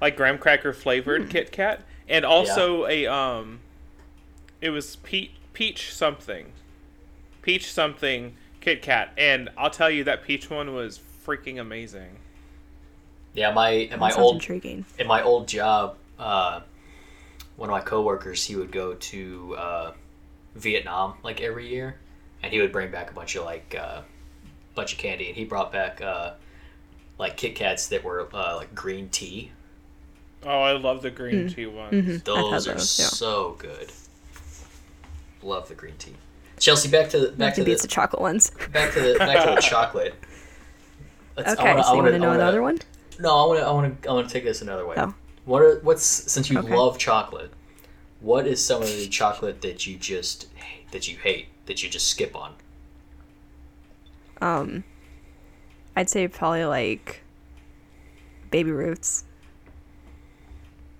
like 0.00 0.16
graham 0.16 0.38
cracker 0.38 0.72
flavored 0.72 1.22
Hmm. 1.24 1.28
Kit 1.28 1.50
Kat, 1.50 1.82
and 2.08 2.24
also 2.24 2.86
a 2.86 3.06
um, 3.06 3.60
it 4.60 4.70
was 4.70 4.96
peach 4.96 5.32
peach 5.54 5.92
something, 5.92 6.52
peach 7.42 7.72
something 7.72 8.36
Kit 8.60 8.82
Kat, 8.82 9.12
and 9.16 9.48
I'll 9.56 9.70
tell 9.70 9.90
you 9.90 10.04
that 10.04 10.22
peach 10.22 10.50
one 10.50 10.74
was 10.74 11.00
freaking 11.26 11.58
amazing. 11.58 12.18
Yeah, 13.34 13.52
my 13.52 13.70
in 13.70 13.98
my 13.98 14.12
old 14.12 14.36
intriguing. 14.36 14.84
in 14.98 15.06
my 15.06 15.22
old 15.22 15.48
job, 15.48 15.96
uh, 16.18 16.60
one 17.56 17.70
of 17.70 17.72
my 17.72 17.80
coworkers, 17.80 18.44
he 18.44 18.56
would 18.56 18.72
go 18.72 18.94
to 18.94 19.56
uh, 19.56 19.92
Vietnam 20.54 21.14
like 21.22 21.40
every 21.40 21.66
year, 21.68 21.96
and 22.42 22.52
he 22.52 22.60
would 22.60 22.72
bring 22.72 22.90
back 22.90 23.10
a 23.10 23.14
bunch 23.14 23.36
of 23.36 23.44
like 23.44 23.74
uh, 23.78 24.02
bunch 24.78 24.92
of 24.92 24.98
candy, 24.98 25.26
and 25.28 25.36
he 25.36 25.44
brought 25.44 25.72
back 25.72 26.00
uh, 26.00 26.32
like 27.18 27.36
Kit 27.36 27.54
Kats 27.56 27.88
that 27.88 28.04
were 28.04 28.28
uh, 28.32 28.56
like 28.56 28.74
green 28.74 29.08
tea. 29.08 29.50
Oh, 30.44 30.60
I 30.62 30.72
love 30.72 31.02
the 31.02 31.10
green 31.10 31.48
tea 31.48 31.66
ones. 31.66 32.22
Those 32.22 32.68
are 32.68 32.74
those, 32.74 32.98
yeah. 32.98 33.06
so 33.06 33.56
good. 33.58 33.90
Love 35.42 35.68
the 35.68 35.74
green 35.74 35.94
tea. 35.98 36.14
Chelsea, 36.58 36.88
back 36.88 37.10
to 37.10 37.18
back 37.18 37.32
to 37.32 37.38
Nothing 37.38 37.64
beats 37.64 37.82
the 37.82 37.88
the 37.88 37.92
chocolate 37.94 38.22
ones. 38.22 38.50
back 38.72 38.92
to 38.94 39.00
the 39.00 39.18
back 39.18 39.44
to 39.48 39.54
the 39.56 39.60
chocolate. 39.74 40.14
Let's- 41.36 41.50
I 41.50 41.52
Okay, 41.54 41.62
wanna- 41.64 41.80
I 41.80 41.82
so 41.82 41.88
you 41.90 41.96
wanna- 41.96 42.02
want 42.02 42.14
to 42.14 42.18
know 42.20 42.28
wanna- 42.28 42.42
another 42.42 42.62
one? 42.62 42.78
No, 43.20 43.36
I 43.36 43.46
want 43.46 43.58
to. 43.60 43.66
I 43.66 43.70
want 43.72 44.02
to. 44.02 44.08
I 44.08 44.12
want 44.12 44.28
to 44.28 44.32
take 44.32 44.44
this 44.44 44.62
another 44.62 44.86
way. 44.86 44.94
Oh. 44.98 45.12
What 45.44 45.62
are 45.62 45.80
what's 45.80 46.04
since 46.04 46.50
you 46.50 46.58
Okay. 46.60 46.74
love 46.76 46.98
chocolate? 46.98 47.50
What 48.20 48.46
is 48.46 48.64
some 48.64 48.80
of 48.82 48.88
the 48.88 49.08
chocolate 49.08 49.60
that 49.62 49.86
you 49.88 49.96
just 49.96 50.46
that 50.92 51.08
you 51.08 51.16
hate 51.16 51.48
that 51.66 51.82
you 51.82 51.88
just 51.88 52.06
skip 52.08 52.36
on? 52.36 52.54
Um, 54.40 54.84
I'd 55.96 56.08
say 56.10 56.28
probably 56.28 56.64
like 56.64 57.22
Baby 58.50 58.70
Ruths. 58.72 59.24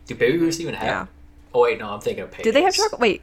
Do 0.07 0.15
Baby 0.15 0.39
Ruths 0.39 0.61
even 0.61 0.75
have? 0.75 0.87
Yeah. 0.87 1.07
Oh 1.55 1.61
wait, 1.63 1.79
no, 1.79 1.91
I'm 1.91 2.01
thinking 2.01 2.25
of 2.25 2.31
paydays. 2.31 2.43
Do 2.45 2.53
they 2.53 2.63
have 2.63 2.75
chocolate? 2.75 3.01
Wait. 3.01 3.23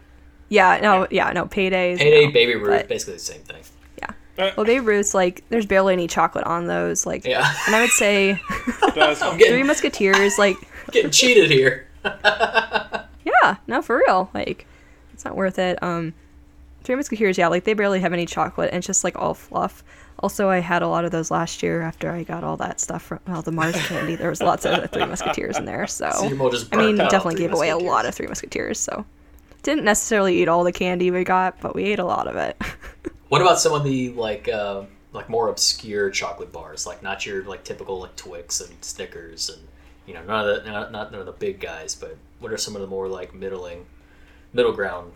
Yeah, 0.50 0.80
no, 0.82 1.08
yeah, 1.10 1.32
no, 1.32 1.46
paydays. 1.46 1.98
Payday, 1.98 2.28
no, 2.28 2.32
Baby 2.32 2.56
Ruths, 2.56 2.84
but- 2.84 2.88
basically 2.90 3.14
the 3.16 3.20
same 3.20 3.42
thing. 3.42 3.64
Yeah. 4.00 4.52
Well, 4.58 4.66
Baby 4.66 4.82
Ruths, 4.82 5.14
like, 5.14 5.44
there's 5.50 5.66
barely 5.66 5.94
any 5.94 6.08
chocolate 6.08 6.46
on 6.46 6.68
those. 6.68 7.06
Like, 7.06 7.24
Yeah, 7.26 7.52
and 7.68 7.76
I 7.76 7.82
would 7.82 7.90
say 7.92 8.40
Does- 8.94 9.22
I'm 9.22 9.40
Three 9.40 9.64
Musketeers, 9.64 10.38
like, 10.38 10.58
getting 10.92 11.10
cheated 11.12 11.50
here. 11.50 11.88
yeah, 12.04 13.56
no, 13.68 13.82
for 13.82 13.98
real. 14.06 14.30
Like, 14.34 14.68
it's 15.14 15.24
not 15.26 15.36
worth 15.36 15.58
it. 15.58 15.82
Um, 15.82 16.14
Three 16.84 16.96
Musketeers, 16.96 17.38
yeah, 17.38 17.48
like, 17.48 17.64
they 17.64 17.74
barely 17.74 18.02
have 18.02 18.14
any 18.14 18.26
chocolate 18.26 18.70
and 18.72 18.78
it's 18.80 18.88
just, 18.88 19.04
like, 19.04 19.18
all 19.18 19.34
fluff. 19.34 19.84
Also, 20.20 20.50
I 20.50 20.60
had 20.60 20.82
a 20.82 20.88
lot 20.88 21.06
of 21.06 21.12
those 21.12 21.30
last 21.30 21.62
year 21.62 21.82
after 21.82 22.10
I 22.10 22.24
got 22.24 22.44
all 22.44 22.58
that 22.58 22.80
stuff 22.80 23.02
from, 23.04 23.20
well, 23.28 23.42
the 23.42 23.52
Mars 23.52 23.76
candy. 23.88 24.16
There 24.16 24.30
was 24.30 24.42
lots 24.42 24.66
of 24.66 24.90
Three 24.92 25.06
Musketeers 25.06 25.58
in 25.58 25.66
there, 25.66 25.88
so. 25.88 26.10
Just 26.52 26.74
I 26.74 26.78
mean, 26.78 26.98
definitely 26.98 27.36
gave 27.36 27.54
away 27.54 27.70
a 27.70 27.78
lot 27.78 28.06
of 28.06 28.16
Three 28.16 28.28
Musketeers, 28.28 28.80
so. 28.80 29.06
Didn't 29.64 29.84
necessarily 29.84 30.42
eat 30.42 30.48
all 30.48 30.64
the 30.64 30.72
candy 30.72 31.12
we 31.12 31.24
got, 31.24 31.60
but 31.60 31.76
we 31.76 31.84
ate 31.86 32.00
a 32.00 32.06
lot 32.06 32.28
of 32.28 32.36
it. 32.36 32.60
What 33.30 33.42
about 33.42 33.60
some 33.60 33.74
of 33.74 33.84
the 33.84 34.10
like 34.12 34.48
uh, 34.48 34.84
like 35.12 35.30
more 35.30 35.50
obscure 35.50 36.10
chocolate 36.12 36.52
bars, 36.52 36.86
like 36.86 37.02
not 37.02 37.26
your 37.26 37.44
like 37.44 37.64
typical 37.64 38.00
like 38.00 38.16
Twix 38.16 38.62
and 38.62 38.84
Snickers 38.84 39.50
and 39.50 39.62
you 40.06 40.14
know 40.14 40.24
none 40.24 40.48
of 40.48 40.64
the 40.64 40.72
not, 40.72 40.92
not 40.92 41.12
none 41.12 41.22
of 41.22 41.26
the 41.26 41.32
big 41.32 41.60
guys, 41.60 41.96
but 41.96 42.18
what 42.40 42.52
are 42.52 42.58
some 42.58 42.76
of 42.76 42.82
the 42.82 42.88
more 42.88 43.08
like 43.08 43.34
middling 43.34 43.86
middle 44.54 44.74
ground 44.74 45.12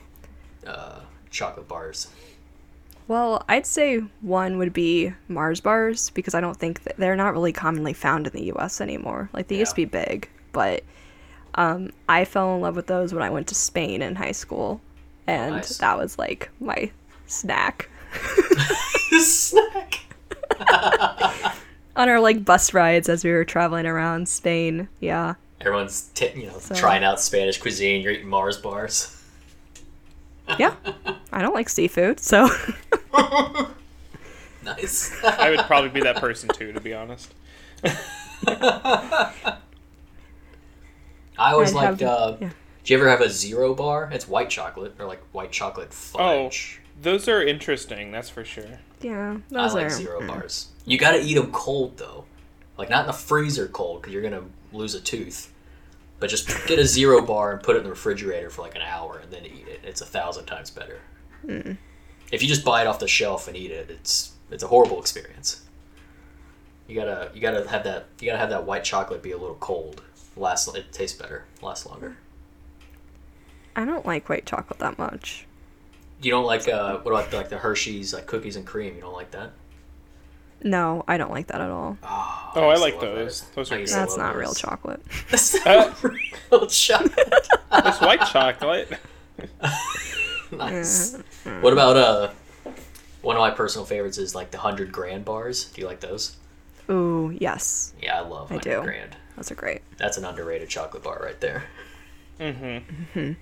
uh, 0.65 1.01
chocolate 1.29 1.67
bars? 1.67 2.07
Well, 3.09 3.43
I'd 3.49 3.65
say 3.65 3.97
one 4.21 4.57
would 4.59 4.71
be 4.71 5.11
Mars 5.27 5.59
bars 5.59 6.11
because 6.11 6.35
I 6.35 6.41
don't 6.41 6.55
think 6.55 6.83
that 6.83 6.95
they're 6.97 7.15
not 7.15 7.33
really 7.33 7.51
commonly 7.51 7.91
found 7.91 8.27
in 8.27 8.33
the 8.33 8.43
U.S. 8.45 8.79
anymore. 8.81 9.29
Like 9.33 9.47
they 9.47 9.57
used 9.57 9.71
to 9.71 9.75
be 9.75 9.85
big, 9.85 10.29
but 10.53 10.83
um, 11.55 11.91
I 12.07 12.23
fell 12.23 12.53
in 12.55 12.61
love 12.61 12.75
with 12.75 12.85
those 12.85 13.11
when 13.11 13.23
I 13.23 13.31
went 13.31 13.47
to 13.47 13.55
Spain 13.55 14.03
in 14.03 14.15
high 14.15 14.31
school, 14.31 14.79
and 15.25 15.55
Nice. 15.55 15.79
that 15.79 15.97
was 15.97 16.19
like 16.19 16.51
my 16.59 16.91
snack 17.25 17.89
Snack. 19.21 19.99
on 21.95 22.09
our 22.09 22.19
like 22.19 22.45
bus 22.45 22.73
rides 22.75 23.09
as 23.09 23.23
we 23.25 23.31
were 23.31 23.43
traveling 23.43 23.87
around 23.87 24.29
Spain. 24.29 24.87
Yeah, 24.99 25.33
Everyone's 25.61 26.09
t- 26.13 26.31
you 26.35 26.45
know 26.45 26.59
So- 26.59 26.75
trying 26.75 27.03
out 27.03 27.19
Spanish 27.19 27.59
cuisine. 27.59 28.01
You're 28.03 28.13
eating 28.13 28.27
Mars 28.29 28.57
bars. 28.57 29.15
yeah. 30.59 30.75
I 31.31 31.41
don't 31.43 31.53
like 31.53 31.69
seafood, 31.69 32.19
so 32.19 32.49
Nice. 34.61 35.15
I 35.23 35.49
would 35.51 35.59
probably 35.61 35.89
be 35.89 36.01
that 36.01 36.17
person 36.17 36.49
too, 36.49 36.73
to 36.73 36.81
be 36.81 36.93
honest. 36.93 37.33
I 37.85 39.33
always 41.37 41.69
I'd 41.71 41.75
liked. 41.75 42.01
have- 42.01 42.09
uh, 42.09 42.37
yeah. 42.41 42.49
Do 42.83 42.93
you 42.93 42.99
ever 42.99 43.09
have 43.09 43.21
a 43.21 43.29
zero 43.29 43.73
bar? 43.75 44.09
It's 44.11 44.27
white 44.27 44.49
chocolate 44.49 44.95
or 44.99 45.05
like 45.05 45.21
white 45.31 45.51
chocolate 45.51 45.93
fudge. 45.93 46.79
Oh, 46.81 46.89
Those 47.01 47.27
are 47.27 47.41
interesting, 47.41 48.11
that's 48.11 48.29
for 48.29 48.43
sure. 48.43 48.79
Yeah, 49.01 49.37
I 49.37 49.41
those 49.53 49.73
like 49.73 49.87
are. 49.87 49.89
zero 49.91 50.21
mm. 50.21 50.27
bars. 50.27 50.69
You 50.85 50.97
got 50.97 51.11
to 51.11 51.19
eat 51.21 51.35
them 51.35 51.51
cold 51.51 51.97
though, 51.97 52.25
like 52.77 52.89
not 52.89 53.01
in 53.01 53.07
the 53.07 53.13
freezer 53.13 53.67
cold 53.67 54.01
because 54.01 54.13
you're 54.13 54.23
gonna 54.23 54.43
lose 54.73 54.95
a 54.95 54.99
tooth. 55.01 55.53
But 56.19 56.29
just 56.29 56.47
get 56.67 56.79
a 56.79 56.85
zero 56.85 57.21
bar 57.21 57.53
and 57.53 57.61
put 57.63 57.75
it 57.75 57.79
in 57.79 57.83
the 57.85 57.91
refrigerator 57.91 58.49
for 58.49 58.61
like 58.63 58.75
an 58.75 58.81
hour 58.81 59.19
and 59.19 59.31
then 59.31 59.45
eat 59.45 59.67
it. 59.67 59.81
It's 59.83 60.01
a 60.01 60.05
thousand 60.05 60.45
times 60.47 60.69
better. 60.71 60.99
Mm. 61.45 61.77
If 62.31 62.41
you 62.41 62.47
just 62.47 62.63
buy 62.63 62.81
it 62.81 62.87
off 62.87 62.99
the 62.99 63.07
shelf 63.07 63.47
and 63.47 63.57
eat 63.57 63.71
it, 63.71 63.89
it's 63.89 64.33
it's 64.51 64.63
a 64.63 64.67
horrible 64.67 64.99
experience. 64.99 65.63
You 66.87 66.95
gotta 66.95 67.31
you 67.33 67.41
gotta 67.41 67.67
have 67.69 67.83
that 67.83 68.05
you 68.19 68.27
gotta 68.27 68.37
have 68.39 68.49
that 68.49 68.65
white 68.65 68.83
chocolate 68.83 69.21
be 69.23 69.31
a 69.31 69.37
little 69.37 69.55
cold. 69.59 70.01
Last 70.35 70.73
it 70.75 70.91
tastes 70.91 71.19
better, 71.19 71.45
lasts 71.61 71.85
longer. 71.85 72.17
I 73.75 73.85
don't 73.85 74.05
like 74.05 74.29
white 74.29 74.45
chocolate 74.45 74.79
that 74.79 74.97
much. 74.97 75.45
You 76.21 76.31
don't 76.31 76.45
like 76.45 76.67
uh 76.67 76.97
what 76.99 77.11
about 77.11 77.33
like 77.33 77.49
the 77.49 77.57
Hershey's 77.57 78.13
like 78.13 78.25
cookies 78.25 78.55
and 78.55 78.65
cream? 78.65 78.95
You 78.95 79.01
don't 79.01 79.13
like 79.13 79.31
that? 79.31 79.51
No, 80.61 81.05
I 81.07 81.17
don't 81.17 81.31
like 81.31 81.47
that 81.47 81.61
at 81.61 81.69
all. 81.69 81.97
Oh, 82.03 82.51
Oh, 82.55 82.67
I 82.67 82.71
used 82.71 82.83
to 82.83 82.89
like 82.91 82.99
those. 82.99 83.41
that. 83.41 83.55
Those 83.55 83.71
are 83.71 83.77
good. 83.77 83.87
to 83.87 83.93
That's 83.93 84.17
love 84.17 84.19
not 84.19 84.35
real 84.41 84.53
chocolate. 84.53 85.01
That's 85.29 85.65
not 85.65 86.03
real 86.03 86.65
chocolate. 86.67 87.47
It's 87.71 88.01
white 88.01 88.21
chocolate. 88.27 88.91
nice. 90.57 91.17
What 91.61 91.73
about 91.73 91.97
uh? 91.97 92.29
One 93.21 93.35
of 93.35 93.41
my 93.41 93.51
personal 93.51 93.85
favorites 93.85 94.17
is 94.17 94.33
like 94.33 94.51
the 94.51 94.57
hundred 94.57 94.91
grand 94.91 95.25
bars. 95.25 95.65
Do 95.65 95.81
you 95.81 95.87
like 95.87 95.99
those? 95.99 96.37
Ooh, 96.89 97.35
yes, 97.39 97.93
Yeah, 98.01 98.17
I 98.17 98.21
love 98.21 98.49
I 98.51 98.55
hundred 98.55 98.77
do. 98.79 98.81
grand. 98.83 99.15
those 99.35 99.51
are 99.51 99.55
great. 99.55 99.81
That's 99.97 100.17
an 100.17 100.25
underrated 100.25 100.69
chocolate 100.69 101.03
bar 101.03 101.19
right 101.21 101.39
there. 101.39 101.65
Mm-hmm. 102.39 103.33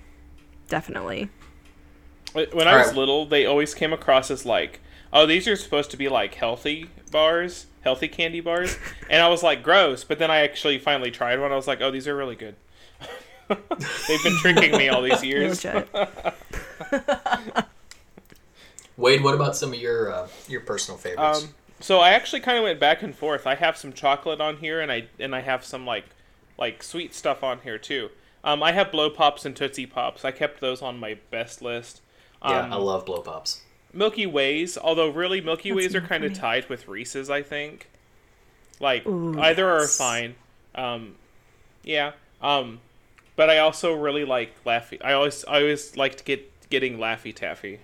Definitely. 0.68 1.30
When 2.34 2.46
I 2.68 2.76
was 2.76 2.88
Alright. 2.88 2.94
little, 2.96 3.24
they 3.24 3.46
always 3.46 3.72
came 3.74 3.92
across 3.94 4.30
as 4.30 4.44
like, 4.44 4.80
oh, 5.12 5.24
these 5.24 5.48
are 5.48 5.56
supposed 5.56 5.90
to 5.92 5.96
be 5.96 6.08
like 6.10 6.34
healthy 6.34 6.90
bars, 7.10 7.66
healthy 7.82 8.08
candy 8.08 8.40
bars, 8.40 8.76
and 9.10 9.22
I 9.22 9.28
was 9.28 9.42
like, 9.42 9.62
gross. 9.62 10.04
But 10.04 10.18
then 10.18 10.30
I 10.30 10.40
actually 10.40 10.78
finally 10.78 11.10
tried 11.10 11.40
one. 11.40 11.52
I 11.52 11.56
was 11.56 11.66
like, 11.66 11.80
oh, 11.80 11.90
these 11.90 12.06
are 12.06 12.14
really 12.16 12.36
good. 12.36 12.56
They've 13.48 14.22
been 14.24 14.36
tricking 14.42 14.72
me 14.76 14.88
all 14.90 15.00
these 15.00 15.24
years. 15.24 15.64
Legit. 16.92 17.64
Wade, 18.96 19.22
what 19.22 19.34
about 19.34 19.56
some 19.56 19.72
of 19.72 19.78
your 19.78 20.12
uh, 20.12 20.28
your 20.48 20.60
personal 20.60 20.98
favorites? 20.98 21.44
Um, 21.44 21.54
so 21.80 22.00
I 22.00 22.10
actually 22.10 22.40
kind 22.40 22.58
of 22.58 22.64
went 22.64 22.80
back 22.80 23.02
and 23.02 23.14
forth. 23.14 23.46
I 23.46 23.54
have 23.54 23.76
some 23.76 23.92
chocolate 23.92 24.40
on 24.40 24.56
here, 24.56 24.80
and 24.80 24.90
I 24.90 25.06
and 25.20 25.34
I 25.34 25.40
have 25.40 25.64
some 25.64 25.86
like 25.86 26.04
like 26.58 26.82
sweet 26.82 27.14
stuff 27.14 27.44
on 27.44 27.60
here 27.60 27.78
too. 27.78 28.10
Um, 28.42 28.62
I 28.62 28.72
have 28.72 28.90
blow 28.90 29.08
pops 29.10 29.44
and 29.44 29.54
tootsie 29.54 29.86
pops. 29.86 30.24
I 30.24 30.32
kept 30.32 30.60
those 30.60 30.82
on 30.82 30.98
my 30.98 31.18
best 31.30 31.62
list. 31.62 32.00
Um, 32.42 32.52
yeah, 32.52 32.74
I 32.74 32.78
love 32.78 33.06
blow 33.06 33.20
pops. 33.20 33.62
Milky 33.92 34.26
Ways, 34.26 34.76
although 34.76 35.08
really 35.08 35.40
Milky 35.40 35.70
That's 35.70 35.76
Ways 35.76 35.94
are 35.94 36.00
kind 36.00 36.24
of 36.24 36.34
tied 36.34 36.68
with 36.68 36.88
Reese's, 36.88 37.30
I 37.30 37.42
think. 37.42 37.88
Like 38.80 39.06
Ooh, 39.06 39.38
either 39.40 39.68
are 39.68 39.86
fine. 39.86 40.34
Um, 40.74 41.14
yeah. 41.84 42.12
Um, 42.40 42.80
but 43.36 43.50
I 43.50 43.58
also 43.58 43.94
really 43.94 44.24
like 44.24 44.52
Laffy. 44.64 44.98
I 45.02 45.12
always 45.12 45.44
I 45.44 45.60
always 45.60 45.96
liked 45.96 46.24
get 46.24 46.50
getting 46.70 46.98
Laffy 46.98 47.34
Taffy. 47.34 47.80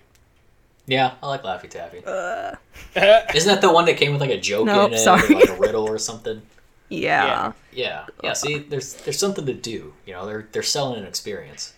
Yeah, 0.87 1.13
I 1.23 1.27
like 1.27 1.43
Laffy 1.43 1.69
Taffy. 1.69 2.03
Uh, 2.05 2.55
Isn't 3.33 3.51
that 3.51 3.61
the 3.61 3.71
one 3.71 3.85
that 3.85 3.97
came 3.97 4.11
with 4.11 4.21
like 4.21 4.29
a 4.29 4.39
joke 4.39 4.67
Nope, 4.67 4.89
in 4.89 4.93
it, 4.95 4.99
sorry. 4.99 5.33
or 5.33 5.39
like 5.39 5.49
a 5.49 5.55
riddle 5.57 5.87
or 5.87 5.97
something? 5.97 6.41
yeah. 6.89 7.53
Yeah, 7.71 8.05
yeah. 8.23 8.33
See, 8.33 8.59
there's 8.59 8.93
there's 8.93 9.19
something 9.19 9.45
to 9.47 9.53
do. 9.53 9.93
You 10.05 10.13
know, 10.13 10.25
they're 10.25 10.47
they're 10.51 10.63
selling 10.63 10.99
an 10.99 11.05
experience. 11.07 11.73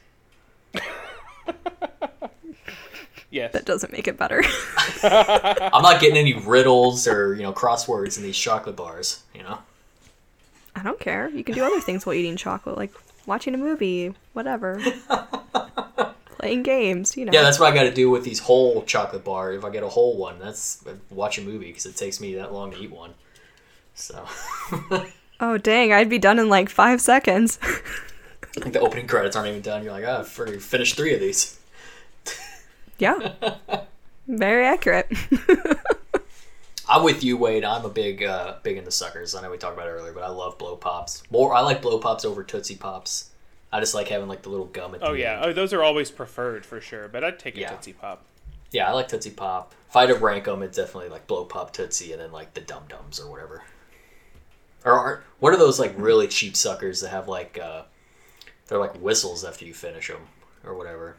yes. 3.31 3.53
That 3.53 3.65
doesn't 3.65 3.91
make 3.91 4.07
it 4.07 4.17
better. 4.17 4.43
I'm 5.03 5.81
not 5.81 5.99
getting 6.01 6.17
any 6.17 6.33
riddles 6.33 7.07
or 7.07 7.33
you 7.33 7.43
know 7.43 7.53
crosswords 7.53 8.17
in 8.17 8.23
these 8.23 8.37
chocolate 8.37 8.75
bars. 8.75 9.23
You 9.33 9.43
know. 9.43 9.59
I 10.75 10.83
don't 10.83 10.99
care. 10.99 11.29
You 11.29 11.43
can 11.43 11.55
do 11.55 11.63
other 11.63 11.79
things 11.79 12.05
while 12.05 12.13
eating 12.13 12.35
chocolate, 12.35 12.77
like 12.77 12.91
watching 13.25 13.55
a 13.55 13.57
movie, 13.57 14.13
whatever. 14.33 14.79
Playing 16.38 16.63
games, 16.63 17.17
you 17.17 17.25
know. 17.25 17.31
Yeah, 17.33 17.41
that's 17.41 17.59
what 17.59 17.71
I 17.71 17.75
got 17.75 17.83
to 17.83 17.93
do 17.93 18.11
with 18.11 18.23
these 18.23 18.39
whole 18.39 18.83
chocolate 18.83 19.23
bar. 19.23 19.53
If 19.53 19.65
I 19.65 19.71
get 19.71 19.81
a 19.81 19.89
whole 19.89 20.17
one, 20.17 20.38
that's 20.38 20.83
watch 21.09 21.39
a 21.39 21.41
movie 21.41 21.67
because 21.67 21.88
it 21.88 21.95
takes 21.95 22.19
me 22.19 22.35
that 22.35 22.53
long 22.53 22.71
to 22.71 22.77
eat 22.77 22.91
one. 22.91 23.15
So, 23.95 24.23
oh, 25.39 25.57
dang. 25.57 25.91
I'd 25.91 26.09
be 26.09 26.19
done 26.19 26.38
in 26.38 26.47
like 26.47 26.69
five 26.69 27.01
seconds. 27.01 27.57
like 28.59 28.73
the 28.73 28.79
opening 28.79 29.07
credits 29.07 29.35
aren't 29.35 29.49
even 29.49 29.61
done. 29.61 29.83
You're 29.83 29.93
like, 29.93 30.05
ah, 30.07 30.19
I've 30.19 30.27
finished 30.27 30.95
three 30.95 31.15
of 31.15 31.19
these. 31.19 31.59
yeah. 32.99 33.55
Very 34.27 34.65
accurate. 34.65 35.11
I'm 36.89 37.03
with 37.03 37.23
you, 37.23 37.35
Wade. 37.35 37.65
I'm 37.65 37.83
a 37.83 37.89
big, 37.89 38.23
uh, 38.23 38.57
big 38.61 38.77
into 38.77 38.91
suckers. 38.91 39.33
I 39.33 39.41
know 39.41 39.49
we 39.49 39.57
talked 39.57 39.73
about 39.73 39.88
it 39.88 39.91
earlier, 39.91 40.13
but 40.13 40.23
I 40.23 40.29
love 40.29 40.57
blow 40.57 40.75
pops. 40.75 41.23
More, 41.31 41.53
I 41.53 41.61
like 41.61 41.81
blow 41.81 41.97
pops 41.99 42.23
over 42.23 42.43
Tootsie 42.43 42.75
Pops. 42.75 43.31
I 43.72 43.80
just 43.80 43.93
like 43.93 44.07
having 44.07 44.28
like 44.28 44.43
the 44.43 44.49
little 44.49 44.65
gum 44.68 44.95
at 44.95 45.01
the 45.01 45.07
Oh 45.07 45.13
yeah. 45.13 45.36
end. 45.38 45.45
Oh, 45.45 45.53
those 45.53 45.74
are 45.74 45.84
always 45.84 46.09
preferred 46.11 46.65
for 46.65 46.80
sure. 46.80 47.07
But 47.07 47.24
I'd 47.24 47.38
take 47.39 47.57
a 47.57 47.61
Yeah. 47.61 47.70
Tootsie 47.72 47.93
Pop. 47.93 48.24
Yeah, 48.72 48.89
I 48.89 48.93
like 48.93 49.07
Tootsie 49.07 49.32
Pop. 49.32 49.74
If 49.89 49.95
I 49.95 50.01
had 50.01 50.09
to 50.09 50.15
rank 50.15 50.45
them, 50.45 50.61
it's 50.61 50.78
definitely 50.78 51.09
like 51.09 51.28
Blow 51.28 51.45
Pop, 51.45 51.72
Tootsie, 51.74 52.11
and 52.11 52.22
then 52.22 52.32
like 52.32 52.53
the 52.53 52.61
Dum 52.61 52.84
Dums 52.89 53.20
or 53.20 53.30
whatever. 53.32 53.63
Or 54.86 54.91
are, 54.93 55.24
what 55.39 55.53
are 55.53 55.57
those 55.57 55.80
like 55.80 55.93
really 55.97 56.28
cheap 56.28 56.55
suckers 56.55 57.01
that 57.01 57.09
have 57.09 57.28
like 57.28 57.59
uh, 57.61 57.84
they're 58.68 58.78
like 58.78 58.95
whistles 58.95 59.43
after 59.43 59.65
you 59.65 59.74
finish 59.74 60.07
them 60.07 60.22
or 60.63 60.76
whatever? 60.76 61.18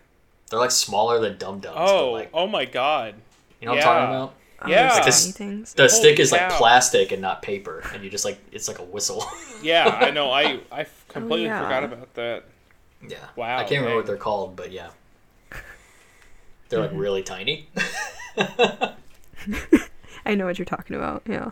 They're 0.50 0.58
like 0.60 0.70
smaller 0.70 1.20
than 1.20 1.36
Dum 1.38 1.60
Dums. 1.60 1.76
but 1.76 1.88
Oh, 1.90 2.12
like 2.12 2.30
oh 2.32 2.46
my 2.46 2.64
God. 2.64 3.14
you 3.60 3.66
know 3.66 3.72
what 3.72 3.80
I'm 3.80 3.84
talking 3.84 4.14
about? 4.14 4.34
Oh, 4.60 4.68
Yeah. 4.68 4.92
Like 4.92 5.02
so 5.02 5.04
this- 5.06 5.32
things. 5.36 5.74
The 5.74 5.88
stick 5.88 6.18
is 6.18 6.32
like 6.32 6.50
plastic 6.50 7.12
and 7.12 7.22
not 7.22 7.42
paper, 7.42 7.82
and 7.92 8.02
you 8.02 8.10
just 8.10 8.24
like 8.24 8.38
it's 8.52 8.68
like 8.68 8.78
a 8.78 8.84
whistle. 8.84 9.24
Yeah, 9.60 9.88
I 9.88 10.10
know. 10.10 10.30
I 10.30 10.60
I 10.70 10.86
completely 11.08 11.46
yeah. 11.46 11.62
forgot 11.64 11.82
about 11.82 12.14
that. 12.14 12.44
yeah. 13.08 13.16
Wow, 13.34 13.56
I 13.58 13.64
can't 13.64 13.80
remember 13.80 13.96
what 13.96 14.06
they're 14.06 14.16
called, 14.16 14.54
but 14.54 14.70
yeah. 14.70 14.90
They're 16.68 16.78
like 16.80 16.92
really 16.92 17.24
tiny. 17.24 17.68
I 20.24 20.34
know 20.36 20.46
what 20.46 20.58
you're 20.58 20.64
talking 20.66 20.94
about. 20.94 21.22
Yeah. 21.26 21.50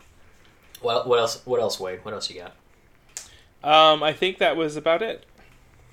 what 0.80 1.08
what 1.08 1.18
else? 1.18 1.42
What 1.44 1.60
else, 1.60 1.80
Wade? 1.80 2.04
What 2.04 2.14
else 2.14 2.30
you 2.30 2.40
got? 2.42 2.54
Um, 3.64 4.02
I 4.02 4.12
think 4.12 4.38
that 4.38 4.56
was 4.56 4.76
about 4.76 5.02
it 5.02 5.26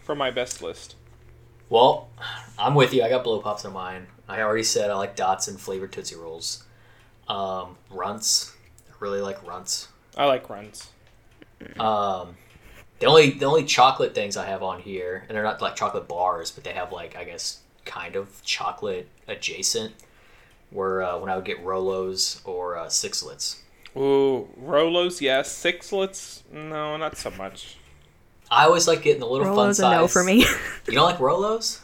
for 0.04 0.14
my 0.16 0.30
best 0.30 0.62
list. 0.62 0.96
Well, 1.70 2.10
I'm 2.60 2.76
with 2.76 2.94
you. 2.94 3.02
I 3.04 3.10
got 3.10 3.24
blow 3.24 3.40
pops 3.40 3.66
on 3.66 3.74
mine. 3.74 4.08
I 4.28 4.42
already 4.42 4.64
said 4.64 4.92
I 4.92 4.96
like 4.96 5.16
dots 5.16 5.48
and 5.48 5.60
flavored 5.60 5.92
Tootsie 5.92 6.16
Rolls. 6.16 6.64
Um, 7.28 7.78
runts. 7.90 8.54
I 8.90 8.94
really 9.00 9.22
like 9.22 9.46
runts. 9.46 9.88
I 10.18 10.26
like 10.26 10.50
runts. 10.50 10.90
Um, 11.80 12.36
the 13.00 13.06
only 13.06 13.32
the 13.32 13.46
only 13.46 13.64
chocolate 13.66 14.14
things 14.14 14.38
I 14.38 14.46
have 14.46 14.64
on 14.64 14.82
here, 14.82 15.24
and 15.28 15.36
they're 15.36 15.44
not 15.44 15.62
like 15.62 15.76
chocolate 15.76 16.08
bars, 16.08 16.52
but 16.52 16.64
they 16.64 16.74
have 16.74 16.92
like 16.92 17.16
I 17.16 17.24
guess 17.24 17.60
kind 17.86 18.16
of 18.16 18.44
chocolate 18.44 19.08
adjacent. 19.28 19.94
Were 20.72 21.04
uh, 21.04 21.20
when 21.20 21.30
I 21.30 21.36
would 21.36 21.46
get 21.46 21.64
Rolos 21.64 22.42
or 22.46 22.78
uh, 22.78 22.88
Sixlets. 22.88 23.58
Ooh, 23.96 24.48
Rolos, 24.60 25.22
yes. 25.22 25.54
Sixlets, 25.54 26.42
no, 26.52 26.98
not 26.98 27.16
so 27.16 27.30
much. 27.30 27.78
I 28.50 28.66
always 28.66 28.88
like 28.88 29.04
getting 29.04 29.20
the 29.20 29.28
little 29.28 29.46
fun 29.46 29.56
Rolo's 29.56 29.80
a 29.80 29.82
size. 29.84 29.98
no 30.00 30.08
for 30.08 30.24
me. 30.24 30.40
You 30.88 30.94
don't 30.94 31.06
like 31.06 31.20
Rolos? 31.20 31.80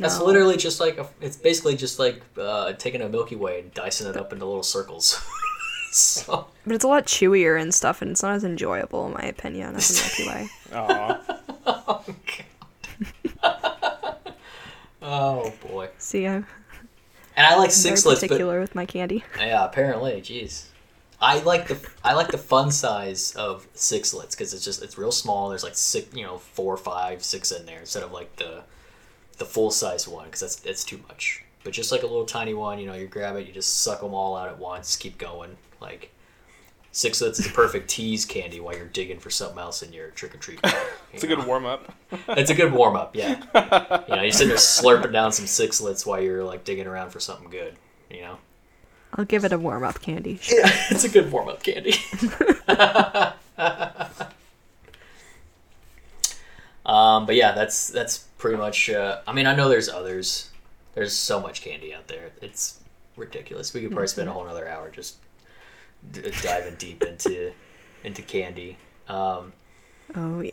That's 0.00 0.20
literally 0.20 0.56
just 0.56 0.80
like 0.80 0.98
a, 0.98 1.08
it's 1.20 1.36
basically 1.36 1.76
just 1.76 1.98
like 1.98 2.22
uh, 2.38 2.72
taking 2.74 3.02
a 3.02 3.08
Milky 3.08 3.36
Way 3.36 3.60
and 3.60 3.74
dicing 3.74 4.06
it 4.06 4.16
up 4.16 4.32
into 4.32 4.44
little 4.44 4.62
circles. 4.62 5.22
so 5.92 6.46
But 6.66 6.74
it's 6.74 6.84
a 6.84 6.88
lot 6.88 7.06
chewier 7.06 7.60
and 7.60 7.74
stuff, 7.74 8.02
and 8.02 8.10
it's 8.12 8.22
not 8.22 8.34
as 8.34 8.44
enjoyable, 8.44 9.06
in 9.06 9.12
my 9.14 9.22
opinion, 9.24 9.76
as 9.76 9.90
a 9.90 10.22
Milky 10.22 10.28
Way. 10.28 10.48
Aw. 10.74 11.20
oh 15.02 15.52
boy, 15.66 15.88
See, 15.98 16.26
I'm 16.26 16.46
and 17.36 17.46
I 17.46 17.56
like 17.56 17.70
very 17.72 17.94
sixlets, 17.96 18.04
but 18.04 18.20
particular 18.20 18.60
with 18.60 18.74
my 18.74 18.86
candy. 18.86 19.24
yeah, 19.38 19.64
apparently, 19.64 20.20
jeez. 20.20 20.66
I 21.20 21.38
like 21.40 21.68
the 21.68 21.78
I 22.02 22.14
like 22.14 22.32
the 22.32 22.38
fun 22.38 22.72
size 22.72 23.32
of 23.36 23.72
sixlets 23.74 24.32
because 24.32 24.52
it's 24.52 24.64
just 24.64 24.82
it's 24.82 24.98
real 24.98 25.12
small. 25.12 25.50
There's 25.50 25.62
like 25.62 25.76
six, 25.76 26.14
you 26.14 26.24
know, 26.24 26.38
four, 26.38 26.76
five, 26.76 27.22
six 27.22 27.52
in 27.52 27.64
there 27.64 27.78
instead 27.78 28.02
of 28.02 28.10
like 28.12 28.34
the 28.36 28.64
the 29.38 29.44
full 29.44 29.70
size 29.70 30.06
one 30.06 30.26
because 30.26 30.40
that's 30.40 30.64
it's 30.64 30.84
too 30.84 31.00
much. 31.08 31.44
But 31.64 31.72
just 31.72 31.92
like 31.92 32.02
a 32.02 32.06
little 32.06 32.24
tiny 32.24 32.54
one, 32.54 32.78
you 32.78 32.86
know, 32.86 32.94
you 32.94 33.06
grab 33.06 33.36
it, 33.36 33.46
you 33.46 33.52
just 33.52 33.82
suck 33.82 34.00
them 34.00 34.14
all 34.14 34.36
out 34.36 34.48
at 34.48 34.58
once, 34.58 34.96
keep 34.96 35.18
going. 35.18 35.56
Like 35.80 36.12
sixlets 36.92 37.38
is 37.38 37.46
a 37.46 37.50
perfect 37.50 37.88
tease 37.88 38.24
candy 38.24 38.60
while 38.60 38.76
you're 38.76 38.86
digging 38.86 39.18
for 39.18 39.30
something 39.30 39.58
else 39.58 39.82
in 39.82 39.92
your 39.92 40.10
trick 40.10 40.34
or 40.34 40.38
treat. 40.38 40.60
bag, 40.62 40.74
It's 41.12 41.24
a 41.24 41.26
good 41.26 41.46
warm 41.46 41.64
up. 41.64 41.92
It's 42.28 42.50
a 42.50 42.54
good 42.54 42.72
warm 42.72 42.96
up, 42.96 43.14
yeah. 43.16 43.40
you 44.08 44.16
know, 44.16 44.22
you're 44.22 44.32
sitting 44.32 44.48
there 44.48 44.56
slurping 44.56 45.12
down 45.12 45.32
some 45.32 45.46
sixlets 45.46 46.04
while 46.04 46.20
you're 46.20 46.44
like 46.44 46.64
digging 46.64 46.86
around 46.86 47.10
for 47.10 47.20
something 47.20 47.50
good. 47.50 47.76
You 48.10 48.22
know. 48.22 48.38
I'll 49.14 49.24
give 49.24 49.44
it 49.44 49.52
a 49.52 49.58
warm 49.58 49.84
up 49.84 50.00
candy. 50.00 50.40
Yeah, 50.50 50.70
it's 50.90 51.04
a 51.04 51.08
good 51.08 51.30
warm 51.30 51.48
up 51.48 51.62
candy. 51.62 51.94
Um, 56.86 57.26
but 57.26 57.34
yeah, 57.36 57.52
that's 57.52 57.88
that's 57.88 58.18
pretty 58.38 58.56
much. 58.56 58.90
Uh, 58.90 59.20
I 59.26 59.32
mean, 59.32 59.46
I 59.46 59.54
know 59.54 59.68
there's 59.68 59.88
others. 59.88 60.50
There's 60.94 61.14
so 61.14 61.40
much 61.40 61.62
candy 61.62 61.94
out 61.94 62.08
there. 62.08 62.30
It's 62.40 62.80
ridiculous. 63.16 63.72
We 63.72 63.80
could 63.80 63.90
probably 63.90 64.08
spend 64.08 64.28
a 64.28 64.32
whole 64.32 64.44
another 64.44 64.68
hour 64.68 64.90
just 64.90 65.16
d- 66.10 66.30
diving 66.42 66.74
deep 66.76 67.02
into 67.02 67.52
into 68.04 68.22
candy. 68.22 68.76
Um, 69.08 69.52
Oh 70.14 70.40
yeah. 70.40 70.50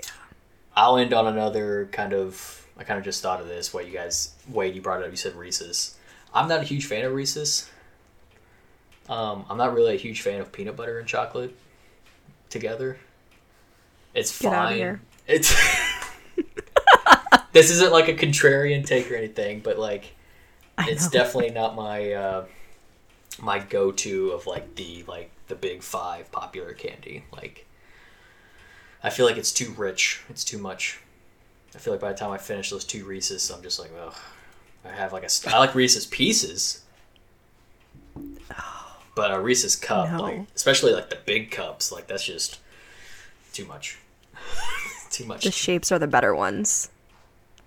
I'll 0.76 0.97
end 0.97 1.14
on 1.14 1.27
another 1.27 1.89
kind 1.91 2.14
of. 2.14 2.65
I 2.77 2.84
kind 2.84 2.97
of 2.97 3.03
just 3.03 3.22
thought 3.22 3.41
of 3.41 3.47
this. 3.47 3.73
What 3.73 3.88
you 3.88 3.93
guys, 3.93 4.34
Wade, 4.47 4.73
you 4.73 4.81
brought 4.81 5.01
it 5.01 5.06
up. 5.06 5.11
You 5.11 5.18
said 5.18 5.35
Reese's. 5.35 5.97
I'm 6.34 6.47
not 6.47 6.61
a 6.61 6.64
huge 6.64 6.85
fan 6.85 7.03
of 7.03 7.14
Reese's. 7.14 7.69
Um, 9.10 9.45
I'm 9.49 9.57
not 9.57 9.73
really 9.73 9.95
a 9.95 9.97
huge 9.97 10.22
fan 10.22 10.39
of 10.39 10.51
peanut 10.51 10.77
butter 10.77 10.99
and 10.99 11.07
chocolate 11.07 11.56
together. 12.49 12.97
It's 14.14 14.39
Get 14.39 14.53
fine. 14.53 15.01
It's. 15.27 15.53
this 17.52 17.70
isn't 17.72 17.92
like 17.92 18.08
a 18.08 18.14
contrarian 18.14 18.86
take 18.86 19.12
or 19.12 19.16
anything, 19.16 19.60
but 19.62 19.78
like, 19.80 20.16
it's 20.80 21.10
definitely 21.10 21.52
not 21.52 21.76
my 21.76 22.14
uh, 22.14 22.46
my 23.42 23.60
go-to 23.60 24.32
of 24.32 24.48
like 24.48 24.76
the 24.76 25.04
like 25.08 25.32
the 25.48 25.56
big 25.56 25.82
five 25.84 26.32
popular 26.32 26.74
candy. 26.74 27.24
Like, 27.34 27.66
I 29.04 29.10
feel 29.10 29.26
like 29.26 29.38
it's 29.38 29.52
too 29.52 29.74
rich. 29.78 30.22
It's 30.30 30.44
too 30.44 30.58
much. 30.58 31.00
I 31.76 31.78
feel 31.78 31.94
like 31.94 32.02
by 32.02 32.12
the 32.12 32.18
time 32.18 32.32
I 32.32 32.38
finish 32.38 32.70
those 32.70 32.84
two 32.86 33.06
Reese's, 33.06 33.50
I'm 33.52 33.62
just 33.62 33.80
like, 33.80 33.92
ugh. 34.02 34.16
I 34.86 34.90
have 34.90 35.12
like 35.14 35.24
a. 35.24 35.30
st- 35.30 35.54
I 35.54 35.60
like 35.60 35.76
Reese's 35.76 36.06
Pieces, 36.06 36.84
but 39.16 39.32
a 39.32 39.40
Reese's 39.40 39.76
cup, 39.76 40.12
No. 40.12 40.22
like 40.22 40.40
especially 40.56 40.94
like 40.94 41.10
the 41.10 41.18
big 41.26 41.52
cups, 41.52 41.92
like 41.92 42.08
that's 42.08 42.24
just 42.26 42.60
too 43.54 43.66
much. 43.66 44.00
too 45.12 45.26
much. 45.26 45.44
The 45.44 45.52
shapes 45.52 45.92
are 45.92 46.00
the 46.00 46.08
better 46.08 46.34
ones. 46.34 46.90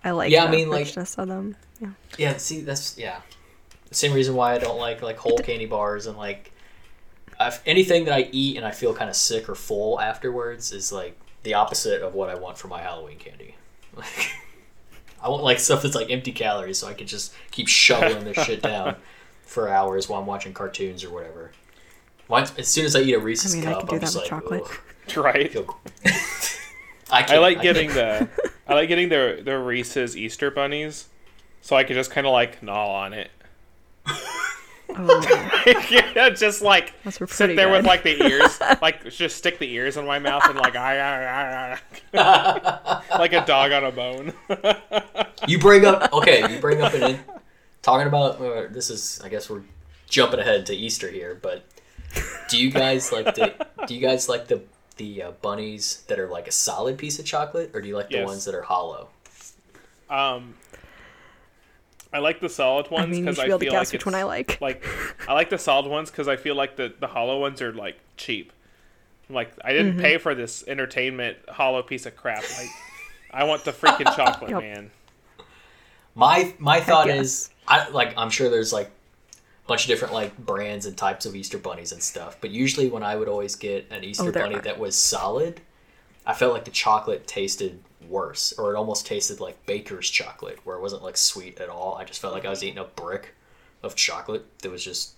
I 0.03 0.11
like 0.11 0.31
Yeah, 0.31 0.43
I 0.43 0.45
the 0.47 0.51
mean, 0.51 0.69
like- 0.69 0.85
richness 0.85 1.15
of 1.15 1.27
them. 1.27 1.55
Yeah. 1.79 1.89
Yeah, 2.17 2.37
see, 2.37 2.61
that's 2.61 2.97
yeah. 2.97 3.21
The 3.89 3.95
same 3.95 4.13
reason 4.13 4.35
why 4.35 4.53
I 4.53 4.57
don't 4.57 4.77
like 4.79 5.01
like 5.01 5.17
whole 5.17 5.37
candy 5.39 5.65
bars 5.65 6.07
and 6.07 6.17
like 6.17 6.51
I've, 7.39 7.61
anything 7.65 8.05
that 8.05 8.13
I 8.13 8.29
eat 8.31 8.57
and 8.57 8.65
I 8.65 8.71
feel 8.71 8.93
kind 8.93 9.09
of 9.09 9.15
sick 9.15 9.49
or 9.49 9.55
full 9.55 9.99
afterwards 9.99 10.71
is 10.71 10.91
like 10.91 11.17
the 11.43 11.55
opposite 11.55 12.01
of 12.01 12.13
what 12.13 12.29
I 12.29 12.35
want 12.35 12.57
for 12.57 12.67
my 12.67 12.81
Halloween 12.81 13.17
candy. 13.17 13.55
Like 13.95 14.31
I 15.21 15.29
want 15.29 15.43
like 15.43 15.59
stuff 15.59 15.83
that's 15.83 15.95
like 15.95 16.09
empty 16.09 16.31
calories 16.31 16.77
so 16.79 16.87
I 16.87 16.93
can 16.93 17.07
just 17.07 17.33
keep 17.51 17.67
shoveling 17.67 18.23
this 18.25 18.37
shit 18.45 18.61
down 18.61 18.95
for 19.43 19.69
hours 19.69 20.07
while 20.09 20.19
I'm 20.21 20.25
watching 20.27 20.53
cartoons 20.53 21.03
or 21.03 21.09
whatever. 21.11 21.51
Once 22.27 22.53
as 22.57 22.67
soon 22.67 22.85
as 22.85 22.95
I 22.95 23.01
eat 23.01 23.13
a 23.13 23.19
Reese's 23.19 23.53
I 23.53 23.57
mean, 23.59 23.67
I 23.67 23.73
cup, 23.73 23.89
do 23.89 23.95
I'm 23.95 23.99
that 23.99 24.05
just 24.05 24.15
with 24.15 24.23
like, 24.23 24.29
chocolate. 24.29 24.63
"Ugh, 24.65 25.17
Right. 25.23 25.45
I 25.45 25.47
feel 25.49 25.67
I, 27.11 27.25
I 27.29 27.37
like 27.37 27.57
I 27.59 27.61
getting 27.63 27.89
can't- 27.89 28.29
the 28.35 28.52
I 28.73 28.77
like 28.77 28.87
getting 28.87 29.09
their 29.09 29.39
their 29.39 29.61
Reese's 29.61 30.17
Easter 30.17 30.49
bunnies, 30.49 31.07
so 31.61 31.75
I 31.75 31.83
can 31.83 31.93
just 31.93 32.09
kind 32.09 32.25
of 32.25 32.33
like 32.33 32.63
gnaw 32.63 33.03
on 33.03 33.13
it. 33.13 33.29
Oh, 34.89 35.63
yeah, 35.91 36.29
just 36.31 36.63
like 36.63 36.91
sit 37.07 37.29
pretty 37.29 37.55
there 37.55 37.69
with 37.69 37.85
like 37.85 38.01
the 38.01 38.19
ears, 38.23 38.59
like 38.81 39.07
just 39.11 39.37
stick 39.37 39.59
the 39.59 39.71
ears 39.71 39.95
in 39.95 40.07
my 40.07 40.17
mouth 40.17 40.41
and 40.49 40.57
like 40.57 40.75
ah, 40.75 40.91
ah, 40.97 41.79
ah, 42.15 43.03
ah. 43.11 43.17
like 43.19 43.33
a 43.33 43.45
dog 43.45 43.71
on 43.71 43.83
a 43.83 43.91
bone. 43.91 44.33
You 45.45 45.59
bring 45.59 45.85
up 45.85 46.13
okay. 46.13 46.49
You 46.49 46.59
bring 46.61 46.81
up 46.81 46.93
an 46.93 47.03
in, 47.03 47.19
talking 47.81 48.07
about 48.07 48.39
uh, 48.39 48.67
this 48.71 48.89
is 48.89 49.19
I 49.25 49.27
guess 49.27 49.49
we're 49.49 49.63
jumping 50.07 50.39
ahead 50.39 50.65
to 50.67 50.73
Easter 50.73 51.09
here, 51.09 51.37
but 51.39 51.65
do 52.47 52.57
you 52.57 52.71
guys 52.71 53.11
like 53.11 53.35
the 53.35 53.53
do 53.85 53.93
you 53.93 53.99
guys 53.99 54.29
like 54.29 54.47
the 54.47 54.61
the 54.97 55.23
uh, 55.23 55.31
bunnies 55.41 56.03
that 56.07 56.19
are 56.19 56.27
like 56.29 56.47
a 56.47 56.51
solid 56.51 56.97
piece 56.97 57.19
of 57.19 57.25
chocolate, 57.25 57.71
or 57.73 57.81
do 57.81 57.87
you 57.87 57.95
like 57.95 58.09
the 58.09 58.23
ones 58.23 58.45
that 58.45 58.55
are 58.55 58.61
hollow? 58.63 59.09
um, 60.09 60.53
I 62.11 62.19
like 62.19 62.39
the 62.39 62.49
solid 62.49 62.87
I 62.91 62.93
ones 62.93 63.09
mean, 63.09 63.19
you 63.19 63.25
because 63.25 63.39
I, 63.39 63.45
be 63.45 63.49
able 63.49 63.59
to 63.59 63.65
feel 63.65 63.71
guess 63.71 63.87
like 63.87 63.93
which 63.93 64.05
one 64.05 64.15
I 64.15 64.23
like. 64.23 64.57
like 64.61 64.85
I 65.27 65.33
like 65.33 65.49
the 65.49 65.57
solid 65.57 65.89
ones 65.89 66.11
because 66.11 66.27
I 66.27 66.35
feel 66.35 66.55
like 66.55 66.75
the 66.75 66.93
the 66.99 67.07
hollow 67.07 67.39
ones 67.39 67.61
are 67.61 67.73
like 67.73 67.97
cheap. 68.17 68.53
Like 69.29 69.51
I 69.63 69.71
didn't 69.73 69.93
Mm-hmm. 69.93 70.01
pay 70.01 70.17
for 70.19 70.35
this 70.35 70.63
entertainment 70.67 71.37
hollow 71.49 71.81
piece 71.81 72.05
of 72.05 72.15
crap. 72.15 72.43
Like 72.57 72.69
I 73.31 73.45
want 73.45 73.63
the 73.65 73.71
freaking 73.71 74.05
chocolate, 74.15 74.51
Yep. 74.51 74.61
man. 74.61 74.91
My 76.13 76.53
my 76.59 76.79
thought 76.81 77.07
yes. 77.07 77.19
is 77.25 77.49
I 77.67 77.89
like 77.89 78.13
I'm 78.15 78.29
sure 78.29 78.49
there's 78.49 78.71
like 78.73 78.87
a 78.87 78.91
bunch 79.67 79.83
of 79.83 79.87
different 79.87 80.13
like 80.13 80.37
brands 80.37 80.85
and 80.85 80.97
types 80.97 81.25
of 81.25 81.35
Easter 81.35 81.57
bunnies 81.57 81.91
and 81.91 82.01
stuff, 82.03 82.37
but 82.41 82.49
usually 82.51 82.89
when 82.89 83.03
I 83.03 83.15
would 83.15 83.27
always 83.27 83.55
get 83.55 83.87
an 83.91 84.03
Easter 84.03 84.29
Oh, 84.29 84.31
bunny 84.31 84.55
are. 84.55 84.61
that 84.61 84.79
was 84.79 84.95
solid, 84.97 85.61
I 86.25 86.33
felt 86.33 86.53
like 86.53 86.65
the 86.65 86.71
chocolate 86.71 87.27
tasted 87.27 87.79
worse, 88.09 88.53
or 88.57 88.73
it 88.73 88.77
almost 88.77 89.05
tasted 89.07 89.39
like 89.39 89.65
baker's 89.65 90.09
chocolate, 90.09 90.59
where 90.65 90.75
it 90.75 90.81
wasn't 90.81 91.03
like 91.03 91.15
sweet 91.17 91.59
at 91.61 91.69
all. 91.69 91.95
I 91.95 92.03
just 92.03 92.21
felt 92.21 92.33
like 92.33 92.45
I 92.45 92.49
was 92.49 92.63
eating 92.63 92.77
a 92.79 92.83
brick 92.83 93.33
of 93.81 93.95
chocolate 93.95 94.45
that 94.59 94.71
was 94.71 94.83
just 94.83 95.13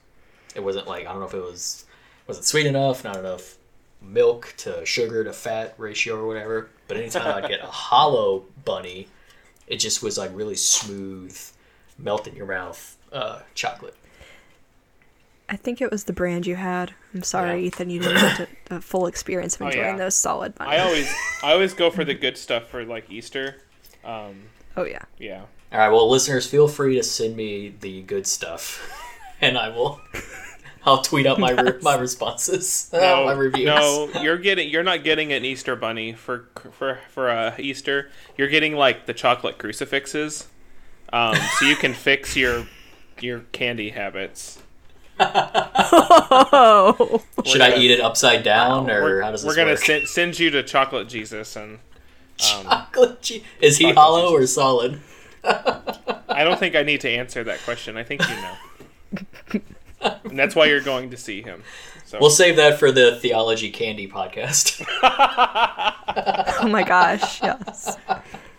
it 0.56 0.64
wasn't 0.64 0.88
like 0.88 1.06
I 1.06 1.12
don't 1.12 1.20
know 1.20 1.28
if 1.28 1.34
it 1.34 1.42
was 1.42 1.86
wasn't 2.28 2.46
sweet 2.46 2.66
enough, 2.68 3.04
not 3.04 3.18
enough 3.18 3.58
milk 4.02 4.54
to 4.58 4.86
sugar 4.86 5.24
to 5.24 5.34
fat 5.34 5.74
ratio 5.80 6.20
or 6.20 6.28
whatever. 6.28 6.70
But 6.88 6.98
anytime 6.98 7.44
I'd 7.44 7.50
get 7.50 7.62
a 7.62 7.66
hollow 7.68 8.46
bunny, 8.64 9.08
it 9.68 9.78
just 9.78 10.04
was 10.04 10.18
like 10.20 10.30
really 10.34 10.56
smooth, 10.56 11.36
melt 11.98 12.28
in 12.28 12.36
your 12.36 12.46
mouth 12.46 12.96
uh, 13.12 13.40
chocolate. 13.56 13.96
I 15.48 15.58
think 15.58 15.80
it 15.82 15.92
was 15.92 16.06
the 16.06 16.14
brand 16.14 16.48
you 16.48 16.56
had. 16.56 16.94
I'm 17.14 17.22
sorry, 17.24 17.62
Yeah. 17.62 17.68
Ethan, 17.68 17.90
you 17.90 18.00
didn't 18.02 18.38
get 18.38 18.50
the 18.66 18.82
full 18.82 19.06
experience 19.08 19.56
of 19.56 19.62
Oh, 19.64 19.66
enjoying 19.68 19.86
yeah. 19.86 19.98
those 19.98 20.16
solid 20.16 20.54
I 20.60 20.80
always 20.80 21.14
I 21.44 21.52
always 21.54 21.74
go 21.74 21.92
for 21.92 22.04
the 22.04 22.14
good 22.26 22.38
stuff 22.38 22.68
for 22.68 22.84
like 22.84 23.10
Easter. 23.12 23.58
Um, 24.04 24.36
oh 24.78 24.84
yeah. 24.86 25.04
yeah. 25.20 25.44
All 25.72 25.80
right, 25.80 25.90
well, 25.90 26.10
listeners, 26.10 26.48
feel 26.48 26.68
free 26.68 26.96
to 26.96 27.04
send 27.04 27.36
me 27.36 27.76
the 27.82 28.02
good 28.04 28.26
stuff, 28.28 28.80
and 29.42 29.58
I 29.58 29.70
will. 29.70 30.00
I'll 30.88 31.02
tweet 31.02 31.26
out 31.26 31.40
my 31.40 31.50
re- 31.52 31.80
my 31.82 31.96
responses, 31.98 32.92
No, 32.94 33.26
my 33.26 33.32
reviews. 33.34 33.66
no, 33.66 34.08
you're 34.22 34.38
getting 34.38 34.70
you're 34.70 34.84
not 34.84 35.04
getting 35.04 35.34
an 35.34 35.44
Easter 35.44 35.76
bunny 35.76 36.14
for 36.14 36.48
for 36.72 37.00
for 37.10 37.30
uh, 37.30 37.56
Easter. 37.58 38.10
You're 38.38 38.50
getting 38.50 38.76
like 38.76 39.08
the 39.08 39.14
chocolate 39.14 39.58
crucifixes, 39.58 40.48
um, 41.12 41.36
so 41.58 41.66
you 41.66 41.76
can 41.76 41.94
fix 41.96 42.36
your 42.38 42.68
your 43.20 43.40
candy 43.52 43.90
habits. 43.90 44.62
Oh. 45.20 47.22
Should 47.46 47.62
I 47.62 47.76
eat 47.78 47.92
it 47.92 48.02
upside 48.02 48.44
down, 48.44 48.90
or 48.90 49.04
We're, 49.04 49.22
how 49.22 49.32
does 49.32 49.42
this 49.44 49.48
we're 49.50 49.56
gonna 49.56 49.72
work? 49.72 49.80
send, 49.80 50.08
send 50.08 50.40
you 50.40 50.50
to 50.52 50.64
chocolate 50.64 51.08
Jesus, 51.08 51.56
and 51.56 51.74
um, 52.54 52.64
Chocolate 52.64 53.22
che- 53.22 53.44
Is 53.62 53.78
he 53.78 53.86
Chocolate 53.94 53.98
hollow 53.98 54.34
or 54.34 54.46
solid? 54.48 55.00
I 55.44 56.44
don't 56.44 56.60
think 56.60 56.76
I 56.76 56.84
need 56.84 57.02
to 57.02 57.10
answer 57.10 57.44
that 57.44 57.60
question. 57.60 57.98
I 57.98 58.04
think 58.04 58.22
you 58.28 58.36
know, 58.36 59.62
and 60.26 60.38
that's 60.40 60.56
why 60.56 60.66
you're 60.66 60.82
going 60.82 61.12
to 61.12 61.18
see 61.18 61.42
him. 61.42 61.64
So 62.06 62.18
We'll 62.20 62.30
save 62.30 62.56
that 62.58 62.80
for 62.80 62.92
the 62.92 63.18
theology 63.22 63.70
candy 63.72 64.08
podcast. 64.08 64.84
oh 66.62 66.68
my 66.68 66.84
gosh. 66.84 67.42
Yes. 67.42 67.98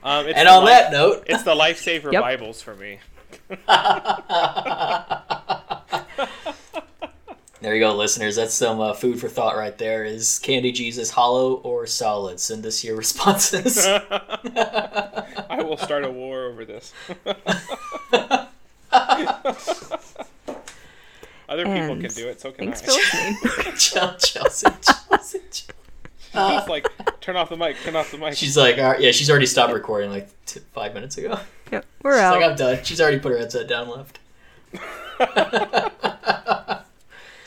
um, 0.03 0.27
it's 0.27 0.39
and 0.39 0.49
on 0.49 0.65
life- 0.65 0.71
that 0.71 0.93
note, 0.93 1.25
it's 1.29 1.43
the 1.43 1.55
lifesaver 1.55 2.13
Yep. 2.13 2.23
Bibles 2.23 2.63
for 2.63 2.75
me. 2.77 2.99
There 7.61 7.75
you 7.75 7.81
go, 7.81 7.95
listeners. 7.95 8.37
That's 8.37 8.55
some 8.55 8.81
uh, 8.81 8.93
food 8.93 9.19
for 9.21 9.29
thought 9.29 9.57
right 9.57 9.77
there. 9.79 10.05
Is 10.05 10.39
candy 10.39 10.73
Jesus 10.73 11.11
hollow 11.11 11.55
or 11.55 11.87
solid? 11.87 12.39
Send 12.41 12.65
us 12.67 12.85
your 12.85 12.97
responses. 12.99 13.85
I 13.87 15.63
will 15.65 15.77
start 15.77 16.05
a 16.05 16.11
war 16.11 16.45
over 16.47 16.65
this. 16.65 16.93
Other 21.49 21.65
people 21.65 21.97
can 22.01 22.11
do 22.11 22.29
it, 22.29 22.41
so 22.41 22.51
can 22.51 22.73
Thanks 22.73 22.83
I. 22.83 22.87
for 22.87 22.93
listening. 22.93 23.77
Chel- 23.77 24.17
Chelsea, 24.19 24.67
Chelsea, 24.83 25.39
Chelsea. 25.39 25.73
Just 26.33 26.69
like 26.69 26.87
turn 27.21 27.37
off 27.37 27.49
the 27.49 27.57
mic, 27.57 27.77
turn 27.85 27.95
off 27.97 28.11
the 28.11 28.19
mic. 28.19 28.35
She's 28.37 28.57
like, 28.57 28.79
all 28.79 28.85
right, 28.93 29.01
yeah, 29.01 29.13
she's 29.13 29.31
already 29.31 29.47
stopped 29.47 29.73
recording 29.73 30.11
like 30.11 30.29
t- 30.45 30.61
five 30.73 30.93
minutes 30.93 31.17
ago. 31.19 31.39
Yep, 31.73 31.87
we're 32.03 32.13
She's 32.15 32.21
out. 32.21 32.41
like, 32.41 32.51
I'm 32.51 32.57
done. 32.57 32.85
She's 32.85 33.01
already 33.01 33.19
put 33.21 33.33
her 33.33 33.39
headset 33.39 33.69
down, 33.69 33.89
left. 33.89 34.19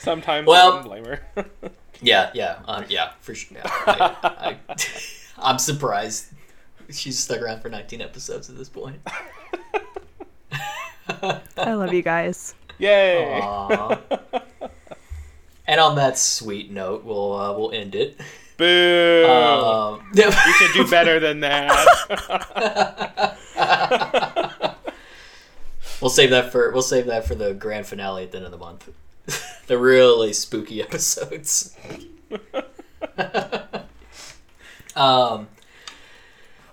Sometimes 0.00 0.46
Well- 0.46 0.72
I 0.72 0.74
don't 0.76 0.84
blame 0.84 1.04
her. 1.04 1.20
Yeah, 2.02 2.30
yeah, 2.32 2.60
uh, 2.66 2.82
yeah, 2.88 3.10
for 3.20 3.34
sure. 3.34 3.58
Yeah, 3.58 3.70
I, 3.86 4.56
I, 4.70 4.76
I'm 5.38 5.58
surprised 5.58 6.28
she's 6.88 7.18
stuck 7.18 7.42
around 7.42 7.60
for 7.60 7.68
19 7.68 8.00
episodes 8.00 8.48
at 8.48 8.56
this 8.56 8.70
point. 8.70 8.96
I 11.58 11.74
love 11.74 11.92
you 11.92 12.00
guys. 12.00 12.54
Yay! 12.78 13.42
And 15.66 15.78
on 15.78 15.96
that 15.96 16.16
sweet 16.16 16.70
note, 16.70 17.04
we'll 17.04 17.34
uh, 17.34 17.52
we'll 17.52 17.72
end 17.72 17.94
it. 17.94 18.18
Boo! 18.56 19.26
Um, 19.28 20.10
you 20.14 20.22
can 20.30 20.72
do 20.72 20.90
better 20.90 21.20
than 21.20 21.40
that. 21.40 23.36
we'll 26.00 26.10
save 26.10 26.30
that 26.30 26.50
for 26.50 26.70
we'll 26.72 26.80
save 26.82 27.06
that 27.06 27.26
for 27.26 27.34
the 27.34 27.52
grand 27.52 27.86
finale 27.86 28.22
at 28.24 28.32
the 28.32 28.38
end 28.38 28.46
of 28.46 28.52
the 28.52 28.58
month. 28.58 28.88
The 29.70 29.78
really 29.78 30.32
spooky 30.32 30.82
episodes. 30.82 31.76
um, 34.96 35.46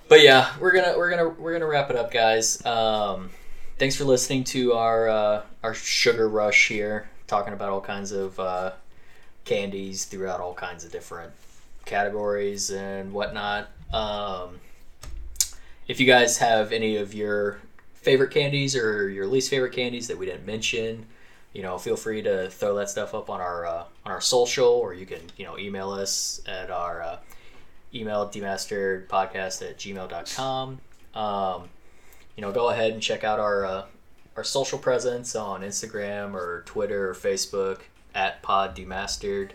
but 0.10 0.24
yeah, 0.24 0.52
we're 0.60 0.72
gonna 0.72 0.98
we're 0.98 1.12
gonna 1.12 1.30
we're 1.30 1.54
gonna 1.54 1.68
wrap 1.68 1.92
it 1.92 1.96
up, 1.96 2.12
guys. 2.12 2.66
Um, 2.66 3.30
thanks 3.78 3.96
for 3.96 4.04
listening 4.04 4.46
to 4.46 4.74
our 4.74 5.08
uh, 5.08 5.44
our 5.62 5.76
sugar 5.76 6.28
rush 6.28 6.70
here, 6.70 7.08
talking 7.28 7.54
about 7.54 7.70
all 7.70 7.82
kinds 7.82 8.12
of 8.12 8.40
uh, 8.40 8.72
candies 9.46 10.06
throughout 10.06 10.40
all 10.40 10.56
kinds 10.56 10.84
of 10.84 10.92
different 10.92 11.32
categories 11.86 12.72
and 12.72 13.14
whatnot. 13.14 13.70
Um, 13.94 14.60
if 15.88 16.00
you 16.00 16.08
guys 16.08 16.40
have 16.40 16.72
any 16.72 16.98
of 16.98 17.14
your 17.14 17.60
favorite 17.94 18.32
candies 18.32 18.76
or 18.76 19.08
your 19.08 19.28
least 19.28 19.52
favorite 19.52 19.74
candies 19.74 20.08
that 20.08 20.18
we 20.18 20.26
didn't 20.26 20.48
mention, 20.48 21.06
you 21.58 21.64
know, 21.64 21.80
feel 21.80 21.98
free 21.98 22.22
to 22.22 22.52
throw 22.52 22.76
that 22.76 22.88
stuff 22.88 23.16
up 23.16 23.32
on 23.32 23.42
our 23.42 23.66
uh, 23.66 23.84
on 24.06 24.12
our 24.12 24.22
social, 24.22 24.68
or 24.68 24.94
you 24.94 25.08
can 25.08 25.22
you 25.38 25.44
know 25.44 25.58
email 25.58 25.90
us 25.90 26.40
at 26.46 26.70
our 26.70 27.02
uh, 27.02 27.18
email 27.96 28.30
demasteredpodcast 28.30 29.68
at 29.68 29.80
gmail.com. 29.80 30.80
Um, 31.16 31.70
you 32.36 32.42
know, 32.44 32.52
go 32.52 32.70
ahead 32.70 32.92
and 32.92 33.02
check 33.02 33.24
out 33.24 33.40
our 33.40 33.66
uh, 33.66 33.86
our 34.36 34.44
social 34.44 34.78
presence 34.78 35.36
on 35.36 35.62
Instagram 35.62 36.36
or 36.36 36.62
Twitter 36.68 37.10
or 37.10 37.16
Facebook 37.16 37.80
at 38.14 38.44
Pod 38.44 38.76
Demastered. 38.76 39.50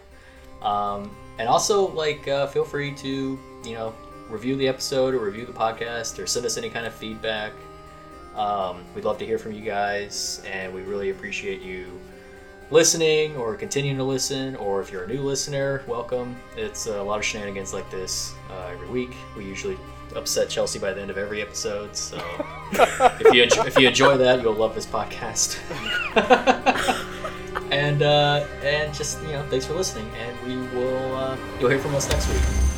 Um, 0.61 1.15
and 1.39 1.49
also, 1.49 1.89
like, 1.93 2.27
uh, 2.27 2.49
feel 2.49 2.65
free 2.65 2.97
to 2.97 3.39
you 3.65 3.75
know 3.75 3.95
review 4.29 4.57
the 4.57 4.67
episode 4.67 5.15
or 5.15 5.21
review 5.21 5.47
the 5.47 5.53
podcast 5.53 6.19
or 6.19 6.27
send 6.27 6.47
us 6.47 6.57
any 6.57 6.69
kind 6.69 6.85
of 6.85 6.93
feedback. 6.93 7.53
Um, 8.37 8.85
we'd 8.95 9.05
love 9.05 9.19
to 9.19 9.27
hear 9.27 9.39
from 9.39 9.53
you 9.53 9.61
guys, 9.61 10.43
and 10.51 10.73
we 10.73 10.83
really 10.83 11.11
appreciate 11.11 11.61
you 11.61 12.01
listening 12.71 13.37
or 13.37 13.55
continuing 13.55 13.99
to 13.99 14.05
listen. 14.05 14.57
Or 14.57 14.81
if 14.81 14.91
you're 14.91 15.05
a 15.05 15.09
new 15.09 15.23
listener, 15.23 15.83
welcome. 15.87 16.37
It's 16.57 16.87
a 16.87 17.03
lot 17.03 17.19
of 17.19 17.25
shenanigans 17.25 17.73
like 17.73 17.91
this 17.91 18.35
uh, 18.51 18.71
every 18.73 18.89
week. 18.89 19.15
We 19.37 19.45
usually 19.45 19.77
upset 20.17 20.49
Chelsea 20.49 20.79
by 20.79 20.93
the 20.93 21.01
end 21.01 21.11
of 21.11 21.19
every 21.19 21.43
episode. 21.43 21.97
So 21.97 22.17
if 22.73 23.35
you 23.35 23.43
enjoy, 23.43 23.65
if 23.65 23.79
you 23.79 23.89
enjoy 23.89 24.17
that, 24.19 24.43
you'll 24.43 24.55
love 24.55 24.75
this 24.75 24.87
podcast. 24.87 25.59
and 27.71 28.03
uh, 28.03 28.47
and 28.63 28.95
just 28.95 29.23
you 29.23 29.29
know, 29.29 29.47
thanks 29.49 29.67
for 29.67 29.75
listening, 29.75 30.11
and 30.19 30.47
we 30.47 30.57
will 30.77 31.17
uh, 31.17 31.37
you'll 31.61 31.71
hear 31.71 31.79
from 31.79 31.95
us 31.95 32.09
next 32.09 32.29
week. 32.29 32.72